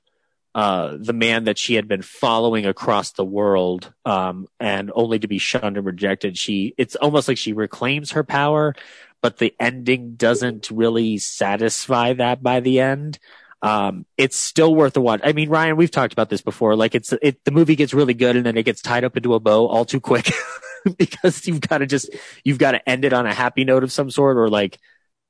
uh, 0.54 0.96
the 0.98 1.12
man 1.12 1.44
that 1.44 1.58
she 1.58 1.74
had 1.74 1.86
been 1.86 2.02
following 2.02 2.66
across 2.66 3.12
the 3.12 3.24
world, 3.24 3.92
um, 4.04 4.46
and 4.58 4.90
only 4.94 5.18
to 5.18 5.28
be 5.28 5.38
shunned 5.38 5.76
and 5.76 5.86
rejected. 5.86 6.36
She, 6.38 6.74
it's 6.78 6.96
almost 6.96 7.28
like 7.28 7.38
she 7.38 7.52
reclaims 7.52 8.12
her 8.12 8.24
power, 8.24 8.74
but 9.20 9.38
the 9.38 9.54
ending 9.60 10.14
doesn't 10.14 10.70
really 10.70 11.18
satisfy 11.18 12.14
that 12.14 12.42
by 12.42 12.60
the 12.60 12.80
end. 12.80 13.18
Um, 13.60 14.06
it's 14.16 14.36
still 14.36 14.74
worth 14.74 14.96
a 14.96 15.00
watch. 15.00 15.20
I 15.24 15.32
mean, 15.32 15.48
Ryan, 15.48 15.76
we've 15.76 15.90
talked 15.90 16.12
about 16.12 16.30
this 16.30 16.42
before. 16.42 16.76
Like 16.76 16.94
it's, 16.94 17.12
it, 17.20 17.44
the 17.44 17.50
movie 17.50 17.76
gets 17.76 17.92
really 17.92 18.14
good 18.14 18.36
and 18.36 18.46
then 18.46 18.56
it 18.56 18.62
gets 18.62 18.82
tied 18.82 19.04
up 19.04 19.16
into 19.16 19.34
a 19.34 19.40
bow 19.40 19.66
all 19.66 19.84
too 19.84 20.00
quick 20.00 20.30
because 20.96 21.46
you've 21.46 21.60
got 21.60 21.78
to 21.78 21.86
just, 21.86 22.10
you've 22.44 22.58
got 22.58 22.72
to 22.72 22.88
end 22.88 23.04
it 23.04 23.12
on 23.12 23.26
a 23.26 23.34
happy 23.34 23.64
note 23.64 23.82
of 23.82 23.90
some 23.90 24.10
sort 24.10 24.36
or 24.36 24.48
like 24.48 24.78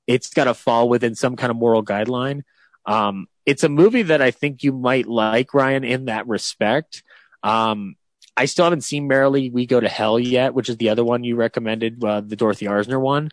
it's 0.06 0.30
got 0.30 0.44
to 0.44 0.54
fall 0.54 0.88
within 0.88 1.14
some 1.14 1.36
kind 1.36 1.50
of 1.50 1.56
moral 1.56 1.82
guideline. 1.82 2.42
Um, 2.84 3.28
it's 3.48 3.64
a 3.64 3.68
movie 3.70 4.02
that 4.02 4.20
I 4.20 4.30
think 4.30 4.62
you 4.62 4.74
might 4.74 5.06
like, 5.06 5.54
Ryan, 5.54 5.82
in 5.82 6.04
that 6.04 6.28
respect. 6.28 7.02
Um, 7.42 7.96
I 8.36 8.44
still 8.44 8.66
haven't 8.66 8.84
seen 8.84 9.08
Merrily 9.08 9.48
We 9.48 9.64
Go 9.64 9.80
to 9.80 9.88
Hell 9.88 10.18
yet, 10.18 10.52
which 10.52 10.68
is 10.68 10.76
the 10.76 10.90
other 10.90 11.02
one 11.02 11.24
you 11.24 11.34
recommended, 11.34 12.04
uh, 12.04 12.20
the 12.20 12.36
Dorothy 12.36 12.66
Arzner 12.66 13.00
one. 13.00 13.30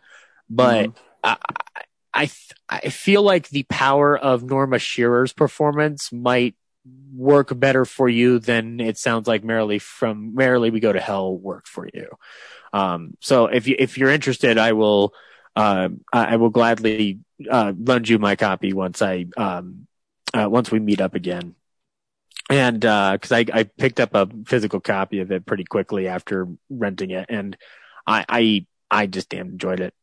But 0.49 0.91
I, 1.21 1.35
I, 2.13 2.29
I 2.69 2.89
feel 2.89 3.23
like 3.23 3.49
the 3.49 3.63
power 3.63 4.17
of 4.17 4.41
Norma 4.41 4.79
Shearer's 4.79 5.33
performance 5.33 6.13
might 6.13 6.55
work 7.13 7.51
better 7.59 7.83
for 7.83 8.07
you 8.07 8.39
than 8.39 8.79
it 8.79 8.97
sounds 8.97 9.27
like 9.27 9.43
Merrily 9.43 9.79
from 9.79 10.33
Merrily 10.33 10.69
We 10.69 10.79
Go 10.79 10.93
to 10.93 11.01
Hell 11.01 11.35
worked 11.35 11.67
for 11.67 11.89
you. 11.93 12.07
Um, 12.71 13.17
so 13.19 13.47
if 13.47 13.67
you, 13.67 13.75
if 13.77 13.97
you're 13.97 14.11
interested, 14.11 14.57
I 14.57 14.71
will, 14.71 15.13
uh, 15.57 15.89
I 16.13 16.33
I 16.33 16.35
will 16.37 16.51
gladly, 16.51 17.19
uh, 17.51 17.73
lend 17.77 18.07
you 18.07 18.17
my 18.17 18.37
copy 18.37 18.71
once 18.71 19.01
I, 19.01 19.25
um, 19.35 19.87
uh, 20.34 20.49
once 20.49 20.72
we 20.72 20.80
meet 20.80 21.02
up 21.02 21.15
again. 21.15 21.56
And, 22.49 22.85
uh, 22.85 23.18
cause 23.19 23.31
I, 23.31 23.45
I 23.52 23.64
picked 23.64 23.99
up 23.99 24.14
a 24.14 24.30
physical 24.45 24.80
copy 24.80 25.19
of 25.19 25.31
it 25.31 25.45
pretty 25.45 25.64
quickly 25.64 26.07
after 26.07 26.47
renting 26.69 27.11
it 27.11 27.26
and 27.30 27.57
I, 28.06 28.26
I, 28.30 28.65
I 28.91 29.07
just 29.07 29.30
damn 29.30 29.49
enjoyed 29.49 29.80
it. 29.80 29.95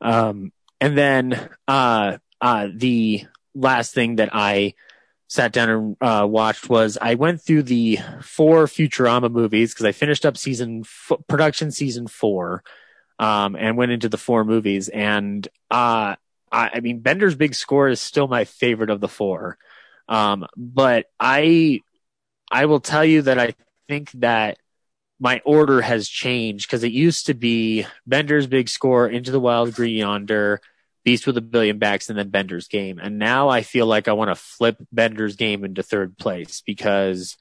Um, 0.00 0.52
and 0.80 0.96
then 0.96 1.50
uh, 1.66 2.18
uh, 2.40 2.68
the 2.72 3.26
last 3.54 3.94
thing 3.94 4.16
that 4.16 4.30
I 4.32 4.74
sat 5.28 5.52
down 5.52 5.68
and 5.68 5.96
uh, 6.00 6.26
watched 6.26 6.68
was 6.68 6.96
I 7.00 7.14
went 7.14 7.42
through 7.42 7.64
the 7.64 7.98
four 8.22 8.64
Futurama 8.66 9.30
movies 9.30 9.72
because 9.72 9.86
I 9.86 9.92
finished 9.92 10.24
up 10.24 10.36
season 10.36 10.82
f- 10.84 11.18
production 11.28 11.70
season 11.70 12.06
four, 12.06 12.64
um, 13.18 13.56
and 13.56 13.76
went 13.76 13.92
into 13.92 14.08
the 14.08 14.16
four 14.16 14.44
movies. 14.44 14.88
And 14.88 15.46
uh, 15.70 16.16
I, 16.50 16.70
I 16.74 16.80
mean, 16.80 17.00
Bender's 17.00 17.34
Big 17.34 17.54
Score 17.54 17.88
is 17.88 18.00
still 18.00 18.28
my 18.28 18.44
favorite 18.44 18.90
of 18.90 19.00
the 19.00 19.08
four, 19.08 19.58
um, 20.08 20.46
but 20.56 21.06
I 21.18 21.80
I 22.50 22.66
will 22.66 22.80
tell 22.80 23.04
you 23.04 23.22
that 23.22 23.38
I 23.38 23.54
think 23.88 24.10
that 24.12 24.58
my 25.20 25.40
order 25.44 25.80
has 25.80 26.08
changed 26.08 26.68
because 26.68 26.84
it 26.84 26.92
used 26.92 27.26
to 27.26 27.34
be 27.34 27.86
Bender's 28.06 28.46
Big 28.46 28.68
Score, 28.68 29.08
Into 29.08 29.30
the 29.30 29.40
Wild, 29.40 29.74
Green 29.74 29.96
Yonder. 29.96 30.60
Beast 31.04 31.26
with 31.26 31.38
a 31.38 31.42
billion 31.42 31.78
backs 31.78 32.10
and 32.10 32.18
then 32.18 32.28
Bender's 32.28 32.68
game. 32.68 32.98
And 32.98 33.18
now 33.18 33.48
I 33.48 33.62
feel 33.62 33.86
like 33.86 34.08
I 34.08 34.12
want 34.12 34.30
to 34.30 34.34
flip 34.34 34.76
Bender's 34.92 35.36
game 35.36 35.64
into 35.64 35.82
third 35.82 36.18
place 36.18 36.60
because 36.66 37.38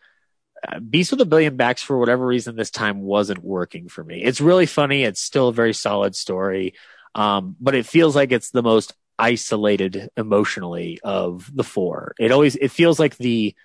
uh, 0.65 0.79
Beast 0.79 1.11
with 1.11 1.19
a 1.19 1.25
billion 1.25 1.57
backs 1.57 1.81
for 1.81 1.97
whatever 1.97 2.25
reason 2.25 2.55
this 2.55 2.71
time 2.71 3.01
wasn't 3.01 3.43
working 3.43 3.89
for 3.89 4.03
me. 4.03 4.23
It's 4.23 4.39
really 4.39 4.67
funny. 4.67 5.03
It's 5.03 5.19
still 5.19 5.49
a 5.49 5.53
very 5.53 5.73
solid 5.73 6.15
story. 6.15 6.75
Um, 7.13 7.57
but 7.59 7.75
it 7.75 7.85
feels 7.85 8.15
like 8.15 8.31
it's 8.31 8.51
the 8.51 8.63
most 8.63 8.93
isolated 9.19 10.09
emotionally 10.15 10.99
of 11.03 11.49
the 11.53 11.63
four. 11.63 12.13
It 12.19 12.31
always, 12.31 12.55
it 12.55 12.71
feels 12.71 12.99
like 12.99 13.17
the, 13.17 13.55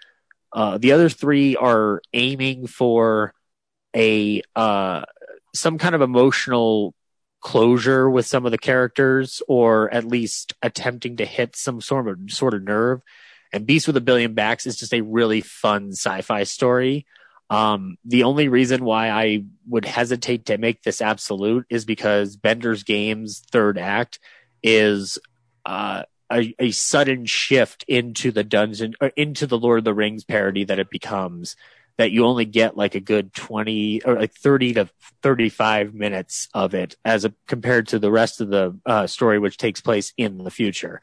uh, 0.53 0.79
the 0.79 0.93
other 0.93 1.09
three 1.09 1.57
are 1.57 2.01
aiming 2.13 2.67
for 2.67 3.35
a, 3.95 4.43
uh, 4.57 5.03
some 5.55 5.79
kind 5.79 5.95
of 5.95 6.01
emotional 6.01 6.95
closure 7.43 8.09
with 8.09 8.25
some 8.25 8.47
of 8.47 8.53
the 8.53 8.59
characters 8.59 9.43
or 9.49 9.93
at 9.93 10.05
least 10.05 10.55
attempting 10.63 11.17
to 11.17 11.27
hit 11.27 11.57
some 11.57 11.81
sort 11.81 12.09
of 12.09 12.19
sort 12.29 12.55
of 12.55 12.63
nerve. 12.63 13.03
And 13.53 13.67
Beast 13.67 13.87
with 13.87 13.97
a 13.97 14.01
Billion 14.01 14.33
Backs 14.33 14.67
is 14.67 14.77
just 14.77 14.95
a 14.95 15.03
really 15.03 15.43
fun 15.43 15.93
sci-fi 15.93 16.45
story. 16.45 17.05
Um, 17.51 17.99
the 18.05 18.23
only 18.23 18.49
reason 18.49 18.83
why 18.83 19.11
I 19.11 19.45
would 19.69 19.85
hesitate 19.85 20.47
to 20.47 20.57
make 20.57 20.83
this 20.83 21.03
absolute 21.03 21.67
is 21.69 21.85
because 21.85 22.37
Bender's 22.37 22.83
Game's 22.83 23.41
third 23.51 23.77
act 23.77 24.21
is 24.63 25.19
uh, 25.65 26.03
a, 26.33 26.55
a 26.59 26.71
sudden 26.71 27.27
shift 27.27 27.85
into 27.87 28.33
the 28.33 28.45
dungeon 28.45 28.95
or 29.01 29.09
into 29.09 29.47
the 29.47 29.59
Lord 29.59 29.79
of 29.79 29.85
the 29.85 29.95
Rings 29.95 30.25
parody 30.25 30.65
that 30.65 30.79
it 30.79 30.91
becomes 30.91 31.57
that 31.99 32.11
you 32.11 32.25
only 32.25 32.45
get 32.45 32.77
like 32.77 32.95
a 32.95 33.01
good 33.01 33.35
20 33.35 34.03
or 34.05 34.15
like 34.15 34.33
30 34.33 34.75
to 34.75 34.89
35 35.23 35.95
minutes 35.95 36.49
of 36.55 36.75
it 36.75 36.97
as 37.05 37.25
a, 37.25 37.35
compared 37.47 37.89
to 37.89 37.99
the 37.99 38.11
rest 38.11 38.41
of 38.41 38.49
the 38.49 38.77
uh, 38.87 39.07
story, 39.07 39.39
which 39.39 39.59
takes 39.59 39.81
place 39.81 40.13
in 40.17 40.39
the 40.39 40.51
future. 40.51 41.01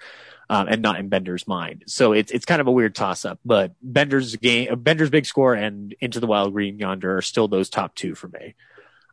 Um, 0.52 0.68
and 0.68 0.82
not 0.82 1.00
in 1.00 1.10
Bender's 1.10 1.48
mind. 1.48 1.84
So 1.86 2.12
it's, 2.12 2.32
it's 2.32 2.44
kind 2.44 2.60
of 2.60 2.66
a 2.66 2.72
weird 2.72 2.96
toss 2.96 3.24
up, 3.24 3.40
but 3.46 3.74
Bender's 3.84 4.36
game, 4.36 4.80
Bender's 4.80 5.12
big 5.12 5.28
score 5.28 5.54
and 5.54 5.94
Into 6.02 6.20
the 6.20 6.26
Wild 6.26 6.54
Green 6.54 6.80
Yonder 6.80 7.18
are 7.18 7.22
still 7.22 7.48
those 7.48 7.70
top 7.70 7.94
two 7.94 8.16
for 8.16 8.30
me. 8.30 8.56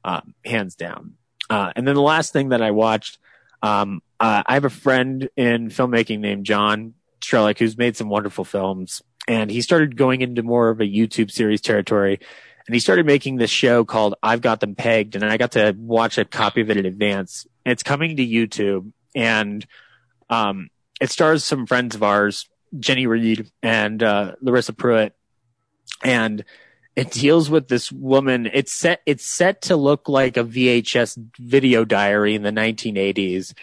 Um, 0.03 0.33
hands 0.47 0.77
down. 0.77 1.17
Uh, 1.51 1.73
and 1.77 1.87
then 1.87 1.95
the 1.95 2.01
last 2.01 2.33
thing 2.33 2.49
that 2.49 2.63
I 2.63 2.71
watched, 2.71 3.19
um, 3.63 4.01
uh, 4.21 4.43
I 4.47 4.55
have 4.55 4.65
a 4.65 4.71
friend 4.71 5.29
in 5.37 5.69
filmmaking 5.69 6.21
named 6.21 6.47
John 6.47 6.95
Strelick 7.21 7.59
who's 7.59 7.77
made 7.77 7.97
some 7.97 8.09
wonderful 8.09 8.45
films 8.45 9.03
and 9.29 9.51
he 9.51 9.61
started 9.61 9.97
going 9.97 10.21
into 10.21 10.43
more 10.43 10.69
of 10.69 10.81
a 10.81 10.85
YouTube 10.85 11.31
series 11.31 11.61
territory. 11.61 12.21
And 12.67 12.75
he 12.75 12.81
started 12.81 13.07
making 13.07 13.37
this 13.37 13.51
show 13.51 13.85
called 13.85 14.17
I've 14.23 14.41
Got 14.41 14.61
Them 14.61 14.75
Pegged, 14.75 15.15
and 15.15 15.25
I 15.25 15.37
got 15.37 15.53
to 15.53 15.75
watch 15.79 16.19
a 16.19 16.25
copy 16.25 16.61
of 16.61 16.71
it 16.71 16.77
in 16.77 16.87
advance. 16.87 17.47
It's 17.65 17.85
coming 17.85 18.17
to 18.17 18.27
YouTube, 18.27 18.93
and 19.15 19.65
um, 20.29 20.69
it 21.01 21.11
stars 21.11 21.45
some 21.45 21.67
friends 21.67 21.95
of 21.95 22.03
ours, 22.03 22.49
Jenny 22.79 23.07
Reed 23.07 23.51
and 23.63 24.03
uh, 24.03 24.33
Larissa 24.41 24.73
Pruitt, 24.73 25.15
and 26.03 26.45
it 26.97 27.13
deals 27.13 27.49
with 27.49 27.69
this 27.69 27.93
woman. 27.93 28.51
It's 28.53 28.73
set. 28.73 29.01
It's 29.07 29.25
set 29.25 29.63
to 29.63 29.77
look 29.77 30.09
like 30.09 30.37
a 30.37 30.43
VHS 30.43 31.19
video 31.39 31.85
diary 31.85 32.35
in 32.35 32.43
the 32.43 32.51
1980s, 32.51 33.55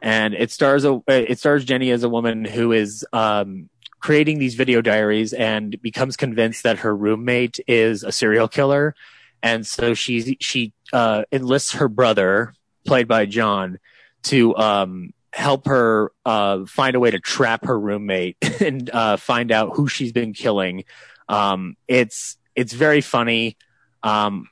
and 0.00 0.34
it 0.34 0.50
stars 0.50 0.84
a. 0.84 1.00
It 1.08 1.38
stars 1.38 1.64
Jenny 1.64 1.90
as 1.90 2.02
a 2.02 2.08
woman 2.08 2.44
who 2.44 2.72
is 2.72 3.04
um, 3.12 3.68
creating 4.00 4.38
these 4.38 4.54
video 4.54 4.80
diaries 4.80 5.32
and 5.32 5.80
becomes 5.82 6.16
convinced 6.16 6.62
that 6.62 6.78
her 6.78 6.96
roommate 6.96 7.60
is 7.68 8.02
a 8.02 8.10
serial 8.10 8.48
killer. 8.48 8.94
And 9.42 9.66
so 9.66 9.94
she, 9.94 10.36
she, 10.40 10.72
uh, 10.92 11.24
enlists 11.30 11.72
her 11.72 11.88
brother, 11.88 12.54
played 12.86 13.06
by 13.06 13.26
John, 13.26 13.78
to, 14.24 14.56
um, 14.56 15.12
help 15.32 15.66
her, 15.66 16.12
uh, 16.24 16.64
find 16.66 16.96
a 16.96 17.00
way 17.00 17.10
to 17.10 17.20
trap 17.20 17.66
her 17.66 17.78
roommate 17.78 18.36
and, 18.60 18.90
uh, 18.90 19.16
find 19.16 19.52
out 19.52 19.76
who 19.76 19.86
she's 19.86 20.12
been 20.12 20.32
killing. 20.32 20.84
Um, 21.28 21.76
it's, 21.86 22.36
it's 22.56 22.72
very 22.72 23.00
funny. 23.00 23.56
Um, 24.02 24.48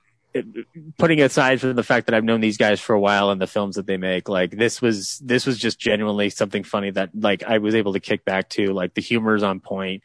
putting 0.98 1.20
aside 1.20 1.60
from 1.60 1.74
the 1.74 1.82
fact 1.82 2.06
that 2.06 2.15
I've 2.15 2.24
known 2.24 2.40
these 2.40 2.56
guys 2.56 2.81
for 2.81 2.94
a 2.94 3.01
while 3.01 3.31
and 3.31 3.40
the 3.40 3.47
films 3.47 3.77
that 3.77 3.86
they 3.86 3.97
make, 3.97 4.28
like 4.28 4.51
this 4.51 4.81
was 4.82 5.19
this 5.19 5.47
was 5.47 5.59
just 5.59 5.78
genuinely 5.78 6.31
something 6.31 6.65
funny 6.65 6.90
that 6.90 7.10
like 7.15 7.43
I 7.43 7.59
was 7.59 7.74
able 7.74 7.93
to 7.93 8.01
kick 8.01 8.24
back 8.24 8.48
to. 8.51 8.73
Like 8.73 8.94
the 8.94 9.01
humor's 9.01 9.43
on 9.43 9.60
point. 9.60 10.02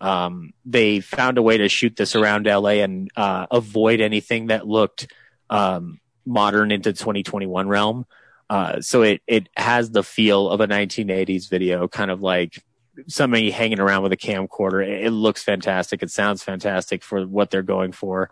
Um, 0.00 0.52
they 0.64 1.00
found 1.00 1.38
a 1.38 1.42
way 1.42 1.58
to 1.58 1.68
shoot 1.68 1.96
this 1.96 2.14
around 2.14 2.46
LA 2.46 2.82
and 2.82 3.10
uh, 3.16 3.46
avoid 3.50 4.00
anything 4.00 4.48
that 4.48 4.66
looked 4.66 5.12
um, 5.50 6.00
modern 6.26 6.72
into 6.72 6.92
2021 6.92 7.68
realm. 7.68 8.06
Uh, 8.50 8.80
so 8.80 9.02
it 9.02 9.22
it 9.26 9.48
has 9.56 9.90
the 9.90 10.02
feel 10.02 10.50
of 10.50 10.60
a 10.60 10.66
1980s 10.66 11.48
video, 11.48 11.88
kind 11.88 12.10
of 12.10 12.20
like 12.20 12.62
somebody 13.08 13.50
hanging 13.50 13.80
around 13.80 14.02
with 14.02 14.12
a 14.12 14.16
camcorder. 14.16 14.86
It, 14.86 15.06
it 15.06 15.10
looks 15.10 15.42
fantastic. 15.42 16.02
It 16.02 16.10
sounds 16.10 16.42
fantastic 16.42 17.02
for 17.02 17.26
what 17.26 17.50
they're 17.50 17.62
going 17.62 17.92
for. 17.92 18.30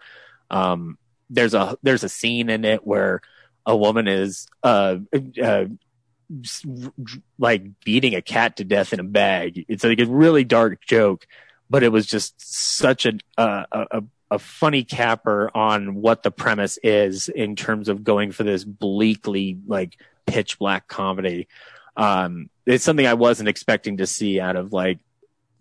Um, 0.50 0.98
there's 1.32 1.54
a 1.54 1.76
there's 1.82 2.04
a 2.04 2.09
scene 2.09 2.50
in 2.50 2.64
it 2.64 2.86
where 2.86 3.20
a 3.66 3.76
woman 3.76 4.06
is 4.06 4.46
uh, 4.62 4.98
uh 5.42 5.64
like 7.38 7.62
beating 7.84 8.14
a 8.14 8.22
cat 8.22 8.56
to 8.56 8.64
death 8.64 8.92
in 8.92 9.00
a 9.00 9.04
bag. 9.04 9.64
It's 9.68 9.84
like 9.84 10.00
a 10.00 10.06
really 10.06 10.44
dark 10.44 10.84
joke, 10.84 11.26
but 11.68 11.82
it 11.82 11.90
was 11.90 12.06
just 12.06 12.34
such 12.40 13.06
a 13.06 13.18
uh, 13.36 13.64
a, 13.72 14.02
a 14.30 14.38
funny 14.38 14.84
capper 14.84 15.50
on 15.54 15.96
what 15.96 16.22
the 16.22 16.30
premise 16.30 16.78
is 16.82 17.28
in 17.28 17.56
terms 17.56 17.88
of 17.88 18.04
going 18.04 18.32
for 18.32 18.44
this 18.44 18.64
bleakly 18.64 19.59
like 19.66 19.98
pitch 20.26 20.59
black 20.59 20.88
comedy. 20.88 21.48
Um, 21.96 22.48
it's 22.64 22.84
something 22.84 23.06
I 23.06 23.14
wasn't 23.14 23.50
expecting 23.50 23.98
to 23.98 24.06
see 24.06 24.40
out 24.40 24.56
of 24.56 24.72
like 24.72 25.00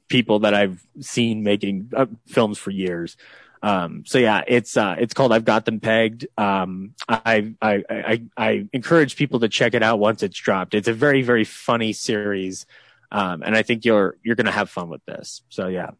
people 0.07 0.39
that 0.39 0.53
I've 0.53 0.85
seen 0.99 1.43
making 1.43 1.91
uh, 1.95 2.05
films 2.27 2.57
for 2.57 2.71
years. 2.71 3.17
Um, 3.63 4.03
so 4.05 4.17
yeah, 4.17 4.41
it's, 4.47 4.75
uh, 4.75 4.95
it's 4.97 5.13
called 5.13 5.31
I've 5.31 5.45
Got 5.45 5.65
Them 5.65 5.79
Pegged. 5.79 6.27
Um, 6.37 6.95
I, 7.07 7.53
I, 7.61 7.83
I, 7.89 8.23
I 8.35 8.67
encourage 8.73 9.15
people 9.15 9.39
to 9.41 9.49
check 9.49 9.73
it 9.73 9.83
out 9.83 9.99
once 9.99 10.23
it's 10.23 10.37
dropped. 10.37 10.73
It's 10.73 10.87
a 10.87 10.93
very, 10.93 11.21
very 11.21 11.43
funny 11.43 11.93
series. 11.93 12.65
Um, 13.11 13.43
and 13.43 13.55
I 13.55 13.61
think 13.61 13.85
you're, 13.85 14.17
you're 14.23 14.35
going 14.35 14.45
to 14.45 14.51
have 14.51 14.69
fun 14.69 14.89
with 14.89 15.05
this. 15.05 15.43
So 15.49 15.67
yeah. 15.67 15.91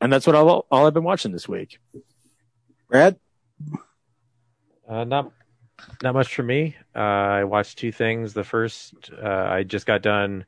And 0.00 0.12
that's 0.12 0.26
what 0.26 0.34
all, 0.34 0.66
all 0.70 0.86
I've 0.86 0.94
been 0.94 1.04
watching 1.04 1.32
this 1.32 1.48
week. 1.48 1.78
Brad? 2.88 3.18
Uh, 4.88 5.04
not, 5.04 5.32
not 6.02 6.14
much 6.14 6.34
for 6.34 6.42
me. 6.42 6.76
Uh, 6.94 6.98
I 6.98 7.44
watched 7.44 7.78
two 7.78 7.92
things. 7.92 8.34
The 8.34 8.44
first, 8.44 9.10
uh, 9.12 9.28
I 9.28 9.62
just 9.62 9.86
got 9.86 10.02
done 10.02 10.44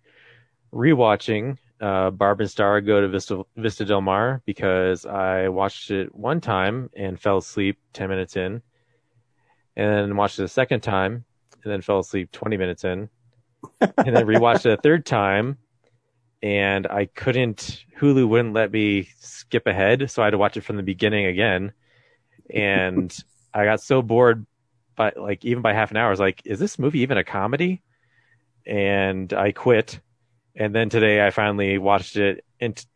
rewatching 0.73 1.59
uh, 1.81 2.11
Barb 2.11 2.41
and 2.41 2.51
Star 2.51 2.81
go 2.81 3.01
to 3.01 3.09
Vista, 3.09 3.45
Vista 3.57 3.85
Del 3.85 4.01
Mar 4.01 4.43
because 4.45 5.07
I 5.07 5.49
watched 5.49 5.91
it 5.91 6.15
one 6.15 6.41
time 6.41 6.91
and 6.97 7.21
fell 7.21 7.39
asleep 7.39 7.79
10 7.93 8.09
minutes 8.09 8.37
in, 8.37 8.63
and 9.77 9.93
then 9.93 10.17
watched 10.17 10.39
it 10.39 10.45
a 10.45 10.49
second 10.49 10.81
time 10.81 11.25
and 11.63 11.73
then 11.73 11.81
fell 11.81 12.01
asleep 12.01 12.33
20 12.33 12.57
minutes 12.57 12.85
in, 12.85 13.09
and 13.81 14.17
then 14.17 14.27
rewatched 14.27 14.67
it 14.67 14.79
a 14.79 14.83
third 14.83 15.07
time, 15.07 15.59
and 16.43 16.87
I 16.87 17.07
couldn't, 17.07 17.85
Hulu 18.01 18.29
wouldn't 18.29 18.55
let 18.55 18.73
me 18.73 19.09
skip 19.21 19.67
ahead, 19.67 20.11
so 20.11 20.23
I 20.23 20.27
had 20.27 20.31
to 20.33 20.39
watch 20.39 20.57
it 20.57 20.63
from 20.63 20.77
the 20.77 20.83
beginning 20.83 21.27
again, 21.27 21.73
and 22.51 23.17
I 23.53 23.65
got 23.65 23.81
so 23.81 24.03
bored 24.03 24.47
by 24.97 25.13
like 25.17 25.45
even 25.45 25.63
by 25.63 25.73
half 25.73 25.91
an 25.91 25.97
hour, 25.97 26.09
I 26.09 26.11
was 26.11 26.21
like, 26.21 26.43
is 26.45 26.59
this 26.59 26.79
movie 26.79 27.01
even 27.01 27.19
a 27.19 27.25
comedy? 27.25 27.83
And 28.67 29.33
I 29.33 29.53
quit 29.53 30.01
and 30.59 30.75
then 30.75 30.91
today 30.91 31.27
I 31.27 31.31
finally 31.31 31.79
watched 31.79 32.17
it 32.17 32.45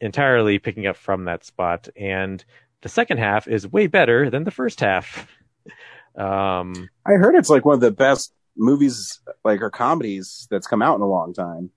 entirely, 0.00 0.58
picking 0.58 0.86
up 0.86 0.96
from 0.96 1.24
that 1.24 1.44
spot. 1.44 1.88
And 1.96 2.44
the 2.82 2.90
second 2.90 3.18
half 3.18 3.48
is 3.48 3.66
way 3.66 3.86
better 3.86 4.28
than 4.28 4.44
the 4.44 4.50
first 4.50 4.80
half. 4.80 5.28
um, 6.16 6.90
I 7.06 7.12
heard 7.12 7.36
it's 7.36 7.48
like 7.48 7.64
one 7.64 7.76
of 7.76 7.80
the 7.80 7.92
best 7.92 8.34
movies, 8.56 9.20
like 9.44 9.62
or 9.62 9.70
comedies 9.70 10.48
that's 10.50 10.66
come 10.66 10.82
out 10.82 10.96
in 10.96 11.02
a 11.02 11.08
long 11.08 11.32
time. 11.32 11.70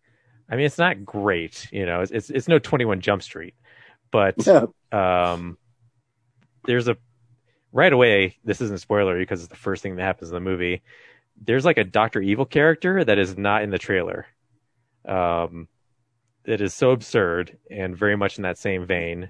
I 0.49 0.55
mean, 0.57 0.65
it's 0.65 0.77
not 0.79 1.05
great, 1.05 1.67
you 1.71 1.85
know. 1.85 2.01
It's 2.01 2.11
it's, 2.11 2.29
it's 2.31 2.47
no 2.47 2.59
Twenty 2.59 2.85
One 2.85 3.01
Jump 3.01 3.23
Street, 3.23 3.55
but 4.11 4.35
Yeah. 4.47 4.65
um, 4.91 5.57
there's 6.65 6.87
a 6.87 6.97
right 7.71 7.93
away. 7.93 8.37
This 8.43 8.61
isn't 8.61 8.79
spoiler 8.81 9.17
because 9.17 9.41
it's 9.41 9.49
the 9.49 9.55
first 9.55 9.83
thing 9.83 9.95
that 9.95 10.03
happens 10.03 10.29
in 10.31 10.35
the 10.35 10.41
movie. 10.41 10.83
There's 11.41 11.65
like 11.65 11.77
a 11.77 11.83
Doctor 11.83 12.21
Evil 12.21 12.45
character 12.45 13.03
that 13.03 13.19
is 13.19 13.37
not 13.37 13.63
in 13.63 13.69
the 13.69 13.77
trailer 13.77 14.25
Um, 15.07 15.67
it 16.45 16.61
is 16.61 16.73
so 16.73 16.91
absurd 16.91 17.57
and 17.69 17.97
very 17.97 18.15
much 18.15 18.37
in 18.37 18.43
that 18.43 18.57
same 18.57 18.85
vein. 18.85 19.29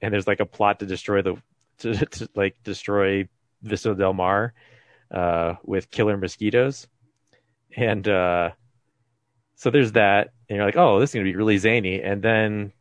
And 0.00 0.12
there's 0.12 0.26
like 0.26 0.40
a 0.40 0.46
plot 0.46 0.80
to 0.80 0.86
destroy 0.86 1.22
the 1.22 1.36
to, 1.78 1.94
to 1.94 2.28
like 2.34 2.56
destroy 2.62 3.28
Vista 3.62 3.94
Del 3.94 4.12
Mar 4.12 4.52
uh, 5.10 5.54
with 5.64 5.90
killer 5.90 6.16
mosquitoes, 6.16 6.86
and 7.76 8.06
uh, 8.06 8.50
so 9.56 9.70
there's 9.70 9.92
that. 9.92 10.30
And 10.48 10.56
you're 10.56 10.66
like, 10.66 10.76
oh, 10.76 11.00
this 11.00 11.10
is 11.10 11.14
gonna 11.14 11.24
be 11.24 11.34
really 11.34 11.58
zany, 11.58 12.00
and 12.00 12.22
then 12.22 12.72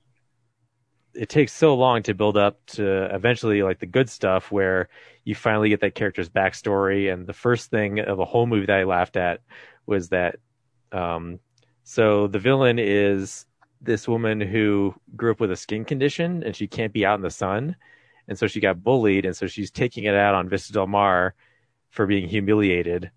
it 1.14 1.30
takes 1.30 1.53
so 1.53 1.76
long 1.76 2.03
to 2.03 2.14
build 2.14 2.38
up 2.38 2.65
to 2.65 3.14
eventually 3.15 3.64
like 3.64 3.80
the 3.80 3.85
good 3.85 4.10
stuff 4.10 4.51
where 4.51 4.89
you 5.23 5.35
finally 5.35 5.69
get 5.69 5.80
that 5.81 5.95
character's 5.95 6.30
backstory. 6.30 7.11
And 7.11 7.27
the 7.27 7.34
first 7.34 7.69
thing 7.69 7.99
of 7.99 8.19
a 8.19 8.26
whole 8.26 8.47
movie 8.47 8.65
that 8.65 8.80
I 8.80 8.84
laughed 8.84 9.15
at 9.15 9.41
was 9.85 10.10
that 10.10 10.38
um, 10.91 11.39
so 11.84 12.27
the 12.27 12.39
villain 12.39 12.80
is 12.80 13.45
this 13.84 14.07
woman 14.07 14.39
who 14.41 14.95
grew 15.15 15.31
up 15.31 15.39
with 15.39 15.51
a 15.51 15.55
skin 15.55 15.85
condition 15.85 16.43
and 16.43 16.55
she 16.55 16.68
can't 16.68 16.93
be 16.93 17.05
out 17.05 17.15
in 17.15 17.22
the 17.22 17.30
sun. 17.30 17.76
And 18.27 18.38
so 18.38 18.47
she 18.47 18.60
got 18.60 18.84
bullied. 18.84 19.26
And 19.26 19.35
so 19.35 19.47
she's 19.47 19.72
taking 19.72 20.05
it 20.05 20.15
out 20.15 20.35
on 20.35 20.49
Vista 20.49 20.73
Del 20.73 20.88
Mar 20.88 21.35
for 21.89 22.05
being 22.05 22.27
humiliated. 22.27 23.11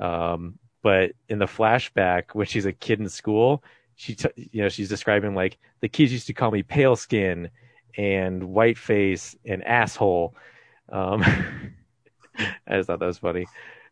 Um, 0.00 0.58
but 0.82 1.12
in 1.28 1.38
the 1.38 1.46
flashback, 1.46 2.34
when 2.34 2.46
she's 2.46 2.66
a 2.66 2.72
kid 2.72 3.00
in 3.00 3.08
school, 3.08 3.62
she, 3.94 4.14
t- 4.14 4.28
you 4.52 4.62
know, 4.62 4.68
she's 4.68 4.88
describing 4.88 5.34
like 5.34 5.58
the 5.80 5.88
kids 5.88 6.12
used 6.12 6.28
to 6.28 6.34
call 6.34 6.50
me 6.50 6.62
pale 6.62 6.96
skin 6.96 7.50
and 7.96 8.44
white 8.44 8.78
face 8.78 9.36
and 9.44 9.64
asshole. 9.64 10.34
Um, 10.88 11.22
I 12.38 12.76
just 12.76 12.86
thought 12.86 13.00
that 13.00 13.06
was 13.06 13.18
funny. 13.18 13.46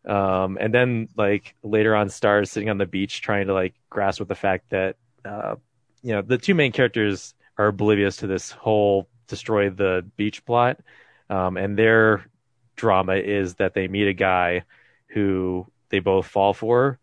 Um, 0.05 0.57
and 0.61 0.73
then 0.73 1.09
like 1.17 1.55
later 1.63 1.95
on, 1.95 2.09
stars 2.09 2.51
sitting 2.51 2.69
on 2.69 2.77
the 2.77 2.85
beach 2.85 3.21
trying 3.21 3.47
to 3.47 3.53
like 3.53 3.73
grasp 3.89 4.19
with 4.19 4.29
the 4.29 4.35
fact 4.35 4.69
that, 4.69 4.95
uh, 5.25 5.55
you 6.07 6.13
know, 6.13 6.21
the 6.21 6.37
two 6.37 6.55
main 6.55 6.71
characters 6.71 7.33
are 7.57 7.67
oblivious 7.67 8.15
to 8.15 8.27
this 8.27 8.49
whole 8.49 9.09
destroy 9.27 9.69
the 9.69 10.09
beach 10.15 10.45
plot. 10.45 10.79
Um, 11.29 11.57
and 11.57 11.77
their 11.77 12.25
drama 12.77 13.15
is 13.15 13.55
that 13.55 13.73
they 13.73 13.89
meet 13.89 14.07
a 14.07 14.13
guy 14.13 14.63
who 15.07 15.67
they 15.89 15.99
both 15.99 16.25
fall 16.25 16.53
for, 16.53 16.97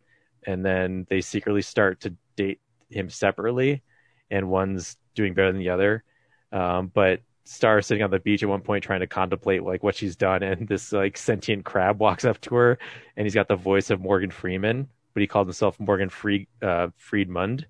and 0.46 0.64
then 0.64 1.06
they 1.10 1.20
secretly 1.20 1.60
start 1.60 2.00
to 2.00 2.14
date 2.36 2.60
him 2.88 3.10
separately, 3.10 3.82
and 4.30 4.48
one's 4.48 4.96
doing 5.14 5.34
better 5.34 5.52
than 5.52 5.60
the 5.60 5.68
other. 5.68 6.02
Um, 6.50 6.90
but 6.94 7.20
Star 7.44 7.80
is 7.80 7.86
sitting 7.86 8.02
on 8.02 8.10
the 8.10 8.20
beach 8.20 8.42
at 8.42 8.48
one 8.48 8.62
point 8.62 8.84
trying 8.84 9.00
to 9.00 9.06
contemplate 9.06 9.64
like 9.64 9.82
what 9.82 9.96
she's 9.96 10.16
done, 10.16 10.42
and 10.42 10.66
this 10.66 10.92
like 10.92 11.18
sentient 11.18 11.66
crab 11.66 12.00
walks 12.00 12.24
up 12.24 12.40
to 12.40 12.54
her, 12.54 12.78
and 13.18 13.26
he's 13.26 13.34
got 13.34 13.48
the 13.48 13.56
voice 13.56 13.90
of 13.90 14.00
Morgan 14.00 14.30
Freeman, 14.30 14.88
but 15.12 15.20
he 15.20 15.26
called 15.26 15.46
himself 15.46 15.78
Morgan 15.78 16.08
Fried 16.08 16.46
uh, 16.62 16.88
Friedmund, 16.98 17.66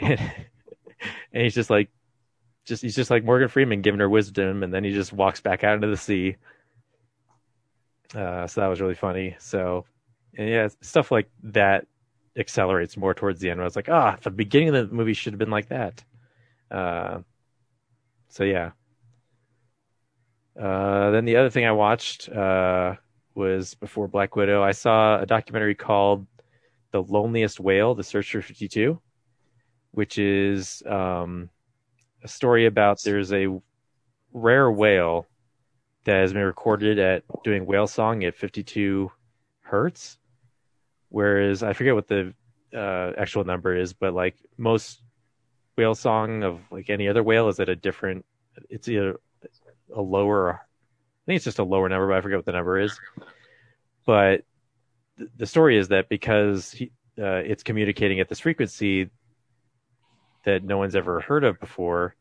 and, 0.00 0.20
and 1.32 1.42
he's 1.42 1.54
just 1.54 1.70
like, 1.70 1.90
just 2.64 2.82
he's 2.82 2.96
just 2.96 3.10
like 3.10 3.24
Morgan 3.24 3.48
Freeman 3.48 3.82
giving 3.82 4.00
her 4.00 4.08
wisdom, 4.08 4.62
and 4.62 4.72
then 4.72 4.84
he 4.84 4.92
just 4.92 5.12
walks 5.12 5.40
back 5.40 5.64
out 5.64 5.74
into 5.74 5.88
the 5.88 5.96
sea. 5.96 6.36
Uh, 8.14 8.46
so 8.46 8.60
that 8.60 8.68
was 8.68 8.80
really 8.80 8.94
funny. 8.94 9.36
So, 9.38 9.84
and 10.36 10.48
yeah, 10.48 10.68
stuff 10.80 11.10
like 11.10 11.30
that 11.44 11.86
accelerates 12.36 12.96
more 12.96 13.14
towards 13.14 13.40
the 13.40 13.50
end. 13.50 13.60
I 13.60 13.64
was 13.64 13.76
like, 13.76 13.88
ah, 13.88 14.16
the 14.22 14.30
beginning 14.30 14.74
of 14.74 14.88
the 14.88 14.94
movie 14.94 15.14
should 15.14 15.32
have 15.32 15.38
been 15.38 15.50
like 15.50 15.68
that. 15.68 16.04
Uh, 16.70 17.20
so 18.28 18.44
yeah. 18.44 18.72
Uh, 20.58 21.10
then 21.10 21.24
the 21.24 21.36
other 21.36 21.50
thing 21.50 21.64
I 21.64 21.72
watched 21.72 22.28
uh, 22.28 22.96
was 23.34 23.74
before 23.74 24.08
Black 24.08 24.36
Widow. 24.36 24.62
I 24.62 24.72
saw 24.72 25.20
a 25.20 25.26
documentary 25.26 25.74
called 25.74 26.26
"The 26.90 27.02
Loneliest 27.02 27.60
Whale: 27.60 27.94
The 27.94 28.02
Search 28.02 28.32
for 28.32 28.42
52," 28.42 29.00
which 29.92 30.18
is 30.18 30.82
um, 30.86 31.50
a 32.22 32.28
story 32.28 32.66
about 32.66 33.02
there's 33.02 33.32
a 33.32 33.48
rare 34.32 34.70
whale 34.70 35.26
that 36.04 36.20
has 36.20 36.32
been 36.32 36.42
recorded 36.42 36.98
at 36.98 37.22
doing 37.44 37.66
whale 37.66 37.86
song 37.86 38.24
at 38.24 38.34
52 38.34 39.10
hertz, 39.60 40.18
whereas 41.08 41.62
I 41.62 41.72
forget 41.72 41.94
what 41.94 42.08
the 42.08 42.34
uh, 42.74 43.12
actual 43.16 43.44
number 43.44 43.76
is, 43.76 43.92
but 43.92 44.14
like 44.14 44.36
most 44.56 45.02
whale 45.76 45.94
song 45.94 46.42
of 46.42 46.60
like 46.70 46.90
any 46.90 47.08
other 47.08 47.22
whale 47.22 47.48
is 47.48 47.60
at 47.60 47.68
a 47.68 47.76
different. 47.76 48.24
It's 48.68 48.88
either 48.88 49.20
a 49.94 50.00
lower. 50.00 50.54
I 50.54 51.24
think 51.26 51.36
it's 51.36 51.44
just 51.44 51.58
a 51.58 51.64
lower 51.64 51.88
number, 51.88 52.08
but 52.08 52.16
I 52.16 52.20
forget 52.20 52.38
what 52.38 52.46
the 52.46 52.52
number 52.52 52.78
is. 52.78 52.98
But 54.06 54.44
th- 55.18 55.30
the 55.36 55.46
story 55.46 55.76
is 55.76 55.88
that 55.88 56.08
because 56.08 56.72
he, 56.72 56.90
uh, 57.18 57.42
it's 57.44 57.62
communicating 57.62 58.20
at 58.20 58.28
this 58.28 58.40
frequency 58.40 59.10
that 60.44 60.64
no 60.64 60.78
one's 60.78 60.96
ever 60.96 61.20
heard 61.20 61.44
of 61.44 61.58
before, 61.60 62.14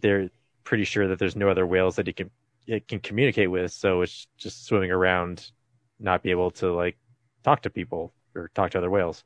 they're 0.00 0.30
pretty 0.64 0.84
sure 0.84 1.08
that 1.08 1.18
there's 1.18 1.36
no 1.36 1.48
other 1.48 1.66
whales 1.66 1.96
that 1.96 2.06
he 2.06 2.12
can 2.12 2.30
it 2.66 2.86
can 2.86 3.00
communicate 3.00 3.50
with. 3.50 3.72
So 3.72 4.02
it's 4.02 4.28
just 4.36 4.66
swimming 4.66 4.92
around, 4.92 5.50
not 5.98 6.22
be 6.22 6.30
able 6.30 6.50
to 6.52 6.72
like 6.72 6.96
talk 7.42 7.62
to 7.62 7.70
people 7.70 8.12
or 8.34 8.50
talk 8.54 8.70
to 8.70 8.78
other 8.78 8.90
whales. 8.90 9.24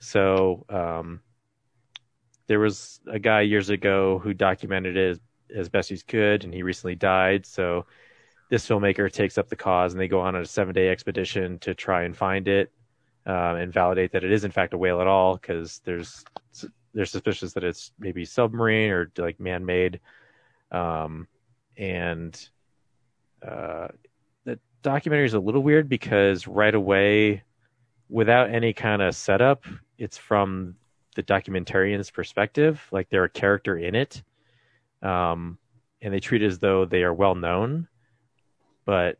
So 0.00 0.64
um, 0.68 1.20
there 2.48 2.58
was 2.58 3.00
a 3.06 3.18
guy 3.18 3.42
years 3.42 3.70
ago 3.70 4.18
who 4.18 4.34
documented 4.34 4.96
it 4.96 5.10
as, 5.10 5.20
as 5.54 5.68
best 5.68 5.90
he 5.90 5.98
could, 5.98 6.42
and 6.42 6.52
he 6.52 6.64
recently 6.64 6.96
died. 6.96 7.46
So 7.46 7.86
this 8.50 8.66
filmmaker 8.66 9.10
takes 9.10 9.38
up 9.38 9.48
the 9.48 9.56
cause, 9.56 9.92
and 9.92 10.00
they 10.00 10.08
go 10.08 10.20
on 10.20 10.34
a 10.34 10.44
seven 10.44 10.74
day 10.74 10.90
expedition 10.90 11.58
to 11.60 11.74
try 11.74 12.02
and 12.02 12.16
find 12.16 12.48
it 12.48 12.72
um, 13.24 13.56
and 13.56 13.72
validate 13.72 14.12
that 14.12 14.24
it 14.24 14.32
is 14.32 14.44
in 14.44 14.50
fact 14.50 14.74
a 14.74 14.78
whale 14.78 15.00
at 15.00 15.06
all, 15.06 15.36
because 15.36 15.80
there's 15.84 16.24
they're 16.94 17.06
suspicious 17.06 17.52
that 17.54 17.64
it's 17.64 17.92
maybe 17.98 18.24
submarine 18.24 18.90
or 18.90 19.10
like 19.16 19.40
man 19.40 19.64
made. 19.64 20.00
Um, 20.70 21.26
and 21.76 22.48
uh, 23.46 23.88
the 24.44 24.58
documentary 24.82 25.26
is 25.26 25.34
a 25.34 25.40
little 25.40 25.62
weird 25.62 25.88
because 25.88 26.46
right 26.46 26.74
away, 26.74 27.42
without 28.08 28.50
any 28.50 28.72
kind 28.72 29.02
of 29.02 29.14
setup, 29.14 29.64
it's 29.98 30.18
from 30.18 30.76
the 31.14 31.22
documentarian's 31.22 32.10
perspective. 32.10 32.86
Like 32.90 33.08
they're 33.08 33.24
a 33.24 33.28
character 33.28 33.76
in 33.76 33.94
it, 33.94 34.22
um, 35.02 35.58
and 36.00 36.12
they 36.12 36.20
treat 36.20 36.42
it 36.42 36.46
as 36.46 36.58
though 36.58 36.84
they 36.84 37.02
are 37.02 37.14
well 37.14 37.34
known, 37.34 37.88
but 38.84 39.18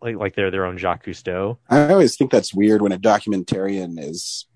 like 0.00 0.16
like 0.16 0.34
they're 0.34 0.50
their 0.50 0.66
own 0.66 0.76
Jacques 0.76 1.04
Cousteau. 1.04 1.58
I 1.68 1.90
always 1.90 2.16
think 2.16 2.30
that's 2.30 2.54
weird 2.54 2.82
when 2.82 2.92
a 2.92 2.98
documentarian 2.98 3.98
is 3.98 4.46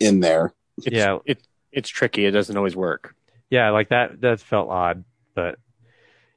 in 0.00 0.20
there. 0.20 0.52
It's, 0.78 0.88
Yeah. 0.88 1.18
it 1.24 1.46
it's 1.72 1.88
tricky. 1.88 2.24
It 2.24 2.30
doesn't 2.30 2.56
always 2.56 2.76
work. 2.76 3.14
Yeah, 3.50 3.70
like 3.70 3.88
that 3.90 4.20
that 4.22 4.40
felt 4.40 4.70
odd, 4.70 5.04
but 5.34 5.58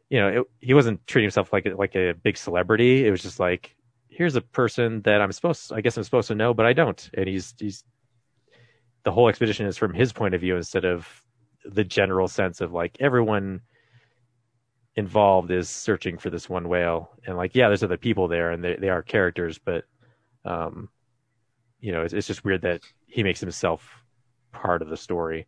you 0.09 0.19
know, 0.19 0.27
it, 0.27 0.47
he 0.61 0.73
wasn't 0.73 1.05
treating 1.07 1.25
himself 1.25 1.51
like 1.51 1.65
a, 1.65 1.75
like 1.75 1.95
a 1.95 2.13
big 2.13 2.37
celebrity. 2.37 3.05
It 3.05 3.11
was 3.11 3.21
just 3.21 3.39
like, 3.39 3.75
here's 4.09 4.35
a 4.35 4.41
person 4.41 5.01
that 5.01 5.21
I'm 5.21 5.31
supposed, 5.31 5.73
I 5.73 5.81
guess 5.81 5.97
I'm 5.97 6.03
supposed 6.03 6.29
to 6.29 6.35
know, 6.35 6.53
but 6.53 6.65
I 6.65 6.73
don't. 6.73 7.09
And 7.13 7.27
he's 7.27 7.53
he's 7.59 7.83
the 9.03 9.11
whole 9.11 9.29
expedition 9.29 9.65
is 9.65 9.77
from 9.77 9.93
his 9.93 10.13
point 10.13 10.33
of 10.33 10.41
view 10.41 10.55
instead 10.55 10.85
of 10.85 11.07
the 11.65 11.83
general 11.83 12.27
sense 12.27 12.61
of 12.61 12.73
like 12.73 12.97
everyone 12.99 13.61
involved 14.95 15.51
is 15.51 15.69
searching 15.69 16.17
for 16.17 16.29
this 16.29 16.49
one 16.49 16.67
whale. 16.67 17.11
And 17.25 17.37
like, 17.37 17.55
yeah, 17.55 17.67
there's 17.67 17.83
other 17.83 17.97
people 17.97 18.27
there, 18.27 18.51
and 18.51 18.63
they 18.63 18.75
they 18.75 18.89
are 18.89 19.01
characters, 19.03 19.59
but 19.59 19.85
um, 20.45 20.89
you 21.79 21.91
know, 21.91 22.01
it's, 22.03 22.13
it's 22.13 22.27
just 22.27 22.43
weird 22.45 22.61
that 22.61 22.81
he 23.05 23.23
makes 23.23 23.39
himself 23.39 24.03
part 24.51 24.81
of 24.81 24.89
the 24.89 24.97
story. 24.97 25.47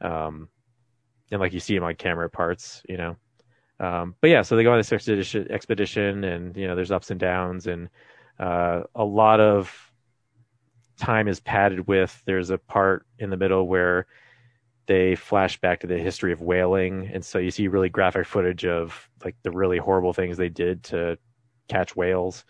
Um, 0.00 0.48
and 1.30 1.40
like 1.40 1.52
you 1.52 1.60
see 1.60 1.76
him 1.76 1.84
on 1.84 1.94
camera 1.94 2.30
parts, 2.30 2.82
you 2.88 2.96
know. 2.96 3.16
Um, 3.80 4.14
but 4.20 4.30
yeah, 4.30 4.42
so 4.42 4.56
they 4.56 4.64
go 4.64 4.72
on 4.72 4.78
this 4.78 4.92
expedition, 4.92 5.50
expedition, 5.50 6.24
and 6.24 6.56
you 6.56 6.66
know, 6.66 6.74
there's 6.74 6.90
ups 6.90 7.10
and 7.10 7.20
downs, 7.20 7.66
and 7.66 7.88
uh, 8.38 8.82
a 8.94 9.04
lot 9.04 9.40
of 9.40 9.92
time 10.98 11.28
is 11.28 11.40
padded 11.40 11.86
with. 11.86 12.20
There's 12.24 12.50
a 12.50 12.58
part 12.58 13.06
in 13.18 13.30
the 13.30 13.36
middle 13.36 13.68
where 13.68 14.06
they 14.86 15.14
flash 15.14 15.60
back 15.60 15.80
to 15.80 15.86
the 15.86 15.98
history 15.98 16.32
of 16.32 16.40
whaling, 16.40 17.10
and 17.12 17.24
so 17.24 17.38
you 17.38 17.50
see 17.50 17.68
really 17.68 17.88
graphic 17.88 18.26
footage 18.26 18.64
of 18.64 19.08
like 19.24 19.36
the 19.42 19.50
really 19.50 19.78
horrible 19.78 20.12
things 20.12 20.36
they 20.36 20.48
did 20.48 20.82
to 20.84 21.18
catch 21.68 21.94
whales, 21.94 22.44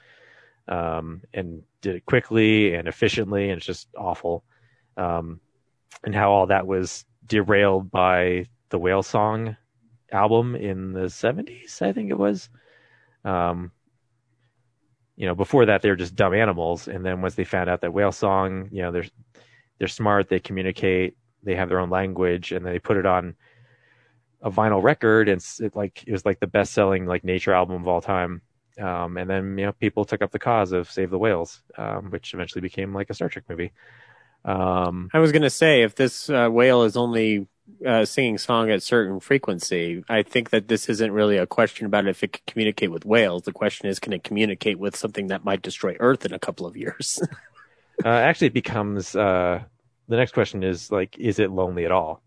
um, 0.68 1.20
and 1.34 1.62
did 1.82 1.96
it 1.96 2.06
quickly 2.06 2.74
and 2.74 2.88
efficiently, 2.88 3.50
and 3.50 3.58
it's 3.58 3.66
just 3.66 3.88
awful. 3.98 4.44
Um, 4.96 5.40
and 6.05 6.15
how 6.15 6.31
all 6.31 6.47
that 6.47 6.66
was 6.66 7.05
derailed 7.27 7.90
by 7.90 8.47
the 8.70 8.78
whale 8.78 9.02
song 9.02 9.56
album 10.12 10.55
in 10.55 10.93
the 10.93 11.09
70s, 11.09 11.82
I 11.82 11.93
think 11.93 12.10
it 12.10 12.19
was. 12.19 12.48
Um, 13.24 13.73
you 15.16 15.27
know, 15.27 15.35
before 15.35 15.66
that 15.66 15.82
they 15.82 15.90
were 15.90 15.97
just 15.97 16.15
dumb 16.15 16.32
animals, 16.32 16.86
and 16.86 17.05
then 17.05 17.20
once 17.20 17.35
they 17.35 17.44
found 17.44 17.69
out 17.69 17.81
that 17.81 17.93
whale 17.93 18.12
song, 18.12 18.69
you 18.70 18.82
know, 18.82 18.93
they're 18.93 19.06
they're 19.78 19.89
smart, 19.89 20.28
they 20.28 20.39
communicate, 20.40 21.16
they 21.43 21.55
have 21.56 21.69
their 21.69 21.81
own 21.81 21.90
language, 21.90 22.52
and 22.52 22.65
they 22.65 22.78
put 22.78 22.97
it 22.97 23.06
on 23.06 23.35
a 24.43 24.51
vinyl 24.51 24.82
record, 24.82 25.28
and 25.28 25.44
it 25.60 25.74
like 25.74 26.05
it 26.06 26.12
was 26.12 26.24
like 26.24 26.39
the 26.39 26.47
best 26.47 26.73
selling 26.73 27.06
like 27.06 27.24
nature 27.24 27.52
album 27.52 27.82
of 27.82 27.89
all 27.89 28.01
time. 28.01 28.43
Um, 28.81 29.16
and 29.16 29.28
then 29.28 29.59
you 29.59 29.66
know 29.66 29.73
people 29.73 30.05
took 30.05 30.23
up 30.23 30.31
the 30.31 30.39
cause 30.39 30.70
of 30.70 30.89
Save 30.89 31.10
the 31.10 31.19
Whales, 31.19 31.62
um, 31.77 32.10
which 32.10 32.32
eventually 32.32 32.62
became 32.62 32.94
like 32.94 33.10
a 33.10 33.15
Star 33.15 33.28
Trek 33.28 33.44
movie. 33.48 33.73
Um, 34.44 35.10
I 35.12 35.19
was 35.19 35.32
going 35.32 35.43
to 35.43 35.51
say, 35.51 35.82
if 35.82 35.94
this 35.94 36.31
uh, 36.31 36.48
whale 36.51 36.82
is 36.82 36.97
only 36.97 37.47
uh, 37.85 38.05
singing 38.05 38.39
song 38.39 38.70
at 38.70 38.82
certain 38.82 39.20
frequency, 39.20 40.05
I 40.09 40.23
think 40.23 40.51
that 40.51 40.69
this 40.69 40.89
isn't 40.89 41.12
really 41.12 41.36
a 41.36 41.47
question 41.47 41.86
about 41.86 42.06
if 42.06 42.23
it 42.23 42.32
can 42.32 42.43
communicate 42.47 42.90
with 42.90 43.05
whales. 43.05 43.43
The 43.43 43.52
question 43.52 43.89
is, 43.89 43.98
can 43.98 44.12
it 44.12 44.24
communicate 44.24 44.78
with 44.78 44.97
something 44.97 45.28
that 45.28 45.44
might 45.44 45.62
destroy 45.62 45.97
Earth 46.01 46.24
in 46.24 46.32
a 46.32 46.39
couple 46.39 46.66
of 46.66 46.77
years? 46.77 47.20
uh, 48.05 48.09
actually, 48.09 48.48
it 48.48 48.55
becomes 48.55 49.15
uh, 49.15 49.62
the 50.09 50.16
next 50.16 50.32
question 50.32 50.62
is 50.62 50.90
like, 50.90 51.19
is 51.19 51.39
it 51.39 51.51
lonely 51.51 51.85
at 51.85 51.93
all? 51.93 52.23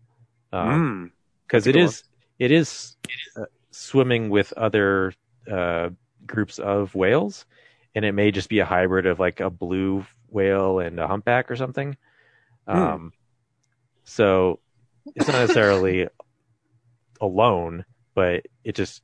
Mm. 0.52 1.10
Because 1.46 1.64
That's 1.64 1.66
a 1.66 1.70
it 1.70 1.72
good 1.72 1.84
is, 1.84 2.04
it 2.38 2.50
is 2.50 2.96
uh, 3.36 3.44
swimming 3.70 4.30
with 4.30 4.52
other 4.54 5.12
uh, 5.50 5.90
groups 6.26 6.58
of 6.58 6.94
whales, 6.94 7.44
and 7.94 8.04
it 8.04 8.12
may 8.12 8.30
just 8.30 8.48
be 8.48 8.60
a 8.60 8.64
hybrid 8.64 9.06
of 9.06 9.18
like 9.18 9.40
a 9.40 9.50
blue 9.50 10.06
whale 10.32 10.78
and 10.78 10.98
a 10.98 11.06
humpback 11.06 11.50
or 11.50 11.56
something. 11.56 11.96
Hmm. 12.68 12.76
Um, 12.76 13.12
so 14.04 14.60
it's 15.14 15.28
not 15.28 15.38
necessarily 15.38 16.08
alone, 17.20 17.84
but 18.14 18.46
it 18.64 18.74
just, 18.74 19.02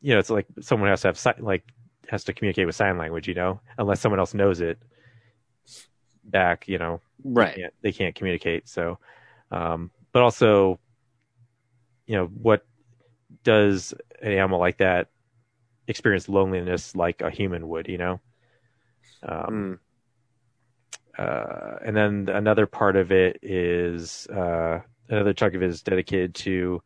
you 0.00 0.12
know, 0.12 0.18
it's 0.18 0.30
like 0.30 0.46
someone 0.60 0.88
has 0.90 1.02
to 1.02 1.08
have 1.08 1.18
si- 1.18 1.30
like 1.40 1.64
has 2.08 2.24
to 2.24 2.32
communicate 2.32 2.66
with 2.66 2.76
sign 2.76 2.98
language, 2.98 3.26
you 3.28 3.34
know, 3.34 3.60
unless 3.78 4.00
someone 4.00 4.20
else 4.20 4.34
knows 4.34 4.60
it 4.60 4.78
back, 6.24 6.68
you 6.68 6.78
know, 6.78 7.00
Right. 7.24 7.54
can't, 7.56 7.74
they 7.82 7.92
can't 7.92 8.14
communicate. 8.14 8.68
So, 8.68 8.98
um, 9.50 9.90
but 10.12 10.22
also, 10.22 10.78
you 12.06 12.16
know, 12.16 12.26
what 12.26 12.66
does 13.42 13.94
an 14.20 14.32
animal 14.32 14.58
like 14.58 14.78
that 14.78 15.08
experience 15.88 16.28
loneliness 16.28 16.94
like 16.94 17.22
a 17.22 17.30
human 17.30 17.68
would, 17.68 17.88
you 17.88 17.98
know? 17.98 18.20
Um, 19.22 19.78
Mm. 21.18 21.22
uh, 21.22 21.78
and 21.84 21.96
then 21.96 22.28
another 22.28 22.66
part 22.66 22.96
of 22.96 23.12
it 23.12 23.38
is 23.42 24.26
uh, 24.28 24.80
another 25.08 25.32
chunk 25.32 25.54
of 25.54 25.62
it 25.62 25.70
is 25.70 25.82
dedicated 25.82 26.34
to 26.34 26.82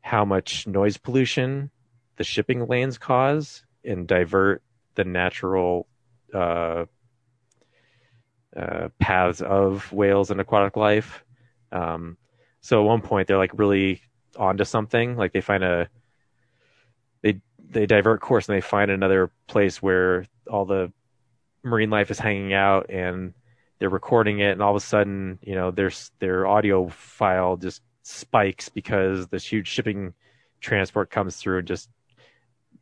how 0.00 0.24
much 0.24 0.66
noise 0.66 0.96
pollution 0.96 1.70
the 2.16 2.24
shipping 2.24 2.66
lanes 2.66 2.98
cause 2.98 3.64
and 3.84 4.06
divert 4.06 4.62
the 4.94 5.04
natural 5.04 5.86
uh, 6.34 6.84
uh, 8.56 8.88
paths 8.98 9.40
of 9.40 9.92
whales 9.92 10.30
and 10.30 10.40
aquatic 10.40 10.76
life. 10.76 11.24
Um, 11.72 12.16
so 12.60 12.80
at 12.82 12.86
one 12.86 13.00
point 13.00 13.28
they're 13.28 13.38
like 13.38 13.58
really 13.58 14.02
onto 14.36 14.64
something. 14.64 15.16
Like 15.16 15.32
they 15.32 15.40
find 15.40 15.64
a 15.64 15.88
they 17.22 17.40
they 17.58 17.86
divert 17.86 18.20
course 18.20 18.48
and 18.48 18.56
they 18.56 18.60
find 18.60 18.90
another 18.90 19.30
place 19.46 19.80
where 19.82 20.26
all 20.50 20.64
the 20.64 20.92
marine 21.62 21.90
life 21.90 22.10
is 22.10 22.18
hanging 22.18 22.52
out 22.52 22.90
and 22.90 23.34
they're 23.78 23.88
recording 23.90 24.40
it 24.40 24.52
and 24.52 24.62
all 24.62 24.70
of 24.70 24.76
a 24.82 24.84
sudden 24.84 25.38
you 25.42 25.54
know 25.54 25.70
their 25.70 25.90
their 26.18 26.46
audio 26.46 26.88
file 26.88 27.56
just 27.56 27.82
spikes 28.02 28.68
because 28.68 29.28
this 29.28 29.44
huge 29.44 29.68
shipping 29.68 30.12
transport 30.60 31.10
comes 31.10 31.36
through 31.36 31.58
and 31.58 31.68
just 31.68 31.88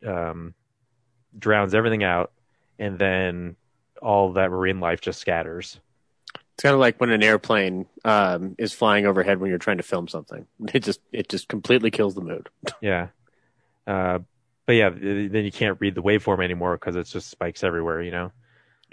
um, 0.05 0.53
drowns 1.37 1.73
everything 1.73 2.03
out 2.03 2.31
and 2.77 2.97
then 2.97 3.55
all 4.01 4.33
that 4.33 4.49
marine 4.51 4.79
life 4.79 5.01
just 5.01 5.19
scatters 5.19 5.79
It's 6.35 6.63
kind 6.63 6.73
of 6.73 6.79
like 6.79 6.99
when 6.99 7.09
an 7.09 7.23
airplane 7.23 7.85
um, 8.05 8.55
is 8.57 8.73
flying 8.73 9.05
overhead 9.05 9.39
when 9.39 9.49
you're 9.49 9.59
trying 9.59 9.77
to 9.77 9.83
film 9.83 10.07
something. 10.07 10.45
It 10.73 10.83
just 10.83 11.01
it 11.11 11.29
just 11.29 11.47
completely 11.47 11.91
kills 11.91 12.15
the 12.15 12.21
mood. 12.21 12.49
yeah 12.81 13.07
uh, 13.87 14.19
but 14.65 14.73
yeah 14.73 14.89
then 14.89 15.43
you 15.45 15.51
can't 15.51 15.79
read 15.81 15.95
the 15.95 16.03
waveform 16.03 16.43
anymore 16.43 16.75
because 16.77 16.95
it's 16.95 17.11
just 17.11 17.29
spikes 17.29 17.63
everywhere 17.63 18.01
you 18.01 18.11
know 18.11 18.31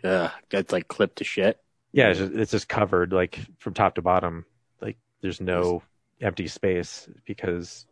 Ugh, 0.05 0.31
that's 0.51 0.73
like 0.73 0.89
clipped 0.89 1.17
to 1.19 1.25
shit. 1.25 1.59
yeah 1.93 2.09
it's 2.09 2.19
just, 2.19 2.33
it's 2.33 2.51
just 2.51 2.69
covered 2.69 3.13
like 3.13 3.39
from 3.59 3.75
top 3.75 3.95
to 3.95 4.03
bottom. 4.03 4.45
Like 4.81 4.97
there's 5.23 5.41
no 5.41 5.83
empty 6.21 6.47
space 6.49 7.09
because 7.25 7.87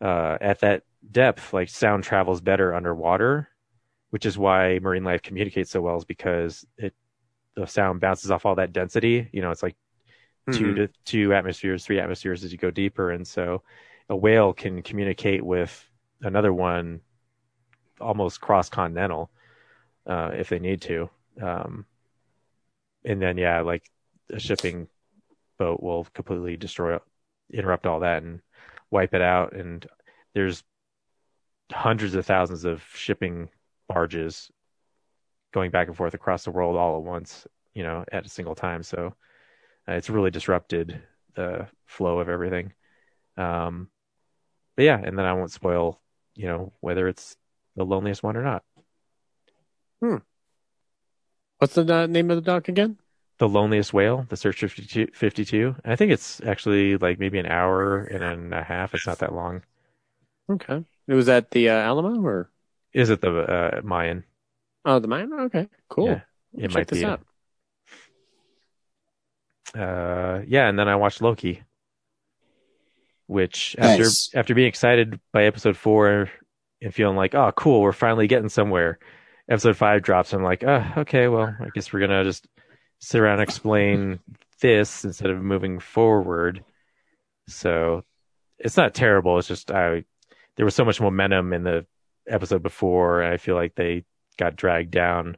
uh, 0.00 0.38
at 0.40 0.60
that 0.60 0.82
depth 1.10 1.52
like 1.52 1.68
sound 1.68 2.04
travels 2.04 2.40
better 2.40 2.74
underwater 2.74 3.48
which 4.10 4.26
is 4.26 4.38
why 4.38 4.78
marine 4.80 5.04
life 5.04 5.22
communicates 5.22 5.70
so 5.70 5.80
well 5.82 5.96
is 5.96 6.04
because 6.04 6.66
it 6.78 6.94
the 7.56 7.66
sound 7.66 8.00
bounces 8.00 8.30
off 8.30 8.46
all 8.46 8.56
that 8.56 8.72
density. 8.72 9.28
You 9.32 9.42
know 9.42 9.50
it's 9.50 9.62
like 9.62 9.76
two 10.52 10.74
Mhm. 10.74 10.76
to 10.76 10.88
two 11.04 11.34
atmospheres 11.34 11.84
three 11.84 12.00
atmospheres 12.00 12.44
as 12.44 12.52
you 12.52 12.58
go 12.58 12.70
deeper. 12.70 13.10
And 13.10 13.26
so 13.26 13.62
a 14.08 14.16
whale 14.16 14.52
can 14.52 14.82
communicate 14.82 15.44
with 15.44 15.88
another 16.22 16.52
one 16.52 17.00
almost 18.00 18.40
cross 18.40 18.68
continental 18.68 19.30
uh, 20.06 20.30
if 20.34 20.48
they 20.48 20.58
need 20.58 20.82
to 20.82 21.10
um, 21.40 21.86
and 23.04 23.20
then 23.20 23.38
yeah 23.38 23.60
like 23.60 23.88
a 24.30 24.38
shipping 24.38 24.88
boat 25.58 25.82
will 25.82 26.06
completely 26.14 26.56
destroy 26.56 26.98
interrupt 27.52 27.86
all 27.86 28.00
that 28.00 28.22
and 28.22 28.40
wipe 28.90 29.14
it 29.14 29.22
out. 29.22 29.52
And 29.52 29.86
there's 30.34 30.62
hundreds 31.72 32.14
of 32.14 32.26
thousands 32.26 32.64
of 32.64 32.82
shipping 32.94 33.48
barges 33.88 34.50
going 35.52 35.70
back 35.70 35.88
and 35.88 35.96
forth 35.96 36.14
across 36.14 36.44
the 36.44 36.50
world 36.50 36.76
all 36.76 36.96
at 36.96 37.02
once 37.02 37.46
you 37.74 37.82
know 37.82 38.04
at 38.12 38.26
a 38.26 38.28
single 38.28 38.54
time. 38.54 38.82
So 38.82 39.14
uh, 39.88 39.92
it's 39.92 40.10
really 40.10 40.30
disrupted 40.30 41.02
the 41.34 41.66
flow 41.86 42.18
of 42.18 42.28
everything. 42.28 42.72
Um 43.36 43.88
but 44.76 44.84
yeah 44.84 45.00
and 45.02 45.18
then 45.18 45.26
i 45.26 45.32
won't 45.32 45.50
spoil 45.50 46.00
you 46.34 46.46
know 46.46 46.72
whether 46.80 47.06
it's 47.06 47.36
the 47.76 47.84
loneliest 47.84 48.22
one 48.22 48.36
or 48.36 48.42
not 48.42 48.62
What's 51.60 51.74
the 51.74 51.94
uh, 51.94 52.06
name 52.06 52.30
of 52.30 52.36
the 52.38 52.42
doc 52.42 52.68
again? 52.68 52.98
the 53.38 53.48
loneliest 53.48 53.94
whale 53.94 54.26
the 54.28 54.36
search 54.36 54.60
52, 54.60 55.08
52 55.14 55.74
i 55.84 55.96
think 55.96 56.12
it's 56.12 56.40
actually 56.42 56.96
like 56.98 57.18
maybe 57.18 57.38
an 57.38 57.46
hour 57.46 57.98
and 58.00 58.52
a 58.52 58.62
half 58.62 58.94
it's 58.94 59.06
not 59.06 59.18
that 59.20 59.34
long 59.34 59.62
Okay, 60.50 60.84
it 61.06 61.14
was 61.14 61.28
at 61.28 61.52
the 61.52 61.68
uh, 61.70 61.74
Alamo 61.74 62.20
or 62.22 62.50
is 62.92 63.08
it 63.08 63.20
the 63.20 63.30
uh, 63.32 63.80
mayan 63.84 64.24
oh 64.84 64.98
the 64.98 65.06
mine? 65.08 65.32
Okay, 65.32 65.68
cool. 65.88 66.06
Yeah, 66.06 66.20
We'll 66.52 66.64
it 66.64 66.68
check 66.70 66.74
might 66.74 66.88
this 66.88 66.98
be. 66.98 67.04
out. 67.04 67.20
uh 69.74 70.42
yeah 70.46 70.68
and 70.68 70.78
then 70.78 70.88
i 70.88 70.96
watched 70.96 71.22
loki 71.22 71.62
which 73.26 73.76
after 73.78 74.02
Nice. 74.02 74.30
after 74.34 74.54
being 74.54 74.66
excited 74.68 75.20
by 75.32 75.44
episode 75.44 75.76
four 75.76 76.28
and 76.82 76.92
feeling 76.94 77.16
like 77.16 77.34
oh 77.34 77.52
cool 77.52 77.80
we're 77.80 77.92
finally 77.92 78.26
getting 78.26 78.48
somewhere 78.48 78.98
episode 79.50 79.76
five 79.76 80.02
drops 80.02 80.32
i'm 80.32 80.42
like 80.42 80.64
oh 80.64 80.84
okay 80.98 81.28
well 81.28 81.54
i 81.60 81.68
guess 81.74 81.92
we're 81.92 82.00
gonna 82.00 82.24
just 82.24 82.46
sit 83.00 83.20
around 83.20 83.34
and 83.40 83.42
explain 83.42 84.20
this 84.60 85.04
instead 85.04 85.30
of 85.30 85.42
moving 85.42 85.78
forward. 85.80 86.62
So 87.48 88.04
it's 88.58 88.76
not 88.76 88.94
terrible 88.94 89.38
it's 89.38 89.48
just 89.48 89.70
i 89.70 90.04
there 90.56 90.64
was 90.64 90.74
so 90.74 90.84
much 90.84 91.00
momentum 91.00 91.52
in 91.52 91.64
the 91.64 91.86
episode 92.28 92.62
before 92.62 93.22
i 93.24 93.38
feel 93.38 93.54
like 93.56 93.74
they 93.74 94.04
got 94.36 94.54
dragged 94.56 94.90
down 94.90 95.36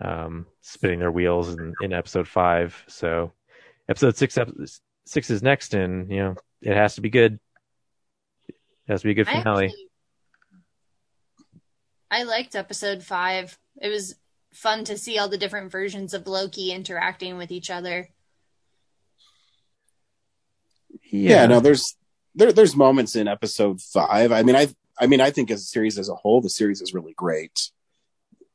um 0.00 0.46
spinning 0.62 1.00
their 1.00 1.10
wheels 1.10 1.50
in, 1.52 1.74
in 1.82 1.92
episode 1.92 2.26
five. 2.28 2.82
So 2.88 3.32
episode 3.88 4.16
six 4.16 4.38
six 5.04 5.30
is 5.30 5.42
next 5.42 5.74
and 5.74 6.10
you 6.10 6.18
know 6.18 6.36
it 6.62 6.74
has 6.76 6.94
to 6.94 7.00
be 7.00 7.10
good. 7.10 7.38
It 8.48 8.54
has 8.88 9.00
to 9.02 9.06
be 9.06 9.12
a 9.12 9.14
good 9.14 9.26
finale. 9.28 9.66
actually- 9.66 9.89
I 12.10 12.24
liked 12.24 12.54
episode 12.54 13.02
five. 13.02 13.58
It 13.80 13.88
was 13.88 14.16
fun 14.52 14.84
to 14.84 14.98
see 14.98 15.18
all 15.18 15.28
the 15.28 15.38
different 15.38 15.70
versions 15.70 16.12
of 16.12 16.26
Loki 16.26 16.72
interacting 16.72 17.36
with 17.36 17.50
each 17.50 17.70
other. 17.70 18.08
yeah. 21.10 21.46
no 21.46 21.60
there's 21.60 21.96
there 22.34 22.52
there's 22.52 22.76
moments 22.76 23.16
in 23.16 23.28
episode 23.28 23.80
five 23.80 24.32
i 24.32 24.42
mean 24.42 24.56
i 24.56 24.68
i 25.00 25.06
mean 25.06 25.20
i 25.20 25.30
think 25.30 25.50
as 25.50 25.60
a 25.60 25.64
series 25.64 25.98
as 25.98 26.08
a 26.08 26.14
whole 26.14 26.40
the 26.40 26.48
series 26.48 26.80
is 26.80 26.94
really 26.94 27.12
great 27.14 27.70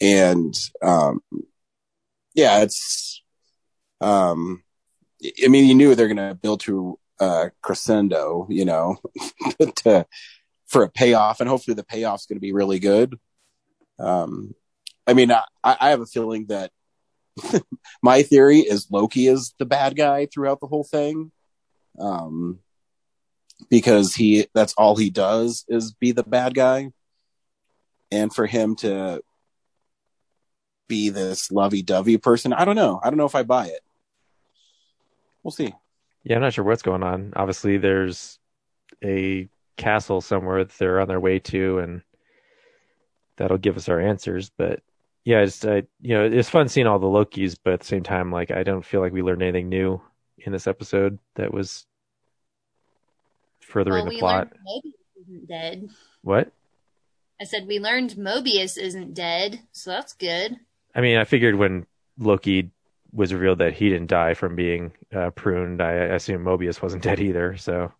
and 0.02 0.54
um 0.82 1.20
yeah 2.34 2.62
it's 2.62 3.22
um 4.02 4.64
i 5.44 5.48
mean 5.48 5.66
you 5.66 5.76
knew 5.76 5.96
they're 5.96 6.08
gonna 6.08 6.36
build 6.36 6.60
to 6.62 6.98
uh 7.20 7.50
crescendo 7.62 8.48
you 8.50 8.66
know 8.66 8.98
to 9.76 10.06
for 10.68 10.84
a 10.84 10.90
payoff 10.90 11.40
and 11.40 11.50
hopefully 11.50 11.76
the 11.76 11.84
payoff's 11.84 12.26
gonna 12.26 12.40
be 12.40 12.54
really 12.54 12.80
good 12.80 13.18
um 14.00 14.54
i 15.08 15.14
mean 15.14 15.32
i 15.32 15.44
i 15.64 15.90
have 15.90 16.02
a 16.02 16.06
feeling 16.06 16.46
that 16.48 16.72
my 18.02 18.24
theory 18.24 18.60
is 18.60 18.88
loki 18.92 19.28
is 19.28 19.54
the 19.60 19.66
bad 19.66 19.96
guy 19.96 20.26
throughout 20.26 20.60
the 20.60 20.68
whole 20.68 20.84
thing. 20.84 21.32
Um 22.00 22.60
because 23.70 24.16
he 24.16 24.48
that's 24.54 24.74
all 24.74 24.96
he 24.96 25.10
does 25.10 25.66
is 25.68 25.94
be 25.94 26.12
the 26.12 26.24
bad 26.24 26.54
guy. 26.54 26.92
And 28.12 28.34
for 28.34 28.46
him 28.46 28.76
to 28.78 29.22
be 30.88 31.10
this 31.10 31.52
lovey-dovey 31.52 32.18
person 32.18 32.54
i 32.54 32.64
don't 32.66 32.76
know. 32.76 33.00
I 33.04 33.10
don't 33.10 33.18
know 33.18 33.26
if 33.26 33.36
i 33.36 33.44
buy 33.44 33.68
it. 33.68 33.82
We'll 35.44 35.52
see. 35.52 35.74
Yeah 36.24 36.36
i'm 36.38 36.42
not 36.42 36.54
sure 36.54 36.64
what's 36.64 36.84
going 36.84 37.04
on. 37.04 37.34
Obviously 37.36 37.78
there's 37.78 38.40
a 39.04 39.50
castle 39.78 40.22
somewhere 40.22 40.64
that 40.64 40.78
they're 40.78 41.02
on 41.02 41.08
their 41.08 41.20
way 41.20 41.40
to 41.40 41.80
and 41.80 42.02
that'll 43.38 43.58
give 43.58 43.78
us 43.78 43.90
our 43.90 44.00
answers 44.00 44.52
but 44.58 44.82
yeah, 45.26 45.40
it's 45.40 45.66
uh, 45.66 45.82
you 46.02 46.14
know 46.14 46.24
it's 46.24 46.50
fun 46.52 46.70
seeing 46.70 46.86
all 46.86 47.00
the 47.00 47.08
Lokis, 47.08 47.58
but 47.64 47.74
at 47.74 47.80
the 47.80 47.86
same 47.88 48.04
time, 48.04 48.32
like 48.32 48.52
I 48.52 48.62
don't 48.62 48.86
feel 48.86 49.02
like 49.02 49.12
we 49.12 49.24
learned 49.24 49.42
anything 49.42 49.70
new 49.70 50.00
in 50.38 50.52
this 50.52 50.68
episode 50.68 51.18
that 51.34 51.52
was 51.52 51.88
furthering 53.60 54.06
Well, 54.06 54.14
the 54.14 54.20
plot. 54.20 54.54
learned 54.54 54.84
Mobius 54.86 55.22
isn't 55.24 55.48
dead. 55.48 55.90
What? 56.22 56.52
I 57.42 57.46
said 57.46 57.66
we 57.66 57.80
learned 57.80 58.12
Mobius 58.12 58.78
isn't 58.78 59.16
dead, 59.16 59.62
so 59.72 59.90
that's 59.90 60.14
good. 60.14 60.58
I 60.94 61.02
mean, 61.02 61.18
I 61.18 61.24
figured 61.24 61.56
when 61.56 61.88
Loki 62.20 62.70
was 63.12 63.34
revealed 63.34 63.58
that 63.58 63.74
he 63.74 63.90
didn't 63.90 64.08
die 64.12 64.36
from 64.36 64.56
being 64.56 64.92
uh, 65.12 65.32
pruned, 65.32 65.82
I, 65.82 65.90
I 65.90 66.16
assume 66.16 66.44
Mobius 66.44 66.84
wasn't 66.84 67.02
dead 67.02 67.20
either. 67.20 67.58
So 67.58 67.92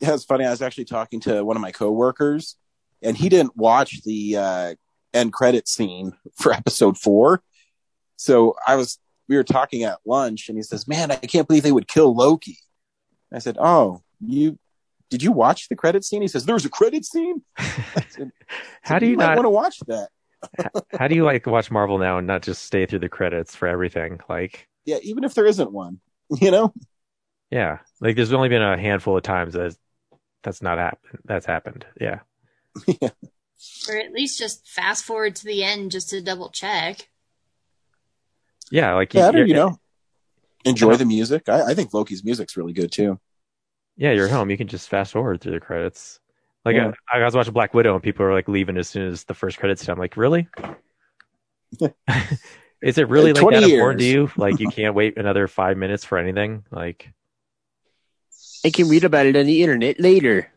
Yeah, 0.00 0.14
it's 0.14 0.24
funny. 0.24 0.44
I 0.44 0.50
was 0.50 0.62
actually 0.62 0.84
talking 0.84 1.18
to 1.22 1.44
one 1.44 1.56
of 1.56 1.60
my 1.60 1.72
coworkers, 1.72 2.56
and 3.02 3.16
he 3.16 3.28
didn't 3.28 3.56
watch 3.56 4.02
the 4.04 4.36
uh, 4.36 4.74
end 5.14 5.32
credit 5.32 5.68
scene 5.68 6.12
for 6.36 6.52
episode 6.60 6.98
four. 6.98 7.42
So 8.16 8.56
I 8.66 8.76
was, 8.76 8.98
we 9.28 9.36
were 9.36 9.44
talking 9.44 9.84
at 9.84 9.98
lunch, 10.04 10.48
and 10.48 10.58
he 10.58 10.62
says, 10.62 10.88
"Man, 10.88 11.10
I 11.10 11.16
can't 11.16 11.46
believe 11.46 11.62
they 11.62 11.72
would 11.72 11.88
kill 11.88 12.14
Loki." 12.14 12.58
I 13.32 13.38
said, 13.38 13.56
"Oh, 13.60 14.02
you 14.20 14.58
did 15.10 15.22
you 15.22 15.32
watch 15.32 15.68
the 15.68 15.76
credit 15.76 16.04
scene?" 16.04 16.22
He 16.22 16.28
says, 16.28 16.44
"There's 16.44 16.64
a 16.64 16.70
credit 16.70 17.04
scene." 17.04 17.42
Said, 18.10 18.30
how 18.82 18.98
do 18.98 19.06
you 19.06 19.16
might 19.16 19.26
not? 19.28 19.36
want 19.36 19.46
to 19.46 19.50
watch 19.50 19.78
that? 19.86 20.08
how 20.98 21.08
do 21.08 21.14
you 21.14 21.24
like 21.24 21.46
watch 21.46 21.70
Marvel 21.70 21.98
now 21.98 22.18
and 22.18 22.26
not 22.26 22.42
just 22.42 22.62
stay 22.64 22.86
through 22.86 23.00
the 23.00 23.08
credits 23.08 23.54
for 23.54 23.68
everything? 23.68 24.20
Like, 24.28 24.68
Yeah, 24.84 24.98
even 25.02 25.24
if 25.24 25.34
there 25.34 25.46
isn't 25.46 25.72
one, 25.72 26.00
you 26.40 26.50
know. 26.50 26.72
yeah, 27.50 27.78
like 28.00 28.16
there's 28.16 28.32
only 28.32 28.48
been 28.48 28.62
a 28.62 28.78
handful 28.78 29.16
of 29.16 29.22
times 29.22 29.54
that 29.54 29.76
that's 30.42 30.62
not 30.62 30.78
happened. 30.78 31.18
That's 31.24 31.44
happened. 31.46 31.84
Yeah. 32.00 32.20
Or 33.88 33.96
at 33.96 34.12
least 34.12 34.38
just 34.38 34.68
fast 34.68 35.04
forward 35.04 35.34
to 35.36 35.44
the 35.44 35.64
end 35.64 35.90
just 35.90 36.10
to 36.10 36.20
double 36.20 36.48
check. 36.50 37.08
Yeah, 38.70 38.94
like 38.94 39.12
Yeah, 39.14 39.30
you're- 39.32 39.48
you 39.48 39.54
know, 39.54 39.80
enjoy 40.64 40.94
the 40.96 41.04
music. 41.04 41.48
I, 41.48 41.70
I 41.70 41.74
think 41.74 41.92
Loki's 41.92 42.22
music's 42.22 42.56
really 42.56 42.72
good 42.72 42.92
too. 42.92 43.18
Yeah, 43.96 44.12
you're 44.12 44.28
home. 44.28 44.48
You 44.50 44.56
can 44.56 44.68
just 44.68 44.88
fast 44.88 45.12
forward 45.12 45.40
through 45.40 45.52
the 45.52 45.60
credits. 45.60 46.20
Like 46.64 46.76
Yeah. 46.76 46.92
I, 47.12 47.18
I 47.18 47.24
was 47.24 47.34
watching 47.34 47.52
Black 47.52 47.74
Widow 47.74 47.94
and 47.94 48.02
people 48.02 48.24
are 48.26 48.32
like 48.32 48.46
leaving 48.46 48.76
as 48.76 48.88
soon 48.88 49.08
as 49.08 49.24
the 49.24 49.34
first 49.34 49.58
credits. 49.58 49.82
hit. 49.82 49.90
I'm 49.90 49.98
like, 49.98 50.16
really? 50.16 50.46
Is 52.80 52.96
it 52.98 53.08
really 53.08 53.32
like 53.32 53.42
20 53.42 53.56
that 53.60 53.68
important 53.70 54.00
to 54.00 54.06
you? 54.06 54.30
Like 54.36 54.60
you 54.60 54.68
can't 54.70 54.94
wait 54.94 55.18
another 55.18 55.48
five 55.48 55.76
minutes 55.76 56.04
for 56.04 56.16
anything? 56.16 56.64
Like 56.70 57.10
I 58.64 58.70
can 58.70 58.88
read 58.88 59.02
about 59.04 59.26
it 59.26 59.36
on 59.36 59.46
the 59.46 59.62
internet 59.62 59.98
later. 59.98 60.52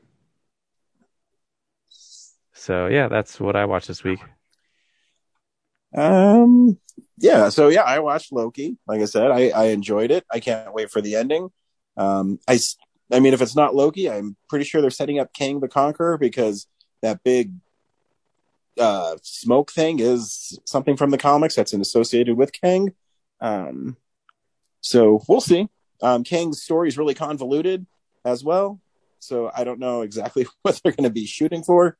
So 2.62 2.86
yeah, 2.86 3.08
that's 3.08 3.40
what 3.40 3.56
I 3.56 3.66
watched 3.66 3.88
this 3.88 4.04
week. 4.04 4.20
Um, 5.96 6.78
yeah. 7.18 7.50
So 7.50 7.70
yeah, 7.70 7.82
I 7.82 8.00
watched 8.00 8.32
Loki. 8.32 8.78
Like 8.86 9.02
I 9.02 9.06
said, 9.06 9.32
I, 9.32 9.50
I 9.50 9.66
enjoyed 9.70 10.12
it. 10.12 10.26
I 10.32 10.40
can't 10.40 10.72
wait 10.72 10.92
for 10.92 11.02
the 11.02 11.16
ending. 11.16 11.50
Um, 11.98 12.38
I, 12.48 12.60
I 13.12 13.20
mean, 13.20 13.34
if 13.34 13.42
it's 13.42 13.56
not 13.56 13.74
Loki, 13.74 14.12
I'm 14.12 14.36
pretty 14.48 14.64
sure 14.64 14.80
they're 14.80 14.92
setting 14.92 15.18
up 15.18 15.34
Kang 15.34 15.60
the 15.60 15.68
Conqueror 15.68 16.20
because 16.20 16.68
that 17.02 17.24
big, 17.24 17.52
uh, 18.80 19.18
smoke 19.24 19.72
thing 19.72 20.00
is 20.00 20.60
something 20.64 20.98
from 20.98 21.10
the 21.10 21.18
comics 21.18 21.56
that's 21.56 21.74
associated 21.74 22.38
with 22.38 22.54
Kang. 22.54 22.94
Um, 23.40 23.98
so 24.82 25.24
we'll 25.28 25.42
see. 25.42 25.68
Um, 26.04 26.24
Kang's 26.24 26.62
story 26.62 26.90
is 26.90 26.98
really 27.00 27.16
convoluted 27.16 27.88
as 28.24 28.44
well. 28.44 28.80
So 29.18 29.52
I 29.54 29.64
don't 29.64 29.80
know 29.80 30.02
exactly 30.02 30.46
what 30.62 30.80
they're 30.84 30.94
going 30.94 31.10
to 31.10 31.14
be 31.14 31.26
shooting 31.26 31.64
for, 31.64 31.98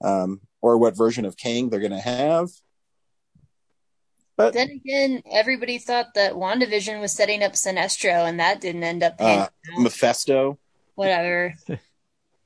or 0.00 0.78
what 0.78 0.96
version 0.96 1.24
of 1.24 1.36
Kang 1.36 1.68
they're 1.70 1.80
going 1.80 1.90
to 1.92 1.98
have. 2.00 2.48
But 4.36 4.54
Then 4.54 4.70
again, 4.70 5.22
everybody 5.30 5.78
thought 5.78 6.14
that 6.14 6.32
WandaVision 6.32 7.00
was 7.00 7.12
setting 7.12 7.42
up 7.42 7.52
Sinestro, 7.52 8.26
and 8.26 8.40
that 8.40 8.60
didn't 8.62 8.82
end 8.84 9.02
up 9.02 9.18
panning 9.18 9.40
Uh. 9.40 9.80
Mephisto. 9.80 10.58
Whatever. 10.94 11.54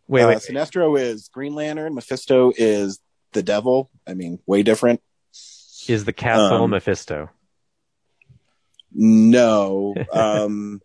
Wait, 0.06 0.22
uh, 0.22 0.28
wait, 0.28 0.38
Sinestro 0.38 1.00
is 1.00 1.28
Green 1.28 1.54
Lantern. 1.54 1.94
Mephisto 1.94 2.52
is 2.54 3.00
the 3.32 3.42
devil. 3.42 3.90
I 4.06 4.12
mean, 4.12 4.38
way 4.46 4.62
different. 4.62 5.00
is 5.88 6.04
the 6.04 6.12
castle 6.12 6.64
um, 6.64 6.70
Mephisto? 6.70 7.30
No. 8.92 9.94
Um, 10.12 10.82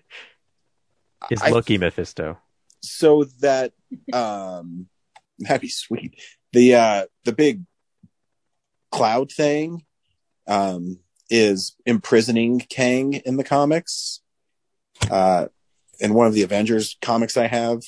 Is 1.30 1.42
I- 1.42 1.50
Loki 1.50 1.78
Mephisto? 1.78 2.38
so 2.82 3.26
that 3.42 3.74
um, 4.14 4.88
that'd 5.40 5.60
be 5.62 5.68
sweet. 5.68 6.16
The 6.54 6.76
uh, 6.76 7.06
the 7.26 7.32
big 7.32 7.64
cloud 8.92 9.32
thing 9.32 9.86
um, 10.48 11.00
is 11.30 11.76
imprisoning 11.86 12.60
Kang 12.60 13.14
in 13.14 13.38
the 13.38 13.44
comics. 13.44 14.22
Uh, 15.10 15.48
in 16.00 16.14
one 16.14 16.28
of 16.28 16.34
the 16.34 16.44
Avengers 16.44 16.98
comics 17.02 17.38
I 17.38 17.48
have, 17.48 17.82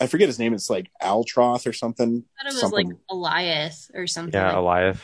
I 0.00 0.06
forget 0.06 0.28
his 0.28 0.38
name. 0.38 0.52
It's 0.54 0.68
like 0.68 0.90
Altroth 1.00 1.66
or 1.66 1.72
something. 1.72 2.24
I 2.40 2.42
thought 2.42 2.50
it 2.50 2.54
was 2.54 2.60
something. 2.60 2.88
like 2.88 2.96
Elias 3.10 3.90
or 3.94 4.06
something. 4.06 4.34
Yeah, 4.34 4.54
Eliath. 4.54 5.00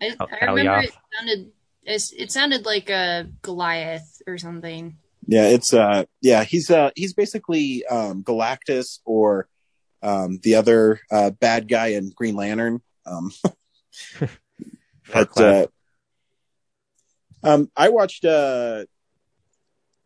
I, 0.00 0.14
I 0.20 0.44
remember 0.46 0.70
Alioth. 0.70 0.84
it 0.84 0.94
sounded 1.18 1.52
it's, 1.86 2.12
it 2.12 2.32
sounded 2.32 2.66
like 2.66 2.90
a 2.90 3.28
Goliath 3.42 4.20
or 4.26 4.38
something. 4.38 4.96
Yeah, 5.26 5.48
it's 5.48 5.72
uh 5.74 6.04
yeah, 6.20 6.44
he's 6.44 6.70
uh 6.70 6.90
he's 6.94 7.14
basically 7.14 7.84
um 7.86 8.22
Galactus 8.22 9.00
or 9.04 9.48
um 10.06 10.38
the 10.42 10.54
other 10.54 11.00
uh 11.10 11.30
bad 11.30 11.68
guy 11.68 11.88
in 11.88 12.10
Green 12.10 12.36
Lantern. 12.36 12.80
Um 13.04 13.32
but 15.12 15.40
uh 15.40 15.66
um 17.42 17.70
I 17.76 17.88
watched 17.88 18.24
uh, 18.24 18.84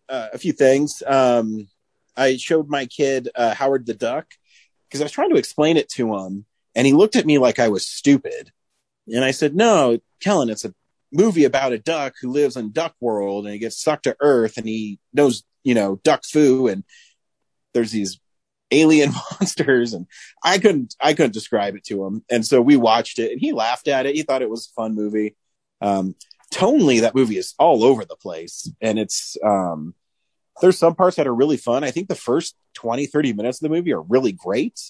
uh 0.09 0.29
a 0.33 0.39
few 0.39 0.53
things. 0.53 1.03
Um 1.07 1.69
I 2.17 2.37
showed 2.37 2.69
my 2.69 2.87
kid 2.87 3.29
uh 3.35 3.55
Howard 3.55 3.87
the 3.87 3.95
Duck 3.95 4.27
because 4.89 5.01
I 5.01 5.05
was 5.05 5.13
trying 5.13 5.31
to 5.31 5.39
explain 5.39 5.77
it 5.77 5.89
to 5.91 6.17
him 6.17 6.47
and 6.75 6.87
he 6.87 6.93
looked 6.93 7.17
at 7.17 7.27
me 7.27 7.39
like 7.39 7.59
I 7.59 7.69
was 7.69 7.87
stupid. 7.87 8.53
And 9.13 9.25
I 9.25 9.33
said, 9.33 9.57
"No, 9.57 9.99
Kellen, 10.21 10.51
it's 10.51 10.65
a 10.65 10.75
movie 11.13 11.45
about 11.45 11.73
a 11.73 11.79
duck 11.79 12.15
who 12.21 12.31
lives 12.31 12.57
in 12.57 12.71
duck 12.71 12.95
world 13.01 13.45
and 13.45 13.53
he 13.53 13.59
gets 13.59 13.83
sucked 13.83 14.05
to 14.05 14.17
earth 14.21 14.57
and 14.57 14.69
he 14.69 14.99
knows 15.13 15.43
you 15.65 15.75
know 15.75 15.97
duck 16.05 16.23
foo 16.25 16.69
and 16.69 16.85
there's 17.75 17.91
these 17.91 18.20
alien 18.71 19.13
monsters 19.41 19.93
and 19.95 20.07
i 20.45 20.59
couldn't 20.59 20.95
i 21.01 21.13
couldn't 21.15 21.35
describe 21.35 21.75
it 21.77 21.85
to 21.85 22.05
him. 22.05 22.25
And 22.31 22.47
so 22.47 22.61
we 22.61 22.77
watched 22.77 23.19
it 23.19 23.33
and 23.33 23.41
he 23.41 23.53
laughed 23.53 23.89
at 23.89 24.07
it. 24.07 24.15
He 24.15 24.23
thought 24.23 24.43
it 24.43 24.51
was 24.51 24.69
a 24.69 24.75
fun 24.81 24.95
movie. 24.95 25.37
Um 25.81 26.15
tonally 26.53 27.01
that 27.03 27.15
movie 27.15 27.37
is 27.39 27.55
all 27.59 27.85
over 27.85 28.05
the 28.05 28.17
place 28.17 28.71
and 28.81 28.99
it's 28.99 29.37
um 29.45 29.95
there's 30.61 30.77
some 30.79 30.95
parts 30.95 31.17
that 31.17 31.27
are 31.27 31.35
really 31.35 31.57
fun. 31.57 31.85
I 31.85 31.91
think 31.91 32.09
the 32.09 32.15
first 32.15 32.55
20 32.75 33.07
30 33.07 33.33
minutes 33.33 33.59
of 33.63 33.69
the 33.69 33.75
movie 33.75 33.93
are 33.93 34.03
really 34.03 34.33
great. 34.33 34.81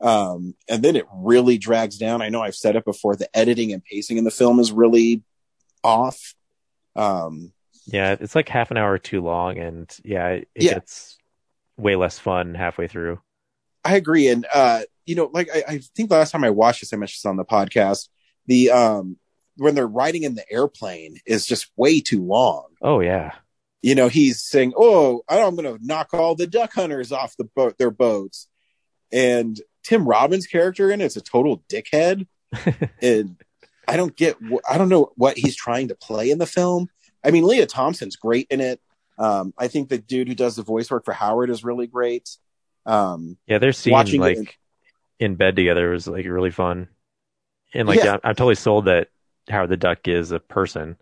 Um 0.00 0.54
and 0.68 0.82
then 0.82 0.94
it 0.96 1.06
really 1.14 1.58
drags 1.58 1.96
down. 1.98 2.22
I 2.22 2.28
know 2.28 2.42
i've 2.42 2.54
said 2.56 2.76
it 2.76 2.84
before 2.84 3.16
the 3.16 3.28
editing 3.36 3.72
and 3.72 3.84
pacing 3.84 4.18
in 4.18 4.24
the 4.24 4.30
film 4.30 4.60
is 4.60 4.72
really 4.72 5.22
off. 5.82 6.34
Um, 6.96 7.52
Yeah, 7.86 8.16
it's 8.18 8.34
like 8.34 8.48
half 8.48 8.70
an 8.70 8.76
hour 8.76 8.98
too 8.98 9.20
long, 9.22 9.58
and 9.58 9.94
yeah, 10.04 10.28
it, 10.28 10.48
Yeah. 10.54 10.74
gets 10.74 11.15
way 11.76 11.96
less 11.96 12.18
fun 12.18 12.54
halfway 12.54 12.88
through. 12.88 13.20
I 13.84 13.96
agree, 13.96 14.28
and 14.28 14.46
uh, 14.52 14.82
you 15.04 15.14
know, 15.14 15.30
like 15.32 15.48
I, 15.54 15.62
I 15.68 15.78
think 15.78 16.08
the 16.08 16.16
last 16.16 16.32
time 16.32 16.44
I 16.44 16.50
watched 16.50 16.80
this, 16.80 16.92
I 16.92 16.96
mentioned 16.96 17.18
this 17.18 17.26
on 17.26 17.36
the 17.36 17.44
podcast. 17.44 18.08
The 18.46 18.70
um, 18.70 19.16
when 19.56 19.74
they're 19.74 19.86
riding 19.86 20.24
in 20.24 20.34
the 20.34 20.50
airplane 20.50 21.18
is 21.26 21.46
just 21.46 21.70
way 21.76 22.00
too 22.00 22.24
long. 22.24 22.66
Oh 22.82 23.00
yeah, 23.00 23.32
You 23.82 23.94
know, 23.94 24.08
he's 24.08 24.42
saying, 24.42 24.72
"Oh, 24.76 25.22
I'm 25.28 25.56
going 25.56 25.78
to 25.78 25.84
knock 25.84 26.12
all 26.12 26.34
the 26.34 26.46
duck 26.46 26.72
hunters 26.74 27.12
off 27.12 27.36
the 27.36 27.44
boat, 27.44 27.78
their 27.78 27.90
boats," 27.90 28.48
and 29.12 29.60
Tim 29.84 30.06
Robbins' 30.06 30.46
character 30.46 30.90
in 30.90 31.00
it's 31.00 31.16
a 31.16 31.20
total 31.20 31.62
dickhead, 31.68 32.26
and 33.02 33.36
I 33.86 33.96
don't 33.96 34.16
get, 34.16 34.36
I 34.68 34.78
don't 34.78 34.88
know 34.88 35.12
what 35.16 35.38
he's 35.38 35.54
trying 35.54 35.88
to 35.88 35.94
play 35.94 36.30
in 36.30 36.38
the 36.38 36.46
film. 36.46 36.88
I 37.24 37.30
mean, 37.30 37.46
Lea 37.46 37.66
Thompson's 37.66 38.16
great 38.16 38.48
in 38.50 38.60
it. 38.60 38.80
Um, 39.18 39.54
I 39.56 39.68
think 39.68 39.88
the 39.88 39.98
dude 39.98 40.28
who 40.28 40.34
does 40.34 40.56
the 40.56 40.62
voice 40.62 40.90
work 40.90 41.04
for 41.04 41.14
Howard 41.14 41.50
is 41.50 41.64
really 41.64 41.86
great. 41.86 42.28
Um, 42.84 43.38
yeah. 43.46 43.58
Their 43.58 43.72
scene 43.72 43.92
Watching 43.92 44.20
it 44.22 44.38
like 44.38 44.58
in 45.18 45.36
bed 45.36 45.56
together 45.56 45.90
was 45.90 46.06
like 46.06 46.26
really 46.26 46.50
fun, 46.50 46.88
and 47.72 47.88
like 47.88 48.02
Yeah. 48.02 48.14
I'm, 48.14 48.20
I'm 48.22 48.34
totally 48.34 48.54
sold 48.54 48.84
that 48.84 49.08
Howard 49.48 49.70
the 49.70 49.76
Duck 49.76 50.06
is 50.08 50.30
a 50.32 50.38
person. 50.38 50.96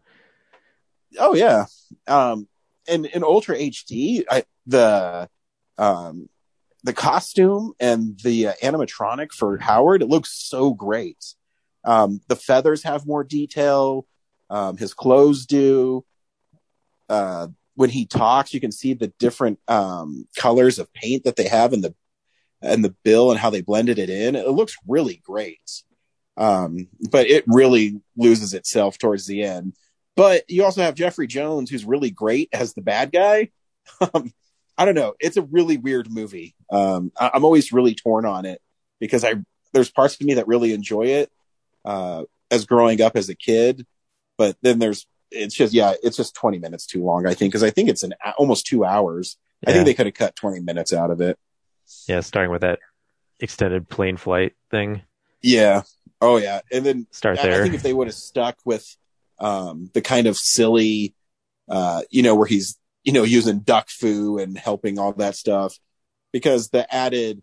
Oh 1.19 1.35
yeah. 1.35 1.67
Um 2.07 2.49
and 2.87 3.07
in 3.07 3.25
Ultra 3.25 3.57
HD, 3.57 4.25
I 4.31 4.45
the 4.67 5.29
um 5.79 6.29
the 6.83 6.93
costume 6.93 7.73
and 7.81 8.19
the 8.23 8.49
uh, 8.49 8.53
animatronic 8.63 9.33
for 9.33 9.57
Howard, 9.59 10.03
it 10.03 10.09
looks 10.09 10.31
so 10.31 10.73
great. 10.73 11.35
Um 11.85 12.21
the 12.29 12.37
feathers 12.37 12.83
have 12.85 13.07
more 13.07 13.25
detail, 13.25 14.07
um 14.51 14.77
his 14.77 14.95
clothes 14.95 15.47
do. 15.47 16.05
Uh 17.09 17.49
when 17.75 17.91
he 17.91 18.07
talks, 18.07 18.55
you 18.55 18.61
can 18.61 18.73
see 18.73 18.95
the 18.95 19.13
different 19.19 19.59
um 19.69 20.27
colors 20.37 20.79
of 20.79 20.93
paint 20.93 21.25
that 21.25 21.37
they 21.37 21.49
have 21.49 21.73
in 21.73 21.81
the 21.81 21.95
in 22.63 22.83
the 22.83 22.95
bill 23.05 23.31
and 23.31 23.39
how 23.39 23.51
they 23.51 23.61
blended 23.61 23.99
it 23.99 24.11
in. 24.11 24.35
It 24.35 24.49
looks 24.49 24.77
really 24.87 25.21
great. 25.25 25.83
Um, 26.37 26.89
but 27.11 27.29
it 27.29 27.45
really 27.47 28.01
loses 28.17 28.55
itself 28.55 28.99
towards 28.99 29.27
the 29.27 29.43
end. 29.43 29.75
But 30.17 30.49
you 30.49 30.65
also 30.65 30.83
have 30.83 30.95
Jeffrey 30.95 31.27
Jones, 31.27 31.71
who's 31.71 31.85
really 31.85 32.11
great 32.11 32.49
as 32.53 32.75
the 32.75 32.83
bad 32.83 33.13
guy. 33.13 33.51
Um, 34.01 34.33
I 34.79 34.87
don't 34.87 34.95
know. 34.95 35.15
It's 35.21 35.37
a 35.37 35.43
really 35.43 35.77
weird 35.77 36.11
movie. 36.11 36.55
Um, 36.71 37.13
I, 37.21 37.33
am 37.35 37.45
always 37.45 37.71
really 37.71 37.95
torn 37.95 38.25
on 38.25 38.47
it 38.47 38.63
because 38.99 39.23
I 39.25 39.35
there's 39.75 39.91
parts 39.91 40.15
of 40.15 40.23
me 40.23 40.35
that 40.35 40.49
really 40.49 40.73
enjoy 40.73 41.07
it 41.07 41.31
uh, 41.85 42.25
as 42.51 42.65
growing 42.65 43.03
up 43.03 43.15
as 43.15 43.29
a 43.29 43.35
kid, 43.35 43.87
but 44.39 44.57
then 44.63 44.79
there's 44.79 45.07
it's 45.35 45.55
just 45.55 45.73
yeah, 45.75 45.95
it's 46.03 46.17
just 46.17 46.35
20 46.35 46.59
minutes 46.59 46.87
too 46.87 47.05
long. 47.05 47.27
I 47.27 47.35
think 47.35 47.53
because 47.53 47.63
I 47.63 47.71
think 47.71 47.89
it's 47.89 48.03
an 48.03 48.15
almost 48.39 48.67
two 48.67 48.85
hours. 48.85 49.37
I 49.67 49.73
think 49.73 49.87
they 49.87 49.95
could 49.95 50.07
have 50.07 50.15
cut 50.15 50.37
20 50.37 50.61
minutes 50.61 50.93
out 50.93 51.11
of 51.11 51.21
it. 51.21 51.39
Yeah, 52.07 52.21
starting 52.21 52.51
with 52.51 52.61
that 52.63 52.81
extended 53.41 53.89
plane 53.89 54.17
flight 54.17 54.55
thing. 54.71 55.03
Yeah. 55.43 55.83
Oh 56.21 56.37
yeah. 56.37 56.61
And 56.73 56.85
then 56.85 57.07
Start 57.11 57.39
I- 57.39 57.59
I 57.59 57.63
think 57.63 57.75
if 57.75 57.83
they 57.83 57.93
would 57.93 58.07
have 58.07 58.15
stuck 58.15 58.59
with 58.65 58.97
um, 59.39 59.91
the 59.95 60.01
kind 60.01 60.27
of 60.27 60.37
silly, 60.37 61.15
uh, 61.69 62.03
you 62.11 62.23
know, 62.23 62.35
where 62.35 62.47
he's 62.47 62.79
you 63.03 63.13
know 63.13 63.23
using 63.25 63.61
duck 63.61 63.89
foo 63.89 64.39
and 64.39 64.57
helping 64.57 64.99
all 64.99 65.13
that 65.15 65.35
stuff, 65.35 65.79
because 66.33 66.71
the 66.71 66.93
added, 66.95 67.43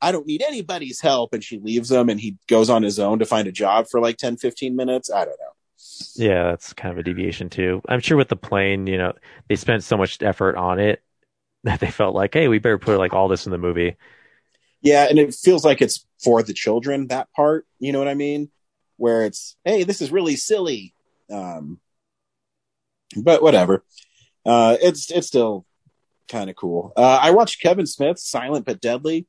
I 0.00 0.12
don't 0.12 0.26
need 0.26 0.42
anybody's 0.42 1.00
help, 1.00 1.34
and 1.34 1.42
she 1.42 1.58
leaves 1.58 1.90
him, 1.90 2.08
and 2.08 2.20
he 2.20 2.36
goes 2.48 2.70
on 2.70 2.82
his 2.82 2.98
own 2.98 3.18
to 3.18 3.26
find 3.26 3.48
a 3.48 3.52
job 3.52 3.86
for 3.90 4.00
like 4.00 4.16
10, 4.16 4.36
15 4.36 4.76
minutes. 4.76 5.10
I 5.10 5.24
don't 5.24 5.38
know. 5.40 5.53
Yeah, 6.16 6.44
that's 6.44 6.72
kind 6.72 6.92
of 6.92 6.98
a 6.98 7.02
deviation 7.02 7.50
too. 7.50 7.82
I'm 7.88 8.00
sure 8.00 8.16
with 8.16 8.28
the 8.28 8.36
plane, 8.36 8.86
you 8.86 8.98
know, 8.98 9.12
they 9.48 9.56
spent 9.56 9.84
so 9.84 9.96
much 9.96 10.22
effort 10.22 10.56
on 10.56 10.78
it 10.78 11.02
that 11.64 11.80
they 11.80 11.90
felt 11.90 12.14
like, 12.14 12.34
hey, 12.34 12.48
we 12.48 12.58
better 12.58 12.78
put 12.78 12.98
like 12.98 13.12
all 13.12 13.28
this 13.28 13.46
in 13.46 13.52
the 13.52 13.58
movie. 13.58 13.96
Yeah, 14.80 15.06
and 15.08 15.18
it 15.18 15.34
feels 15.34 15.64
like 15.64 15.80
it's 15.80 16.06
for 16.22 16.42
the 16.42 16.52
children 16.52 17.08
that 17.08 17.32
part. 17.32 17.66
You 17.78 17.92
know 17.92 17.98
what 17.98 18.08
I 18.08 18.14
mean? 18.14 18.50
Where 18.96 19.24
it's, 19.24 19.56
hey, 19.64 19.82
this 19.84 20.02
is 20.02 20.12
really 20.12 20.36
silly. 20.36 20.94
Um, 21.30 21.80
but 23.16 23.42
whatever. 23.42 23.84
Uh, 24.44 24.76
it's 24.82 25.10
it's 25.10 25.26
still 25.26 25.64
kind 26.28 26.50
of 26.50 26.56
cool. 26.56 26.92
Uh, 26.96 27.18
I 27.20 27.30
watched 27.30 27.62
Kevin 27.62 27.86
Smith's 27.86 28.28
Silent 28.28 28.66
but 28.66 28.80
Deadly. 28.80 29.26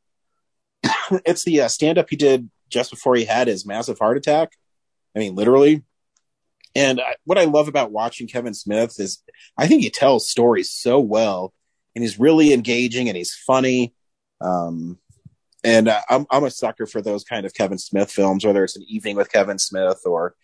it's 1.26 1.44
the 1.44 1.62
uh, 1.62 1.68
stand 1.68 1.98
up 1.98 2.10
he 2.10 2.16
did 2.16 2.50
just 2.70 2.92
before 2.92 3.16
he 3.16 3.26
had 3.26 3.48
his 3.48 3.66
massive 3.66 4.00
heart 4.00 4.18
attack. 4.18 4.52
I 5.16 5.20
mean, 5.20 5.36
literally. 5.36 5.84
And 6.76 7.00
I, 7.00 7.16
what 7.24 7.38
I 7.38 7.46
love 7.46 7.68
about 7.68 7.92
watching 7.92 8.28
Kevin 8.28 8.54
Smith 8.54 9.00
is 9.00 9.24
I 9.58 9.68
think 9.68 9.82
he 9.82 9.90
tells 9.90 10.30
stories 10.30 10.72
so 10.72 11.00
well, 11.00 11.54
and 11.96 12.04
he's 12.04 12.20
really 12.20 12.54
engaging 12.54 13.08
and 13.08 13.18
he's 13.18 13.34
funny. 13.34 13.94
Um, 14.42 15.00
and 15.64 15.88
uh, 15.88 16.02
I'm 16.10 16.28
I'm 16.30 16.44
a 16.44 16.52
sucker 16.52 16.86
for 16.86 17.02
those 17.02 17.24
kind 17.24 17.46
of 17.46 17.54
Kevin 17.54 17.78
Smith 17.78 18.12
films, 18.12 18.46
whether 18.46 18.64
it's 18.64 18.76
an 18.76 18.86
evening 18.88 19.16
with 19.16 19.32
Kevin 19.32 19.58
Smith 19.58 20.02
or 20.06 20.36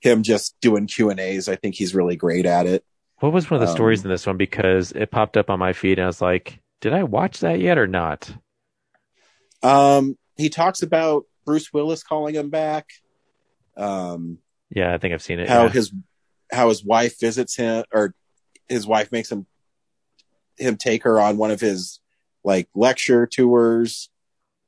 him 0.00 0.22
just 0.22 0.54
doing 0.60 0.86
Q 0.86 1.10
and 1.10 1.18
A's. 1.18 1.48
I 1.48 1.56
think 1.56 1.74
he's 1.74 1.94
really 1.94 2.16
great 2.16 2.46
at 2.46 2.66
it. 2.66 2.84
What 3.18 3.32
was 3.32 3.50
one 3.50 3.60
of 3.60 3.66
the 3.66 3.70
Um, 3.70 3.76
stories 3.76 4.04
in 4.04 4.10
this 4.10 4.26
one? 4.26 4.36
Because 4.36 4.92
it 4.92 5.10
popped 5.10 5.36
up 5.36 5.50
on 5.50 5.58
my 5.58 5.72
feed 5.72 5.98
and 5.98 6.04
I 6.04 6.06
was 6.06 6.22
like, 6.22 6.60
did 6.80 6.92
I 6.94 7.02
watch 7.02 7.40
that 7.40 7.60
yet 7.60 7.78
or 7.78 7.86
not? 7.86 8.32
Um, 9.62 10.16
he 10.36 10.48
talks 10.48 10.82
about 10.82 11.24
Bruce 11.44 11.72
Willis 11.72 12.02
calling 12.02 12.34
him 12.34 12.48
back. 12.48 12.86
Um, 13.76 14.38
Yeah, 14.70 14.94
I 14.94 14.98
think 14.98 15.14
I've 15.14 15.22
seen 15.22 15.40
it. 15.40 15.48
how 15.48 15.64
yeah. 15.64 15.68
his 15.70 15.92
how 16.52 16.68
his 16.68 16.84
wife 16.84 17.18
visits 17.20 17.56
him, 17.56 17.84
or 17.92 18.14
his 18.68 18.86
wife 18.86 19.10
makes 19.12 19.30
him 19.30 19.46
him 20.56 20.76
take 20.76 21.04
her 21.04 21.20
on 21.20 21.36
one 21.36 21.50
of 21.50 21.60
his 21.60 22.00
like 22.44 22.68
lecture 22.74 23.26
tours. 23.26 24.10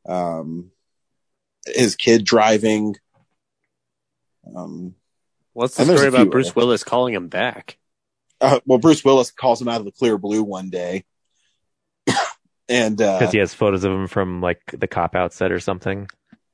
Um, 0.08 0.70
his 1.66 1.94
kid 1.96 2.24
driving. 2.24 2.96
Um, 4.56 4.94
What's 5.52 5.76
the 5.76 5.82
And 5.82 5.90
there's 5.90 6.00
story 6.00 6.08
about 6.08 6.30
Bruce 6.30 6.46
others. 6.48 6.56
Willis 6.56 6.84
calling 6.84 7.14
him 7.14 7.28
back? 7.28 7.78
uh, 8.40 8.58
well, 8.66 8.78
Bruce 8.78 9.04
Willis 9.04 9.30
calls 9.30 9.60
him 9.60 9.68
out 9.68 9.78
of 9.80 9.84
the 9.84 9.92
clear 9.92 10.18
blue 10.18 10.42
one 10.42 10.70
day, 10.70 11.04
and 12.68 13.00
uh, 13.00 13.18
Because 13.20 13.32
he 13.32 13.38
has 13.38 13.54
photos 13.54 13.84
of 13.84 13.92
him 13.92 14.08
from 14.08 14.40
like 14.40 14.60
the 14.72 14.88
cop 14.88 15.14
out 15.14 15.32
set 15.32 15.52
or 15.52 15.60
something. 15.60 16.08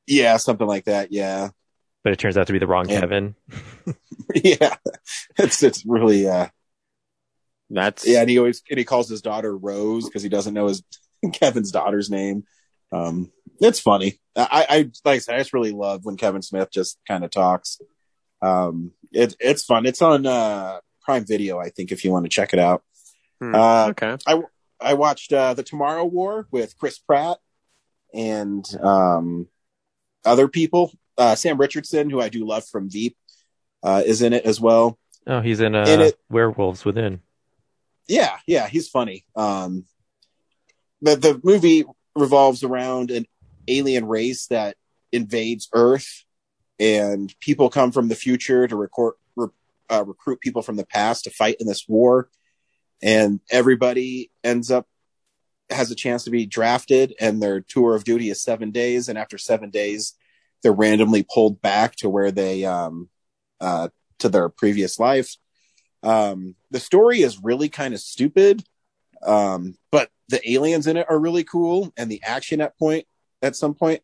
yeah, 0.07 0.37
something 0.37 0.67
like 0.67 0.85
that. 0.85 1.13
Yeah, 1.13 1.51
But 2.05 2.13
it 2.13 2.19
turns 2.19 2.37
out 2.37 2.47
to 2.47 2.53
be 2.53 2.59
the 2.59 2.67
wrong 2.67 2.89
Yeah. 2.89 3.01
Kevin. 3.01 3.35
yeah, 4.35 4.77
it's 5.37 5.63
it's 5.63 5.85
really 5.85 6.29
uh, 6.29 6.49
That's 7.71 8.07
yeah, 8.07 8.21
and 8.21 8.31
he 8.31 8.39
always 8.39 8.63
and 8.71 8.79
he 8.79 8.85
calls 8.85 9.09
his 9.09 9.23
daughter 9.23 9.57
Rose 9.57 10.05
because 10.07 10.23
he 10.23 10.29
doesn't 10.29 10.55
know 10.55 10.69
his 10.69 10.83
Kevin's 11.33 11.73
daughter's 11.73 12.11
name. 12.11 12.45
Um, 12.93 13.31
it's 13.61 13.81
funny. 13.81 14.21
I, 14.37 14.67
I 14.69 14.79
like 15.05 15.17
I 15.17 15.19
said, 15.19 15.35
I 15.35 15.39
just 15.39 15.53
really 15.53 15.73
love 15.73 16.05
when 16.05 16.17
Kevin 16.17 16.43
Smith 16.43 16.71
just 16.71 16.99
kind 17.07 17.25
of 17.25 17.31
talks. 17.31 17.81
Um, 18.41 18.93
it, 19.11 19.35
it's 19.41 19.65
fun. 19.65 19.85
It's 19.85 20.01
on 20.01 20.25
uh, 20.25 20.79
Prime 21.03 21.27
Video, 21.27 21.59
I 21.59 21.71
think, 21.71 21.91
if 21.91 22.05
you 22.05 22.13
want 22.13 22.25
to 22.25 22.31
check 22.31 22.53
it 22.53 22.61
out. 22.61 22.85
Hmm. 23.41 23.55
Uh, 23.55 23.87
okay. 23.91 24.17
I 24.81 24.95
watched 24.95 25.33
uh, 25.33 25.55
the 25.55 25.63
Tomorrow 25.63 26.05
War 26.05 26.47
with 26.51 26.79
Chris 26.79 26.99
Pratt 26.99 27.39
and 28.15 28.65
um, 28.81 29.49
other 30.25 30.49
people. 30.49 30.93
Uh, 31.19 31.35
Sam 31.35 31.59
Richardson, 31.59 32.09
who 32.09 32.21
I 32.21 32.29
do 32.29 32.47
love 32.47 32.65
from 32.67 32.89
Veep, 32.89 33.17
uh, 33.83 34.03
is 34.07 34.23
in 34.23 34.33
it 34.33 34.45
as 34.45 34.61
well. 34.61 34.99
Oh, 35.27 35.41
he's 35.41 35.61
in 35.61 35.75
uh, 35.75 35.85
In 35.87 36.01
it- 36.01 36.19
Werewolves 36.31 36.85
Within. 36.85 37.21
Yeah, 38.07 38.39
yeah, 38.47 38.69
he's 38.69 38.89
funny. 38.89 39.27
Um, 39.37 39.85
the 41.03 41.17
the 41.17 41.41
movie 41.45 41.85
revolves 42.17 42.63
around 42.65 43.11
an 43.11 43.27
alien 43.69 44.07
race 44.07 44.47
that 44.47 44.77
invades 45.13 45.69
Earth, 45.75 46.25
and 46.81 47.35
people 47.41 47.69
come 47.69 47.93
from 47.93 48.09
the 48.09 48.15
future 48.15 48.67
to 48.67 48.77
record, 48.77 49.15
re, 49.37 49.49
uh, 49.91 50.05
recruit 50.07 50.41
people 50.41 50.63
from 50.63 50.77
the 50.77 50.87
past 50.87 51.25
to 51.25 51.31
fight 51.31 51.57
in 51.61 51.67
this 51.67 51.85
war, 51.87 52.31
and 53.03 53.41
everybody 53.51 54.31
ends 54.43 54.71
up 54.71 54.87
has 55.71 55.91
a 55.91 55.95
chance 55.95 56.25
to 56.25 56.31
be 56.31 56.47
drafted, 56.47 57.13
and 57.21 57.43
their 57.43 57.61
tour 57.61 57.95
of 57.95 58.05
duty 58.05 58.31
is 58.31 58.41
seven 58.41 58.71
days, 58.71 59.11
and 59.11 59.19
after 59.19 59.37
seven 59.37 59.69
days, 59.69 60.15
they're 60.63 60.73
randomly 60.73 61.25
pulled 61.33 61.61
back 61.61 61.97
to 61.97 62.09
where 62.09 62.31
they 62.31 62.65
um 62.65 63.09
uh 63.61 63.89
to 64.19 64.29
their 64.29 64.49
previous 64.49 64.99
life. 64.99 65.37
Um, 66.03 66.55
the 66.71 66.81
story 66.81 67.21
is 67.23 67.43
really 67.43 67.69
kind 67.69 67.95
of 67.95 68.01
stupid, 68.01 68.63
um, 69.23 69.77
but 69.91 70.11
the 70.29 70.53
aliens 70.53 70.87
in 70.87 70.97
it 70.97 71.07
are 71.09 71.19
really 71.19 71.45
cool, 71.45 71.93
and 71.97 72.11
the 72.11 72.23
action 72.23 72.61
at 72.61 72.79
point 72.79 73.07
at 73.43 73.57
some 73.57 73.75
point 73.75 74.03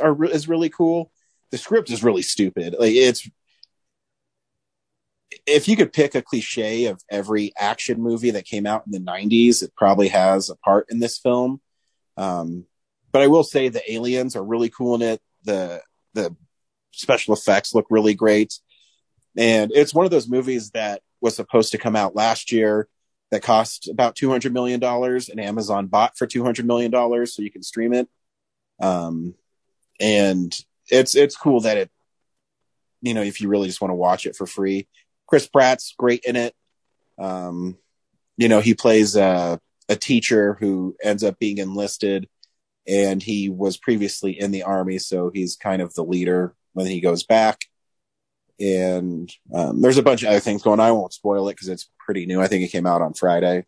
are 0.00 0.24
is 0.24 0.48
really 0.48 0.68
cool. 0.68 1.10
The 1.50 1.58
script 1.58 1.90
is 1.90 2.04
really 2.04 2.22
stupid. 2.22 2.76
Like 2.78 2.94
it's 2.94 3.28
if 5.46 5.68
you 5.68 5.76
could 5.76 5.92
pick 5.92 6.14
a 6.14 6.22
cliche 6.22 6.86
of 6.86 7.02
every 7.10 7.52
action 7.56 8.00
movie 8.00 8.30
that 8.32 8.44
came 8.44 8.66
out 8.66 8.84
in 8.86 8.92
the 8.92 8.98
90s, 8.98 9.62
it 9.62 9.74
probably 9.76 10.08
has 10.08 10.50
a 10.50 10.56
part 10.56 10.86
in 10.90 11.00
this 11.00 11.18
film. 11.18 11.60
Um, 12.16 12.64
but 13.12 13.22
I 13.22 13.26
will 13.26 13.44
say 13.44 13.68
the 13.68 13.92
aliens 13.92 14.36
are 14.36 14.44
really 14.44 14.70
cool 14.70 14.94
in 14.94 15.02
it. 15.02 15.20
The 15.44 15.82
the 16.14 16.34
special 16.92 17.34
effects 17.34 17.74
look 17.74 17.86
really 17.90 18.14
great. 18.14 18.58
And 19.36 19.70
it's 19.72 19.94
one 19.94 20.04
of 20.04 20.10
those 20.10 20.28
movies 20.28 20.70
that 20.70 21.02
was 21.20 21.36
supposed 21.36 21.72
to 21.72 21.78
come 21.78 21.96
out 21.96 22.16
last 22.16 22.50
year 22.52 22.88
that 23.30 23.42
cost 23.42 23.88
about 23.88 24.16
$200 24.16 24.52
million 24.52 24.82
and 24.82 25.40
Amazon 25.40 25.86
bought 25.86 26.16
for 26.16 26.26
$200 26.26 26.64
million 26.64 26.92
so 27.26 27.42
you 27.42 27.50
can 27.50 27.62
stream 27.62 27.92
it. 27.92 28.08
Um, 28.80 29.34
and 30.00 30.56
it's, 30.88 31.14
it's 31.14 31.36
cool 31.36 31.60
that 31.60 31.76
it, 31.76 31.90
you 33.02 33.14
know, 33.14 33.22
if 33.22 33.40
you 33.40 33.48
really 33.48 33.68
just 33.68 33.80
want 33.80 33.90
to 33.90 33.96
watch 33.96 34.26
it 34.26 34.34
for 34.34 34.46
free, 34.46 34.88
Chris 35.26 35.46
Pratt's 35.46 35.94
great 35.96 36.24
in 36.24 36.36
it. 36.36 36.54
Um, 37.18 37.76
you 38.36 38.48
know, 38.48 38.60
he 38.60 38.74
plays 38.74 39.14
a, 39.14 39.60
a 39.88 39.96
teacher 39.96 40.56
who 40.58 40.96
ends 41.02 41.22
up 41.22 41.38
being 41.38 41.58
enlisted 41.58 42.28
and 42.88 43.22
he 43.22 43.48
was 43.48 43.76
previously 43.76 44.38
in 44.38 44.50
the 44.50 44.62
army. 44.62 44.98
So 44.98 45.30
he's 45.32 45.56
kind 45.56 45.82
of 45.82 45.94
the 45.94 46.04
leader 46.04 46.54
when 46.72 46.86
he 46.86 47.00
goes 47.00 47.22
back 47.22 47.66
and 48.60 49.32
um, 49.54 49.80
there's 49.80 49.98
a 49.98 50.02
bunch 50.02 50.22
of 50.22 50.30
other 50.30 50.40
things 50.40 50.62
going. 50.62 50.80
on. 50.80 50.86
I 50.86 50.92
won't 50.92 51.12
spoil 51.12 51.48
it 51.48 51.54
because 51.54 51.68
it's 51.68 51.90
pretty 51.98 52.26
new. 52.26 52.40
I 52.40 52.48
think 52.48 52.64
it 52.64 52.72
came 52.72 52.86
out 52.86 53.02
on 53.02 53.14
Friday. 53.14 53.66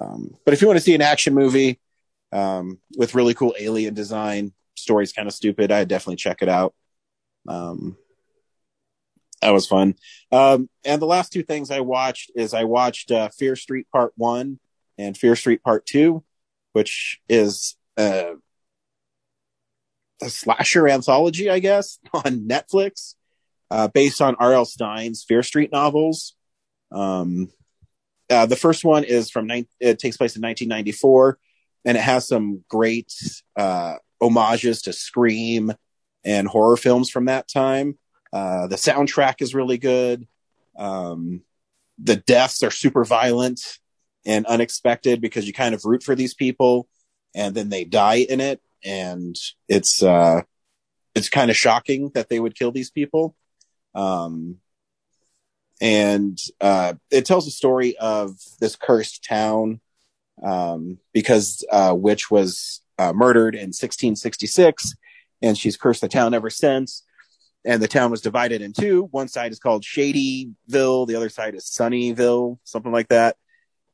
Um, 0.00 0.36
but 0.44 0.54
if 0.54 0.62
you 0.62 0.68
want 0.68 0.78
to 0.78 0.84
see 0.84 0.94
an 0.94 1.02
action 1.02 1.34
movie 1.34 1.80
um, 2.32 2.78
with 2.96 3.14
really 3.14 3.34
cool 3.34 3.54
alien 3.58 3.94
design, 3.94 4.52
story's 4.74 5.12
kind 5.12 5.28
of 5.28 5.34
stupid. 5.34 5.70
I 5.70 5.84
definitely 5.84 6.16
check 6.16 6.40
it 6.40 6.48
out. 6.48 6.74
Um, 7.46 7.96
that 9.42 9.50
was 9.50 9.66
fun. 9.66 9.96
Um, 10.30 10.70
and 10.84 11.02
the 11.02 11.06
last 11.06 11.32
two 11.32 11.42
things 11.42 11.70
I 11.70 11.80
watched 11.80 12.30
is 12.34 12.54
I 12.54 12.64
watched 12.64 13.10
uh, 13.10 13.28
Fear 13.28 13.56
Street 13.56 13.86
Part 13.92 14.12
One 14.16 14.60
and 14.96 15.16
Fear 15.16 15.36
Street 15.36 15.62
Part 15.62 15.84
Two, 15.84 16.24
which 16.72 17.20
is 17.28 17.76
uh, 17.98 18.34
a 20.20 20.28
slasher 20.28 20.88
anthology, 20.88 21.50
I 21.50 21.58
guess, 21.58 21.98
on 22.14 22.48
Netflix 22.48 23.14
uh, 23.70 23.88
based 23.88 24.20
on 24.20 24.36
R.L. 24.38 24.64
Stine's 24.64 25.24
Fear 25.24 25.42
Street 25.42 25.72
novels. 25.72 26.34
Um, 26.90 27.50
uh, 28.28 28.46
the 28.46 28.56
first 28.56 28.84
one 28.84 29.04
is 29.04 29.30
from 29.30 29.50
it 29.50 29.98
takes 29.98 30.16
place 30.16 30.36
in 30.36 30.42
1994, 30.42 31.38
and 31.84 31.96
it 31.96 32.00
has 32.00 32.28
some 32.28 32.64
great 32.68 33.12
uh, 33.56 33.96
homages 34.20 34.82
to 34.82 34.92
Scream 34.92 35.72
and 36.24 36.46
horror 36.46 36.76
films 36.76 37.10
from 37.10 37.26
that 37.26 37.48
time. 37.48 37.98
Uh, 38.32 38.66
the 38.66 38.76
soundtrack 38.76 39.42
is 39.42 39.54
really 39.54 39.78
good. 39.78 40.26
Um, 40.78 41.42
the 41.98 42.16
deaths 42.16 42.62
are 42.62 42.70
super 42.70 43.04
violent 43.04 43.60
and 44.24 44.46
unexpected 44.46 45.20
because 45.20 45.46
you 45.46 45.52
kind 45.52 45.74
of 45.74 45.84
root 45.84 46.02
for 46.02 46.14
these 46.14 46.34
people 46.34 46.88
and 47.34 47.54
then 47.54 47.68
they 47.68 47.84
die 47.84 48.26
in 48.28 48.40
it. 48.40 48.60
And 48.84 49.36
it's, 49.68 50.02
uh, 50.02 50.42
it's 51.14 51.28
kind 51.28 51.50
of 51.50 51.56
shocking 51.56 52.10
that 52.14 52.28
they 52.28 52.40
would 52.40 52.54
kill 52.54 52.72
these 52.72 52.90
people. 52.90 53.36
Um, 53.94 54.58
and, 55.80 56.38
uh, 56.60 56.94
it 57.10 57.26
tells 57.26 57.46
a 57.46 57.50
story 57.50 57.96
of 57.98 58.36
this 58.60 58.76
cursed 58.76 59.24
town, 59.24 59.80
um, 60.42 60.98
because, 61.12 61.64
uh, 61.70 61.94
witch 61.96 62.30
was, 62.30 62.82
uh, 62.98 63.12
murdered 63.12 63.54
in 63.54 63.72
1666 63.72 64.94
and 65.42 65.58
she's 65.58 65.76
cursed 65.76 66.00
the 66.00 66.08
town 66.08 66.34
ever 66.34 66.50
since. 66.50 67.04
And 67.64 67.82
the 67.82 67.88
town 67.88 68.10
was 68.10 68.20
divided 68.20 68.60
in 68.62 68.72
two. 68.72 69.04
One 69.10 69.28
side 69.28 69.52
is 69.52 69.60
called 69.60 69.84
Shadyville. 69.84 71.06
The 71.06 71.14
other 71.14 71.28
side 71.28 71.54
is 71.54 71.64
Sunnyville, 71.64 72.58
something 72.64 72.92
like 72.92 73.08
that. 73.08 73.36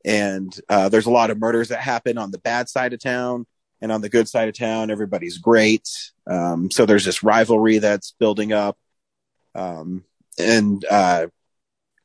And, 0.04 0.58
uh, 0.68 0.88
there's 0.88 1.06
a 1.06 1.10
lot 1.10 1.30
of 1.30 1.38
murders 1.38 1.68
that 1.68 1.80
happen 1.80 2.16
on 2.16 2.30
the 2.30 2.38
bad 2.38 2.68
side 2.68 2.92
of 2.92 3.00
town 3.00 3.46
and 3.80 3.92
on 3.92 4.00
the 4.00 4.08
good 4.08 4.28
side 4.28 4.48
of 4.48 4.56
town, 4.56 4.90
everybody's 4.90 5.38
great. 5.38 5.88
Um, 6.26 6.70
so 6.70 6.84
there's 6.84 7.04
this 7.04 7.22
rivalry 7.22 7.78
that's 7.78 8.12
building 8.18 8.52
up. 8.52 8.76
Um, 9.54 10.04
and, 10.38 10.84
uh, 10.90 11.28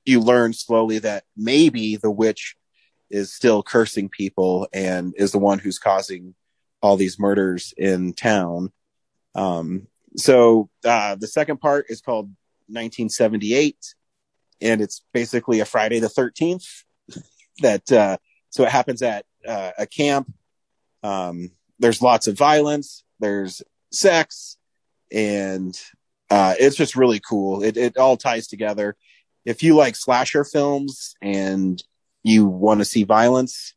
you 0.05 0.19
learn 0.19 0.53
slowly 0.53 0.99
that 0.99 1.23
maybe 1.35 1.95
the 1.95 2.11
witch 2.11 2.55
is 3.09 3.33
still 3.33 3.63
cursing 3.63 4.09
people 4.09 4.67
and 4.73 5.13
is 5.17 5.31
the 5.31 5.39
one 5.39 5.59
who's 5.59 5.79
causing 5.79 6.35
all 6.81 6.97
these 6.97 7.19
murders 7.19 7.73
in 7.77 8.13
town. 8.13 8.71
Um, 9.35 9.87
so, 10.17 10.69
uh, 10.83 11.15
the 11.15 11.27
second 11.27 11.59
part 11.59 11.85
is 11.89 12.01
called 12.01 12.25
1978 12.67 13.77
and 14.61 14.81
it's 14.81 15.03
basically 15.13 15.59
a 15.59 15.65
Friday 15.65 15.99
the 15.99 16.07
13th 16.07 16.83
that, 17.61 17.91
uh, 17.91 18.17
so 18.49 18.63
it 18.63 18.69
happens 18.69 19.01
at, 19.01 19.25
uh, 19.47 19.71
a 19.77 19.87
camp. 19.87 20.31
Um, 21.01 21.51
there's 21.83 22.01
lots 22.01 22.29
of 22.29 22.37
violence, 22.37 23.03
there's 23.19 23.61
sex, 23.91 24.57
and 25.11 25.77
uh, 26.29 26.55
it's 26.57 26.77
just 26.77 26.95
really 26.95 27.19
cool. 27.19 27.61
It, 27.61 27.75
it 27.75 27.97
all 27.97 28.15
ties 28.15 28.47
together. 28.47 28.95
If 29.43 29.63
you 29.63 29.75
like 29.75 29.97
slasher 29.97 30.45
films 30.45 31.13
and 31.21 31.83
you 32.23 32.45
want 32.45 32.79
to 32.79 32.85
see 32.85 33.03
violence, 33.03 33.73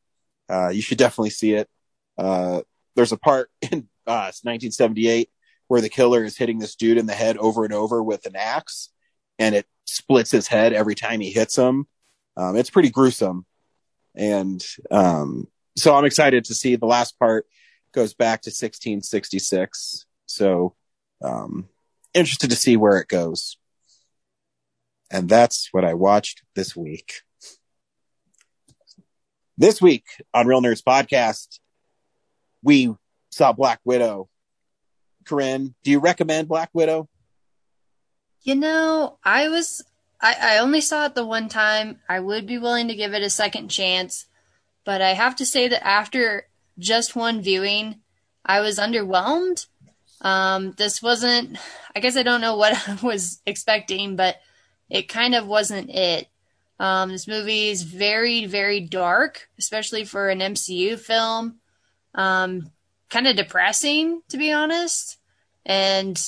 uh, 0.48 0.68
you 0.68 0.82
should 0.82 0.98
definitely 0.98 1.30
see 1.30 1.54
it. 1.54 1.68
Uh, 2.16 2.62
there's 2.94 3.10
a 3.10 3.16
part 3.16 3.50
in 3.60 3.88
uh, 4.06 4.30
1978 4.44 5.28
where 5.66 5.80
the 5.80 5.88
killer 5.88 6.22
is 6.22 6.38
hitting 6.38 6.60
this 6.60 6.76
dude 6.76 6.98
in 6.98 7.06
the 7.06 7.12
head 7.12 7.36
over 7.38 7.64
and 7.64 7.74
over 7.74 8.00
with 8.00 8.24
an 8.26 8.36
axe, 8.36 8.88
and 9.36 9.52
it 9.52 9.66
splits 9.84 10.30
his 10.30 10.46
head 10.46 10.72
every 10.72 10.94
time 10.94 11.18
he 11.18 11.32
hits 11.32 11.58
him. 11.58 11.88
Um, 12.36 12.54
it's 12.54 12.70
pretty 12.70 12.90
gruesome, 12.90 13.46
and 14.14 14.64
um, 14.92 15.48
so 15.76 15.92
I'm 15.96 16.04
excited 16.04 16.44
to 16.44 16.54
see 16.54 16.76
the 16.76 16.86
last 16.86 17.18
part 17.18 17.46
goes 17.96 18.12
back 18.12 18.42
to 18.42 18.50
1666. 18.50 20.04
So, 20.26 20.74
um, 21.24 21.68
interested 22.12 22.50
to 22.50 22.56
see 22.56 22.76
where 22.76 22.98
it 22.98 23.08
goes. 23.08 23.56
And 25.10 25.28
that's 25.28 25.68
what 25.72 25.84
I 25.84 25.94
watched 25.94 26.42
this 26.54 26.76
week. 26.76 27.22
This 29.56 29.80
week 29.80 30.04
on 30.34 30.46
Real 30.46 30.60
Nerds 30.60 30.82
Podcast, 30.82 31.58
we 32.62 32.94
saw 33.30 33.52
Black 33.52 33.80
Widow. 33.84 34.28
Corinne, 35.24 35.74
do 35.82 35.90
you 35.90 35.98
recommend 35.98 36.48
Black 36.48 36.68
Widow? 36.74 37.08
You 38.42 38.56
know, 38.56 39.18
I 39.24 39.48
was 39.48 39.82
I, 40.20 40.36
I 40.40 40.58
only 40.58 40.82
saw 40.82 41.06
it 41.06 41.14
the 41.14 41.24
one 41.24 41.48
time. 41.48 42.00
I 42.08 42.20
would 42.20 42.46
be 42.46 42.58
willing 42.58 42.88
to 42.88 42.94
give 42.94 43.14
it 43.14 43.22
a 43.22 43.30
second 43.30 43.68
chance, 43.68 44.26
but 44.84 45.00
I 45.00 45.14
have 45.14 45.36
to 45.36 45.46
say 45.46 45.68
that 45.68 45.86
after 45.86 46.46
just 46.78 47.16
one 47.16 47.42
viewing, 47.42 48.00
I 48.44 48.60
was 48.60 48.78
underwhelmed. 48.78 49.66
Um, 50.20 50.72
this 50.72 51.02
wasn't, 51.02 51.58
I 51.94 52.00
guess 52.00 52.16
I 52.16 52.22
don't 52.22 52.40
know 52.40 52.56
what 52.56 52.88
I 52.88 52.98
was 53.02 53.40
expecting, 53.46 54.16
but 54.16 54.36
it 54.88 55.08
kind 55.08 55.34
of 55.34 55.46
wasn't 55.46 55.90
it. 55.90 56.28
Um, 56.78 57.10
this 57.10 57.26
movie 57.26 57.70
is 57.70 57.82
very, 57.82 58.46
very 58.46 58.80
dark, 58.80 59.48
especially 59.58 60.04
for 60.04 60.28
an 60.28 60.40
MCU 60.40 60.98
film. 60.98 61.56
Um, 62.14 62.70
kind 63.08 63.26
of 63.26 63.36
depressing, 63.36 64.22
to 64.28 64.36
be 64.36 64.52
honest. 64.52 65.18
And 65.64 66.20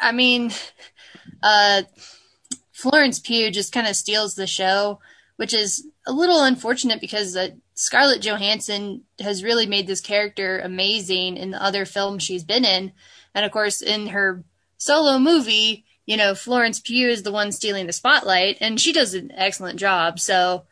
I 0.00 0.12
mean, 0.12 0.52
uh, 1.42 1.82
Florence 2.72 3.18
Pugh 3.18 3.50
just 3.50 3.72
kind 3.72 3.86
of 3.86 3.96
steals 3.96 4.34
the 4.34 4.46
show, 4.46 5.00
which 5.36 5.52
is 5.52 5.86
a 6.06 6.12
little 6.12 6.42
unfortunate 6.42 7.00
because 7.00 7.36
uh, 7.36 7.50
Scarlett 7.80 8.20
Johansson 8.20 9.04
has 9.20 9.42
really 9.42 9.64
made 9.64 9.86
this 9.86 10.02
character 10.02 10.60
amazing 10.60 11.38
in 11.38 11.50
the 11.50 11.62
other 11.62 11.86
films 11.86 12.22
she's 12.22 12.44
been 12.44 12.62
in. 12.62 12.92
And 13.34 13.46
of 13.46 13.52
course, 13.52 13.80
in 13.80 14.08
her 14.08 14.44
solo 14.76 15.18
movie, 15.18 15.86
you 16.04 16.18
know, 16.18 16.34
Florence 16.34 16.78
Pugh 16.78 17.08
is 17.08 17.22
the 17.22 17.32
one 17.32 17.52
stealing 17.52 17.86
the 17.86 17.94
spotlight 17.94 18.58
and 18.60 18.78
she 18.78 18.92
does 18.92 19.14
an 19.14 19.32
excellent 19.34 19.80
job. 19.80 20.20
So 20.20 20.64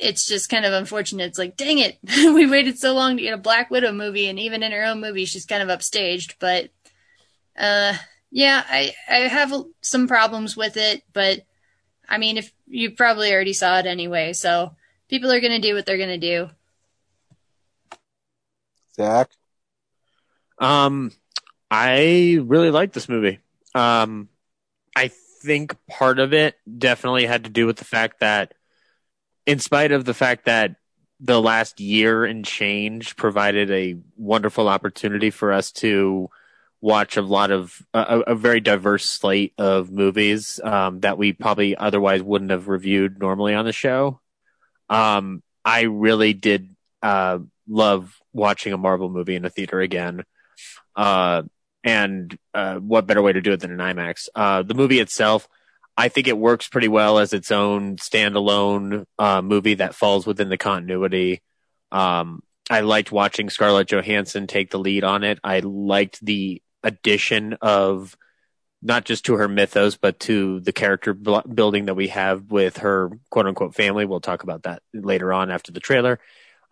it's 0.00 0.26
just 0.26 0.48
kind 0.48 0.64
of 0.64 0.72
unfortunate. 0.72 1.26
It's 1.26 1.38
like, 1.38 1.56
dang 1.56 1.78
it, 1.78 2.00
we 2.34 2.50
waited 2.50 2.76
so 2.76 2.92
long 2.92 3.16
to 3.16 3.22
get 3.22 3.34
a 3.34 3.38
Black 3.38 3.70
Widow 3.70 3.92
movie 3.92 4.26
and 4.26 4.40
even 4.40 4.64
in 4.64 4.72
her 4.72 4.84
own 4.84 5.00
movie, 5.00 5.26
she's 5.26 5.46
kind 5.46 5.62
of 5.62 5.78
upstaged. 5.78 6.34
But, 6.40 6.70
uh, 7.56 7.94
yeah, 8.32 8.64
I, 8.68 8.92
I 9.08 9.28
have 9.28 9.54
some 9.80 10.08
problems 10.08 10.56
with 10.56 10.76
it, 10.76 11.04
but 11.12 11.46
I 12.08 12.18
mean, 12.18 12.36
if 12.36 12.52
you 12.66 12.90
probably 12.90 13.32
already 13.32 13.52
saw 13.52 13.78
it 13.78 13.86
anyway, 13.86 14.32
so 14.32 14.74
people 15.12 15.30
are 15.30 15.40
going 15.40 15.52
to 15.52 15.58
do 15.58 15.74
what 15.74 15.84
they're 15.84 15.98
going 15.98 16.08
to 16.08 16.16
do. 16.16 16.48
Zach? 18.96 19.30
Um, 20.58 21.12
I 21.70 22.38
really 22.42 22.70
like 22.70 22.94
this 22.94 23.10
movie. 23.10 23.38
Um, 23.74 24.30
I 24.96 25.08
think 25.42 25.76
part 25.86 26.18
of 26.18 26.32
it 26.32 26.54
definitely 26.78 27.26
had 27.26 27.44
to 27.44 27.50
do 27.50 27.66
with 27.66 27.76
the 27.76 27.84
fact 27.84 28.20
that, 28.20 28.54
in 29.44 29.58
spite 29.58 29.92
of 29.92 30.06
the 30.06 30.14
fact 30.14 30.46
that 30.46 30.76
the 31.20 31.42
last 31.42 31.78
year 31.78 32.24
and 32.24 32.42
change 32.42 33.14
provided 33.16 33.70
a 33.70 33.96
wonderful 34.16 34.66
opportunity 34.66 35.28
for 35.28 35.52
us 35.52 35.72
to 35.72 36.30
watch 36.80 37.18
a 37.18 37.22
lot 37.22 37.50
of 37.50 37.82
a, 37.92 38.20
a 38.28 38.34
very 38.34 38.60
diverse 38.60 39.04
slate 39.04 39.52
of 39.58 39.90
movies 39.90 40.58
um, 40.64 41.00
that 41.00 41.18
we 41.18 41.34
probably 41.34 41.76
otherwise 41.76 42.22
wouldn't 42.22 42.50
have 42.50 42.66
reviewed 42.66 43.20
normally 43.20 43.52
on 43.52 43.66
the 43.66 43.72
show. 43.72 44.21
Um, 44.92 45.42
I 45.64 45.82
really 45.82 46.34
did 46.34 46.68
uh, 47.02 47.38
love 47.66 48.14
watching 48.34 48.74
a 48.74 48.78
Marvel 48.78 49.08
movie 49.08 49.36
in 49.36 49.44
a 49.46 49.50
theater 49.50 49.80
again. 49.80 50.24
Uh, 50.94 51.42
and 51.82 52.36
uh, 52.52 52.76
what 52.76 53.06
better 53.06 53.22
way 53.22 53.32
to 53.32 53.40
do 53.40 53.52
it 53.52 53.60
than 53.60 53.72
an 53.72 53.78
IMAX? 53.78 54.28
Uh, 54.34 54.62
the 54.62 54.74
movie 54.74 55.00
itself, 55.00 55.48
I 55.96 56.08
think 56.08 56.28
it 56.28 56.36
works 56.36 56.68
pretty 56.68 56.88
well 56.88 57.18
as 57.18 57.32
its 57.32 57.50
own 57.50 57.96
standalone 57.96 59.06
uh, 59.18 59.40
movie 59.40 59.74
that 59.74 59.94
falls 59.94 60.26
within 60.26 60.50
the 60.50 60.58
continuity. 60.58 61.40
Um, 61.90 62.42
I 62.70 62.80
liked 62.80 63.10
watching 63.10 63.48
Scarlett 63.48 63.88
Johansson 63.88 64.46
take 64.46 64.70
the 64.70 64.78
lead 64.78 65.04
on 65.04 65.24
it. 65.24 65.38
I 65.42 65.60
liked 65.60 66.24
the 66.24 66.62
addition 66.82 67.54
of 67.62 68.14
not 68.82 69.04
just 69.04 69.24
to 69.26 69.34
her 69.34 69.48
mythos, 69.48 69.96
but 69.96 70.18
to 70.20 70.60
the 70.60 70.72
character 70.72 71.14
building 71.14 71.86
that 71.86 71.94
we 71.94 72.08
have 72.08 72.50
with 72.50 72.78
her 72.78 73.10
quote 73.30 73.46
unquote 73.46 73.74
family. 73.74 74.04
We'll 74.04 74.20
talk 74.20 74.42
about 74.42 74.64
that 74.64 74.82
later 74.92 75.32
on 75.32 75.50
after 75.50 75.70
the 75.70 75.80
trailer. 75.80 76.18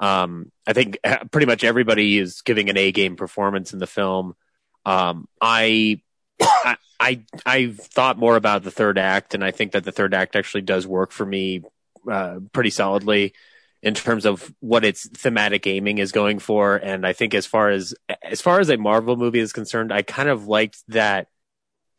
Um, 0.01 0.51
I 0.67 0.73
think 0.73 0.99
uh, 1.05 1.25
pretty 1.31 1.47
much 1.47 1.63
everybody 1.63 2.19
is 2.19 2.43
giving 2.43 2.69
an 2.69 2.77
A 2.77 2.91
game 2.91 3.17
performance 3.17 3.73
in 3.73 3.79
the 3.79 3.87
film. 3.87 4.35
Um, 4.85 5.29
I, 5.41 6.01
I, 6.41 6.77
I, 6.99 7.23
I've 7.47 7.79
thought 7.79 8.19
more 8.19 8.37
about 8.37 8.65
the 8.65 8.71
third 8.71 8.99
act, 8.99 9.35
and 9.35 9.45
I 9.45 9.51
think 9.51 9.73
that 9.73 9.85
the 9.85 9.93
third 9.93 10.15
act 10.15 10.37
actually 10.37 10.63
does 10.63 10.87
work 10.87 11.13
for 11.13 11.27
me 11.27 11.63
uh, 12.11 12.41
pretty 12.53 12.71
solidly 12.71 13.35
in 13.83 13.95
terms 13.95 14.27
of 14.27 14.53
what 14.61 14.85
its 14.85 15.09
thematic 15.09 15.67
aiming 15.67 15.99
is 15.99 16.13
going 16.13 16.39
for. 16.39 16.77
And 16.77 17.07
I 17.07 17.13
think 17.13 17.35
as 17.35 17.47
far 17.47 17.71
as 17.71 17.95
as 18.23 18.41
far 18.41 18.59
as 18.59 18.69
a 18.69 18.77
Marvel 18.77 19.17
movie 19.17 19.39
is 19.39 19.53
concerned, 19.53 19.93
I 19.93 20.03
kind 20.03 20.29
of 20.29 20.47
liked 20.47 20.83
that 20.89 21.29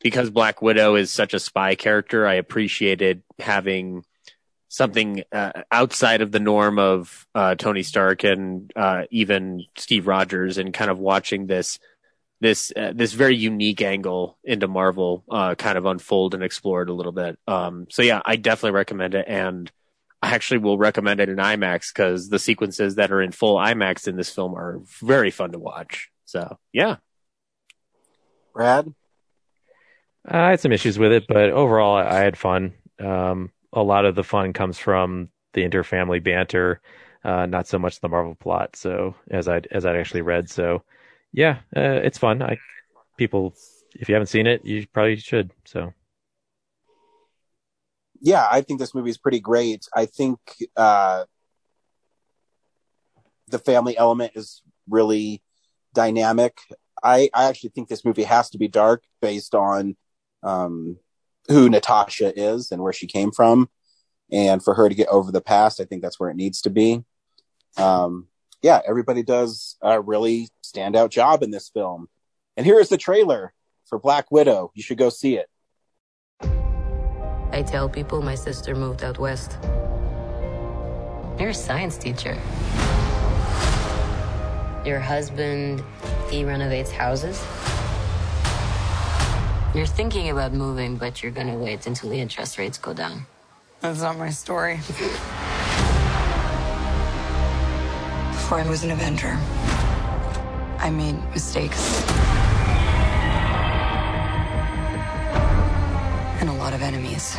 because 0.03 0.29
Black 0.29 0.61
Widow 0.61 0.95
is 0.95 1.11
such 1.11 1.33
a 1.33 1.39
spy 1.39 1.75
character, 1.75 2.27
I 2.27 2.35
appreciated 2.35 3.23
having 3.39 4.03
something 4.67 5.23
uh, 5.31 5.63
outside 5.71 6.21
of 6.21 6.31
the 6.31 6.39
norm 6.39 6.79
of 6.79 7.27
uh, 7.35 7.55
Tony 7.55 7.83
Stark 7.83 8.23
and 8.23 8.71
uh, 8.75 9.03
even 9.11 9.65
Steve 9.77 10.07
Rogers, 10.07 10.57
and 10.57 10.73
kind 10.73 10.89
of 10.89 10.97
watching 10.97 11.47
this 11.47 11.79
this 12.39 12.73
uh, 12.75 12.91
this 12.95 13.13
very 13.13 13.35
unique 13.35 13.81
angle 13.81 14.37
into 14.43 14.67
Marvel 14.67 15.23
uh, 15.29 15.55
kind 15.55 15.77
of 15.77 15.85
unfold 15.85 16.33
and 16.33 16.43
explore 16.43 16.81
it 16.81 16.89
a 16.89 16.93
little 16.93 17.11
bit. 17.11 17.37
Um, 17.47 17.87
so 17.89 18.01
yeah, 18.01 18.21
I 18.25 18.35
definitely 18.35 18.75
recommend 18.75 19.13
it, 19.13 19.25
and 19.27 19.71
I 20.21 20.33
actually 20.33 20.59
will 20.59 20.77
recommend 20.77 21.19
it 21.19 21.29
in 21.29 21.37
IMAX 21.37 21.93
because 21.93 22.29
the 22.29 22.39
sequences 22.39 22.95
that 22.95 23.11
are 23.11 23.21
in 23.21 23.31
full 23.31 23.57
IMAX 23.57 24.07
in 24.07 24.15
this 24.15 24.33
film 24.33 24.55
are 24.55 24.79
very 25.01 25.31
fun 25.31 25.51
to 25.51 25.59
watch. 25.59 26.09
So 26.25 26.57
yeah, 26.73 26.97
Brad. 28.53 28.93
I 30.25 30.51
had 30.51 30.59
some 30.59 30.71
issues 30.71 30.99
with 30.99 31.11
it, 31.11 31.25
but 31.27 31.49
overall, 31.49 31.95
I, 31.95 32.03
I 32.03 32.19
had 32.19 32.37
fun. 32.37 32.73
Um, 32.99 33.51
a 33.73 33.81
lot 33.81 34.05
of 34.05 34.15
the 34.15 34.23
fun 34.23 34.53
comes 34.53 34.77
from 34.77 35.29
the 35.53 35.67
interfamily 35.67 36.23
banter, 36.23 36.81
uh, 37.23 37.45
not 37.45 37.67
so 37.67 37.79
much 37.79 37.99
the 37.99 38.09
Marvel 38.09 38.35
plot. 38.35 38.75
So 38.75 39.15
as 39.29 39.47
I 39.47 39.61
as 39.71 39.85
I 39.85 39.97
actually 39.97 40.21
read, 40.21 40.49
so 40.49 40.83
yeah, 41.33 41.59
uh, 41.75 42.01
it's 42.03 42.17
fun. 42.17 42.41
I 42.41 42.57
people, 43.17 43.55
if 43.95 44.09
you 44.09 44.15
haven't 44.15 44.27
seen 44.27 44.47
it, 44.47 44.65
you 44.65 44.85
probably 44.87 45.15
should. 45.15 45.51
So 45.65 45.93
yeah, 48.21 48.47
I 48.49 48.61
think 48.61 48.79
this 48.79 48.93
movie 48.93 49.09
is 49.09 49.17
pretty 49.17 49.39
great. 49.39 49.87
I 49.95 50.05
think 50.05 50.37
uh, 50.77 51.25
the 53.47 53.59
family 53.59 53.97
element 53.97 54.33
is 54.35 54.61
really 54.87 55.41
dynamic. 55.93 56.59
I, 57.03 57.29
I 57.33 57.45
actually 57.45 57.71
think 57.71 57.89
this 57.89 58.05
movie 58.05 58.23
has 58.23 58.51
to 58.51 58.59
be 58.59 58.67
dark 58.67 59.03
based 59.21 59.55
on 59.55 59.95
um, 60.43 60.97
who 61.47 61.69
Natasha 61.69 62.37
is 62.39 62.71
and 62.71 62.81
where 62.81 62.93
she 62.93 63.07
came 63.07 63.31
from. 63.31 63.69
And 64.31 64.63
for 64.63 64.73
her 64.73 64.87
to 64.87 64.95
get 64.95 65.09
over 65.09 65.31
the 65.31 65.41
past, 65.41 65.81
I 65.81 65.85
think 65.85 66.01
that's 66.01 66.19
where 66.19 66.29
it 66.29 66.37
needs 66.37 66.61
to 66.61 66.69
be. 66.69 67.03
Um, 67.77 68.27
yeah, 68.61 68.81
everybody 68.87 69.23
does 69.23 69.77
a 69.81 69.99
really 69.99 70.49
standout 70.63 71.09
job 71.09 71.43
in 71.43 71.51
this 71.51 71.69
film. 71.69 72.07
And 72.55 72.65
here 72.65 72.79
is 72.79 72.89
the 72.89 72.97
trailer 72.97 73.53
for 73.85 73.99
Black 73.99 74.31
Widow. 74.31 74.71
You 74.75 74.83
should 74.83 74.97
go 74.97 75.09
see 75.09 75.37
it. 75.37 75.47
I 77.51 77.63
tell 77.63 77.89
people 77.89 78.21
my 78.21 78.35
sister 78.35 78.75
moved 78.75 79.03
out 79.03 79.19
west. 79.19 79.57
You're 81.39 81.49
a 81.49 81.53
science 81.53 81.97
teacher. 81.97 82.37
Your 84.85 84.99
husband, 84.99 85.83
he 86.29 86.43
renovates 86.43 86.91
houses. 86.91 87.43
You're 89.73 89.85
thinking 89.85 90.29
about 90.29 90.51
moving, 90.51 90.97
but 90.97 91.23
you're 91.23 91.31
gonna 91.31 91.57
wait 91.57 91.87
until 91.87 92.09
the 92.09 92.19
interest 92.19 92.57
rates 92.57 92.77
go 92.77 92.93
down. 92.93 93.25
That's 93.79 94.01
not 94.01 94.17
my 94.17 94.29
story. 94.29 94.75
Before 98.35 98.59
I 98.59 98.67
was 98.67 98.83
an 98.83 98.91
Avenger, 98.91 99.37
I 100.77 100.89
made 100.89 101.15
mistakes. 101.31 102.03
And 106.41 106.49
a 106.49 106.53
lot 106.53 106.73
of 106.73 106.81
enemies. 106.81 107.37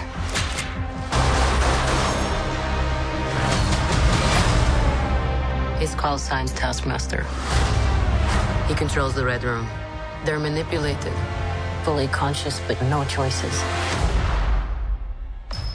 He's 5.78 5.94
call 5.94 6.16
sign's 6.16 6.54
Taskmaster. 6.54 7.26
He 8.68 8.74
controls 8.74 9.14
the 9.14 9.26
Red 9.26 9.44
Room. 9.44 9.68
They're 10.24 10.38
manipulated, 10.38 11.12
fully 11.84 12.06
conscious, 12.09 12.60
but 12.68 12.80
no 12.82 13.04
choices. 13.04 13.60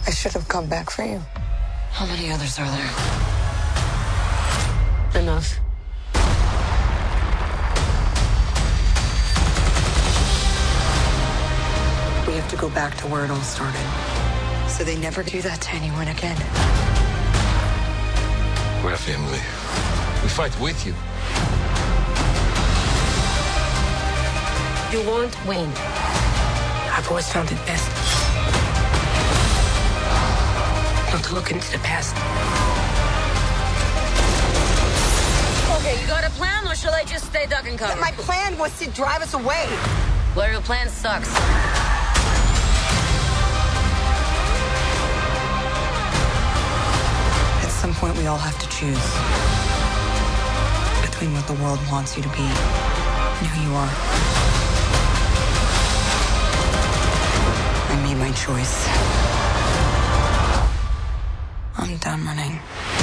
I 0.06 0.12
should 0.12 0.32
have 0.34 0.48
come 0.48 0.68
back 0.68 0.90
for 0.90 1.04
you. 1.04 1.22
How 1.92 2.06
many 2.06 2.32
others 2.32 2.58
are 2.60 2.66
there? 2.66 2.92
Enough. 5.22 5.60
We 12.26 12.34
have 12.36 12.48
to 12.50 12.58
go 12.58 12.70
back 12.70 12.96
to 12.98 13.08
where 13.08 13.26
it 13.26 13.32
all 13.32 13.42
started. 13.42 13.82
So 14.70 14.84
they 14.84 14.98
never 14.98 15.24
do 15.24 15.42
that 15.42 15.60
to 15.62 15.72
anyone 15.76 16.08
again. 16.08 16.38
We're 18.84 18.94
a 18.94 18.98
family. 18.98 19.42
We 20.24 20.30
fight 20.30 20.58
with 20.62 20.86
you. 20.86 20.94
You 24.90 25.04
won't 25.04 25.36
win. 25.46 25.70
I've 26.96 27.06
always 27.10 27.28
found 27.32 27.52
it 27.52 27.58
best 27.66 27.92
not 31.12 31.24
to 31.26 31.36
look 31.36 31.52
into 31.52 31.70
the 31.72 31.80
past. 31.80 32.16
Okay, 35.80 36.00
you 36.02 36.08
got 36.08 36.24
a 36.26 36.30
plan, 36.32 36.66
or 36.68 36.76
shall 36.76 36.94
I 36.94 37.04
just 37.04 37.26
stay 37.26 37.46
duck 37.48 37.68
and 37.68 37.78
cover? 37.78 38.00
My 38.00 38.12
plan 38.12 38.58
was 38.58 38.80
to 38.80 38.90
drive 38.92 39.22
us 39.22 39.34
away. 39.34 39.68
Well, 40.36 40.50
your 40.50 40.62
plan 40.62 40.88
sucks. 40.88 41.30
At 47.62 47.72
some 47.72 47.94
point, 47.94 48.18
we 48.18 48.28
all 48.28 48.38
have 48.38 48.58
to 48.60 48.70
choose 48.70 49.04
between 51.10 51.34
what 51.34 51.46
the 51.46 51.62
world 51.62 51.80
wants 51.92 52.16
you 52.16 52.24
to 52.24 52.30
be 52.30 52.44
and 52.44 53.48
who 53.48 53.70
you 53.70 53.76
are. 53.76 54.37
My 58.18 58.32
choice. 58.32 58.88
I'm 61.78 61.98
done 61.98 62.26
running. 62.26 62.97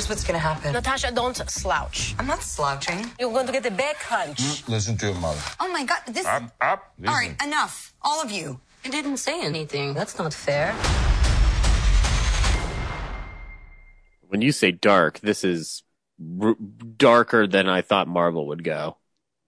Here's 0.00 0.08
what's 0.08 0.24
gonna 0.24 0.38
happen. 0.38 0.72
Natasha, 0.72 1.12
don't 1.12 1.36
slouch. 1.36 2.14
I'm 2.18 2.26
not 2.26 2.40
slouching. 2.40 3.10
You're 3.18 3.30
going 3.30 3.44
to 3.44 3.52
get 3.52 3.66
a 3.66 3.70
back 3.70 3.96
hunch. 3.96 4.38
Mm, 4.38 4.68
listen 4.70 4.96
to 4.96 5.10
your 5.10 5.14
mother. 5.16 5.38
Oh 5.60 5.70
my 5.70 5.84
god, 5.84 5.98
this. 6.06 6.24
Up, 6.24 6.50
up. 6.58 6.94
All 7.06 7.12
right, 7.12 7.36
enough. 7.44 7.92
All 8.00 8.22
of 8.22 8.30
you. 8.30 8.60
I 8.82 8.88
didn't 8.88 9.18
say 9.18 9.44
anything. 9.44 9.92
That's 9.92 10.18
not 10.18 10.32
fair. 10.32 10.72
When 14.26 14.40
you 14.40 14.52
say 14.52 14.72
dark, 14.72 15.20
this 15.20 15.44
is 15.44 15.82
r- 16.40 16.56
darker 16.96 17.46
than 17.46 17.68
I 17.68 17.82
thought 17.82 18.08
Marvel 18.08 18.46
would 18.46 18.64
go. 18.64 18.96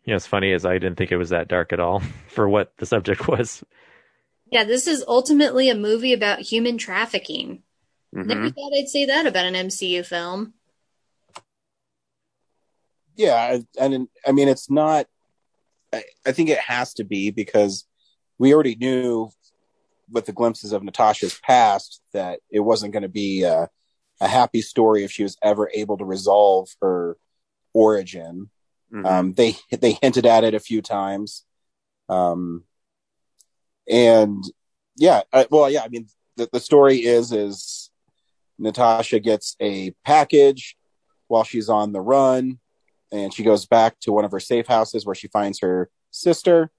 you 0.04 0.10
know, 0.10 0.16
it's 0.16 0.26
funny 0.26 0.52
is 0.52 0.66
I 0.66 0.74
didn't 0.74 0.96
think 0.96 1.12
it 1.12 1.16
was 1.16 1.30
that 1.30 1.48
dark 1.48 1.72
at 1.72 1.80
all 1.80 2.02
for 2.28 2.46
what 2.46 2.76
the 2.76 2.84
subject 2.84 3.26
was. 3.26 3.64
Yeah, 4.50 4.64
this 4.64 4.86
is 4.86 5.02
ultimately 5.08 5.70
a 5.70 5.74
movie 5.74 6.12
about 6.12 6.40
human 6.40 6.76
trafficking. 6.76 7.62
Never 8.12 8.48
Mhm. 8.50 8.54
thought 8.54 8.72
I'd 8.76 8.88
say 8.88 9.06
that 9.06 9.26
about 9.26 9.46
an 9.46 9.54
MCU 9.54 10.02
film. 10.04 10.54
yeah 13.14 13.58
and 13.78 14.08
i 14.26 14.32
mean 14.32 14.48
it's 14.48 14.70
not 14.70 15.06
I, 15.92 16.02
I 16.26 16.32
think 16.32 16.48
it 16.48 16.56
has 16.58 16.94
to 16.94 17.04
be 17.04 17.30
because 17.30 17.84
we 18.38 18.54
already 18.54 18.74
knew 18.74 19.28
with 20.10 20.24
the 20.24 20.32
glimpses 20.32 20.72
of 20.72 20.82
natasha's 20.82 21.38
past 21.42 22.00
that 22.14 22.40
it 22.50 22.60
wasn't 22.60 22.94
going 22.94 23.02
to 23.02 23.10
be 23.10 23.42
a, 23.42 23.68
a 24.22 24.28
happy 24.28 24.62
story 24.62 25.04
if 25.04 25.10
she 25.12 25.22
was 25.24 25.36
ever 25.42 25.70
able 25.74 25.98
to 25.98 26.06
resolve 26.06 26.68
her 26.80 27.18
origin 27.74 28.48
Mhm. 28.90 29.04
um, 29.06 29.34
they 29.34 29.56
they 29.70 29.98
hinted 30.00 30.24
at 30.24 30.42
it 30.44 30.54
a 30.54 30.60
few 30.60 30.80
times 30.80 31.44
um, 32.08 32.64
and 33.86 34.42
yeah 34.96 35.20
uh, 35.34 35.44
well 35.50 35.68
yeah 35.68 35.82
i 35.82 35.88
mean 35.88 36.06
the, 36.36 36.48
the 36.50 36.60
story 36.60 36.96
is 37.04 37.30
is 37.30 37.81
natasha 38.62 39.18
gets 39.20 39.56
a 39.60 39.90
package 40.04 40.76
while 41.28 41.44
she's 41.44 41.68
on 41.68 41.92
the 41.92 42.00
run 42.00 42.58
and 43.10 43.32
she 43.34 43.42
goes 43.42 43.66
back 43.66 43.98
to 44.00 44.12
one 44.12 44.24
of 44.24 44.30
her 44.30 44.40
safe 44.40 44.66
houses 44.66 45.04
where 45.04 45.14
she 45.14 45.28
finds 45.28 45.60
her 45.60 45.90
sister 46.10 46.70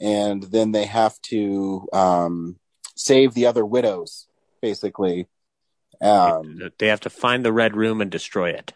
and 0.00 0.42
then 0.44 0.72
they 0.72 0.86
have 0.86 1.18
to 1.22 1.86
um, 1.92 2.56
save 2.96 3.34
the 3.34 3.46
other 3.46 3.64
widows 3.64 4.26
basically 4.60 5.26
um, 6.00 6.60
they 6.78 6.88
have 6.88 7.00
to 7.00 7.10
find 7.10 7.44
the 7.44 7.52
red 7.52 7.76
room 7.76 8.00
and 8.00 8.10
destroy 8.10 8.50
it. 8.50 8.72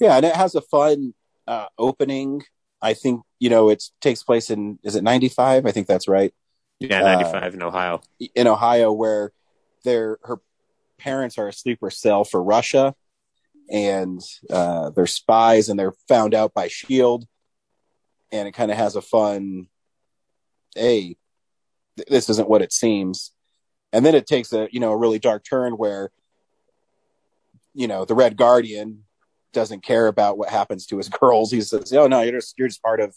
yeah 0.00 0.16
and 0.16 0.26
it 0.26 0.34
has 0.36 0.54
a 0.54 0.60
fun 0.60 1.14
uh, 1.46 1.66
opening 1.78 2.42
i 2.82 2.92
think 2.94 3.22
you 3.38 3.48
know 3.50 3.70
it 3.70 3.82
takes 4.00 4.22
place 4.22 4.50
in 4.50 4.78
is 4.82 4.94
it 4.96 5.02
95 5.02 5.64
i 5.66 5.72
think 5.72 5.86
that's 5.86 6.08
right 6.08 6.32
Yeah, 6.80 7.00
Uh, 7.00 7.04
95 7.18 7.54
in 7.54 7.62
Ohio. 7.62 8.00
in 8.34 8.46
ohio 8.46 8.92
where 8.92 9.32
their 9.84 10.18
her 10.24 10.38
parents 10.98 11.38
are 11.38 11.48
a 11.48 11.52
sleeper 11.52 11.90
cell 11.90 12.24
for 12.24 12.42
russia 12.42 12.94
and 13.70 14.20
uh, 14.50 14.90
they're 14.90 15.06
spies 15.06 15.68
and 15.68 15.78
they're 15.78 15.94
found 16.08 16.34
out 16.34 16.54
by 16.54 16.68
shield 16.68 17.26
and 18.32 18.48
it 18.48 18.52
kind 18.52 18.70
of 18.70 18.76
has 18.76 18.96
a 18.96 19.02
fun 19.02 19.66
hey 20.74 21.16
th- 21.98 22.08
this 22.08 22.30
isn't 22.30 22.48
what 22.48 22.62
it 22.62 22.72
seems. 22.72 23.32
And 23.92 24.04
then 24.04 24.14
it 24.14 24.26
takes 24.26 24.52
a 24.52 24.68
you 24.72 24.80
know 24.80 24.92
a 24.92 24.96
really 24.96 25.18
dark 25.18 25.44
turn 25.44 25.74
where 25.74 26.10
you 27.74 27.86
know 27.86 28.04
the 28.04 28.14
red 28.14 28.36
guardian 28.36 29.04
doesn't 29.52 29.82
care 29.82 30.06
about 30.06 30.38
what 30.38 30.50
happens 30.50 30.86
to 30.86 30.96
his 30.96 31.08
girls. 31.20 31.50
He 31.50 31.60
says 31.60 31.92
oh 31.92 32.06
no 32.06 32.22
you're 32.22 32.40
just 32.40 32.58
you're 32.58 32.68
just 32.68 32.82
part 32.82 33.00
of 33.00 33.14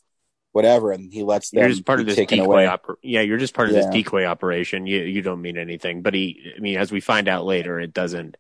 whatever 0.54 0.92
and 0.92 1.12
he 1.14 1.24
lets 1.24 1.50
them 1.52 1.60
You're 1.62 1.70
just 1.70 1.86
part 1.86 1.98
be 2.00 2.02
of 2.04 2.08
this 2.08 2.16
decoy 2.16 2.44
away 2.44 2.66
oper- 2.66 2.96
Yeah, 3.02 3.22
you're 3.22 3.38
just 3.38 3.54
part 3.54 3.70
of 3.70 3.76
Yeah. 3.76 3.82
this 3.82 3.90
decoy 3.92 4.26
operation. 4.26 4.86
You 4.86 5.00
you 5.02 5.22
don't 5.22 5.42
mean 5.42 5.58
anything. 5.58 6.02
But 6.02 6.14
he, 6.14 6.54
I 6.56 6.60
mean, 6.60 6.78
as 6.78 6.92
we 6.92 7.00
find 7.00 7.28
out 7.28 7.46
later, 7.46 7.80
it 7.80 7.94
doesn't. 7.94 8.38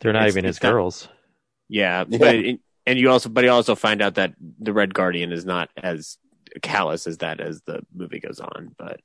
They're 0.00 0.12
not 0.12 0.28
even 0.28 0.44
his 0.44 0.62
not- 0.62 0.72
girls. 0.72 1.08
Yeah, 1.68 2.04
Yeah. 2.08 2.18
but 2.18 2.34
it, 2.34 2.60
and 2.86 2.98
you 2.98 3.10
also, 3.10 3.28
but 3.28 3.44
you 3.44 3.50
also 3.50 3.74
find 3.74 4.00
out 4.02 4.14
that 4.14 4.34
the 4.58 4.72
Red 4.72 4.94
Guardian 4.94 5.32
is 5.32 5.44
not 5.44 5.68
as 5.76 6.16
callous 6.62 7.06
as 7.06 7.18
that 7.18 7.40
as 7.40 7.60
the 7.62 7.82
movie 7.94 8.18
goes 8.20 8.40
on. 8.40 8.74
But 8.78 9.00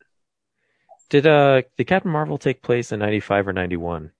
Did 1.09 1.27
uh 1.27 1.61
did 1.77 1.85
Captain 1.87 2.11
Marvel 2.11 2.37
take 2.37 2.61
place 2.63 2.91
in 2.91 2.99
ninety 2.99 3.19
five 3.19 3.47
or 3.47 3.53
ninety 3.53 3.77
one? 3.77 4.11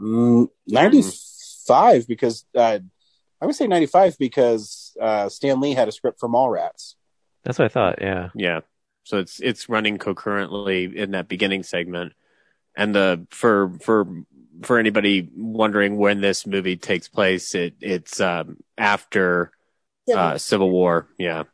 Mm, 0.00 0.48
95 0.66 2.06
because 2.08 2.44
uh, 2.54 2.78
I 3.40 3.46
would 3.46 3.54
say 3.54 3.66
95 3.68 4.18
because 4.18 4.83
uh, 5.00 5.28
Stan 5.28 5.60
Lee 5.60 5.74
had 5.74 5.88
a 5.88 5.92
script 5.92 6.20
for 6.20 6.28
Mallrats. 6.28 6.94
That's 7.42 7.58
what 7.58 7.66
I 7.66 7.68
thought. 7.68 7.98
Yeah. 8.00 8.30
yeah, 8.34 8.60
so 9.04 9.18
it's 9.18 9.40
it's 9.40 9.68
running 9.68 9.98
concurrently 9.98 10.84
in 10.84 11.10
that 11.10 11.28
beginning 11.28 11.62
segment, 11.62 12.14
and 12.76 12.94
the 12.94 13.26
for 13.30 13.72
for 13.80 14.06
for 14.62 14.78
anybody 14.78 15.28
wondering 15.36 15.96
when 15.96 16.20
this 16.20 16.46
movie 16.46 16.76
takes 16.76 17.08
place, 17.08 17.54
it 17.54 17.74
it's 17.80 18.20
um, 18.20 18.58
after 18.78 19.52
uh, 20.12 20.38
Civil 20.38 20.70
War. 20.70 21.08
Yeah. 21.18 21.44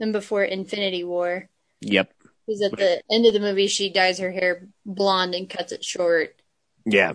and 0.00 0.12
before 0.12 0.44
Infinity 0.44 1.04
War. 1.04 1.48
Yep. 1.80 2.12
Because 2.46 2.62
at 2.62 2.78
the 2.78 3.02
end 3.10 3.26
of 3.26 3.32
the 3.32 3.40
movie, 3.40 3.66
she 3.66 3.90
dyes 3.90 4.18
her 4.18 4.30
hair 4.30 4.68
blonde 4.84 5.34
and 5.34 5.48
cuts 5.50 5.72
it 5.72 5.84
short. 5.84 6.40
Yeah. 6.84 7.14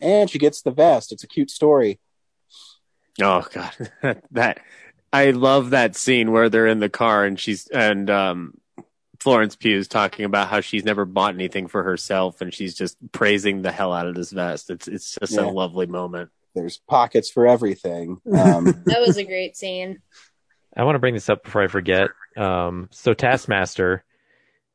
And 0.00 0.30
she 0.30 0.38
gets 0.38 0.62
the 0.62 0.70
vest. 0.70 1.12
It's 1.12 1.24
a 1.24 1.28
cute 1.28 1.50
story. 1.50 1.98
Oh 3.20 3.44
god, 3.52 3.72
that 4.32 4.60
I 5.12 5.30
love 5.30 5.70
that 5.70 5.96
scene 5.96 6.32
where 6.32 6.48
they're 6.48 6.66
in 6.66 6.78
the 6.80 6.88
car 6.88 7.24
and 7.24 7.38
she's 7.38 7.66
and 7.68 8.08
um 8.10 8.54
Florence 9.18 9.54
Pugh 9.56 9.76
is 9.76 9.88
talking 9.88 10.24
about 10.24 10.48
how 10.48 10.60
she's 10.60 10.84
never 10.84 11.04
bought 11.04 11.34
anything 11.34 11.66
for 11.66 11.82
herself 11.82 12.40
and 12.40 12.54
she's 12.54 12.74
just 12.74 12.96
praising 13.12 13.60
the 13.62 13.72
hell 13.72 13.92
out 13.92 14.06
of 14.06 14.14
this 14.14 14.30
vest. 14.30 14.70
It's 14.70 14.88
it's 14.88 15.16
just 15.20 15.32
Yeah. 15.34 15.42
a 15.42 15.50
lovely 15.50 15.86
moment. 15.86 16.30
There's 16.54 16.78
pockets 16.88 17.30
for 17.30 17.46
everything. 17.46 18.20
Um, 18.36 18.64
That 18.86 19.00
was 19.00 19.16
a 19.18 19.24
great 19.24 19.56
scene. 19.56 20.00
I 20.76 20.84
want 20.84 20.94
to 20.94 21.00
bring 21.00 21.14
this 21.14 21.28
up 21.28 21.42
before 21.44 21.62
I 21.62 21.66
forget. 21.66 22.10
Um, 22.36 22.88
so 22.92 23.12
Taskmaster 23.12 24.04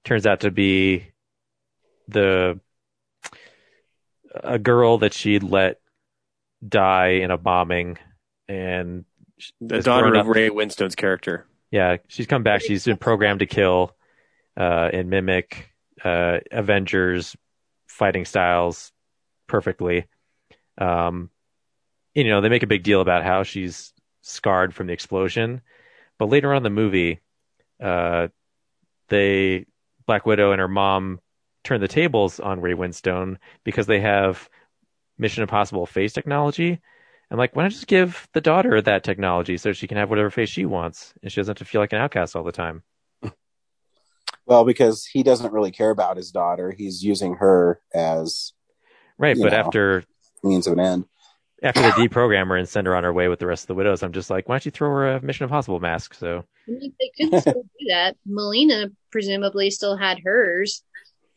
turns 0.03 0.27
out 0.27 0.41
to 0.41 0.51
be 0.51 1.07
the 2.07 2.59
a 4.35 4.59
girl 4.59 4.97
that 4.99 5.13
she'd 5.13 5.43
let 5.43 5.79
die 6.67 7.19
in 7.23 7.31
a 7.31 7.37
bombing, 7.37 7.97
and 8.47 9.05
The 9.61 9.81
daughter 9.81 10.13
of 10.15 10.27
Ray 10.27 10.49
Winstone's 10.49 10.95
character. 10.95 11.45
Yeah, 11.71 11.97
she's 12.07 12.27
come 12.27 12.43
back. 12.43 12.61
She's 12.61 12.85
been 12.85 12.97
programmed 12.97 13.39
to 13.39 13.45
kill 13.45 13.95
uh, 14.55 14.89
and 14.93 15.09
mimic 15.09 15.73
uh, 16.03 16.39
Avengers 16.51 17.35
fighting 17.87 18.25
styles 18.25 18.91
perfectly. 19.47 20.05
Um, 20.77 21.29
you 22.13 22.23
know, 22.23 22.41
they 22.41 22.49
make 22.49 22.63
a 22.63 22.67
big 22.67 22.83
deal 22.83 23.01
about 23.01 23.23
how 23.23 23.43
she's 23.43 23.93
scarred 24.21 24.73
from 24.73 24.87
the 24.87 24.93
explosion, 24.93 25.61
but 26.17 26.29
later 26.29 26.51
on 26.51 26.57
in 26.57 26.63
the 26.63 26.69
movie, 26.69 27.19
uh, 27.81 28.29
they 29.09 29.65
Black 30.05 30.25
Widow 30.25 30.51
and 30.51 30.59
her 30.59 30.67
mom 30.67 31.19
turn 31.63 31.81
the 31.81 31.87
tables 31.87 32.39
on 32.39 32.61
Ray 32.61 32.73
Winstone 32.73 33.37
because 33.63 33.87
they 33.87 33.99
have 33.99 34.49
Mission 35.17 35.41
Impossible 35.41 35.85
face 35.85 36.13
technology. 36.13 36.79
I'm 37.31 37.37
like, 37.37 37.55
why 37.55 37.63
not 37.63 37.71
just 37.71 37.87
give 37.87 38.27
the 38.33 38.41
daughter 38.41 38.81
that 38.81 39.03
technology 39.03 39.57
so 39.57 39.73
she 39.73 39.87
can 39.87 39.97
have 39.97 40.09
whatever 40.09 40.29
face 40.29 40.49
she 40.49 40.65
wants 40.65 41.13
and 41.23 41.31
she 41.31 41.39
doesn't 41.39 41.57
have 41.57 41.65
to 41.67 41.69
feel 41.69 41.81
like 41.81 41.91
an 41.93 41.99
outcast 41.99 42.35
all 42.35 42.43
the 42.43 42.51
time? 42.51 42.83
well, 44.45 44.63
because 44.63 45.05
he 45.05 45.23
doesn't 45.23 45.53
really 45.53 45.71
care 45.71 45.89
about 45.89 46.17
his 46.17 46.31
daughter. 46.31 46.71
He's 46.71 47.03
using 47.03 47.35
her 47.35 47.79
as 47.93 48.53
Right, 49.17 49.35
but 49.41 49.51
know. 49.53 49.57
after 49.57 50.03
means 50.43 50.67
of 50.67 50.73
an 50.73 50.79
end. 50.81 51.05
after 51.63 51.81
they 51.81 51.89
deprogram 51.91 52.47
her 52.49 52.57
and 52.57 52.67
send 52.69 52.85
her 52.85 52.95
on 52.95 53.03
her 53.03 53.13
way 53.13 53.27
with 53.27 53.39
the 53.39 53.47
rest 53.47 53.63
of 53.63 53.67
the 53.67 53.75
widows, 53.75 54.03
I'm 54.03 54.11
just 54.13 54.29
like, 54.29 54.47
why 54.47 54.55
don't 54.55 54.65
you 54.65 54.71
throw 54.71 54.89
her 54.89 55.15
a 55.15 55.21
Mission 55.21 55.45
Impossible 55.45 55.79
mask? 55.79 56.13
So 56.13 56.43
I 56.67 56.71
mean, 56.71 56.93
they 56.99 57.11
could 57.29 57.41
still 57.41 57.53
do 57.63 57.85
that. 57.89 58.17
Melina 58.25 58.91
presumably 59.11 59.71
still 59.71 59.95
had 59.95 60.19
hers. 60.23 60.83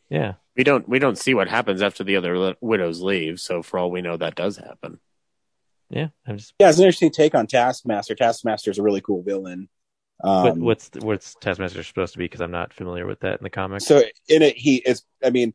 yeah, 0.09 0.33
We 0.57 0.63
don't 0.63 0.87
we 0.87 0.99
don't 0.99 1.17
see 1.17 1.33
what 1.33 1.47
happens 1.47 1.81
after 1.81 2.03
the 2.03 2.17
other 2.17 2.55
widows 2.61 3.01
leave, 3.01 3.39
so 3.39 3.63
for 3.63 3.79
all 3.79 3.89
we 3.89 4.01
know 4.01 4.17
that 4.17 4.35
does 4.35 4.57
happen. 4.57 4.99
Yeah. 5.89 6.07
I'm 6.27 6.37
just 6.37 6.53
Yeah, 6.59 6.69
it's 6.69 6.77
an 6.77 6.83
interesting 6.83 7.11
take 7.11 7.35
on 7.35 7.47
Taskmaster. 7.47 8.15
Taskmaster 8.15 8.71
is 8.71 8.77
a 8.77 8.83
really 8.83 9.01
cool 9.01 9.23
villain. 9.23 9.69
Um, 10.23 10.43
what, 10.43 10.57
what's 10.57 10.89
what's 10.99 11.35
Taskmaster 11.35 11.83
supposed 11.83 12.13
to 12.13 12.19
be? 12.19 12.25
Because 12.25 12.41
I'm 12.41 12.51
not 12.51 12.73
familiar 12.73 13.05
with 13.05 13.21
that 13.21 13.39
in 13.39 13.43
the 13.43 13.49
comics. 13.49 13.85
so 13.85 14.03
in 14.27 14.41
it, 14.41 14.57
he 14.57 14.77
is. 14.77 15.03
I 15.23 15.29
mean, 15.29 15.53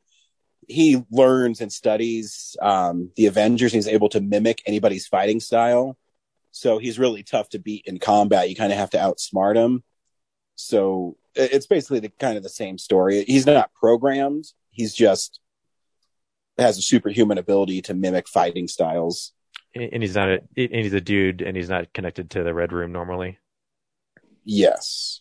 he 0.69 1.03
learns 1.11 1.61
and 1.61 1.73
studies 1.73 2.57
um, 2.61 3.11
the 3.17 3.27
Avengers. 3.27 3.73
And 3.73 3.79
he's 3.79 3.89
able 3.89 4.09
to 4.11 4.21
mimic 4.21 4.63
anybody's 4.67 5.07
fighting 5.07 5.41
style. 5.41 5.97
So 6.51 6.79
he's 6.79 6.99
really 6.99 7.23
tough 7.23 7.49
to 7.51 7.59
beat 7.59 7.85
in 7.87 7.99
combat. 7.99 8.49
You 8.49 8.57
kind 8.57 8.73
of 8.73 8.79
have 8.79 8.91
to 8.91 8.99
outsmart 8.99 9.57
him. 9.57 9.83
So 10.55 11.17
it's 11.35 11.67
basically 11.67 12.01
the 12.01 12.11
kind 12.11 12.37
of 12.37 12.43
the 12.43 12.49
same 12.49 12.79
story. 12.79 13.25
He's 13.25 13.47
not 13.47 13.75
programmed. 13.75 14.45
He's 14.71 14.95
just 14.95 15.41
has 16.57 16.79
a 16.79 16.83
superhuman 16.83 17.39
ability 17.39 17.83
to 17.83 17.95
mimic 17.95 18.29
fighting 18.29 18.69
styles. 18.69 19.33
And 19.75 19.91
and 19.93 20.03
he's 20.03 20.15
not 20.15 20.29
a 20.29 20.41
and 20.57 20.73
he's 20.75 20.93
a 20.95 21.01
dude 21.01 21.43
and 21.43 21.57
he's 21.57 21.69
not 21.69 21.93
connected 21.93 22.31
to 22.31 22.43
the 22.45 22.55
Red 22.55 22.73
Room 22.73 22.93
normally. 22.93 23.39
Yes. 24.45 25.21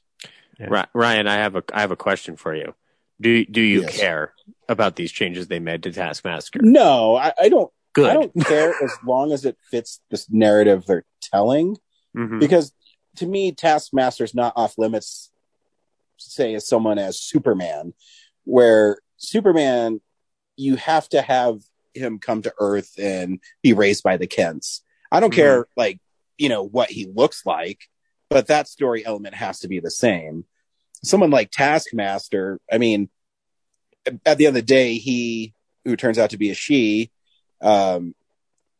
Yeah. 0.60 0.86
Ryan, 0.94 1.28
I 1.28 1.36
have 1.36 1.56
a 1.56 1.64
I 1.74 1.82
have 1.82 1.92
a 1.92 1.96
question 1.96 2.36
for 2.36 2.56
you. 2.56 2.74
Do 3.22 3.46
do 3.46 3.62
you 3.62 3.82
Yes. 3.82 3.98
care 3.98 4.34
about 4.70 4.96
these 4.96 5.12
changes 5.12 5.48
they 5.48 5.60
made 5.60 5.84
to 5.84 5.92
Taskmaster? 5.92 6.60
No, 6.62 7.16
I, 7.16 7.34
I 7.40 7.50
don't. 7.50 7.72
Good. 7.94 8.10
I 8.10 8.14
don't 8.14 8.34
care 8.46 8.74
as 8.84 8.92
long 9.06 9.32
as 9.32 9.46
it 9.46 9.58
fits 9.72 10.02
this 10.10 10.30
narrative 10.30 10.86
they're 10.86 11.06
telling. 11.22 11.78
Mhm. 12.16 12.40
because 12.40 12.72
to 13.16 13.26
me 13.26 13.52
taskmaster's 13.54 14.36
not 14.36 14.54
off 14.56 14.78
limits 14.78 15.32
say 16.18 16.54
as 16.54 16.68
someone 16.68 17.00
as 17.00 17.20
superman 17.20 17.94
where 18.44 19.00
superman 19.18 20.00
you 20.56 20.76
have 20.76 21.10
to 21.10 21.24
have 21.24 21.60
him 21.94 22.20
come 22.20 22.42
to 22.42 22.54
earth 22.60 22.92
and 22.98 23.40
be 23.62 23.74
raised 23.74 24.04
by 24.04 24.18
the 24.18 24.28
kents 24.28 24.82
i 25.12 25.20
don't 25.20 25.32
Mhm. 25.32 25.36
care 25.36 25.68
like 25.78 26.00
you 26.38 26.50
know 26.50 26.64
what 26.64 26.90
he 26.90 27.06
looks 27.06 27.46
like 27.46 27.82
but 28.30 28.48
that 28.48 28.68
story 28.68 29.06
element 29.06 29.36
has 29.36 29.60
to 29.60 29.68
be 29.68 29.80
the 29.80 29.92
same 29.92 30.46
someone 31.04 31.30
like 31.32 31.52
taskmaster 31.52 32.60
i 32.72 32.78
mean 32.78 33.10
at 34.26 34.38
the 34.38 34.46
end 34.48 34.56
of 34.58 34.62
the 34.62 34.62
day 34.62 34.96
he 34.98 35.54
who 35.86 35.96
turns 35.96 36.18
out 36.18 36.32
to 36.32 36.38
be 36.38 36.50
a 36.50 36.56
she 36.56 37.12
um 37.62 38.16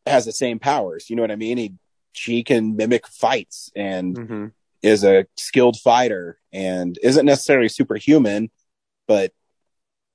has 0.06 0.24
the 0.24 0.32
same 0.32 0.58
powers 0.58 1.08
you 1.08 1.16
know 1.16 1.22
what 1.22 1.30
i 1.30 1.36
mean 1.36 1.56
he 1.58 1.72
she 2.12 2.42
can 2.44 2.76
mimic 2.76 3.06
fights 3.08 3.70
and 3.74 4.16
Mhm. 4.16 4.52
is 4.82 5.02
a 5.02 5.26
skilled 5.36 5.76
fighter 5.78 6.38
and 6.52 6.98
isn't 7.02 7.24
necessarily 7.26 7.68
superhuman, 7.68 8.50
but 9.08 9.32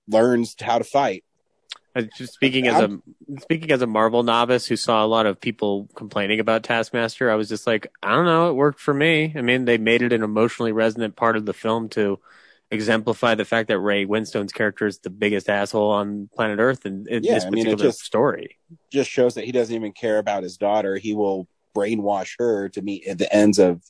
learns 0.07 0.55
how 0.61 0.77
to 0.77 0.83
fight. 0.83 1.23
Just 2.03 2.33
speaking 2.33 2.67
as 2.67 2.79
a 2.81 2.99
speaking 3.41 3.71
as 3.71 3.81
a 3.81 3.87
Marvel 3.87 4.23
novice 4.23 4.65
who 4.65 4.75
saw 4.75 5.03
a 5.03 5.07
lot 5.07 5.25
of 5.25 5.39
people 5.39 5.89
complaining 5.95 6.39
about 6.39 6.63
Taskmaster, 6.63 7.29
I 7.31 7.35
was 7.35 7.49
just 7.49 7.67
like, 7.67 7.91
I 8.03 8.09
don't 8.15 8.25
know, 8.25 8.49
it 8.49 8.53
worked 8.53 8.79
for 8.79 8.93
me. 8.93 9.33
I 9.35 9.41
mean, 9.41 9.65
they 9.65 9.77
made 9.77 10.01
it 10.01 10.13
an 10.13 10.23
emotionally 10.23 10.71
resonant 10.71 11.15
part 11.15 11.35
of 11.37 11.45
the 11.45 11.53
film 11.53 11.89
to 11.89 12.19
exemplify 12.71 13.35
the 13.35 13.45
fact 13.45 13.67
that 13.69 13.79
Ray 13.79 14.05
Winstone's 14.05 14.51
character 14.51 14.85
is 14.85 14.99
the 14.99 15.09
biggest 15.09 15.49
asshole 15.49 15.89
on 15.91 16.29
planet 16.35 16.59
Earth 16.59 16.85
in, 16.85 17.07
in 17.09 17.23
Yeah, 17.23 17.35
this 17.35 17.45
I 17.45 17.49
mean, 17.49 17.65
it 17.65 17.71
particular 17.71 17.89
just- 17.91 18.03
story. 18.03 18.57
Just 18.91 19.09
shows 19.09 19.33
that 19.35 19.45
he 19.45 19.51
doesn't 19.51 19.75
even 19.75 19.93
care 19.93 20.19
about 20.19 20.43
his 20.43 20.57
daughter. 20.57 20.97
He 20.97 21.13
will 21.15 21.47
brainwash 21.75 22.35
her 22.37 22.69
to 22.69 22.81
meet 22.83 23.07
at 23.07 23.17
the 23.17 23.33
ends 23.33 23.57
of 23.57 23.81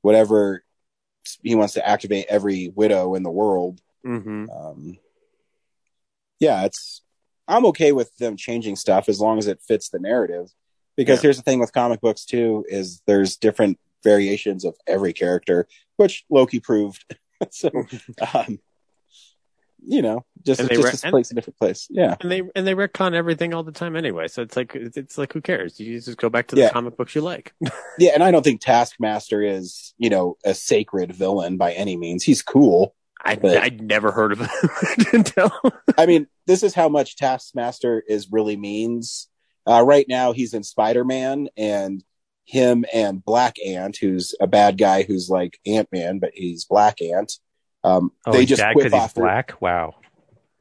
whatever 0.00 0.64
he 1.42 1.54
wants 1.54 1.74
to 1.74 1.86
activate 1.86 2.26
every 2.28 2.68
widow 2.74 3.14
in 3.14 3.22
the 3.22 3.30
world. 3.30 3.80
hmm 4.04 4.46
Um, 4.50 4.98
yeah, 6.40 6.64
it's 6.64 7.02
I'm 7.48 7.66
okay 7.66 7.92
with 7.92 8.16
them 8.16 8.36
changing 8.36 8.76
stuff 8.76 9.08
as 9.08 9.20
long 9.20 9.38
as 9.38 9.46
it 9.46 9.60
fits 9.66 9.88
the 9.88 9.98
narrative. 9.98 10.50
Because 10.96 11.18
Yeah. 11.18 11.22
here's 11.22 11.36
the 11.36 11.42
thing 11.42 11.60
with 11.60 11.72
comic 11.72 12.00
books 12.00 12.24
too 12.24 12.64
is 12.68 13.02
there's 13.06 13.36
different 13.36 13.78
variations 14.02 14.64
of 14.64 14.74
every 14.86 15.12
character, 15.12 15.66
which 15.96 16.24
Loki 16.30 16.58
proved. 16.60 17.04
so, 17.50 17.70
um, 18.34 18.58
you 19.88 20.02
know, 20.02 20.24
just 20.44 20.58
And 20.60 20.68
they 20.68 20.74
just 20.76 21.04
re- 21.04 21.10
place 21.10 21.30
a 21.30 21.34
different 21.34 21.58
place. 21.58 21.86
Yeah, 21.90 22.16
And 22.20 22.32
they 22.32 22.42
and 22.56 22.66
they 22.66 22.74
retcon 22.74 23.12
everything 23.14 23.54
all 23.54 23.62
the 23.62 23.70
time 23.72 23.94
anyway. 23.94 24.26
So 24.26 24.42
it's 24.42 24.56
like 24.56 24.74
it's, 24.74 24.96
it's 24.96 25.16
like 25.18 25.32
who 25.32 25.40
cares? 25.40 25.78
You 25.78 26.00
just 26.00 26.16
go 26.18 26.28
back 26.28 26.48
to 26.48 26.56
the 26.56 26.62
Yeah. 26.62 26.70
comic 26.70 26.96
books 26.96 27.14
you 27.14 27.20
like. 27.20 27.52
yeah, 27.98 28.10
and 28.14 28.22
I 28.24 28.30
don't 28.32 28.42
think 28.42 28.60
Taskmaster 28.62 29.42
is 29.42 29.94
you 29.98 30.10
know 30.10 30.38
a 30.44 30.54
sacred 30.54 31.12
villain 31.14 31.56
by 31.56 31.72
any 31.74 31.96
means. 31.96 32.24
He's 32.24 32.42
cool. 32.42 32.95
I 33.26 33.34
But- 33.36 33.56
I'd 33.58 33.82
never 33.82 34.10
heard 34.12 34.32
of 34.32 34.40
it 34.88 35.12
until 35.14 35.50
I 35.98 36.06
mean, 36.06 36.26
this 36.46 36.62
is 36.62 36.74
how 36.74 36.88
much 36.88 37.16
Taskmaster 37.16 38.02
is 38.06 38.30
really 38.30 38.56
means. 38.56 39.28
Uh, 39.66 39.82
right 39.84 40.06
now, 40.08 40.32
he's 40.32 40.54
in 40.54 40.62
Spider 40.62 41.04
Man, 41.04 41.48
and 41.56 42.04
him 42.44 42.84
and 42.94 43.24
Black 43.24 43.56
Ant, 43.66 43.96
who's 43.96 44.34
a 44.40 44.46
bad 44.46 44.78
guy 44.78 45.02
who's 45.02 45.28
like 45.28 45.58
Ant 45.66 45.88
Man, 45.90 46.20
but 46.20 46.30
he's 46.34 46.64
Black 46.64 47.02
Ant. 47.02 47.32
Um, 47.82 48.12
Oh, 48.26 48.32
they 48.32 48.44
just 48.46 48.62
bad 48.62 48.74
quip 48.74 48.84
because 48.84 48.92
he's 48.92 49.02
off 49.02 49.14
their- 49.14 49.24
black. 49.24 49.60
Wow. 49.60 49.94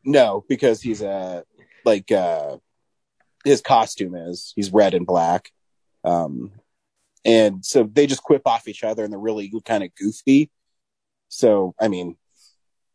No, 0.03 0.43
because 0.49 0.81
he's 0.81 1.01
a 1.01 1.43
like 1.85 2.11
uh, 2.11 2.57
his 3.43 3.61
costume 3.61 4.15
is 4.15 4.53
he's 4.55 4.71
red 4.73 4.93
and 4.95 5.05
black. 5.05 5.49
Um, 6.03 6.51
and 7.23 7.63
so 7.65 7.83
they 7.83 8.05
just 8.07 8.23
quip 8.23 8.43
off 8.47 8.67
each 8.67 8.83
other 8.83 9.03
and 9.03 9.11
they're 9.13 9.19
really 9.19 9.51
kind 9.65 9.83
of 9.83 9.93
goofy. 9.95 10.49
So 11.29 11.73
I 11.79 11.87
mean, 11.87 12.17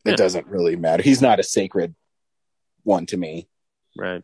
it 0.05 0.10
Yeah. 0.10 0.16
doesn't 0.16 0.47
really 0.47 0.77
matter. 0.77 1.02
He's 1.02 1.22
not 1.22 1.40
a 1.40 1.43
sacred 1.43 1.94
one 2.85 3.06
to 3.06 3.16
me. 3.16 3.48
Right. 3.97 4.22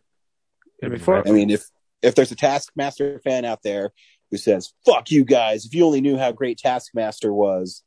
I 0.83 0.87
mean, 0.87 0.99
Before- 0.99 1.27
I 1.27 1.31
mean, 1.33 1.51
if 1.51 1.65
if 2.03 2.15
there's 2.15 2.33
a 2.33 2.37
Taskmaster 2.37 3.19
fan 3.21 3.45
out 3.45 3.63
there 3.63 3.93
who 4.31 4.37
says 4.37 4.73
"fuck 4.85 5.11
you 5.11 5.25
guys," 5.25 5.65
if 5.65 5.75
you 5.75 5.85
only 5.85 6.01
knew 6.01 6.17
how 6.19 6.33
great 6.33 6.59
Taskmaster 6.59 7.33
was, 7.33 7.83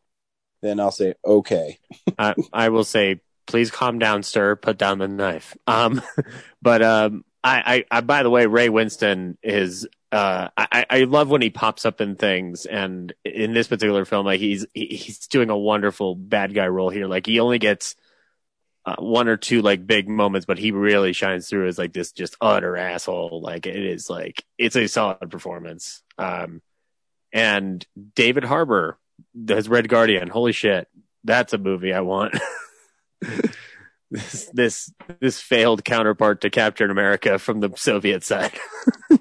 then 0.61 0.79
I'll 0.79 0.91
say 0.91 1.13
okay. 1.25 1.77
I, 2.17 2.35
I 2.51 2.69
will 2.69 2.83
say, 2.83 3.21
please 3.45 3.71
calm 3.71 3.99
down, 3.99 4.23
sir. 4.23 4.55
Put 4.55 4.77
down 4.77 4.97
the 4.99 5.07
knife. 5.07 5.55
Um, 5.67 6.01
but 6.61 6.81
um, 6.81 7.23
I, 7.43 7.85
I, 7.91 7.97
I, 7.97 8.01
by 8.01 8.23
the 8.23 8.29
way, 8.29 8.45
Ray 8.45 8.67
Winstone 8.69 9.37
is. 9.43 9.87
Uh, 10.11 10.49
I, 10.57 10.85
I 10.89 11.03
love 11.03 11.29
when 11.29 11.41
he 11.41 11.51
pops 11.51 11.85
up 11.85 12.01
in 12.01 12.15
things, 12.15 12.65
and 12.65 13.13
in 13.23 13.53
this 13.53 13.67
particular 13.67 14.05
film, 14.05 14.25
like 14.25 14.39
he's 14.39 14.65
he's 14.73 15.27
doing 15.27 15.51
a 15.51 15.57
wonderful 15.57 16.15
bad 16.15 16.53
guy 16.53 16.67
role 16.67 16.89
here. 16.89 17.05
Like 17.05 17.27
he 17.27 17.39
only 17.39 17.59
gets 17.59 17.95
uh, 18.85 18.95
one 18.97 19.27
or 19.27 19.37
two 19.37 19.61
like 19.61 19.85
big 19.85 20.09
moments, 20.09 20.45
but 20.45 20.57
he 20.57 20.71
really 20.71 21.13
shines 21.13 21.47
through 21.47 21.67
as 21.67 21.77
like 21.77 21.93
this 21.93 22.11
just 22.11 22.35
utter 22.41 22.75
asshole. 22.75 23.41
Like 23.41 23.67
it 23.67 23.75
is 23.75 24.09
like 24.09 24.43
it's 24.57 24.75
a 24.75 24.87
solid 24.87 25.29
performance. 25.29 26.01
Um, 26.17 26.61
and 27.31 27.85
David 28.15 28.43
Harbour 28.43 28.97
as 29.47 29.69
Red 29.69 29.89
Guardian. 29.89 30.27
Holy 30.27 30.53
shit, 30.53 30.87
that's 31.23 31.53
a 31.53 31.59
movie 31.59 31.93
I 31.93 32.01
want. 32.01 32.35
this 34.11 34.49
this 34.53 34.91
this 35.19 35.39
failed 35.39 35.85
counterpart 35.85 36.41
to 36.41 36.49
Captain 36.49 36.89
America 36.89 37.37
from 37.37 37.59
the 37.59 37.71
Soviet 37.75 38.23
side. 38.23 38.53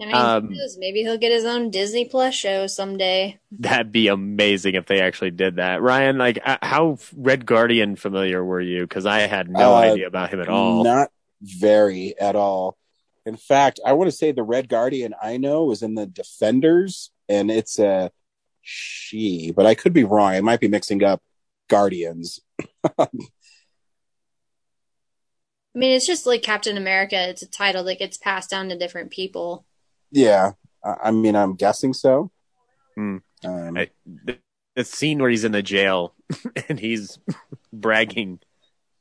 I 0.00 0.04
mean, 0.06 0.14
Um, 0.14 0.48
who 0.48 0.56
maybe 0.78 1.02
he'll 1.02 1.18
get 1.18 1.32
his 1.32 1.44
own 1.44 1.70
Disney 1.70 2.06
Plus 2.06 2.34
show 2.34 2.66
someday. 2.66 3.38
That'd 3.52 3.92
be 3.92 4.08
amazing 4.08 4.74
if 4.74 4.86
they 4.86 5.00
actually 5.00 5.30
did 5.30 5.56
that. 5.56 5.80
Ryan, 5.80 6.18
like 6.18 6.38
uh, 6.44 6.58
how 6.62 6.98
Red 7.14 7.46
Guardian 7.46 7.96
familiar 7.96 8.44
were 8.44 8.60
you? 8.60 8.82
Because 8.82 9.06
I 9.06 9.20
had 9.20 9.50
no 9.50 9.74
Uh, 9.74 9.80
idea 9.80 10.06
about 10.06 10.30
him 10.32 10.40
at 10.40 10.48
all. 10.48 10.84
Not 10.84 11.10
very 11.40 12.18
at 12.18 12.36
all. 12.36 12.76
In 13.24 13.36
fact, 13.36 13.80
I 13.84 13.94
want 13.94 14.08
to 14.10 14.16
say 14.16 14.32
the 14.32 14.42
Red 14.42 14.68
Guardian 14.68 15.14
I 15.20 15.36
know 15.36 15.70
is 15.70 15.82
in 15.82 15.94
the 15.94 16.06
Defenders, 16.06 17.10
and 17.28 17.50
it's 17.50 17.78
a 17.78 18.10
she, 18.62 19.52
but 19.54 19.66
I 19.66 19.74
could 19.74 19.92
be 19.92 20.04
wrong. 20.04 20.34
I 20.34 20.40
might 20.40 20.60
be 20.60 20.68
mixing 20.68 21.02
up 21.02 21.22
Guardians. 21.68 22.40
I 22.98 23.08
mean, 25.74 25.94
it's 25.94 26.06
just 26.06 26.24
like 26.26 26.42
Captain 26.42 26.76
America. 26.78 27.28
It's 27.28 27.42
a 27.42 27.50
title 27.50 27.84
that 27.84 27.98
gets 27.98 28.16
passed 28.16 28.48
down 28.50 28.70
to 28.70 28.78
different 28.78 29.10
people. 29.10 29.65
Yeah, 30.10 30.52
I, 30.84 30.96
I 31.04 31.10
mean, 31.10 31.36
I'm 31.36 31.54
guessing 31.54 31.92
so. 31.92 32.30
Hmm. 32.94 33.18
Um, 33.44 33.76
I- 33.76 33.90
the, 34.06 34.38
the 34.74 34.84
scene 34.84 35.18
where 35.18 35.30
he's 35.30 35.44
in 35.44 35.52
the 35.52 35.62
jail 35.62 36.14
and 36.68 36.78
he's 36.78 37.18
bragging 37.72 38.40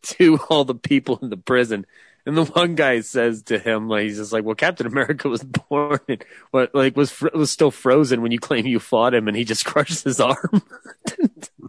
to 0.04 0.38
all 0.50 0.66
the 0.66 0.76
people 0.76 1.20
in 1.22 1.30
the 1.30 1.38
prison. 1.38 1.86
And 2.28 2.36
the 2.36 2.46
one 2.46 2.74
guy 2.74 3.02
says 3.02 3.44
to 3.44 3.60
him, 3.60 3.88
like, 3.88 4.04
he's 4.04 4.18
just 4.18 4.34
like, 4.34 4.44
well, 4.44 4.56
Captain 4.56 4.88
America 4.88 5.30
was 5.30 5.44
born 5.70 6.00
and 6.10 6.26
what, 6.52 6.74
like, 6.74 6.98
was, 6.98 7.12
fr- 7.12 7.28
was 7.36 7.52
still 7.52 7.70
frozen 7.72 8.22
when 8.24 8.32
you 8.32 8.40
claim 8.40 8.66
you 8.66 8.80
fought 8.80 9.14
him 9.14 9.28
and 9.28 9.38
he 9.38 9.44
just 9.44 9.66
crushes 9.66 10.02
his 10.04 10.20
arm. 10.20 10.64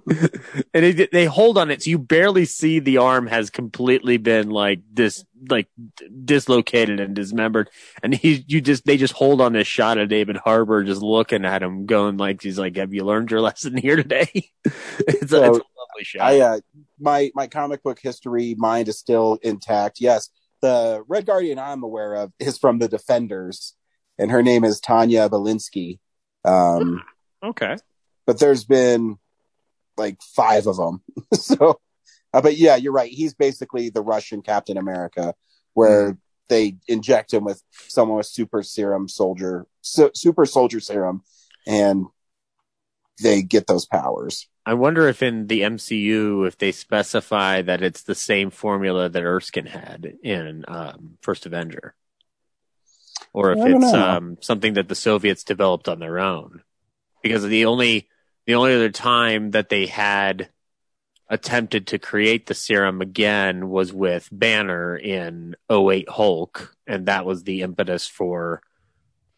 and 0.09 0.85
it, 0.85 1.11
they 1.13 1.27
hold 1.27 1.59
on 1.59 1.71
it. 1.71 1.83
So 1.83 1.91
you 1.91 1.99
barely 1.99 2.45
see 2.47 2.79
the 2.79 2.99
arm 2.99 3.27
has 3.27 3.51
completely 3.51 4.17
been 4.17 4.49
like 4.51 4.81
this, 4.91 5.25
like 5.49 5.69
dislocated 6.25 7.01
and 7.01 7.15
dismembered. 7.15 7.71
And 8.03 8.15
he, 8.15 8.45
you 8.47 8.61
just, 8.61 8.85
they 8.85 8.97
just 8.97 9.15
hold 9.15 9.41
on 9.41 9.53
this 9.53 9.67
shot 9.67 9.99
of 9.99 10.09
David 10.09 10.37
Harbour 10.37 10.85
just 10.85 11.03
looking 11.03 11.45
at 11.45 11.63
him 11.63 11.87
going 11.87 12.17
like, 12.17 12.43
he's 12.43 12.59
like, 12.59 12.77
have 12.77 12.95
you 12.95 13.05
learned 13.05 13.31
your 13.31 13.41
lesson 13.43 13.77
here 13.77 13.97
today? 13.97 14.29
it's, 14.65 15.33
a, 15.33 15.45
it's 15.45 15.59
a 15.59 15.63
lovely 15.87 16.03
shot. 16.03 16.23
I 16.23 16.41
uh, 16.41 16.61
my 16.99 17.31
my 17.35 17.47
comic 17.47 17.83
book 17.83 17.99
history 18.01 18.55
mind 18.57 18.89
is 18.89 18.99
still 18.99 19.39
intact. 19.43 20.01
Yes, 20.01 20.31
the 20.63 21.05
Red 21.09 21.27
Guardian 21.27 21.59
I'm 21.59 21.83
aware 21.83 22.15
of 22.15 22.33
is 22.39 22.59
from 22.59 22.79
the 22.79 22.89
Defenders, 22.89 23.75
and 24.19 24.31
her 24.31 24.43
name 24.43 24.65
is 24.65 24.81
Tanya 24.81 25.29
Belinsky. 25.29 25.99
Um, 26.45 27.03
okay. 27.43 27.77
but 28.25 28.39
there's 28.39 28.65
been 28.65 29.19
like 29.97 30.21
five 30.23 30.67
of 30.67 30.77
them. 30.77 31.03
so, 31.35 31.81
uh, 32.37 32.43
but 32.43 32.59
yeah, 32.59 32.77
you're 32.77 32.93
right. 32.93 33.11
He's 33.11 33.33
basically 33.33 33.89
the 33.89 34.03
Russian 34.03 34.43
Captain 34.43 34.77
America, 34.77 35.35
where 35.73 36.19
they 36.51 36.77
inject 36.87 37.33
him 37.33 37.45
with 37.45 37.63
someone 37.89 38.19
with 38.19 38.27
super 38.27 38.63
serum 38.63 39.09
soldier, 39.09 39.67
su- 39.81 40.11
super 40.15 40.45
soldier 40.45 40.79
serum, 40.79 41.23
and 41.67 42.05
they 43.23 43.41
get 43.41 43.67
those 43.67 43.87
powers. 43.87 44.49
I 44.67 44.75
wonder 44.75 45.09
if 45.09 45.23
in 45.23 45.47
the 45.47 45.63
MCU, 45.63 46.47
if 46.47 46.59
they 46.59 46.73
specify 46.73 47.63
that 47.63 47.83
it's 47.83 48.03
the 48.03 48.15
same 48.15 48.51
formula 48.51 49.09
that 49.09 49.23
Erskine 49.23 49.65
had 49.65 50.19
in 50.23 50.67
um, 50.69 51.17
First 51.23 51.47
Avenger, 51.47 51.95
or 53.33 53.53
if 53.53 53.65
it's 53.65 53.95
um, 53.95 54.37
something 54.43 54.75
that 54.75 54.89
the 54.89 54.95
Soviets 54.95 55.43
developed 55.43 55.89
on 55.89 56.01
their 56.01 56.19
own. 56.19 56.63
Because 57.23 57.45
the 57.45 57.65
only 57.65 58.09
the 58.47 58.57
only 58.57 58.75
other 58.75 58.91
time 58.91 59.53
that 59.53 59.71
they 59.71 59.87
had 59.87 60.51
attempted 61.29 61.89
to 61.89 61.99
create 61.99 62.47
the 62.47 62.55
serum 62.55 63.01
again 63.01 63.69
was 63.69 63.93
with 63.93 64.29
Banner 64.31 64.97
in 64.97 65.57
08 65.71 66.09
Hulk, 66.09 66.75
and 66.87 67.07
that 67.07 67.25
was 67.27 67.43
the 67.45 67.63
impetus 67.63 68.07
for 68.07 68.63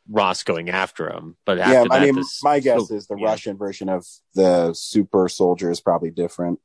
Ross 0.09 0.43
going 0.43 0.69
after 0.71 1.11
him. 1.11 1.37
But 1.45 1.59
after 1.59 1.73
yeah, 1.73 1.83
that, 1.85 1.93
I 1.93 2.05
mean, 2.07 2.15
the 2.17 2.29
my 2.43 2.61
guess 2.61 2.89
so- 2.89 2.95
is 2.95 3.07
the 3.07 3.17
yeah. 3.17 3.27
Russian 3.27 3.57
version 3.57 3.89
of 3.89 4.07
the 4.35 4.73
super 4.75 5.29
soldier 5.29 5.71
is 5.71 5.81
probably 5.81 6.11
different. 6.11 6.61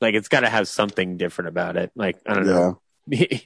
like 0.00 0.14
it's 0.14 0.28
got 0.28 0.40
to 0.40 0.48
have 0.50 0.68
something 0.68 1.16
different 1.16 1.48
about 1.48 1.76
it. 1.76 1.90
Like 1.94 2.18
I 2.26 2.34
don't 2.34 2.46
Yeah. 2.46 2.52
know. 2.52 2.80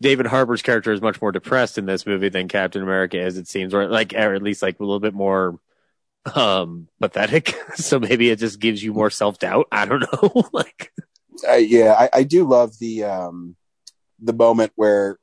David 0.00 0.26
Harbour's 0.26 0.62
character 0.62 0.92
is 0.92 1.00
much 1.02 1.20
more 1.20 1.32
depressed 1.32 1.76
in 1.78 1.86
this 1.86 2.06
movie 2.06 2.28
than 2.30 2.48
Captain 2.48 2.82
America 2.82 3.18
is. 3.20 3.36
It 3.36 3.46
seems, 3.48 3.74
or 3.74 3.86
like, 3.88 4.14
or 4.14 4.34
at 4.34 4.42
least 4.42 4.62
like 4.62 4.80
a 4.80 4.82
little 4.82 5.00
bit 5.00 5.12
more 5.14 5.58
um 6.34 6.88
pathetic. 7.00 7.54
so 7.74 7.98
maybe 7.98 8.30
it 8.30 8.38
just 8.38 8.60
gives 8.60 8.82
you 8.82 8.92
more 8.92 9.10
self 9.10 9.38
doubt. 9.38 9.66
I 9.72 9.84
don't 9.86 10.00
know. 10.00 10.48
like, 10.52 10.92
Uh, 11.48 11.54
yeah, 11.54 11.94
I, 11.98 12.18
I 12.20 12.22
do 12.24 12.46
love 12.46 12.78
the 12.78 13.04
um 13.04 13.56
the 14.20 14.32
moment 14.34 14.72
where 14.76 15.18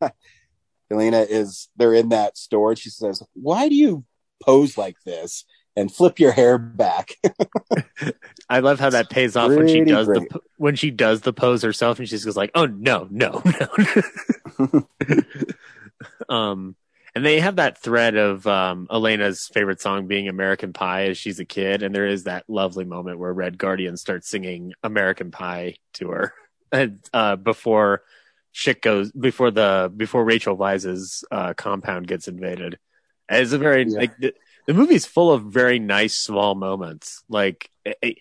Elena 0.90 1.20
is 1.20 1.68
they're 1.76 1.94
in 1.94 2.10
that 2.10 2.36
store 2.36 2.70
and 2.70 2.78
she 2.78 2.90
says, 2.90 3.22
"Why 3.32 3.68
do 3.68 3.74
you 3.74 4.04
pose 4.42 4.76
like 4.78 4.96
this 5.04 5.44
and 5.74 5.92
flip 5.92 6.20
your 6.20 6.32
hair 6.32 6.58
back?" 6.58 7.12
I 8.48 8.60
love 8.60 8.78
how 8.78 8.90
that 8.90 9.10
pays 9.10 9.34
off 9.36 9.50
when 9.50 9.66
she 9.66 9.84
does 9.84 10.06
the 10.06 10.20
great. 10.20 10.30
po- 10.30 10.42
when 10.58 10.76
she 10.76 10.90
does 10.90 11.22
the 11.22 11.32
pose 11.32 11.62
herself, 11.62 11.98
and 11.98 12.06
she's 12.08 12.18
just 12.22 12.26
goes 12.26 12.36
like, 12.36 12.52
"Oh 12.54 12.66
no, 12.66 13.08
no, 13.10 13.42
no." 14.68 14.86
um, 16.28 16.76
and 17.16 17.24
they 17.24 17.40
have 17.40 17.56
that 17.56 17.78
thread 17.78 18.14
of 18.14 18.46
um, 18.46 18.86
Elena's 18.90 19.48
favorite 19.48 19.80
song 19.80 20.06
being 20.06 20.28
American 20.28 20.74
Pie 20.74 21.06
as 21.06 21.16
she's 21.16 21.40
a 21.40 21.46
kid, 21.46 21.82
and 21.82 21.94
there 21.94 22.06
is 22.06 22.24
that 22.24 22.44
lovely 22.46 22.84
moment 22.84 23.18
where 23.18 23.32
Red 23.32 23.56
Guardian 23.56 23.96
starts 23.96 24.28
singing 24.28 24.74
American 24.82 25.30
Pie 25.30 25.76
to 25.94 26.10
her 26.10 26.34
uh, 27.14 27.36
before 27.36 28.02
shit 28.52 28.82
goes 28.82 29.12
before 29.12 29.50
the 29.50 29.90
before 29.96 30.26
Rachel 30.26 30.58
Weisz's 30.58 31.24
uh, 31.30 31.54
compound 31.54 32.06
gets 32.06 32.28
invaded. 32.28 32.78
It's 33.30 33.52
a 33.52 33.58
very 33.58 33.86
Yeah. 33.88 33.98
like 33.98 34.18
the, 34.18 34.34
the 34.66 34.74
movie's 34.74 35.06
full 35.06 35.32
of 35.32 35.44
very 35.44 35.78
nice 35.78 36.18
small 36.18 36.54
moments. 36.54 37.24
Like 37.30 37.70
it, 37.86 38.18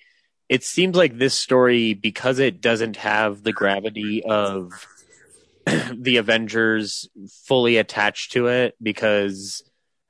it 0.47 0.63
seems 0.63 0.95
like 0.95 1.17
this 1.17 1.38
story 1.38 1.95
because 1.95 2.39
it 2.39 2.61
doesn't 2.61 2.95
have 2.95 3.43
the 3.43 3.51
gravity 3.51 4.23
of 4.23 4.72
the 5.93 6.17
Avengers 6.17 7.09
fully 7.43 7.77
attached 7.77 8.33
to 8.33 8.47
it 8.47 8.75
because 8.81 9.63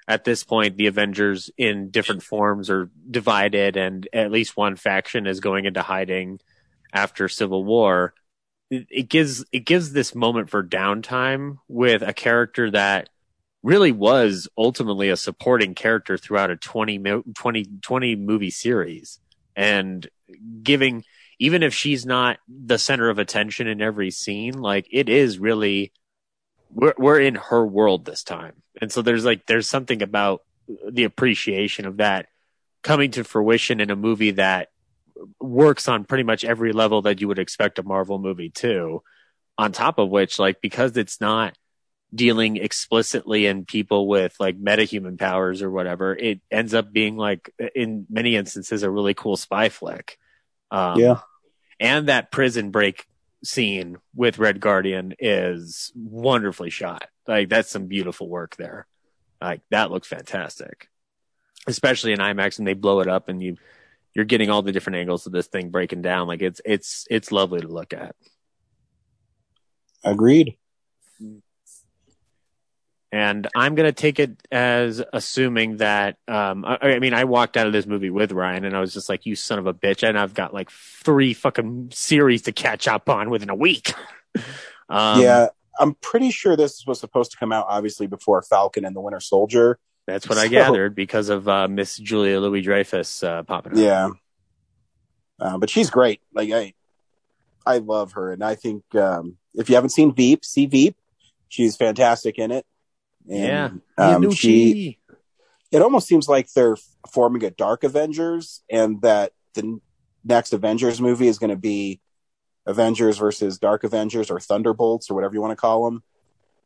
at 0.07 0.23
this 0.23 0.43
point 0.43 0.77
the 0.77 0.87
Avengers 0.87 1.49
in 1.57 1.89
different 1.89 2.23
forms 2.23 2.69
are 2.69 2.89
divided 3.09 3.77
and 3.77 4.07
at 4.13 4.31
least 4.31 4.57
one 4.57 4.75
faction 4.75 5.25
is 5.27 5.39
going 5.39 5.65
into 5.65 5.81
hiding 5.81 6.39
after 6.93 7.27
Civil 7.27 7.63
War. 7.63 8.13
It, 8.71 9.09
gives 9.09 9.45
it 9.51 9.59
gives 9.59 9.93
this 9.93 10.15
moment 10.15 10.49
for 10.49 10.63
downtime 10.63 11.57
with 11.67 12.01
a 12.01 12.13
character 12.13 12.71
that 12.71 13.09
really 13.61 13.91
was 13.91 14.47
ultimately 14.57 15.09
a 15.09 15.17
supporting 15.17 15.75
character 15.75 16.17
throughout 16.17 16.51
a 16.51 16.55
20, 16.55 16.99
20, 17.35 17.65
20 17.81 18.15
movie 18.15 18.49
series 18.49 19.19
and 19.55 20.07
giving 20.61 21.03
even 21.39 21.63
if 21.63 21.73
she's 21.73 22.05
not 22.05 22.37
the 22.47 22.77
center 22.77 23.09
of 23.09 23.19
attention 23.19 23.67
in 23.67 23.81
every 23.81 24.11
scene 24.11 24.53
like 24.53 24.87
it 24.91 25.09
is 25.09 25.39
really 25.39 25.91
we're 26.71 26.93
we're 26.97 27.19
in 27.19 27.35
her 27.35 27.65
world 27.65 28.05
this 28.05 28.23
time 28.23 28.53
and 28.81 28.91
so 28.91 29.01
there's 29.01 29.25
like 29.25 29.45
there's 29.45 29.67
something 29.67 30.01
about 30.01 30.41
the 30.89 31.03
appreciation 31.03 31.85
of 31.85 31.97
that 31.97 32.27
coming 32.81 33.11
to 33.11 33.23
fruition 33.23 33.79
in 33.79 33.89
a 33.89 33.95
movie 33.95 34.31
that 34.31 34.69
works 35.39 35.87
on 35.87 36.05
pretty 36.05 36.23
much 36.23 36.43
every 36.43 36.71
level 36.71 37.03
that 37.03 37.21
you 37.21 37.27
would 37.27 37.39
expect 37.39 37.79
a 37.79 37.83
Marvel 37.83 38.19
movie 38.19 38.49
to 38.49 39.01
on 39.57 39.71
top 39.71 39.97
of 39.97 40.09
which 40.09 40.37
like 40.37 40.61
because 40.61 40.97
it's 40.97 41.21
not 41.21 41.57
dealing 42.13 42.57
explicitly 42.57 43.45
in 43.45 43.65
people 43.65 44.07
with 44.07 44.35
like 44.39 44.61
metahuman 44.61 45.17
powers 45.17 45.61
or 45.61 45.69
whatever, 45.69 46.15
it 46.15 46.39
ends 46.51 46.73
up 46.73 46.91
being 46.91 47.17
like 47.17 47.49
in 47.73 48.05
many 48.09 48.35
instances 48.35 48.83
a 48.83 48.89
really 48.89 49.13
cool 49.13 49.35
spy 49.35 49.69
flick. 49.69 50.17
Um, 50.75 50.99
Yeah. 50.99 51.19
and 51.79 52.07
that 52.09 52.31
prison 52.31 52.71
break 52.71 53.05
scene 53.43 53.97
with 54.13 54.39
Red 54.39 54.59
Guardian 54.59 55.13
is 55.19 55.91
wonderfully 55.95 56.69
shot. 56.69 57.07
Like 57.27 57.49
that's 57.49 57.69
some 57.69 57.87
beautiful 57.87 58.27
work 58.27 58.55
there. 58.55 58.87
Like 59.41 59.61
that 59.71 59.91
looks 59.91 60.07
fantastic, 60.07 60.89
especially 61.67 62.11
in 62.13 62.19
IMAX 62.19 62.57
when 62.57 62.65
they 62.65 62.73
blow 62.73 62.99
it 63.01 63.07
up 63.07 63.29
and 63.29 63.41
you 63.41 63.57
you're 64.13 64.25
getting 64.25 64.49
all 64.49 64.61
the 64.61 64.71
different 64.71 64.97
angles 64.97 65.25
of 65.25 65.33
this 65.33 65.47
thing 65.47 65.69
breaking 65.69 66.01
down. 66.01 66.27
Like 66.27 66.41
it's 66.41 66.61
it's 66.65 67.05
it's 67.09 67.31
lovely 67.31 67.59
to 67.61 67.67
look 67.67 67.93
at. 67.93 68.15
Agreed. 70.03 70.57
And 73.11 73.47
I'm 73.55 73.75
gonna 73.75 73.91
take 73.91 74.19
it 74.19 74.35
as 74.51 75.01
assuming 75.13 75.77
that 75.77 76.17
um 76.27 76.65
I, 76.65 76.77
I 76.81 76.99
mean 76.99 77.13
I 77.13 77.23
walked 77.23 77.55
out 77.55 77.67
of 77.67 77.73
this 77.73 77.85
movie 77.85 78.09
with 78.09 78.31
Ryan 78.31 78.65
and 78.65 78.75
I 78.75 78.79
was 78.79 78.93
just 78.93 79.09
like, 79.09 79.25
you 79.25 79.35
son 79.35 79.59
of 79.59 79.67
a 79.67 79.73
bitch, 79.73 80.07
and 80.07 80.17
I've 80.17 80.33
got 80.33 80.53
like 80.53 80.69
three 80.71 81.33
fucking 81.33 81.91
series 81.93 82.43
to 82.43 82.51
catch 82.51 82.87
up 82.87 83.09
on 83.09 83.29
within 83.29 83.49
a 83.49 83.55
week. 83.55 83.93
um, 84.89 85.21
yeah, 85.21 85.47
I'm 85.79 85.95
pretty 85.95 86.31
sure 86.31 86.55
this 86.55 86.85
was 86.85 86.99
supposed 86.99 87.31
to 87.31 87.37
come 87.37 87.51
out 87.51 87.65
obviously 87.69 88.07
before 88.07 88.41
Falcon 88.41 88.85
and 88.85 88.95
the 88.95 89.01
Winter 89.01 89.19
Soldier. 89.19 89.79
That's 90.07 90.29
what 90.29 90.37
I 90.37 90.47
gathered 90.47 90.93
because 90.93 91.29
of 91.29 91.47
uh, 91.47 91.67
Miss 91.67 91.97
Julia 91.97 92.39
Louis 92.39 92.61
Dreyfus 92.61 93.23
uh, 93.23 93.43
popping 93.43 93.73
up. 93.73 93.77
Yeah. 93.79 94.09
Uh, 95.39 95.57
but 95.57 95.69
she's 95.69 95.89
great. 95.89 96.21
Like 96.33 96.51
I, 96.51 96.73
I 97.65 97.79
love 97.79 98.13
her, 98.13 98.31
and 98.31 98.43
I 98.43 98.55
think 98.55 98.83
um, 98.95 99.37
if 99.55 99.69
you 99.69 99.75
haven't 99.75 99.89
seen 99.89 100.13
Veep, 100.13 100.45
see 100.45 100.67
Veep. 100.67 100.95
She's 101.49 101.75
fantastic 101.75 102.37
in 102.37 102.51
it. 102.51 102.65
Yeah. 103.27 103.71
Um, 103.97 104.31
she. 104.31 104.99
It 105.71 105.81
almost 105.81 106.07
seems 106.07 106.27
like 106.27 106.51
they're 106.53 106.77
forming 107.11 107.43
a 107.43 107.51
Dark 107.51 107.83
Avengers, 107.83 108.61
and 108.69 109.01
that 109.01 109.33
the 109.55 109.79
next 110.23 110.53
Avengers 110.53 111.01
movie 111.01 111.27
is 111.27 111.37
going 111.37 111.49
to 111.49 111.55
be 111.55 111.99
Avengers 112.65 113.17
versus 113.17 113.57
Dark 113.57 113.83
Avengers 113.83 114.31
or 114.31 114.39
Thunderbolts 114.39 115.09
or 115.09 115.15
whatever 115.15 115.33
you 115.33 115.41
want 115.41 115.51
to 115.51 115.55
call 115.55 115.85
them. 115.85 116.03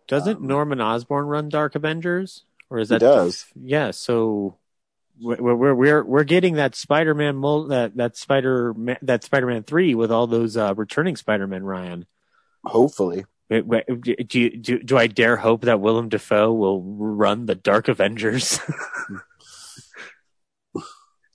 Doesn't 0.07 0.41
Norman 0.41 0.81
Osborn 0.81 1.25
run 1.25 1.49
Dark 1.49 1.75
Avengers, 1.75 2.45
or 2.69 2.79
is 2.79 2.89
that 2.89 2.99
does. 2.99 3.45
Yeah. 3.55 3.91
So 3.91 4.57
we're 5.19 5.55
we're 5.55 5.75
we're, 5.75 6.03
we're 6.03 6.23
getting 6.23 6.55
that 6.55 6.75
Spider-Man 6.75 7.35
mul- 7.35 7.67
that 7.67 7.95
that 7.97 8.17
Spider 8.17 8.73
that 9.01 9.23
Spider-Man 9.23 9.63
three 9.63 9.95
with 9.95 10.11
all 10.11 10.27
those 10.27 10.57
uh, 10.57 10.73
returning 10.75 11.15
Spider-Man. 11.15 11.63
Ryan, 11.63 12.05
Hopefully, 12.65 13.25
do, 13.49 14.39
you- 14.39 14.57
do 14.57 14.79
do 14.79 14.97
I 14.97 15.07
dare 15.07 15.37
hope 15.37 15.61
that 15.61 15.79
Willem 15.81 16.09
Dafoe 16.09 16.53
will 16.53 16.81
run 16.83 17.45
the 17.47 17.55
Dark 17.55 17.87
Avengers? 17.87 18.59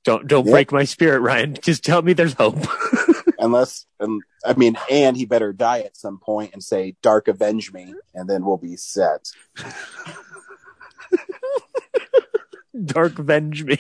don't 0.05 0.27
don't 0.27 0.47
Yeah. 0.47 0.53
break 0.53 0.70
my 0.73 0.85
spirit, 0.85 1.20
Ryan. 1.20 1.57
Just 1.61 1.85
tell 1.85 2.03
me 2.03 2.12
there's 2.12 2.35
hope. 2.35 2.57
unless, 3.39 3.86
and 3.99 4.23
I 4.47 4.55
mean, 4.55 4.77
and 4.91 5.16
he 5.16 5.24
better 5.27 5.53
die 5.53 5.81
at 5.81 5.97
some 5.97 6.19
point 6.19 6.53
and 6.53 6.62
say 6.62 6.95
"Dark 7.03 7.27
Avenge 7.28 7.73
me," 7.73 7.95
and 8.15 8.28
then 8.31 8.45
we'll 8.45 8.59
be 8.59 8.77
set. 8.77 9.31
Dark 12.85 13.19
Avenge 13.19 13.65
me. 13.65 13.78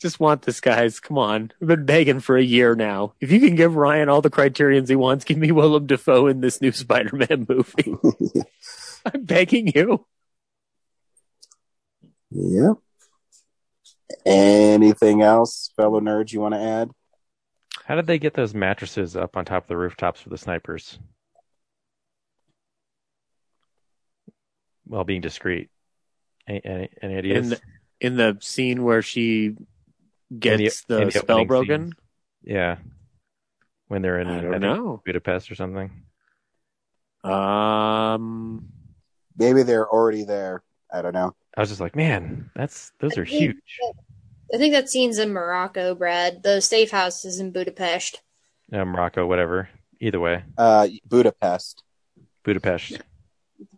Just 0.00 0.18
want 0.18 0.42
this, 0.42 0.60
guys. 0.60 0.98
Come 0.98 1.18
on. 1.18 1.52
I've 1.60 1.68
been 1.68 1.84
begging 1.84 2.20
for 2.20 2.36
a 2.36 2.42
year 2.42 2.74
now. 2.74 3.12
If 3.20 3.30
you 3.30 3.38
can 3.38 3.54
give 3.54 3.76
Ryan 3.76 4.08
all 4.08 4.22
the 4.22 4.30
criterions 4.30 4.88
he 4.88 4.96
wants, 4.96 5.26
give 5.26 5.36
me 5.36 5.52
Willem 5.52 5.86
Dafoe 5.86 6.26
in 6.26 6.40
this 6.40 6.62
new 6.62 6.72
Spider-Man 6.72 7.46
movie. 7.46 7.94
I'm 9.04 9.24
begging 9.24 9.70
you. 9.74 10.06
Yeah. 12.30 12.72
Anything 14.24 15.20
else, 15.20 15.70
fellow 15.76 16.00
nerds, 16.00 16.32
you 16.32 16.40
want 16.40 16.54
to 16.54 16.60
add? 16.60 16.90
How 17.84 17.96
did 17.96 18.06
they 18.06 18.18
get 18.18 18.34
those 18.34 18.54
mattresses 18.54 19.16
up 19.16 19.36
on 19.36 19.44
top 19.44 19.64
of 19.64 19.68
the 19.68 19.76
rooftops 19.76 20.20
for 20.20 20.30
the 20.30 20.38
snipers? 20.38 20.98
While 24.84 25.04
being 25.04 25.20
discreet. 25.20 25.68
Any, 26.48 26.60
any, 26.64 26.88
any 27.02 27.16
ideas? 27.16 27.44
In 27.44 27.50
the, 27.50 27.60
in 28.00 28.16
the 28.16 28.38
scene 28.40 28.82
where 28.82 29.02
she 29.02 29.56
gets 30.38 30.84
In 30.88 30.96
the, 30.96 31.02
in 31.02 31.10
spell 31.10 31.44
broken. 31.44 31.86
scene. 31.86 31.94
Yeah. 32.42 32.76
When 33.88 34.02
they're 34.02 34.20
in 34.20 34.28
I 34.28 34.38
I 34.38 34.40
don't 34.42 34.60
know. 34.60 35.02
Budapest 35.04 35.50
or 35.50 35.54
something. 35.56 35.90
Um, 37.24 38.68
Maybe 39.36 39.62
they're 39.62 39.88
already 39.88 40.24
there. 40.24 40.62
I 40.92 41.02
don't 41.02 41.14
know. 41.14 41.34
I 41.56 41.60
was 41.60 41.68
just 41.70 41.80
like, 41.80 41.96
man, 41.96 42.50
that's 42.54 42.92
those 43.00 43.16
are 43.18 43.22
I 43.22 43.26
think 43.26 43.40
huge. 43.40 43.78
I 44.54 44.58
think 44.58 44.72
that 44.74 44.88
scene's 44.88 45.18
in 45.18 45.32
Morocco, 45.32 45.94
Brad. 45.94 46.42
The 46.42 46.60
safe 46.60 46.90
house 46.90 47.24
is 47.24 47.38
in 47.40 47.50
Budapest. 47.52 48.20
Uh, 48.72 48.84
Morocco, 48.84 49.26
whatever. 49.26 49.68
Either 50.00 50.18
way, 50.20 50.42
Uh, 50.56 50.88
Budapest. 51.06 51.82
Budapest. 52.44 53.00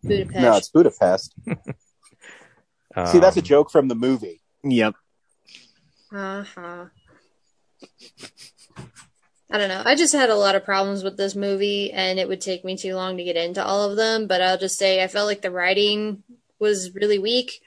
Budapest. 0.02 0.34
No, 0.40 0.56
it's 0.56 0.68
Budapest. 0.68 1.34
See, 3.06 3.18
that's 3.18 3.36
a 3.36 3.40
Um, 3.40 3.44
joke 3.44 3.70
from 3.70 3.88
the 3.88 3.94
movie. 3.94 4.40
yep. 4.62 4.94
Uh-huh. 6.14 6.86
I 9.50 9.58
don't 9.58 9.68
know. 9.68 9.82
I 9.84 9.94
just 9.94 10.14
had 10.14 10.30
a 10.30 10.36
lot 10.36 10.54
of 10.54 10.64
problems 10.64 11.02
with 11.02 11.16
this 11.16 11.34
movie, 11.34 11.92
and 11.92 12.18
it 12.18 12.28
would 12.28 12.40
take 12.40 12.64
me 12.64 12.76
too 12.76 12.94
long 12.94 13.16
to 13.16 13.24
get 13.24 13.36
into 13.36 13.64
all 13.64 13.90
of 13.90 13.96
them. 13.96 14.26
But 14.26 14.40
I'll 14.40 14.58
just 14.58 14.78
say 14.78 15.02
I 15.02 15.08
felt 15.08 15.26
like 15.26 15.42
the 15.42 15.50
writing 15.50 16.22
was 16.58 16.94
really 16.94 17.18
weak, 17.18 17.60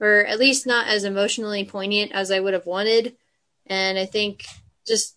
or 0.00 0.24
at 0.24 0.38
least 0.38 0.66
not 0.66 0.88
as 0.88 1.04
emotionally 1.04 1.64
poignant 1.64 2.12
as 2.12 2.30
I 2.30 2.40
would 2.40 2.54
have 2.54 2.66
wanted. 2.66 3.16
And 3.66 3.98
I 3.98 4.06
think 4.06 4.44
just 4.86 5.16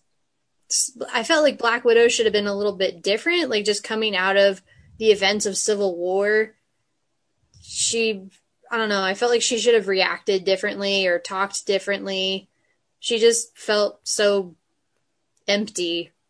I 1.12 1.22
felt 1.22 1.44
like 1.44 1.58
Black 1.58 1.84
Widow 1.84 2.08
should 2.08 2.26
have 2.26 2.32
been 2.32 2.46
a 2.46 2.56
little 2.56 2.76
bit 2.76 3.02
different, 3.02 3.50
like 3.50 3.64
just 3.64 3.84
coming 3.84 4.16
out 4.16 4.36
of 4.36 4.62
the 4.98 5.10
events 5.10 5.46
of 5.46 5.56
Civil 5.56 5.96
War. 5.96 6.54
She, 7.62 8.28
I 8.70 8.76
don't 8.76 8.88
know, 8.88 9.02
I 9.02 9.14
felt 9.14 9.30
like 9.30 9.42
she 9.42 9.58
should 9.58 9.74
have 9.74 9.88
reacted 9.88 10.44
differently 10.44 11.06
or 11.06 11.18
talked 11.18 11.66
differently. 11.66 12.48
She 13.06 13.20
just 13.20 13.56
felt 13.56 14.00
so 14.02 14.56
empty. 15.46 16.10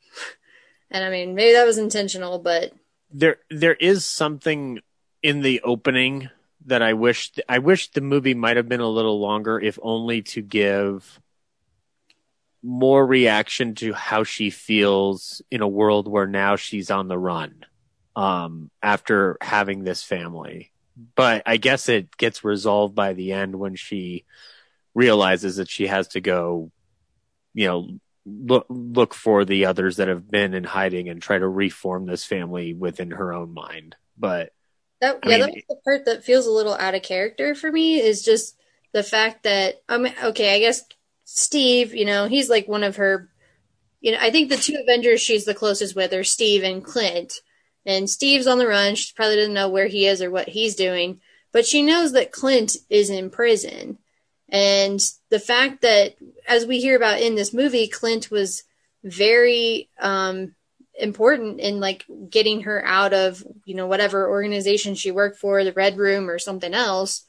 And 0.89 1.03
I 1.03 1.11
mean, 1.11 1.35
maybe 1.35 1.55
that 1.55 1.67
was 1.67 1.79
intentional, 1.79 2.39
but 2.39 2.73
there 3.11 3.39
there 3.51 3.75
is 3.75 4.05
something 4.07 4.79
in 5.21 5.41
the 5.41 5.61
opening 5.63 6.31
that 6.67 6.81
I 6.81 6.93
wish 6.93 7.33
I 7.49 7.59
wish 7.59 7.91
the 7.91 8.01
movie 8.01 8.35
might 8.35 8.57
have 8.57 8.69
been 8.69 8.81
a 8.81 8.89
little 8.89 9.19
longer, 9.19 9.59
if 9.59 9.81
only 9.83 10.23
to 10.23 10.43
give 10.43 11.21
more 12.63 13.05
reaction 13.05 13.75
to 13.77 13.93
how 13.95 14.23
she 14.23 14.51
feels 14.51 15.43
in 15.51 15.63
a 15.63 15.69
world 15.69 16.07
where 16.07 16.29
now 16.29 16.55
she's 16.55 16.89
on 16.89 17.09
the 17.09 17.19
run 17.19 17.67
um, 18.15 18.71
after 18.81 19.39
having 19.41 19.83
this 19.83 20.05
family. 20.05 20.71
But 21.17 21.43
I 21.47 21.57
guess 21.57 21.89
it 21.89 22.17
gets 22.17 22.45
resolved 22.45 22.95
by 22.95 23.13
the 23.13 23.33
end 23.33 23.57
when 23.57 23.75
she 23.75 24.25
realizes 24.97 25.57
that 25.57 25.71
she 25.71 25.87
has 25.87 26.09
to 26.09 26.21
go, 26.23 26.73
you 27.53 27.67
know, 27.67 27.89
look 28.25 28.67
look 28.69 29.15
for 29.15 29.45
the 29.45 29.67
others 29.67 29.99
that 29.99 30.09
have 30.09 30.29
been 30.29 30.55
in 30.55 30.65
hiding 30.65 31.09
and 31.09 31.23
try 31.23 31.39
to 31.39 31.47
reform 31.47 32.07
this 32.07 32.25
family 32.25 32.73
within 32.73 33.13
her 33.13 33.33
own 33.33 33.53
mind. 33.53 33.95
But 34.19 34.53
that 35.03 35.21
I 35.23 35.29
yeah, 35.29 35.37
mean, 35.37 35.41
that 35.41 35.55
was 35.55 35.65
the 35.69 35.77
part 35.85 36.05
that 36.07 36.25
feels 36.25 36.47
a 36.47 36.51
little 36.51 36.75
out 36.75 36.95
of 36.95 37.03
character 37.03 37.55
for 37.55 37.71
me 37.71 38.01
is 38.01 38.25
just 38.25 38.57
the 38.93 39.03
fact 39.03 39.43
that 39.43 39.83
I 39.89 39.99
mean, 39.99 40.15
okay, 40.25 40.57
I 40.57 40.61
guess 40.61 40.83
Steve, 41.25 41.95
you 41.95 42.07
know, 42.07 42.27
he's 42.27 42.49
like 42.49 42.67
one 42.67 42.83
of 42.83 42.97
her. 42.97 43.29
You 44.01 44.13
know, 44.13 44.19
I 44.21 44.31
think 44.31 44.49
the 44.49 44.57
two 44.57 44.79
Avengers 44.81 45.21
she's 45.21 45.45
the 45.45 45.55
closest 45.55 45.95
with 45.95 46.13
are 46.15 46.25
Steve 46.25 46.63
and 46.63 46.83
Clint. 46.83 47.35
And 47.85 48.11
Steve's 48.11 48.49
on 48.49 48.59
the 48.59 48.67
run. 48.67 48.97
She 48.97 49.13
probably 49.15 49.37
doesn't 49.37 49.55
know 49.55 49.69
where 49.69 49.87
he 49.87 50.07
is 50.07 50.21
or 50.21 50.31
what 50.31 50.49
he's 50.49 50.75
doing, 50.75 51.21
but 51.53 51.67
she 51.67 51.83
knows 51.83 52.13
that 52.13 52.33
Clint 52.33 52.77
is 52.91 53.11
in 53.11 53.31
prison. 53.31 53.99
And 54.49 55.01
the 55.29 55.41
fact 55.41 55.83
that, 55.83 56.15
as 56.47 56.67
we 56.67 56.81
hear 56.81 56.97
about 56.97 57.21
in 57.21 57.35
this 57.35 57.53
movie, 57.53 57.89
Clint 57.89 58.31
was 58.31 58.63
very 59.03 59.89
um, 60.01 60.55
important 60.99 61.61
in 61.61 61.81
like 61.81 62.05
getting 62.31 62.63
her 62.63 62.85
out 62.85 63.13
of, 63.13 63.45
you 63.65 63.75
know, 63.75 63.87
whatever 63.87 64.29
organization 64.29 64.95
she 64.95 65.11
worked 65.11 65.39
for, 65.39 65.65
the 65.65 65.73
Red 65.73 65.99
Room 65.99 66.31
or 66.31 66.39
something 66.39 66.75
else, 66.75 67.25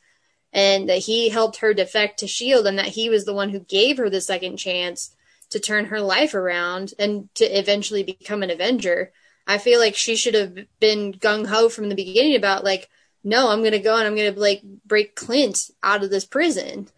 and 0.54 0.90
that 0.90 1.00
he 1.00 1.30
helped 1.30 1.58
her 1.58 1.74
defect 1.74 2.20
to 2.20 2.28
Shield, 2.28 2.68
and 2.68 2.78
that 2.78 2.88
he 2.88 3.10
was 3.10 3.26
the 3.26 3.34
one 3.34 3.50
who 3.50 3.60
gave 3.60 3.98
her 3.98 4.10
the 4.10 4.22
second 4.22 4.58
chance 4.58 5.16
to 5.50 5.60
turn 5.60 5.86
her 5.86 6.02
life 6.02 6.34
around 6.36 6.94
and 7.00 7.34
to 7.36 7.46
eventually 7.46 8.04
become 8.04 8.44
an 8.44 8.52
Avenger. 8.52 9.12
I 9.48 9.58
feel 9.58 9.80
like 9.80 9.96
she 9.96 10.16
should 10.16 10.36
have 10.36 10.58
been 10.80 11.14
gung 11.14 11.48
ho 11.48 11.70
from 11.70 11.90
the 11.90 11.96
beginning 11.96 12.36
about 12.36 12.64
like, 12.64 12.90
no, 13.28 13.50
I'm 13.50 13.64
gonna 13.64 13.80
go 13.80 13.98
and 13.98 14.08
I'm 14.08 14.16
gonna 14.16 14.32
like 14.40 14.62
break 14.86 15.16
Clint 15.16 15.70
out 15.84 16.04
of 16.04 16.10
this 16.10 16.26
prison. 16.26 16.90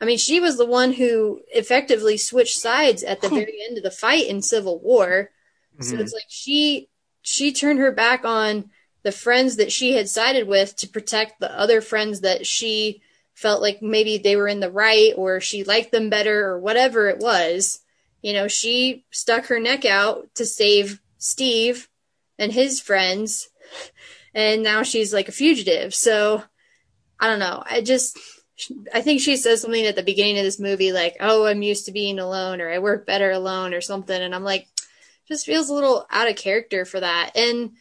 I 0.00 0.04
mean, 0.04 0.18
she 0.18 0.40
was 0.40 0.56
the 0.56 0.66
one 0.66 0.92
who 0.92 1.42
effectively 1.48 2.16
switched 2.16 2.58
sides 2.58 3.02
at 3.02 3.20
the 3.20 3.28
very 3.28 3.58
end 3.68 3.76
of 3.78 3.84
the 3.84 3.90
fight 3.90 4.26
in 4.26 4.42
Civil 4.42 4.78
War. 4.80 5.30
So 5.80 5.96
Mhm. 5.96 6.00
it's 6.00 6.12
like 6.12 6.28
she 6.28 6.88
she 7.22 7.52
turned 7.52 7.78
her 7.80 7.92
back 7.92 8.24
on 8.24 8.70
the 9.02 9.12
friends 9.12 9.56
that 9.56 9.72
she 9.72 9.92
had 9.92 10.08
sided 10.08 10.46
with 10.48 10.76
to 10.76 10.88
protect 10.88 11.40
the 11.40 11.52
other 11.58 11.80
friends 11.80 12.20
that 12.20 12.46
she 12.46 13.02
felt 13.34 13.62
like 13.62 13.80
maybe 13.82 14.18
they 14.18 14.36
were 14.36 14.48
in 14.48 14.60
the 14.60 14.70
right 14.70 15.12
or 15.16 15.40
she 15.40 15.62
liked 15.64 15.92
them 15.92 16.10
better 16.10 16.46
or 16.48 16.58
whatever 16.58 17.08
it 17.08 17.18
was. 17.18 17.80
You 18.22 18.32
know, 18.32 18.48
she 18.48 19.04
stuck 19.10 19.46
her 19.46 19.60
neck 19.60 19.84
out 19.84 20.34
to 20.36 20.44
save 20.46 21.00
Steve 21.18 21.88
and 22.38 22.52
his 22.52 22.80
friends, 22.80 23.48
and 24.34 24.62
now 24.62 24.82
she's 24.82 25.12
like 25.12 25.28
a 25.28 25.32
fugitive. 25.32 25.94
So 25.94 26.42
I 27.20 27.28
don't 27.28 27.38
know. 27.38 27.62
I 27.68 27.80
just 27.80 28.18
I 28.92 29.02
think 29.02 29.20
she 29.20 29.36
says 29.36 29.62
something 29.62 29.86
at 29.86 29.96
the 29.96 30.02
beginning 30.02 30.38
of 30.38 30.44
this 30.44 30.58
movie 30.58 30.92
like, 30.92 31.16
"Oh, 31.20 31.46
I'm 31.46 31.62
used 31.62 31.86
to 31.86 31.92
being 31.92 32.18
alone," 32.18 32.60
or 32.60 32.70
"I 32.70 32.78
work 32.78 33.06
better 33.06 33.30
alone," 33.30 33.74
or 33.74 33.80
something, 33.80 34.20
and 34.20 34.34
I'm 34.34 34.44
like, 34.44 34.66
just 35.28 35.46
feels 35.46 35.68
a 35.68 35.74
little 35.74 36.06
out 36.10 36.28
of 36.28 36.36
character 36.36 36.84
for 36.84 37.00
that. 37.00 37.32
And 37.36 37.72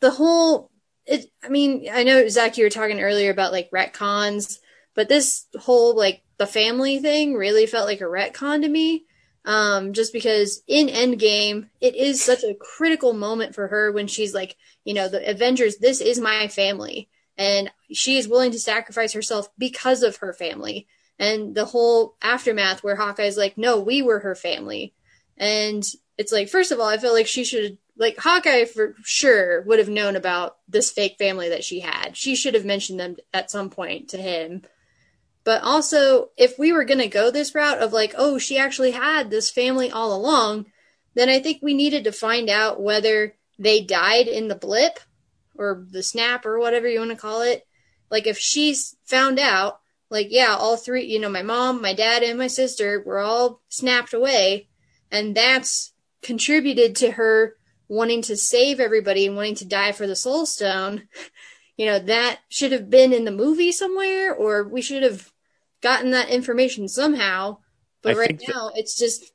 the 0.00 0.10
whole, 0.10 0.70
it. 1.06 1.30
I 1.42 1.48
mean, 1.48 1.88
I 1.92 2.02
know 2.02 2.26
Zach, 2.28 2.58
you 2.58 2.64
were 2.64 2.70
talking 2.70 3.00
earlier 3.00 3.30
about 3.30 3.52
like 3.52 3.70
retcons, 3.70 4.58
but 4.94 5.08
this 5.08 5.46
whole 5.58 5.96
like 5.96 6.22
the 6.38 6.46
family 6.46 6.98
thing 6.98 7.34
really 7.34 7.66
felt 7.66 7.86
like 7.86 8.00
a 8.00 8.04
retcon 8.04 8.62
to 8.62 8.68
me. 8.68 9.04
Um, 9.48 9.94
just 9.94 10.12
because 10.12 10.62
in 10.68 10.86
Endgame, 10.88 11.70
it 11.80 11.96
is 11.96 12.22
such 12.22 12.44
a 12.44 12.54
critical 12.54 13.14
moment 13.14 13.54
for 13.54 13.66
her 13.66 13.90
when 13.90 14.06
she's 14.06 14.34
like, 14.34 14.56
you 14.84 14.94
know, 14.94 15.08
the 15.08 15.28
Avengers, 15.28 15.78
this 15.78 16.00
is 16.00 16.20
my 16.20 16.48
family 16.48 17.08
and 17.38 17.70
she 17.92 18.18
is 18.18 18.28
willing 18.28 18.50
to 18.50 18.58
sacrifice 18.58 19.12
herself 19.12 19.48
because 19.56 20.02
of 20.02 20.16
her 20.16 20.32
family. 20.32 20.86
And 21.18 21.54
the 21.54 21.64
whole 21.64 22.16
aftermath 22.20 22.82
where 22.82 22.96
Hawkeye's 22.96 23.38
like, 23.38 23.56
no, 23.56 23.80
we 23.80 24.02
were 24.02 24.18
her 24.18 24.34
family. 24.34 24.92
And 25.36 25.84
it's 26.18 26.32
like, 26.32 26.48
first 26.48 26.72
of 26.72 26.80
all, 26.80 26.88
I 26.88 26.98
feel 26.98 27.12
like 27.12 27.28
she 27.28 27.44
should, 27.44 27.78
like, 27.96 28.18
Hawkeye 28.18 28.64
for 28.64 28.96
sure 29.04 29.62
would 29.62 29.78
have 29.78 29.88
known 29.88 30.16
about 30.16 30.58
this 30.68 30.90
fake 30.90 31.16
family 31.16 31.48
that 31.50 31.64
she 31.64 31.80
had. 31.80 32.16
She 32.16 32.34
should 32.34 32.54
have 32.54 32.64
mentioned 32.64 32.98
them 32.98 33.16
at 33.32 33.50
some 33.50 33.70
point 33.70 34.10
to 34.10 34.18
him. 34.18 34.62
But 35.48 35.62
also, 35.62 36.28
if 36.36 36.58
we 36.58 36.74
were 36.74 36.84
going 36.84 36.98
to 36.98 37.08
go 37.08 37.30
this 37.30 37.54
route 37.54 37.78
of 37.78 37.90
like, 37.90 38.14
oh, 38.18 38.36
she 38.36 38.58
actually 38.58 38.90
had 38.90 39.30
this 39.30 39.50
family 39.50 39.90
all 39.90 40.14
along, 40.14 40.66
then 41.14 41.30
I 41.30 41.38
think 41.38 41.62
we 41.62 41.72
needed 41.72 42.04
to 42.04 42.12
find 42.12 42.50
out 42.50 42.82
whether 42.82 43.34
they 43.58 43.80
died 43.80 44.28
in 44.28 44.48
the 44.48 44.54
blip 44.54 45.00
or 45.54 45.86
the 45.90 46.02
snap 46.02 46.44
or 46.44 46.58
whatever 46.58 46.86
you 46.86 46.98
want 46.98 47.12
to 47.12 47.16
call 47.16 47.40
it. 47.40 47.66
Like 48.10 48.26
if 48.26 48.36
she's 48.36 48.96
found 49.04 49.38
out, 49.38 49.80
like 50.10 50.26
yeah, 50.28 50.54
all 50.54 50.76
three, 50.76 51.06
you 51.06 51.18
know, 51.18 51.30
my 51.30 51.42
mom, 51.42 51.80
my 51.80 51.94
dad, 51.94 52.22
and 52.22 52.38
my 52.38 52.48
sister 52.48 53.02
were 53.06 53.20
all 53.20 53.62
snapped 53.70 54.12
away, 54.12 54.68
and 55.10 55.34
that's 55.34 55.94
contributed 56.20 56.94
to 56.96 57.12
her 57.12 57.56
wanting 57.88 58.20
to 58.20 58.36
save 58.36 58.80
everybody 58.80 59.26
and 59.26 59.34
wanting 59.34 59.54
to 59.54 59.64
die 59.64 59.92
for 59.92 60.06
the 60.06 60.14
soul 60.14 60.44
stone. 60.44 61.08
You 61.80 61.86
know, 61.86 62.00
that 62.00 62.40
should 62.48 62.72
have 62.72 62.90
been 62.90 63.12
in 63.12 63.24
the 63.24 63.30
movie 63.30 63.70
somewhere, 63.70 64.34
or 64.34 64.64
we 64.64 64.82
should 64.82 65.04
have 65.04 65.30
gotten 65.80 66.10
that 66.10 66.28
information 66.28 66.88
somehow 66.88 67.58
but 68.02 68.14
I 68.14 68.18
right 68.18 68.28
think 68.28 68.46
that- 68.46 68.54
now, 68.54 68.70
it's 68.74 68.96
just 68.96 69.32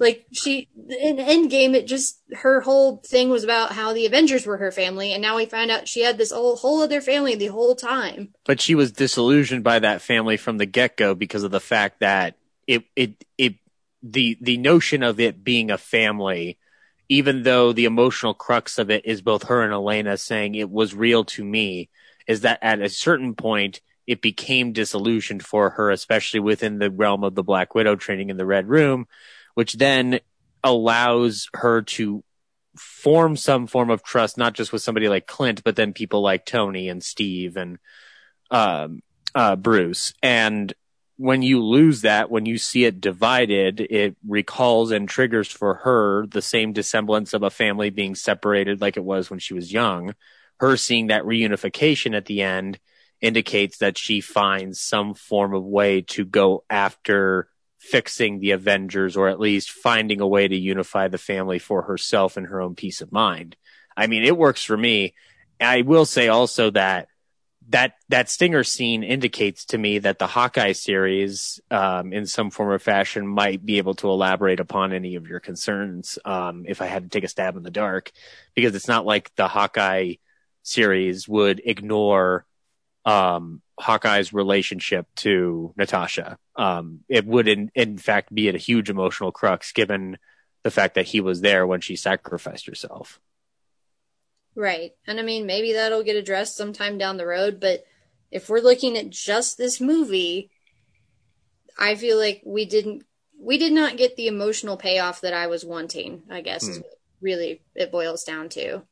like 0.00 0.26
she 0.32 0.68
in 0.76 1.16
Endgame. 1.16 1.74
It 1.74 1.86
just 1.86 2.20
her 2.32 2.60
whole 2.60 2.96
thing 3.06 3.30
was 3.30 3.44
about 3.44 3.72
how 3.72 3.92
the 3.92 4.06
Avengers 4.06 4.46
were 4.46 4.56
her 4.56 4.72
family, 4.72 5.12
and 5.12 5.22
now 5.22 5.36
we 5.36 5.46
find 5.46 5.70
out 5.70 5.88
she 5.88 6.02
had 6.02 6.18
this 6.18 6.32
whole 6.32 6.56
whole 6.56 6.82
other 6.82 7.00
family 7.00 7.34
the 7.34 7.46
whole 7.46 7.74
time. 7.74 8.34
but 8.44 8.60
she 8.60 8.74
was 8.74 8.92
disillusioned 8.92 9.62
by 9.62 9.78
that 9.78 10.02
family 10.02 10.36
from 10.36 10.58
the 10.58 10.66
get 10.66 10.96
go 10.96 11.14
because 11.14 11.44
of 11.44 11.50
the 11.50 11.60
fact 11.60 12.00
that 12.00 12.34
it 12.66 12.84
it 12.96 13.24
it 13.38 13.54
the 14.02 14.36
the 14.40 14.56
notion 14.58 15.02
of 15.02 15.20
it 15.20 15.44
being 15.44 15.70
a 15.70 15.78
family, 15.78 16.58
even 17.08 17.44
though 17.44 17.72
the 17.72 17.84
emotional 17.84 18.34
crux 18.34 18.78
of 18.78 18.90
it 18.90 19.06
is 19.06 19.22
both 19.22 19.44
her 19.44 19.62
and 19.62 19.72
Yelena 19.72 20.18
saying 20.18 20.54
it 20.56 20.70
was 20.70 20.94
real 20.94 21.24
to 21.24 21.44
me, 21.44 21.88
is 22.26 22.40
that 22.40 22.58
at 22.60 22.80
a 22.80 22.88
certain 22.88 23.36
point 23.36 23.80
it 24.06 24.20
became 24.20 24.72
disillusioned 24.72 25.44
for 25.44 25.70
her, 25.70 25.90
especially 25.90 26.40
within 26.40 26.78
the 26.78 26.90
realm 26.90 27.24
of 27.24 27.34
the 27.34 27.42
Black 27.42 27.74
Widow 27.74 27.96
training 27.96 28.30
in 28.30 28.36
the 28.36 28.46
Red 28.46 28.68
Room, 28.68 29.06
which 29.54 29.74
then 29.74 30.20
allows 30.62 31.48
her 31.54 31.82
to 31.82 32.22
form 32.76 33.36
some 33.36 33.66
form 33.66 33.90
of 33.90 34.02
trust, 34.02 34.36
not 34.36 34.54
just 34.54 34.72
with 34.72 34.82
somebody 34.82 35.08
like 35.08 35.26
Clint, 35.26 35.62
but 35.64 35.76
then 35.76 35.92
people 35.92 36.20
like 36.22 36.44
Tony 36.44 36.88
and 36.88 37.02
Steve 37.02 37.56
and 37.56 37.78
um, 38.50 39.02
uh, 39.34 39.56
Bruce. 39.56 40.12
And 40.22 40.72
when 41.16 41.42
you 41.42 41.62
lose 41.62 42.02
that, 42.02 42.30
when 42.30 42.44
you 42.46 42.58
see 42.58 42.84
it 42.84 43.00
divided, 43.00 43.80
it 43.80 44.16
recalls 44.26 44.90
and 44.90 45.08
triggers 45.08 45.48
for 45.48 45.74
her 45.76 46.26
the 46.26 46.42
same 46.42 46.72
dissemblance 46.72 47.32
of 47.32 47.42
a 47.42 47.50
family 47.50 47.90
being 47.90 48.14
separated 48.14 48.80
like 48.80 48.96
it 48.96 49.04
was 49.04 49.30
when 49.30 49.38
she 49.38 49.54
was 49.54 49.72
young. 49.72 50.14
Her 50.58 50.76
seeing 50.76 51.08
that 51.08 51.24
reunification 51.24 52.16
at 52.16 52.26
the 52.26 52.42
end 52.42 52.78
indicates 53.24 53.78
that 53.78 53.96
she 53.96 54.20
finds 54.20 54.78
some 54.78 55.14
form 55.14 55.54
of 55.54 55.64
way 55.64 56.02
to 56.02 56.26
go 56.26 56.62
after 56.68 57.48
fixing 57.78 58.38
the 58.38 58.50
Avengers 58.50 59.16
or 59.16 59.28
at 59.28 59.40
least 59.40 59.70
finding 59.70 60.20
a 60.20 60.26
way 60.26 60.46
to 60.46 60.54
unify 60.54 61.08
the 61.08 61.16
family 61.18 61.58
for 61.58 61.82
herself 61.82 62.36
and 62.36 62.46
her 62.46 62.60
own 62.60 62.74
peace 62.74 63.00
of 63.00 63.12
mind. 63.12 63.56
I 63.96 64.08
mean, 64.08 64.24
it 64.24 64.36
works 64.36 64.62
for 64.62 64.76
me. 64.76 65.14
I 65.58 65.82
will 65.82 66.04
say 66.04 66.28
also 66.28 66.70
that 66.70 67.08
that 67.70 67.94
that 68.10 68.28
stinger 68.28 68.62
scene 68.62 69.02
indicates 69.02 69.64
to 69.66 69.78
me 69.78 69.98
that 70.00 70.18
the 70.18 70.26
Hawkeye 70.26 70.72
series, 70.72 71.60
um, 71.70 72.12
in 72.12 72.26
some 72.26 72.50
form 72.50 72.68
or 72.68 72.78
fashion, 72.78 73.26
might 73.26 73.64
be 73.64 73.78
able 73.78 73.94
to 73.94 74.10
elaborate 74.10 74.60
upon 74.60 74.92
any 74.92 75.14
of 75.14 75.28
your 75.28 75.40
concerns. 75.40 76.18
Um, 76.26 76.66
if 76.68 76.82
I 76.82 76.86
had 76.86 77.04
to 77.04 77.08
take 77.08 77.24
a 77.24 77.28
stab 77.28 77.56
in 77.56 77.62
the 77.62 77.70
dark, 77.70 78.12
because 78.54 78.74
it's 78.74 78.88
not 78.88 79.06
like 79.06 79.34
the 79.36 79.48
Hawkeye 79.48 80.16
series 80.62 81.26
would 81.26 81.62
ignore 81.64 82.44
um, 83.04 83.60
Hawkeye's 83.78 84.32
relationship 84.32 85.06
to 85.16 85.74
Natasha. 85.76 86.38
Um, 86.56 87.00
it 87.08 87.26
would, 87.26 87.48
in, 87.48 87.70
in 87.74 87.98
fact, 87.98 88.34
be 88.34 88.48
a 88.48 88.56
huge 88.56 88.88
emotional 88.90 89.32
crux 89.32 89.72
given 89.72 90.18
the 90.62 90.70
fact 90.70 90.94
that 90.94 91.06
he 91.06 91.20
was 91.20 91.40
there 91.40 91.66
when 91.66 91.80
she 91.80 91.96
sacrificed 91.96 92.66
herself. 92.66 93.20
Right. 94.56 94.92
And 95.06 95.18
I 95.18 95.22
mean, 95.22 95.46
maybe 95.46 95.72
that'll 95.72 96.04
get 96.04 96.16
addressed 96.16 96.56
sometime 96.56 96.96
down 96.96 97.16
the 97.16 97.26
road, 97.26 97.58
but 97.60 97.84
if 98.30 98.48
we're 98.48 98.60
looking 98.60 98.96
at 98.96 99.10
just 99.10 99.58
this 99.58 99.80
movie, 99.80 100.50
I 101.78 101.96
feel 101.96 102.18
like 102.18 102.42
we 102.44 102.64
didn't 102.64 103.04
we 103.38 103.58
did 103.58 103.72
not 103.72 103.96
get 103.96 104.16
the 104.16 104.28
emotional 104.28 104.76
payoff 104.76 105.20
that 105.20 105.34
I 105.34 105.48
was 105.48 105.64
wanting, 105.64 106.22
I 106.30 106.40
guess 106.40 106.62
is 106.66 106.76
Hmm. 106.76 106.82
what 106.82 106.98
really 107.20 107.62
it 107.74 107.92
boils 107.92 108.24
down 108.24 108.48
to. 108.50 108.82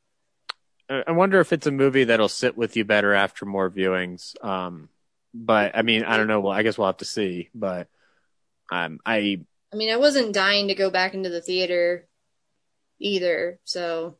I 1.07 1.13
wonder 1.13 1.41
if 1.41 1.53
it's 1.53 1.67
a 1.67 1.71
movie 1.73 2.05
that'll 2.05 2.29
sit 2.29 2.57
with 2.57 2.77
you 2.77 2.85
better 2.85 3.15
after 3.15 3.47
more 3.47 3.71
viewings. 3.71 4.35
Um, 4.45 4.89
but 5.33 5.77
I 5.77 5.83
mean, 5.83 6.05
I 6.05 6.17
don't 6.17 6.27
know. 6.27 6.41
Well, 6.41 6.53
I 6.53 6.63
guess 6.63 6.77
we'll 6.77 6.89
have 6.89 6.99
to 6.99 7.05
see. 7.05 7.49
But 7.55 7.89
um, 8.71 9.01
I 9.07 9.41
I 9.73 9.77
mean, 9.77 9.91
I 9.91 9.97
wasn't 9.97 10.35
dying 10.35 10.69
to 10.69 10.75
go 10.75 10.91
back 10.91 11.15
into 11.15 11.31
the 11.31 11.41
theater 11.41 12.07
either, 12.99 13.59
so 13.65 14.17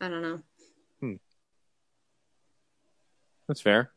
I 0.00 0.08
don't 0.08 0.22
know. 0.22 0.40
Hmm. 1.00 1.14
that's 3.48 3.60
fair. 3.60 3.90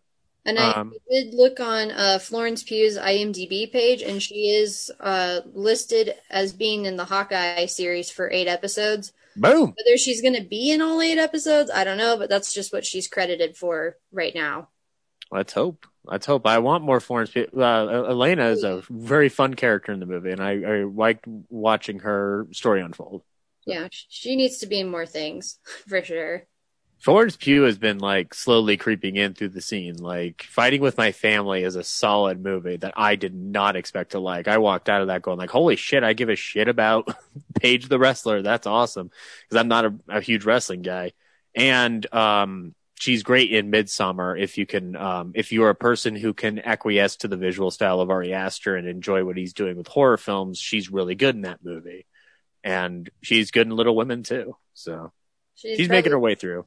And 0.45 0.59
I 0.59 0.71
Um, 0.71 0.93
did 1.09 1.33
look 1.33 1.59
on 1.61 1.91
uh, 1.91 2.19
Florence 2.19 2.63
Pugh's 2.63 2.97
IMDb 2.97 3.71
page, 3.71 4.01
and 4.01 4.21
she 4.21 4.49
is 4.49 4.91
uh, 4.99 5.39
listed 5.53 6.15
as 6.29 6.51
being 6.51 6.85
in 6.85 6.97
the 6.97 7.05
Hawkeye 7.05 7.65
series 7.65 8.11
for 8.11 8.29
eight 8.29 8.47
episodes. 8.47 9.13
Boom. 9.35 9.73
Whether 9.77 9.97
she's 9.97 10.21
going 10.21 10.35
to 10.35 10.47
be 10.47 10.71
in 10.71 10.81
all 10.81 11.01
eight 11.01 11.17
episodes, 11.17 11.71
I 11.71 11.83
don't 11.83 11.97
know, 11.97 12.17
but 12.17 12.29
that's 12.29 12.53
just 12.53 12.73
what 12.73 12.85
she's 12.85 13.07
credited 13.07 13.57
for 13.57 13.97
right 14.11 14.33
now. 14.33 14.69
Let's 15.31 15.53
hope. 15.53 15.87
Let's 16.05 16.25
hope. 16.25 16.45
I 16.45 16.59
want 16.59 16.83
more 16.83 16.99
Florence. 16.99 17.31
Pugh. 17.31 17.47
Uh, 17.55 18.11
Yelena 18.11 18.51
is 18.51 18.63
a 18.63 18.83
very 18.89 19.29
fun 19.29 19.53
character 19.53 19.91
in 19.91 19.99
the 19.99 20.05
movie, 20.05 20.31
and 20.31 20.41
I, 20.41 20.61
I 20.61 20.83
liked 20.83 21.25
watching 21.49 21.99
her 21.99 22.47
story 22.51 22.81
unfold. 22.81 23.23
Yeah, 23.65 23.87
she 23.91 24.35
needs 24.35 24.59
to 24.59 24.67
be 24.67 24.79
in 24.79 24.89
more 24.89 25.05
things 25.05 25.59
for 25.87 26.03
sure. 26.03 26.45
Florence 27.03 27.35
Pugh 27.35 27.63
has 27.63 27.77
been 27.77 27.97
like 27.97 28.33
slowly 28.33 28.77
creeping 28.77 29.17
in 29.17 29.33
through 29.33 29.49
the 29.49 29.59
scene. 29.59 29.97
Like 29.97 30.43
Fighting 30.43 30.79
with 30.79 30.97
My 30.97 31.11
Family 31.11 31.63
is 31.63 31.75
a 31.75 31.83
solid 31.83 32.41
movie 32.41 32.77
that 32.77 32.93
I 32.95 33.17
did 33.17 33.35
not 33.35 33.75
expect 33.75 34.11
to 34.11 34.19
like. 34.19 34.47
I 34.47 34.57
walked 34.57 34.87
out 34.87 35.01
of 35.01 35.07
that 35.07 35.21
going 35.21 35.37
like, 35.37 35.49
"Holy 35.49 35.75
shit! 35.75 36.01
I 36.01 36.13
give 36.13 36.29
a 36.29 36.37
shit 36.37 36.69
about 36.69 37.13
Paige 37.59 37.89
the 37.89 37.99
wrestler. 37.99 38.41
That's 38.41 38.65
awesome." 38.65 39.11
Because 39.43 39.59
I'm 39.59 39.67
not 39.67 39.83
a, 39.83 39.93
a 40.07 40.21
huge 40.21 40.45
wrestling 40.45 40.81
guy, 40.81 41.11
and 41.53 42.11
um, 42.13 42.73
she's 42.97 43.21
great 43.21 43.51
in 43.51 43.69
Midsommar. 43.69 44.41
If 44.41 44.57
you 44.57 44.65
can, 44.65 44.95
um, 44.95 45.33
if 45.35 45.51
you're 45.51 45.71
a 45.71 45.75
person 45.75 46.15
who 46.15 46.33
can 46.33 46.57
acquiesce 46.57 47.17
to 47.17 47.27
the 47.27 47.35
visual 47.35 47.69
style 47.69 47.99
of 47.99 48.11
Ari 48.11 48.31
Aster 48.31 48.77
and 48.77 48.87
enjoy 48.87 49.25
what 49.25 49.35
he's 49.35 49.51
doing 49.51 49.75
with 49.75 49.87
horror 49.89 50.17
films, 50.17 50.57
she's 50.57 50.89
really 50.89 51.15
good 51.15 51.35
in 51.35 51.41
that 51.41 51.65
movie, 51.65 52.05
and 52.63 53.09
she's 53.21 53.51
good 53.51 53.67
in 53.67 53.75
Little 53.75 53.97
Women 53.97 54.23
too. 54.23 54.55
So 54.73 55.11
She's, 55.55 55.77
she's 55.77 55.87
probably, 55.87 55.97
making 55.97 56.11
her 56.13 56.19
way 56.19 56.35
through. 56.35 56.65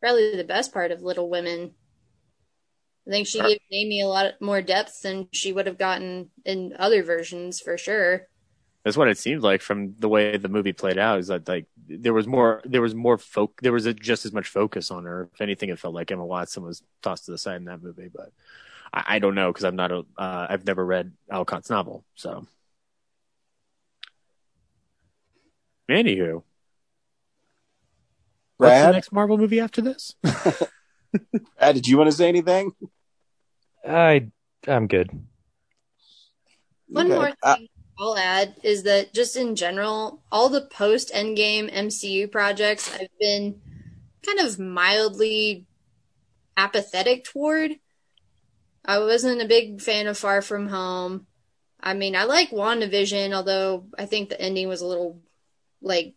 Probably 0.00 0.36
the 0.36 0.44
best 0.44 0.72
part 0.72 0.90
of 0.90 1.02
Little 1.02 1.28
Women. 1.28 1.74
I 3.06 3.10
think 3.10 3.26
she 3.26 3.40
gave 3.40 3.58
Amy 3.72 4.02
a 4.02 4.08
lot 4.08 4.40
more 4.40 4.62
depth 4.62 5.02
than 5.02 5.28
she 5.32 5.52
would 5.52 5.66
have 5.66 5.78
gotten 5.78 6.30
in 6.44 6.74
other 6.78 7.02
versions 7.02 7.60
for 7.60 7.76
sure. 7.78 8.28
That's 8.84 8.96
what 8.96 9.08
it 9.08 9.18
seemed 9.18 9.42
like 9.42 9.60
from 9.60 9.94
the 9.98 10.08
way 10.08 10.36
the 10.36 10.48
movie 10.48 10.72
played 10.72 10.98
out. 10.98 11.18
Is 11.18 11.26
that 11.26 11.46
like 11.48 11.66
there 11.88 12.14
was 12.14 12.26
more, 12.26 12.62
there 12.64 12.80
was 12.80 12.94
more 12.94 13.18
folk, 13.18 13.60
there 13.62 13.72
was 13.72 13.86
a, 13.86 13.92
just 13.92 14.24
as 14.24 14.32
much 14.32 14.48
focus 14.48 14.90
on 14.90 15.04
her. 15.04 15.28
If 15.34 15.40
anything, 15.40 15.68
it 15.70 15.78
felt 15.78 15.94
like 15.94 16.10
Emma 16.10 16.24
Watson 16.24 16.62
was 16.62 16.82
tossed 17.02 17.26
to 17.26 17.30
the 17.32 17.38
side 17.38 17.56
in 17.56 17.64
that 17.64 17.82
movie. 17.82 18.08
But 18.14 18.32
I, 18.92 19.16
I 19.16 19.18
don't 19.18 19.34
know 19.34 19.50
because 19.50 19.64
I'm 19.64 19.76
not 19.76 19.92
a, 19.92 20.04
uh, 20.16 20.46
I've 20.48 20.64
never 20.64 20.84
read 20.84 21.12
Alcott's 21.30 21.68
novel. 21.68 22.04
So, 22.14 22.46
anywho, 25.90 26.42
what's 28.60 28.80
the 28.80 28.92
next 28.92 29.12
Marvel 29.12 29.38
movie 29.38 29.60
after 29.60 29.80
this? 29.80 30.14
Brad, 30.22 31.74
did 31.74 31.88
you 31.88 31.98
want 31.98 32.10
to 32.10 32.16
say 32.16 32.28
anything? 32.28 32.72
I 33.86 34.28
I'm 34.66 34.86
good. 34.86 35.10
One 36.88 37.10
Okay. 37.10 37.14
more 37.14 37.32
Uh, 37.42 37.56
thing 37.56 37.68
I'll 37.98 38.16
add 38.16 38.56
is 38.62 38.82
that 38.84 39.12
just 39.14 39.36
in 39.36 39.56
general, 39.56 40.22
all 40.32 40.48
the 40.48 40.62
post 40.62 41.12
Endgame 41.12 41.70
MCU 41.72 42.26
projects 42.26 42.92
I've 42.94 43.08
been 43.18 43.60
kind 44.24 44.40
of 44.40 44.58
mildly 44.58 45.66
apathetic 46.56 47.24
toward. 47.24 47.72
I 48.84 48.98
wasn't 48.98 49.42
a 49.42 49.46
big 49.48 49.80
fan 49.80 50.06
of 50.06 50.18
Far 50.18 50.42
From 50.42 50.68
Home. 50.68 51.26
I 51.80 51.94
mean, 51.94 52.16
I 52.16 52.24
like 52.24 52.50
WandaVision, 52.50 53.32
although 53.34 53.86
I 53.98 54.06
think 54.06 54.28
the 54.28 54.40
ending 54.40 54.68
was 54.68 54.80
a 54.80 54.86
little 54.86 55.20
like 55.82 56.14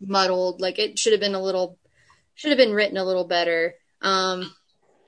muddled. 0.00 0.60
Like 0.60 0.78
it 0.78 0.98
should 0.98 1.12
have 1.12 1.20
been 1.20 1.34
a 1.34 1.42
little 1.42 1.78
should 2.40 2.48
have 2.48 2.56
been 2.56 2.72
written 2.72 2.96
a 2.96 3.04
little 3.04 3.24
better. 3.26 3.74
Um 4.00 4.54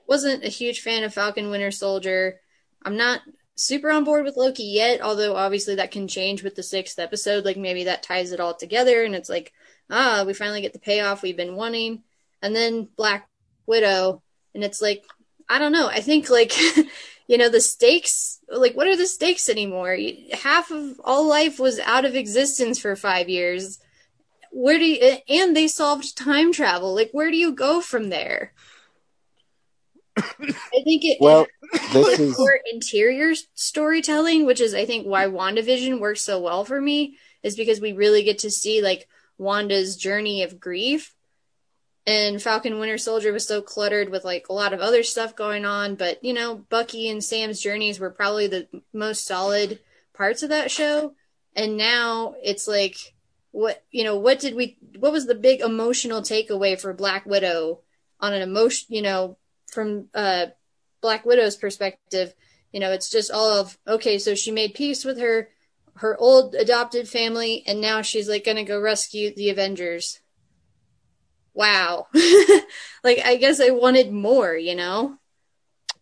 wasn't 0.07 0.43
a 0.43 0.49
huge 0.49 0.81
fan 0.81 1.03
of 1.03 1.15
Falcon 1.15 1.49
Winter 1.49 1.71
Soldier. 1.71 2.39
I'm 2.85 2.95
not 2.95 3.21
super 3.55 3.89
on 3.89 4.03
board 4.03 4.23
with 4.23 4.37
Loki 4.37 4.65
yet, 4.65 5.01
although 5.01 5.35
obviously 5.35 5.73
that 5.75 5.89
can 5.89 6.07
change 6.07 6.43
with 6.43 6.53
the 6.53 6.61
sixth 6.61 6.99
episode. 6.99 7.43
Like 7.43 7.57
maybe 7.57 7.85
that 7.85 8.03
ties 8.03 8.33
it 8.33 8.39
all 8.39 8.53
together 8.53 9.03
and 9.03 9.15
it's 9.15 9.29
like, 9.29 9.51
ah, 9.89 10.23
we 10.27 10.35
finally 10.35 10.61
get 10.61 10.73
the 10.73 10.79
payoff 10.79 11.23
we've 11.23 11.35
been 11.35 11.55
wanting. 11.55 12.03
And 12.43 12.55
then 12.55 12.87
Black 12.97 13.27
Widow, 13.65 14.21
and 14.53 14.63
it's 14.63 14.79
like, 14.79 15.03
I 15.49 15.57
don't 15.57 15.71
know. 15.71 15.87
I 15.87 16.01
think 16.01 16.29
like, 16.29 16.53
you 17.27 17.39
know, 17.39 17.49
the 17.49 17.61
stakes, 17.61 18.41
like, 18.47 18.75
what 18.75 18.85
are 18.85 18.95
the 18.95 19.07
stakes 19.07 19.49
anymore? 19.49 19.97
Half 20.33 20.69
of 20.69 21.01
all 21.03 21.27
life 21.27 21.59
was 21.59 21.79
out 21.79 22.05
of 22.05 22.15
existence 22.15 22.77
for 22.77 22.95
five 22.95 23.27
years. 23.27 23.79
Where 24.55 24.77
do 24.77 24.85
you, 24.85 25.17
and 25.27 25.55
they 25.55 25.67
solved 25.67 26.15
time 26.15 26.53
travel. 26.53 26.93
Like, 26.93 27.09
where 27.11 27.31
do 27.31 27.37
you 27.37 27.53
go 27.53 27.81
from 27.81 28.09
there? 28.09 28.53
I 30.15 30.83
think 30.83 31.03
it, 31.03 31.17
Well, 31.19 31.47
this 31.91 32.19
is 32.19 32.37
more 32.37 32.59
interior 32.71 33.33
storytelling, 33.55 34.45
which 34.45 34.61
is 34.61 34.75
I 34.75 34.85
think 34.85 35.07
why 35.07 35.25
WandaVision 35.25 35.99
works 35.99 36.21
so 36.21 36.39
well 36.39 36.65
for 36.65 36.79
me, 36.79 37.17
is 37.41 37.55
because 37.55 37.81
we 37.81 37.93
really 37.93 38.21
get 38.23 38.39
to 38.39 38.51
see 38.51 38.81
like 38.81 39.07
Wanda's 39.39 39.97
journey 39.97 40.43
of 40.43 40.59
grief. 40.59 41.15
And 42.05 42.41
Falcon 42.41 42.79
Winter 42.79 42.97
Soldier 42.97 43.31
was 43.31 43.47
so 43.47 43.61
cluttered 43.61 44.09
with 44.09 44.23
like 44.25 44.49
a 44.49 44.53
lot 44.53 44.73
of 44.73 44.81
other 44.81 45.03
stuff 45.03 45.35
going 45.35 45.65
on, 45.65 45.95
but 45.95 46.23
you 46.23 46.33
know, 46.33 46.57
Bucky 46.69 47.09
and 47.09 47.23
Sam's 47.23 47.59
journeys 47.59 47.99
were 47.99 48.11
probably 48.11 48.47
the 48.47 48.67
most 48.93 49.25
solid 49.25 49.79
parts 50.13 50.43
of 50.43 50.49
that 50.49 50.69
show. 50.69 51.15
And 51.55 51.77
now 51.77 52.35
it's 52.43 52.67
like 52.67 53.12
what 53.53 53.83
you 53.91 54.03
know, 54.03 54.17
what 54.17 54.39
did 54.39 54.55
we 54.55 54.77
what 54.97 55.11
was 55.11 55.27
the 55.27 55.35
big 55.35 55.61
emotional 55.61 56.21
takeaway 56.21 56.79
for 56.79 56.91
Black 56.91 57.25
Widow 57.25 57.81
on 58.19 58.33
an 58.33 58.41
emotion, 58.41 58.87
you 58.89 59.01
know, 59.03 59.37
from 59.71 60.09
uh 60.13 60.47
Black 61.01 61.23
Widow's 61.23 61.55
perspective, 61.55 62.33
you 62.71 62.79
know, 62.79 62.91
it's 62.91 63.11
just 63.11 63.31
all 63.31 63.51
of 63.51 63.77
okay, 63.87 64.17
so 64.17 64.33
she 64.33 64.51
made 64.51 64.73
peace 64.73 65.05
with 65.05 65.19
her 65.19 65.49
her 65.97 66.17
old 66.17 66.55
adopted 66.55 67.07
family 67.07 67.63
and 67.67 67.79
now 67.79 68.01
she's 68.01 68.27
like 68.27 68.43
going 68.43 68.57
to 68.57 68.63
go 68.63 68.81
rescue 68.81 69.31
the 69.35 69.51
Avengers. 69.51 70.19
Wow. 71.53 72.07
like 73.03 73.19
I 73.23 73.37
guess 73.39 73.61
I 73.61 73.69
wanted 73.69 74.11
more, 74.11 74.55
you 74.55 74.73
know. 74.75 75.19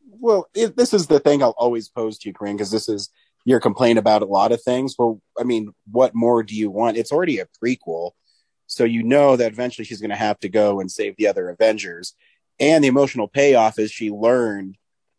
well, 0.10 0.50
this 0.54 0.94
is 0.94 1.08
the 1.08 1.20
thing 1.20 1.44
I'll 1.44 1.56
always 1.58 1.90
pose 1.90 2.18
to 2.20 2.30
you, 2.30 2.34
Corinne, 2.34 2.56
because 2.56 2.72
this 2.72 2.88
is 2.88 3.10
your 3.46 3.60
complaint 3.60 3.98
about 4.00 4.22
a 4.22 4.26
lot 4.26 4.52
of 4.52 4.62
things. 4.62 4.96
Well, 4.98 5.22
I 5.40 5.44
mean, 5.44 5.74
what 5.92 6.14
more 6.14 6.44
do 6.44 6.56
you 6.56 6.70
want? 6.70 6.98
It's 6.98 7.12
already 7.12 7.40
a 7.40 7.48
prequel, 7.64 8.12
so 8.68 8.84
you 8.84 9.04
know 9.04 9.36
that 9.36 9.52
eventually 9.52 9.86
she's 9.86 10.02
going 10.02 10.12
to 10.12 10.16
have 10.16 10.40
to 10.42 10.50
go 10.50 10.80
and 10.80 10.92
save 10.92 11.16
the 11.18 11.28
other 11.28 11.50
Avengers. 11.50 12.14
And 12.60 12.84
the 12.84 12.88
emotional 12.88 13.28
payoff 13.28 13.80
is 13.80 13.92
she 13.92 14.12
learned 14.12 14.78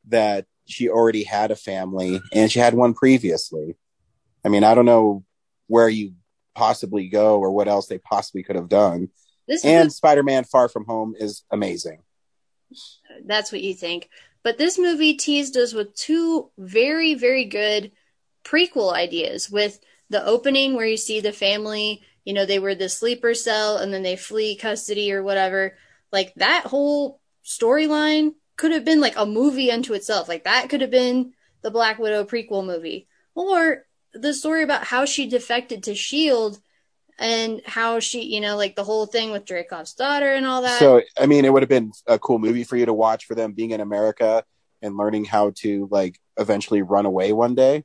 that 0.08 0.46
she 0.66 0.88
already 0.88 1.24
had 1.24 1.50
a 1.50 1.56
family 1.56 2.20
and 2.32 2.50
she 2.50 2.60
had 2.60 2.74
one 2.74 2.94
previously. 2.94 3.76
I 4.44 4.48
mean, 4.48 4.62
I 4.64 4.74
don't 4.74 4.86
know 4.86 5.24
where 5.66 5.88
you 5.88 6.14
possibly 6.54 7.08
go 7.08 7.38
or 7.40 7.50
what 7.50 7.66
else 7.68 7.86
they 7.88 7.98
possibly 7.98 8.42
could 8.44 8.56
have 8.56 8.68
done. 8.68 9.08
This 9.48 9.64
And 9.64 9.86
movie- 9.86 9.90
Spider-Man 9.90 10.44
Far 10.44 10.68
From 10.68 10.84
Home 10.86 11.14
is 11.18 11.42
amazing. 11.50 11.98
that's 13.24 13.52
what 13.52 13.60
you 13.60 13.74
think. 13.74 14.08
But 14.44 14.58
this 14.58 14.78
movie 14.78 15.14
teased 15.14 15.56
us 15.56 15.72
with 15.72 15.94
two 15.94 16.50
very, 16.58 17.14
very 17.14 17.44
good 17.44 17.92
prequel 18.44 18.92
ideas 18.92 19.50
with 19.50 19.78
the 20.10 20.24
opening 20.24 20.74
where 20.74 20.86
you 20.86 20.96
see 20.96 21.20
the 21.20 21.32
family, 21.32 22.02
you 22.24 22.32
know, 22.32 22.44
they 22.46 22.58
were 22.58 22.74
the 22.74 22.88
sleeper 22.88 23.34
cell 23.34 23.78
and 23.78 23.92
then 23.92 24.02
they 24.02 24.16
flee 24.16 24.56
custody 24.56 25.12
or 25.12 25.22
whatever. 25.22 25.76
Like 26.12 26.34
that 26.36 26.66
whole 26.66 27.20
storyline 27.44 28.34
could 28.56 28.72
have 28.72 28.84
been 28.84 29.00
like 29.00 29.14
a 29.16 29.26
movie 29.26 29.72
unto 29.72 29.94
itself. 29.94 30.28
Like 30.28 30.44
that 30.44 30.68
could 30.68 30.82
have 30.82 30.90
been 30.90 31.32
the 31.62 31.70
Black 31.70 31.98
Widow 31.98 32.24
prequel 32.24 32.64
movie. 32.64 33.08
Or 33.34 33.86
the 34.12 34.34
story 34.34 34.62
about 34.62 34.84
how 34.84 35.04
she 35.04 35.26
defected 35.26 35.84
to 35.84 35.92
S.H.I.E.L.D. 35.92 36.58
and 37.18 37.62
how 37.64 37.98
she, 37.98 38.22
you 38.24 38.40
know, 38.40 38.56
like 38.56 38.76
the 38.76 38.84
whole 38.84 39.06
thing 39.06 39.30
with 39.30 39.46
Dreykov's 39.46 39.94
daughter 39.94 40.34
and 40.34 40.44
all 40.44 40.62
that. 40.62 40.78
So, 40.78 41.00
I 41.18 41.26
mean, 41.26 41.44
it 41.44 41.52
would 41.52 41.62
have 41.62 41.70
been 41.70 41.92
a 42.06 42.18
cool 42.18 42.38
movie 42.38 42.64
for 42.64 42.76
you 42.76 42.86
to 42.86 42.92
watch 42.92 43.24
for 43.24 43.34
them 43.34 43.52
being 43.52 43.70
in 43.70 43.80
America 43.80 44.44
and 44.82 44.96
learning 44.96 45.24
how 45.24 45.52
to 45.56 45.88
like 45.90 46.20
eventually 46.36 46.82
run 46.82 47.06
away 47.06 47.32
one 47.32 47.54
day. 47.54 47.84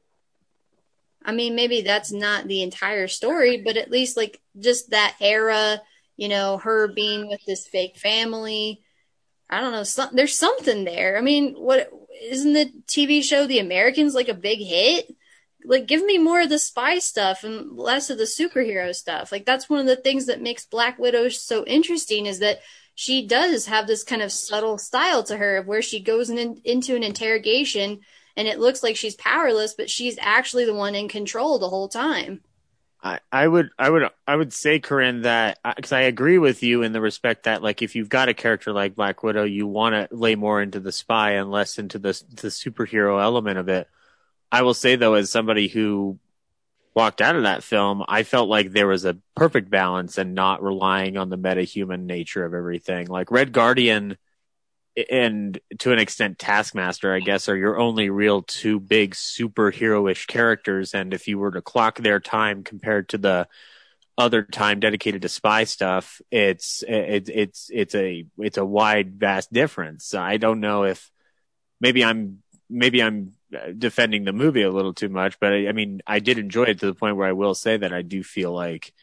I 1.27 1.33
mean, 1.33 1.55
maybe 1.55 1.81
that's 1.81 2.11
not 2.13 2.47
the 2.47 2.63
entire 2.63 3.09
story, 3.09 3.61
but 3.61 3.75
at 3.75 3.91
least 3.91 4.15
like 4.15 4.41
just 4.57 4.91
that 4.91 5.17
era, 5.19 5.81
you 6.15 6.29
know, 6.29 6.57
her 6.57 6.87
being 6.87 7.27
with 7.27 7.41
this 7.45 7.67
fake 7.67 7.97
family. 7.97 8.81
I 9.49 9.59
don't 9.59 9.73
know. 9.73 9.83
Some, 9.83 10.09
there's 10.13 10.37
something 10.37 10.85
there. 10.85 11.17
I 11.17 11.21
mean, 11.21 11.53
what 11.55 11.91
isn't 12.21 12.53
the 12.53 12.71
TV 12.87 13.21
show 13.21 13.45
The 13.45 13.59
Americans 13.59 14.15
like 14.15 14.29
a 14.29 14.33
big 14.33 14.59
hit? 14.59 15.13
Like, 15.65 15.85
give 15.85 16.03
me 16.03 16.17
more 16.17 16.41
of 16.41 16.49
the 16.49 16.59
spy 16.59 16.99
stuff 16.99 17.43
and 17.43 17.77
less 17.77 18.09
of 18.09 18.17
the 18.17 18.23
superhero 18.23 18.95
stuff. 18.95 19.29
Like, 19.29 19.45
that's 19.45 19.69
one 19.69 19.81
of 19.81 19.85
the 19.85 19.97
things 19.97 20.27
that 20.27 20.41
makes 20.41 20.65
Black 20.65 20.97
Widow 20.97 21.27
so 21.27 21.65
interesting 21.65 22.25
is 22.25 22.39
that 22.39 22.59
she 22.95 23.27
does 23.27 23.65
have 23.65 23.85
this 23.85 24.03
kind 24.05 24.21
of 24.21 24.31
subtle 24.31 24.77
style 24.77 25.23
to 25.23 25.35
her 25.35 25.57
of 25.57 25.67
where 25.67 25.81
she 25.81 25.99
goes 25.99 26.29
in, 26.29 26.61
into 26.63 26.95
an 26.95 27.03
interrogation 27.03 27.99
and 28.37 28.47
it 28.47 28.59
looks 28.59 28.83
like 28.83 28.95
she's 28.95 29.15
powerless, 29.15 29.73
but 29.73 29.89
she's 29.89 30.17
actually 30.21 30.63
the 30.63 30.73
one 30.73 30.93
in 30.93 31.09
control 31.09 31.57
the 31.57 31.69
whole 31.69 31.89
time. 31.89 32.41
I, 33.01 33.19
I 33.31 33.47
would 33.47 33.69
I 33.77 33.89
would 33.89 34.09
I 34.27 34.35
would 34.35 34.53
say 34.53 34.79
Corinne 34.79 35.21
that 35.21 35.59
because 35.75 35.91
I 35.91 36.01
agree 36.01 36.37
with 36.37 36.63
you 36.63 36.83
in 36.83 36.93
the 36.93 37.01
respect 37.01 37.43
that 37.43 37.61
like 37.61 37.81
if 37.81 37.95
you've 37.95 38.09
got 38.09 38.29
a 38.29 38.33
character 38.33 38.71
like 38.73 38.95
Black 38.95 39.21
Widow 39.23 39.43
you 39.43 39.67
want 39.67 39.93
to 39.93 40.15
lay 40.15 40.35
more 40.35 40.61
into 40.61 40.79
the 40.79 40.91
spy 40.91 41.31
and 41.33 41.51
less 41.51 41.77
into 41.77 41.99
the 41.99 42.21
the 42.29 42.47
superhero 42.47 43.21
element 43.21 43.59
of 43.59 43.69
it. 43.69 43.87
I 44.51 44.61
will 44.63 44.73
say 44.73 44.95
though 44.95 45.13
as 45.15 45.29
somebody 45.29 45.67
who 45.67 46.17
walked 46.95 47.21
out 47.21 47.35
of 47.35 47.43
that 47.43 47.63
film 47.63 48.03
I 48.07 48.23
felt 48.23 48.49
like 48.49 48.71
there 48.71 48.87
was 48.87 49.05
a 49.05 49.17
perfect 49.35 49.69
balance 49.69 50.17
and 50.17 50.33
not 50.33 50.63
relying 50.63 51.17
on 51.17 51.29
the 51.29 51.37
meta 51.37 51.63
human 51.63 52.07
nature 52.07 52.45
of 52.45 52.55
everything. 52.55 53.07
Like 53.07 53.29
Red 53.29 53.51
Guardian 53.51 54.17
and 55.09 55.59
to 55.79 55.91
an 55.91 55.99
extent 55.99 56.39
Taskmaster 56.39 57.13
I 57.13 57.19
guess 57.19 57.49
are 57.49 57.57
your 57.57 57.79
only 57.79 58.09
real 58.09 58.41
two 58.41 58.79
big 58.79 59.13
superhero-ish 59.13 60.25
characters. 60.25 60.93
And 60.93 61.13
if 61.13 61.27
you 61.27 61.37
were 61.39 61.51
to 61.51 61.61
clock 61.61 61.99
their 61.99 62.19
time 62.19 62.63
compared 62.63 63.09
to 63.09 63.17
the 63.17 63.47
other 64.17 64.41
time 64.41 64.79
dedicated 64.79 65.21
to 65.21 65.29
spy 65.29 65.63
stuff 65.63 66.21
it's 66.31 66.83
it's 66.87 67.29
it's 67.31 67.69
it's 67.71 67.93
a 67.93 68.25
it's 68.39 68.57
a 68.57 68.65
wide 68.65 69.19
vast 69.19 69.53
difference. 69.53 70.13
I 70.15 70.37
don't 70.37 70.59
know 70.59 70.85
if 70.85 71.11
maybe 71.79 72.03
i'm 72.03 72.41
maybe 72.69 73.01
i'm 73.01 73.33
defending 73.77 74.23
the 74.23 74.33
movie 74.33 74.63
a 74.63 74.71
little 74.71 74.93
too 74.93 75.09
much 75.09 75.39
but 75.39 75.53
I, 75.53 75.67
I 75.67 75.71
mean 75.71 76.01
i 76.05 76.19
did 76.19 76.37
enjoy 76.37 76.63
it 76.63 76.79
to 76.79 76.85
the 76.85 76.93
point 76.93 77.15
where 77.15 77.27
i 77.27 77.33
will 77.33 77.55
say 77.55 77.77
that 77.77 77.93
i 77.93 78.01
do 78.01 78.23
feel 78.23 78.51
like 78.51 78.93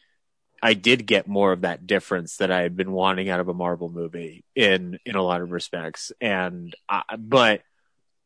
I 0.65 0.73
did 0.73 1.05
get 1.05 1.27
more 1.27 1.51
of 1.51 1.61
that 1.61 1.85
difference 1.85 2.37
that 2.37 2.49
I 2.49 2.61
had 2.61 2.75
been 2.75 2.91
wanting 2.91 3.29
out 3.29 3.39
of 3.39 3.49
a 3.49 3.53
Marvel 3.53 3.87
movie 3.87 4.43
in 4.55 4.97
in 5.05 5.15
a 5.15 5.21
lot 5.21 5.41
of 5.41 5.51
respects. 5.51 6.11
And 6.19 6.73
I, 6.89 7.03
but 7.19 7.61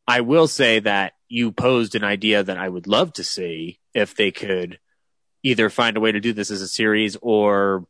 I 0.07 0.22
will 0.22 0.48
say 0.48 0.80
that 0.80 1.16
you 1.28 1.52
posed 1.52 1.95
an 1.95 2.06
idea 2.06 2.41
that 2.41 2.57
I 2.57 2.70
would 2.70 2.88
love 2.88 3.11
to 3.14 3.26
see 3.26 3.80
if 3.94 4.16
they 4.16 4.32
could 4.32 4.80
either 5.44 5.70
find 5.70 5.98
a 5.98 5.99
way 5.99 6.14
to 6.14 6.22
do 6.22 6.32
this 6.32 6.49
as 6.49 6.61
a 6.61 6.68
series 6.70 7.18
or 7.22 7.86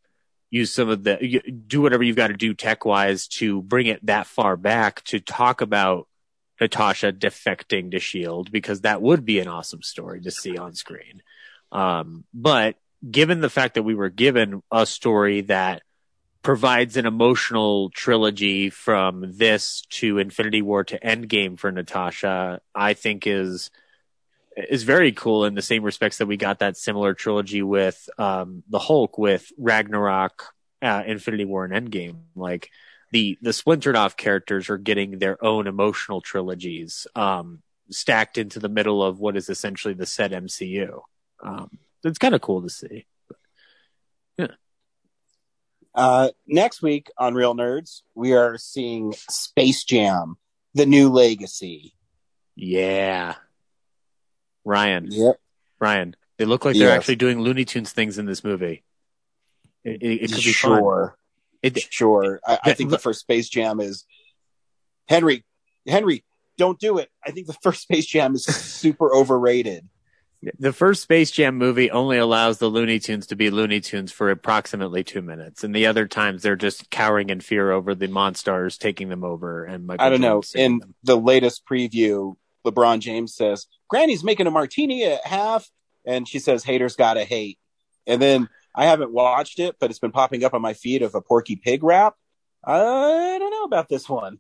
use 0.50 0.74
some 0.74 0.90
of 0.90 1.04
the 1.04 1.44
do 1.68 1.84
whatever 1.84 2.02
you've 2.02 2.16
got 2.16 2.30
to 2.30 2.34
do 2.34 2.56
tech 2.56 2.86
wise 2.86 3.28
to 3.28 3.62
bring 3.62 3.86
it 3.86 4.04
that 4.08 4.26
far 4.26 4.58
back 4.58 5.04
to 5.04 5.20
talk 5.20 5.62
about 5.62 6.08
Natasha 6.60 7.12
defecting 7.14 7.92
to 7.92 8.00
Shield 8.00 8.52
because 8.52 8.82
that 8.82 9.00
would 9.00 9.26
be 9.26 9.38
an 9.38 9.48
awesome 9.48 9.84
story 9.84 10.22
to 10.22 10.32
see 10.32 10.58
on 10.58 10.74
screen. 10.74 11.22
Um, 11.72 12.24
but 12.34 12.78
given 13.08 13.42
the 13.42 13.50
fact 13.50 13.76
that 13.76 13.84
we 13.84 13.96
were 13.96 14.10
given 14.10 14.62
a 14.72 14.86
story 14.86 15.42
that 15.42 15.84
provides 16.42 16.98
an 16.98 17.06
emotional 17.06 17.90
trilogy 17.90 18.70
from 18.70 19.26
this 19.38 19.82
to 19.90 20.18
Infinity 20.18 20.62
War 20.62 20.84
to 20.86 21.00
Endgame 21.00 21.60
for 21.60 21.72
Natasha, 21.72 22.62
I 22.74 22.94
think 22.94 23.28
is 23.28 23.70
is 24.56 24.84
very 24.84 25.12
cool 25.12 25.46
in 25.46 25.56
the 25.56 25.62
same 25.62 25.84
respects 25.84 26.18
that 26.18 26.26
we 26.26 26.36
got 26.36 26.60
that 26.60 26.76
similar 26.76 27.14
trilogy 27.14 27.62
with 27.62 28.10
um, 28.18 28.64
the 28.68 28.80
Hulk 28.80 29.18
with 29.18 29.52
Ragnarok, 29.58 30.54
uh, 30.82 31.04
Infinity 31.06 31.46
War, 31.46 31.66
and 31.66 31.74
Endgame. 31.74 32.18
Like 32.36 32.70
the 33.12 33.38
the 33.42 33.54
splintered 33.54 33.96
off 33.96 34.18
characters 34.18 34.70
are 34.70 34.78
getting 34.78 35.20
their 35.20 35.44
own 35.44 35.68
emotional 35.68 36.22
trilogies 36.22 37.08
um, 37.16 37.62
stacked 37.90 38.38
into 38.38 38.60
the 38.60 38.70
middle 38.70 39.04
of 39.04 39.20
what 39.20 39.38
is 39.38 39.50
essentially 39.50 39.94
the 39.94 40.06
set 40.06 40.32
MCU. 40.32 41.02
Um, 41.42 41.80
it's 42.04 42.20
kind 42.20 42.36
of 42.36 42.42
cool 42.42 42.62
to 42.62 42.70
see. 42.70 43.06
Uh, 45.96 46.30
next 46.48 46.82
week 46.82 47.10
on 47.18 47.34
Real 47.34 47.56
Nerds, 47.56 48.04
we 48.16 48.34
are 48.34 48.58
seeing 48.58 49.14
Space 49.14 49.84
Jam: 49.84 50.38
The 50.74 50.86
New 50.86 51.10
Legacy. 51.10 51.94
Yeah, 52.56 53.36
Ryan. 54.64 55.08
Yep. 55.10 55.40
Ryan. 55.80 56.16
They 56.38 56.46
look 56.46 56.64
like 56.64 56.78
they're 56.78 56.92
actually 56.92 57.18
doing 57.18 57.42
Looney 57.42 57.66
Tunes 57.66 57.92
things 57.92 58.18
in 58.18 58.26
this 58.26 58.46
movie. 58.46 58.84
It, 59.84 60.02
it, 60.02 60.22
it 60.24 60.28
could 60.32 60.44
be 60.44 60.54
sure. 60.54 61.08
fun. 61.08 61.16
It, 61.62 61.78
Sure. 61.92 62.40
I, 62.48 62.60
I 62.64 62.74
think 62.74 62.90
the 62.90 62.98
first 62.98 63.20
Space 63.20 63.50
Jam 63.50 63.82
is 63.82 64.06
Henry. 65.10 65.44
Henry, 65.86 66.24
don't 66.58 66.80
do 66.80 66.98
it. 67.00 67.10
I 67.26 67.32
think 67.32 67.48
the 67.48 67.58
first 67.62 67.82
Space 67.82 68.06
Jam 68.06 68.36
is 68.36 68.46
super 68.46 69.14
overrated. 69.14 69.88
The 70.58 70.74
first 70.74 71.04
Space 71.04 71.32
Jam 71.32 71.58
movie 71.58 71.92
only 71.92 72.18
allows 72.18 72.58
the 72.58 72.70
Looney 72.70 73.00
Tunes 73.00 73.28
to 73.28 73.36
be 73.36 73.50
Looney 73.50 73.82
Tunes 73.82 74.12
for 74.12 74.30
approximately 74.30 75.04
two 75.04 75.22
minutes, 75.22 75.64
and 75.64 75.76
the 75.76 75.88
other 75.88 76.08
times 76.08 76.42
they're 76.42 76.56
just 76.56 76.90
cowering 76.90 77.30
in 77.30 77.42
fear 77.42 77.72
over 77.72 77.94
the 77.96 78.08
monsters 78.08 78.78
taking 78.78 79.10
them 79.10 79.24
over. 79.24 79.66
And 79.66 79.88
Michael 79.88 80.06
I 80.06 80.10
don't 80.10 80.22
know. 80.22 80.42
In 80.56 80.80
them. 80.80 80.96
the 81.04 81.18
latest 81.18 81.66
preview, 81.66 82.36
LeBron 82.66 83.00
James 83.00 83.36
says, 83.36 83.68
Granny's 83.90 84.24
making 84.24 84.48
a 84.48 84.52
martini 84.52 85.04
at 85.06 85.26
half. 85.26 85.70
And 86.06 86.28
she 86.28 86.40
says, 86.40 86.64
haters 86.64 86.96
gotta 86.96 87.24
hate. 87.24 87.60
And 88.08 88.22
then 88.22 88.50
I 88.74 88.86
haven't 88.86 89.12
watched 89.12 89.60
it, 89.60 89.76
but 89.80 89.90
it's 89.90 90.00
been 90.00 90.12
popping 90.12 90.44
up 90.44 90.54
on 90.54 90.62
my 90.62 90.74
feed 90.74 91.02
of 91.02 91.14
a 91.14 91.22
Porky 91.22 91.56
Pig 91.56 91.84
rap. 91.84 92.16
I 92.64 93.38
don't 93.40 93.52
know 93.52 93.64
about 93.64 93.90
this 93.90 94.08
one, 94.08 94.40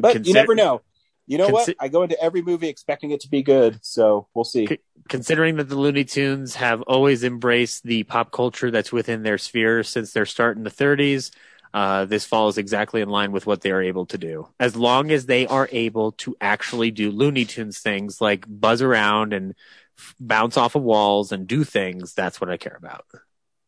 but 0.00 0.26
you 0.26 0.34
never 0.34 0.54
know. 0.54 0.82
You 1.26 1.38
know 1.38 1.48
what? 1.48 1.68
I 1.80 1.88
go 1.88 2.02
into 2.02 2.20
every 2.22 2.42
movie 2.42 2.68
expecting 2.68 3.10
it 3.10 3.20
to 3.20 3.28
be 3.28 3.42
good. 3.42 3.78
So 3.82 4.28
we'll 4.34 4.44
see. 4.44 4.66
C- 4.66 4.78
considering 5.08 5.56
that 5.56 5.68
the 5.68 5.76
Looney 5.76 6.04
Tunes 6.04 6.54
have 6.56 6.82
always 6.82 7.24
embraced 7.24 7.82
the 7.82 8.04
pop 8.04 8.30
culture 8.30 8.70
that's 8.70 8.92
within 8.92 9.22
their 9.22 9.38
sphere 9.38 9.82
since 9.82 10.12
their 10.12 10.26
start 10.26 10.56
in 10.56 10.62
the 10.62 10.70
30s, 10.70 11.32
uh, 11.74 12.04
this 12.04 12.24
falls 12.24 12.58
exactly 12.58 13.00
in 13.00 13.08
line 13.08 13.32
with 13.32 13.46
what 13.46 13.60
they 13.60 13.70
are 13.70 13.82
able 13.82 14.06
to 14.06 14.18
do. 14.18 14.48
As 14.60 14.76
long 14.76 15.10
as 15.10 15.26
they 15.26 15.46
are 15.46 15.68
able 15.72 16.12
to 16.12 16.36
actually 16.40 16.90
do 16.90 17.10
Looney 17.10 17.44
Tunes 17.44 17.80
things 17.80 18.20
like 18.20 18.44
buzz 18.48 18.80
around 18.80 19.32
and 19.32 19.54
f- 19.98 20.14
bounce 20.20 20.56
off 20.56 20.74
of 20.74 20.82
walls 20.82 21.32
and 21.32 21.46
do 21.46 21.64
things, 21.64 22.14
that's 22.14 22.40
what 22.40 22.50
I 22.50 22.56
care 22.56 22.76
about. 22.78 23.04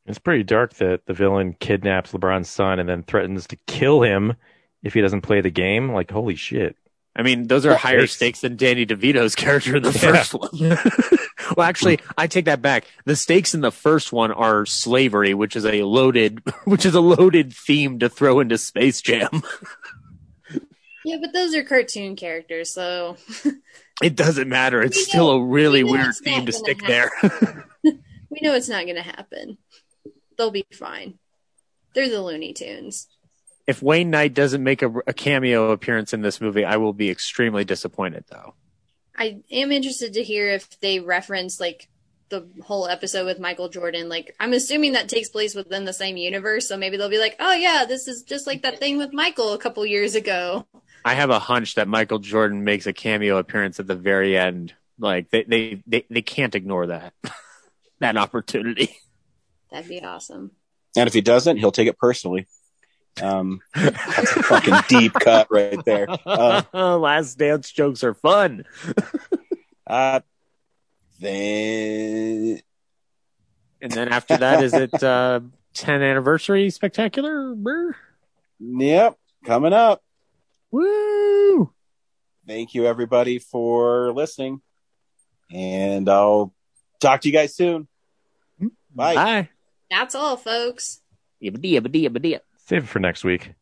It's 0.06 0.18
pretty 0.18 0.44
dark 0.44 0.74
that 0.74 1.04
the 1.04 1.12
villain 1.12 1.54
kidnaps 1.58 2.12
LeBron's 2.12 2.48
son 2.48 2.78
and 2.78 2.88
then 2.88 3.02
threatens 3.02 3.46
to 3.48 3.56
kill 3.66 4.00
him 4.00 4.34
if 4.82 4.94
he 4.94 5.02
doesn't 5.02 5.20
play 5.20 5.42
the 5.42 5.50
game. 5.50 5.92
Like, 5.92 6.10
holy 6.10 6.34
shit. 6.36 6.76
I 7.16 7.22
mean, 7.22 7.48
those 7.48 7.66
are 7.66 7.70
Well, 7.70 7.78
higher 7.78 7.96
it's- 7.98 8.12
stakes 8.12 8.40
than 8.42 8.56
Danny 8.56 8.86
DeVito's 8.86 9.34
character 9.36 9.76
in 9.76 9.82
the 9.82 9.90
Yeah. 9.90 10.12
first 10.22 10.34
one. 10.34 10.50
well, 11.56 11.66
actually, 11.66 11.98
I 12.16 12.26
take 12.28 12.44
that 12.44 12.62
back. 12.62 12.84
The 13.06 13.16
stakes 13.16 13.54
in 13.54 13.60
the 13.60 13.72
first 13.72 14.12
one 14.12 14.30
are 14.30 14.64
slavery, 14.66 15.34
which 15.34 15.56
is 15.56 15.64
a 15.66 15.82
loaded, 15.82 16.40
which 16.64 16.86
is 16.86 16.94
a 16.94 17.00
loaded 17.00 17.52
theme 17.52 17.98
to 17.98 18.08
throw 18.08 18.38
into 18.40 18.56
Space 18.58 19.00
Jam. 19.00 19.42
Yeah, 21.04 21.16
but 21.20 21.32
those 21.32 21.54
are 21.54 21.64
cartoon 21.64 22.16
characters, 22.16 22.72
so 22.72 23.16
It 24.02 24.14
doesn't 24.14 24.48
matter. 24.48 24.80
It's 24.82 24.96
We 24.96 25.02
still 25.04 25.26
know- 25.38 25.42
a 25.42 25.44
really 25.44 25.82
we 25.82 25.92
weird 25.92 26.14
theme 26.16 26.46
to 26.46 26.52
gonna 26.52 26.64
stick 26.64 26.78
there. 26.86 27.10
we 27.82 28.38
know 28.42 28.54
it's 28.54 28.68
not 28.68 28.84
going 28.84 28.96
to 28.96 29.02
happen. 29.02 29.58
They'll 30.36 30.50
be 30.52 30.66
fine. 30.72 31.18
They're 31.94 32.08
the 32.08 32.22
Looney 32.22 32.52
Tunes. 32.52 33.08
If 33.68 33.82
Wayne 33.82 34.08
Knight 34.08 34.32
doesn't 34.32 34.64
make 34.64 34.80
a, 34.80 34.90
a 35.06 35.12
cameo 35.12 35.70
appearance 35.72 36.14
in 36.14 36.22
this 36.22 36.40
movie, 36.40 36.64
I 36.64 36.78
will 36.78 36.94
be 36.94 37.10
extremely 37.10 37.66
disappointed, 37.66 38.24
though. 38.30 38.54
I 39.14 39.42
am 39.50 39.70
interested 39.70 40.14
to 40.14 40.24
hear 40.24 40.48
if 40.48 40.80
they 40.80 41.00
reference 41.00 41.60
like 41.60 41.86
the 42.30 42.48
whole 42.64 42.88
episode 42.88 43.26
with 43.26 43.38
Michael 43.38 43.68
Jordan. 43.68 44.08
Like, 44.08 44.34
I'm 44.40 44.54
assuming 44.54 44.92
that 44.92 45.10
takes 45.10 45.28
place 45.28 45.54
within 45.54 45.84
the 45.84 45.92
same 45.92 46.16
universe, 46.16 46.66
so 46.66 46.78
maybe 46.78 46.96
they'll 46.96 47.10
be 47.10 47.18
like, 47.18 47.36
"Oh 47.40 47.52
yeah, 47.52 47.84
this 47.86 48.08
is 48.08 48.22
just 48.22 48.46
like 48.46 48.62
that 48.62 48.78
thing 48.78 48.96
with 48.96 49.12
Michael 49.12 49.52
a 49.52 49.58
couple 49.58 49.84
years 49.84 50.14
ago." 50.14 50.66
I 51.04 51.12
have 51.14 51.30
a 51.30 51.38
hunch 51.38 51.74
that 51.74 51.88
Michael 51.88 52.20
Jordan 52.20 52.64
makes 52.64 52.86
a 52.86 52.94
cameo 52.94 53.36
appearance 53.36 53.78
at 53.78 53.86
the 53.86 53.94
very 53.94 54.36
end. 54.38 54.72
Like 54.98 55.28
they 55.28 55.42
they 55.44 55.82
they, 55.86 56.06
they 56.08 56.22
can't 56.22 56.54
ignore 56.54 56.86
that 56.86 57.12
that 57.98 58.16
opportunity. 58.16 58.96
That'd 59.70 59.90
be 59.90 60.02
awesome. 60.02 60.52
And 60.96 61.06
if 61.06 61.12
he 61.12 61.20
doesn't, 61.20 61.58
he'll 61.58 61.70
take 61.70 61.88
it 61.88 61.98
personally. 61.98 62.46
Um, 63.22 63.60
that's 63.74 64.36
a 64.36 64.42
fucking 64.42 64.74
deep 64.88 65.12
cut 65.14 65.48
right 65.50 65.82
there. 65.84 66.06
Uh, 66.24 66.62
Last 66.98 67.36
dance 67.38 67.70
jokes 67.70 68.04
are 68.04 68.14
fun. 68.14 68.64
uh, 69.86 70.20
then 71.20 72.60
And 73.80 73.92
then 73.92 74.08
after 74.08 74.36
that, 74.36 74.62
is 74.62 74.74
it 74.74 75.02
uh, 75.02 75.40
10 75.74 76.02
anniversary 76.02 76.70
spectacular? 76.70 77.54
Brr? 77.54 77.96
Yep, 78.60 79.16
coming 79.44 79.72
up. 79.72 80.02
Woo! 80.70 81.72
Thank 82.46 82.74
you 82.74 82.86
everybody 82.86 83.38
for 83.38 84.12
listening. 84.12 84.60
And 85.52 86.08
I'll 86.08 86.54
talk 87.00 87.22
to 87.22 87.28
you 87.28 87.32
guys 87.32 87.54
soon. 87.54 87.88
Bye. 88.94 89.14
Bye. 89.14 89.48
That's 89.90 90.14
all, 90.14 90.36
folks. 90.36 91.00
Yabba-dee, 91.42 91.78
yabba-dee, 91.78 92.08
yabba-dee. 92.08 92.38
Save 92.68 92.84
it 92.84 92.88
for 92.88 93.00
next 93.00 93.24
week. 93.24 93.52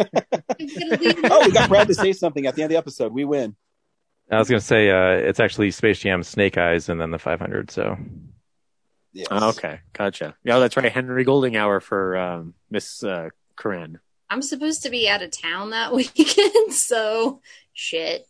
Oh, 0.00 1.42
we 1.44 1.52
got 1.52 1.68
Brad 1.68 1.88
to 1.88 1.94
say 1.94 2.12
something 2.12 2.46
at 2.46 2.54
the 2.54 2.62
end 2.62 2.70
of 2.70 2.74
the 2.74 2.78
episode. 2.78 3.12
We 3.12 3.24
win. 3.24 3.56
I 4.30 4.38
was 4.38 4.48
going 4.48 4.60
to 4.60 4.66
say 4.66 4.90
uh, 4.90 5.28
it's 5.28 5.40
actually 5.40 5.70
Space 5.70 6.00
Jam 6.00 6.22
Snake 6.22 6.56
Eyes 6.58 6.88
and 6.88 7.00
then 7.00 7.10
the 7.10 7.18
500. 7.18 7.70
So 7.70 7.96
Yes. 9.12 9.26
Oh, 9.30 9.50
okay, 9.50 9.80
gotcha. 9.92 10.34
Yeah, 10.42 10.58
that's 10.58 10.76
right. 10.76 10.90
Henry 10.90 11.24
Golding 11.24 11.56
hour 11.56 11.80
for 11.80 12.16
um, 12.16 12.54
Miss 12.70 13.04
uh, 13.04 13.28
Corinne. 13.56 13.98
I'm 14.30 14.40
supposed 14.40 14.84
to 14.84 14.90
be 14.90 15.08
out 15.08 15.22
of 15.22 15.30
town 15.30 15.70
that 15.70 15.92
weekend, 15.94 16.72
so 16.72 17.42
shit. 17.74 18.26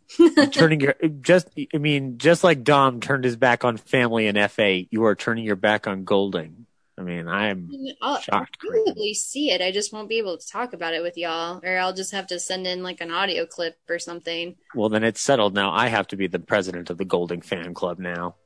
turning 0.51 0.81
your 0.81 0.97
just 1.21 1.49
I 1.73 1.79
mean, 1.79 2.19
just 2.19 2.43
like 2.43 2.65
Dom 2.65 3.01
turned 3.01 3.25
his 3.25 3.37
back 3.37 3.65
on 3.65 3.77
family 3.77 4.27
and 4.27 4.51
FA, 4.51 4.83
you 4.91 5.05
are 5.05 5.15
turning 5.15 5.45
your 5.45 5.57
back 5.57 5.87
on 5.87 6.03
Golding. 6.05 6.67
I 6.99 7.03
mean, 7.03 7.27
I'm 7.27 7.71
I'll 8.03 8.21
shocked. 8.21 8.59
probably 8.59 9.15
see 9.15 9.51
it. 9.51 9.63
I 9.63 9.73
just 9.73 9.93
won't 9.93 10.09
be 10.09 10.19
able 10.19 10.37
to 10.37 10.47
talk 10.47 10.75
about 10.75 10.95
it 10.95 11.03
with 11.03 11.17
y'all, 11.17 11.61
or 11.65 11.79
I'll 11.79 11.95
just 11.95 12.13
have 12.13 12.27
to 12.29 12.39
send 12.39 12.67
in 12.67 12.83
like 12.83 13.01
an 13.01 13.11
audio 13.11 13.47
clip 13.47 13.79
or 13.89 13.99
something. 13.99 14.57
Well, 14.75 14.91
then 14.91 15.03
it's 15.03 15.21
settled 15.21 15.55
now. 15.55 15.73
I 15.73 15.89
have 15.89 16.07
to 16.09 16.17
be 16.17 16.27
the 16.27 16.39
president 16.39 16.91
of 16.91 16.99
the 16.99 17.05
Golding 17.07 17.41
fan 17.41 17.73
club 17.73 17.99
now. 17.99 18.37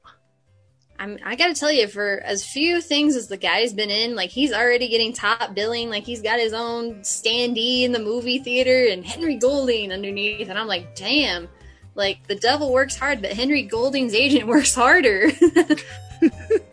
I'm, 0.98 1.18
I 1.24 1.34
gotta 1.34 1.54
tell 1.54 1.72
you, 1.72 1.88
for 1.88 2.20
as 2.24 2.44
few 2.44 2.80
things 2.80 3.16
as 3.16 3.28
the 3.28 3.36
guy's 3.36 3.74
been 3.74 3.90
in, 3.90 4.14
like 4.14 4.30
he's 4.30 4.52
already 4.52 4.88
getting 4.88 5.12
top 5.12 5.54
billing. 5.54 5.90
Like 5.90 6.04
he's 6.04 6.22
got 6.22 6.38
his 6.38 6.52
own 6.52 7.00
standee 7.00 7.82
in 7.82 7.92
the 7.92 7.98
movie 7.98 8.38
theater 8.38 8.86
and 8.90 9.04
Henry 9.04 9.36
Golding 9.36 9.92
underneath, 9.92 10.48
and 10.48 10.58
I'm 10.58 10.68
like, 10.68 10.94
damn. 10.94 11.48
Like 11.96 12.26
the 12.26 12.34
devil 12.36 12.72
works 12.72 12.96
hard, 12.96 13.22
but 13.22 13.32
Henry 13.32 13.62
Golding's 13.62 14.14
agent 14.14 14.46
works 14.48 14.74
harder. 14.74 15.30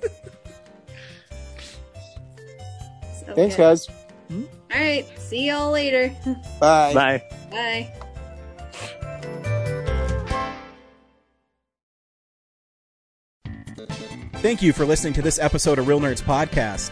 So, 3.33 3.35
Thanks, 3.35 3.55
okay. 3.55 3.63
guys. 3.63 3.87
Hmm? 4.29 4.43
All 4.73 4.79
right, 4.79 5.19
see 5.19 5.47
y'all 5.47 5.71
later. 5.71 6.15
Bye. 6.59 6.93
Bye. 6.93 7.23
Bye. 7.49 7.93
Thank 14.35 14.61
you 14.61 14.73
for 14.73 14.85
listening 14.85 15.13
to 15.13 15.21
this 15.21 15.39
episode 15.39 15.79
of 15.79 15.87
Real 15.87 15.99
Nerds 15.99 16.21
Podcast. 16.21 16.91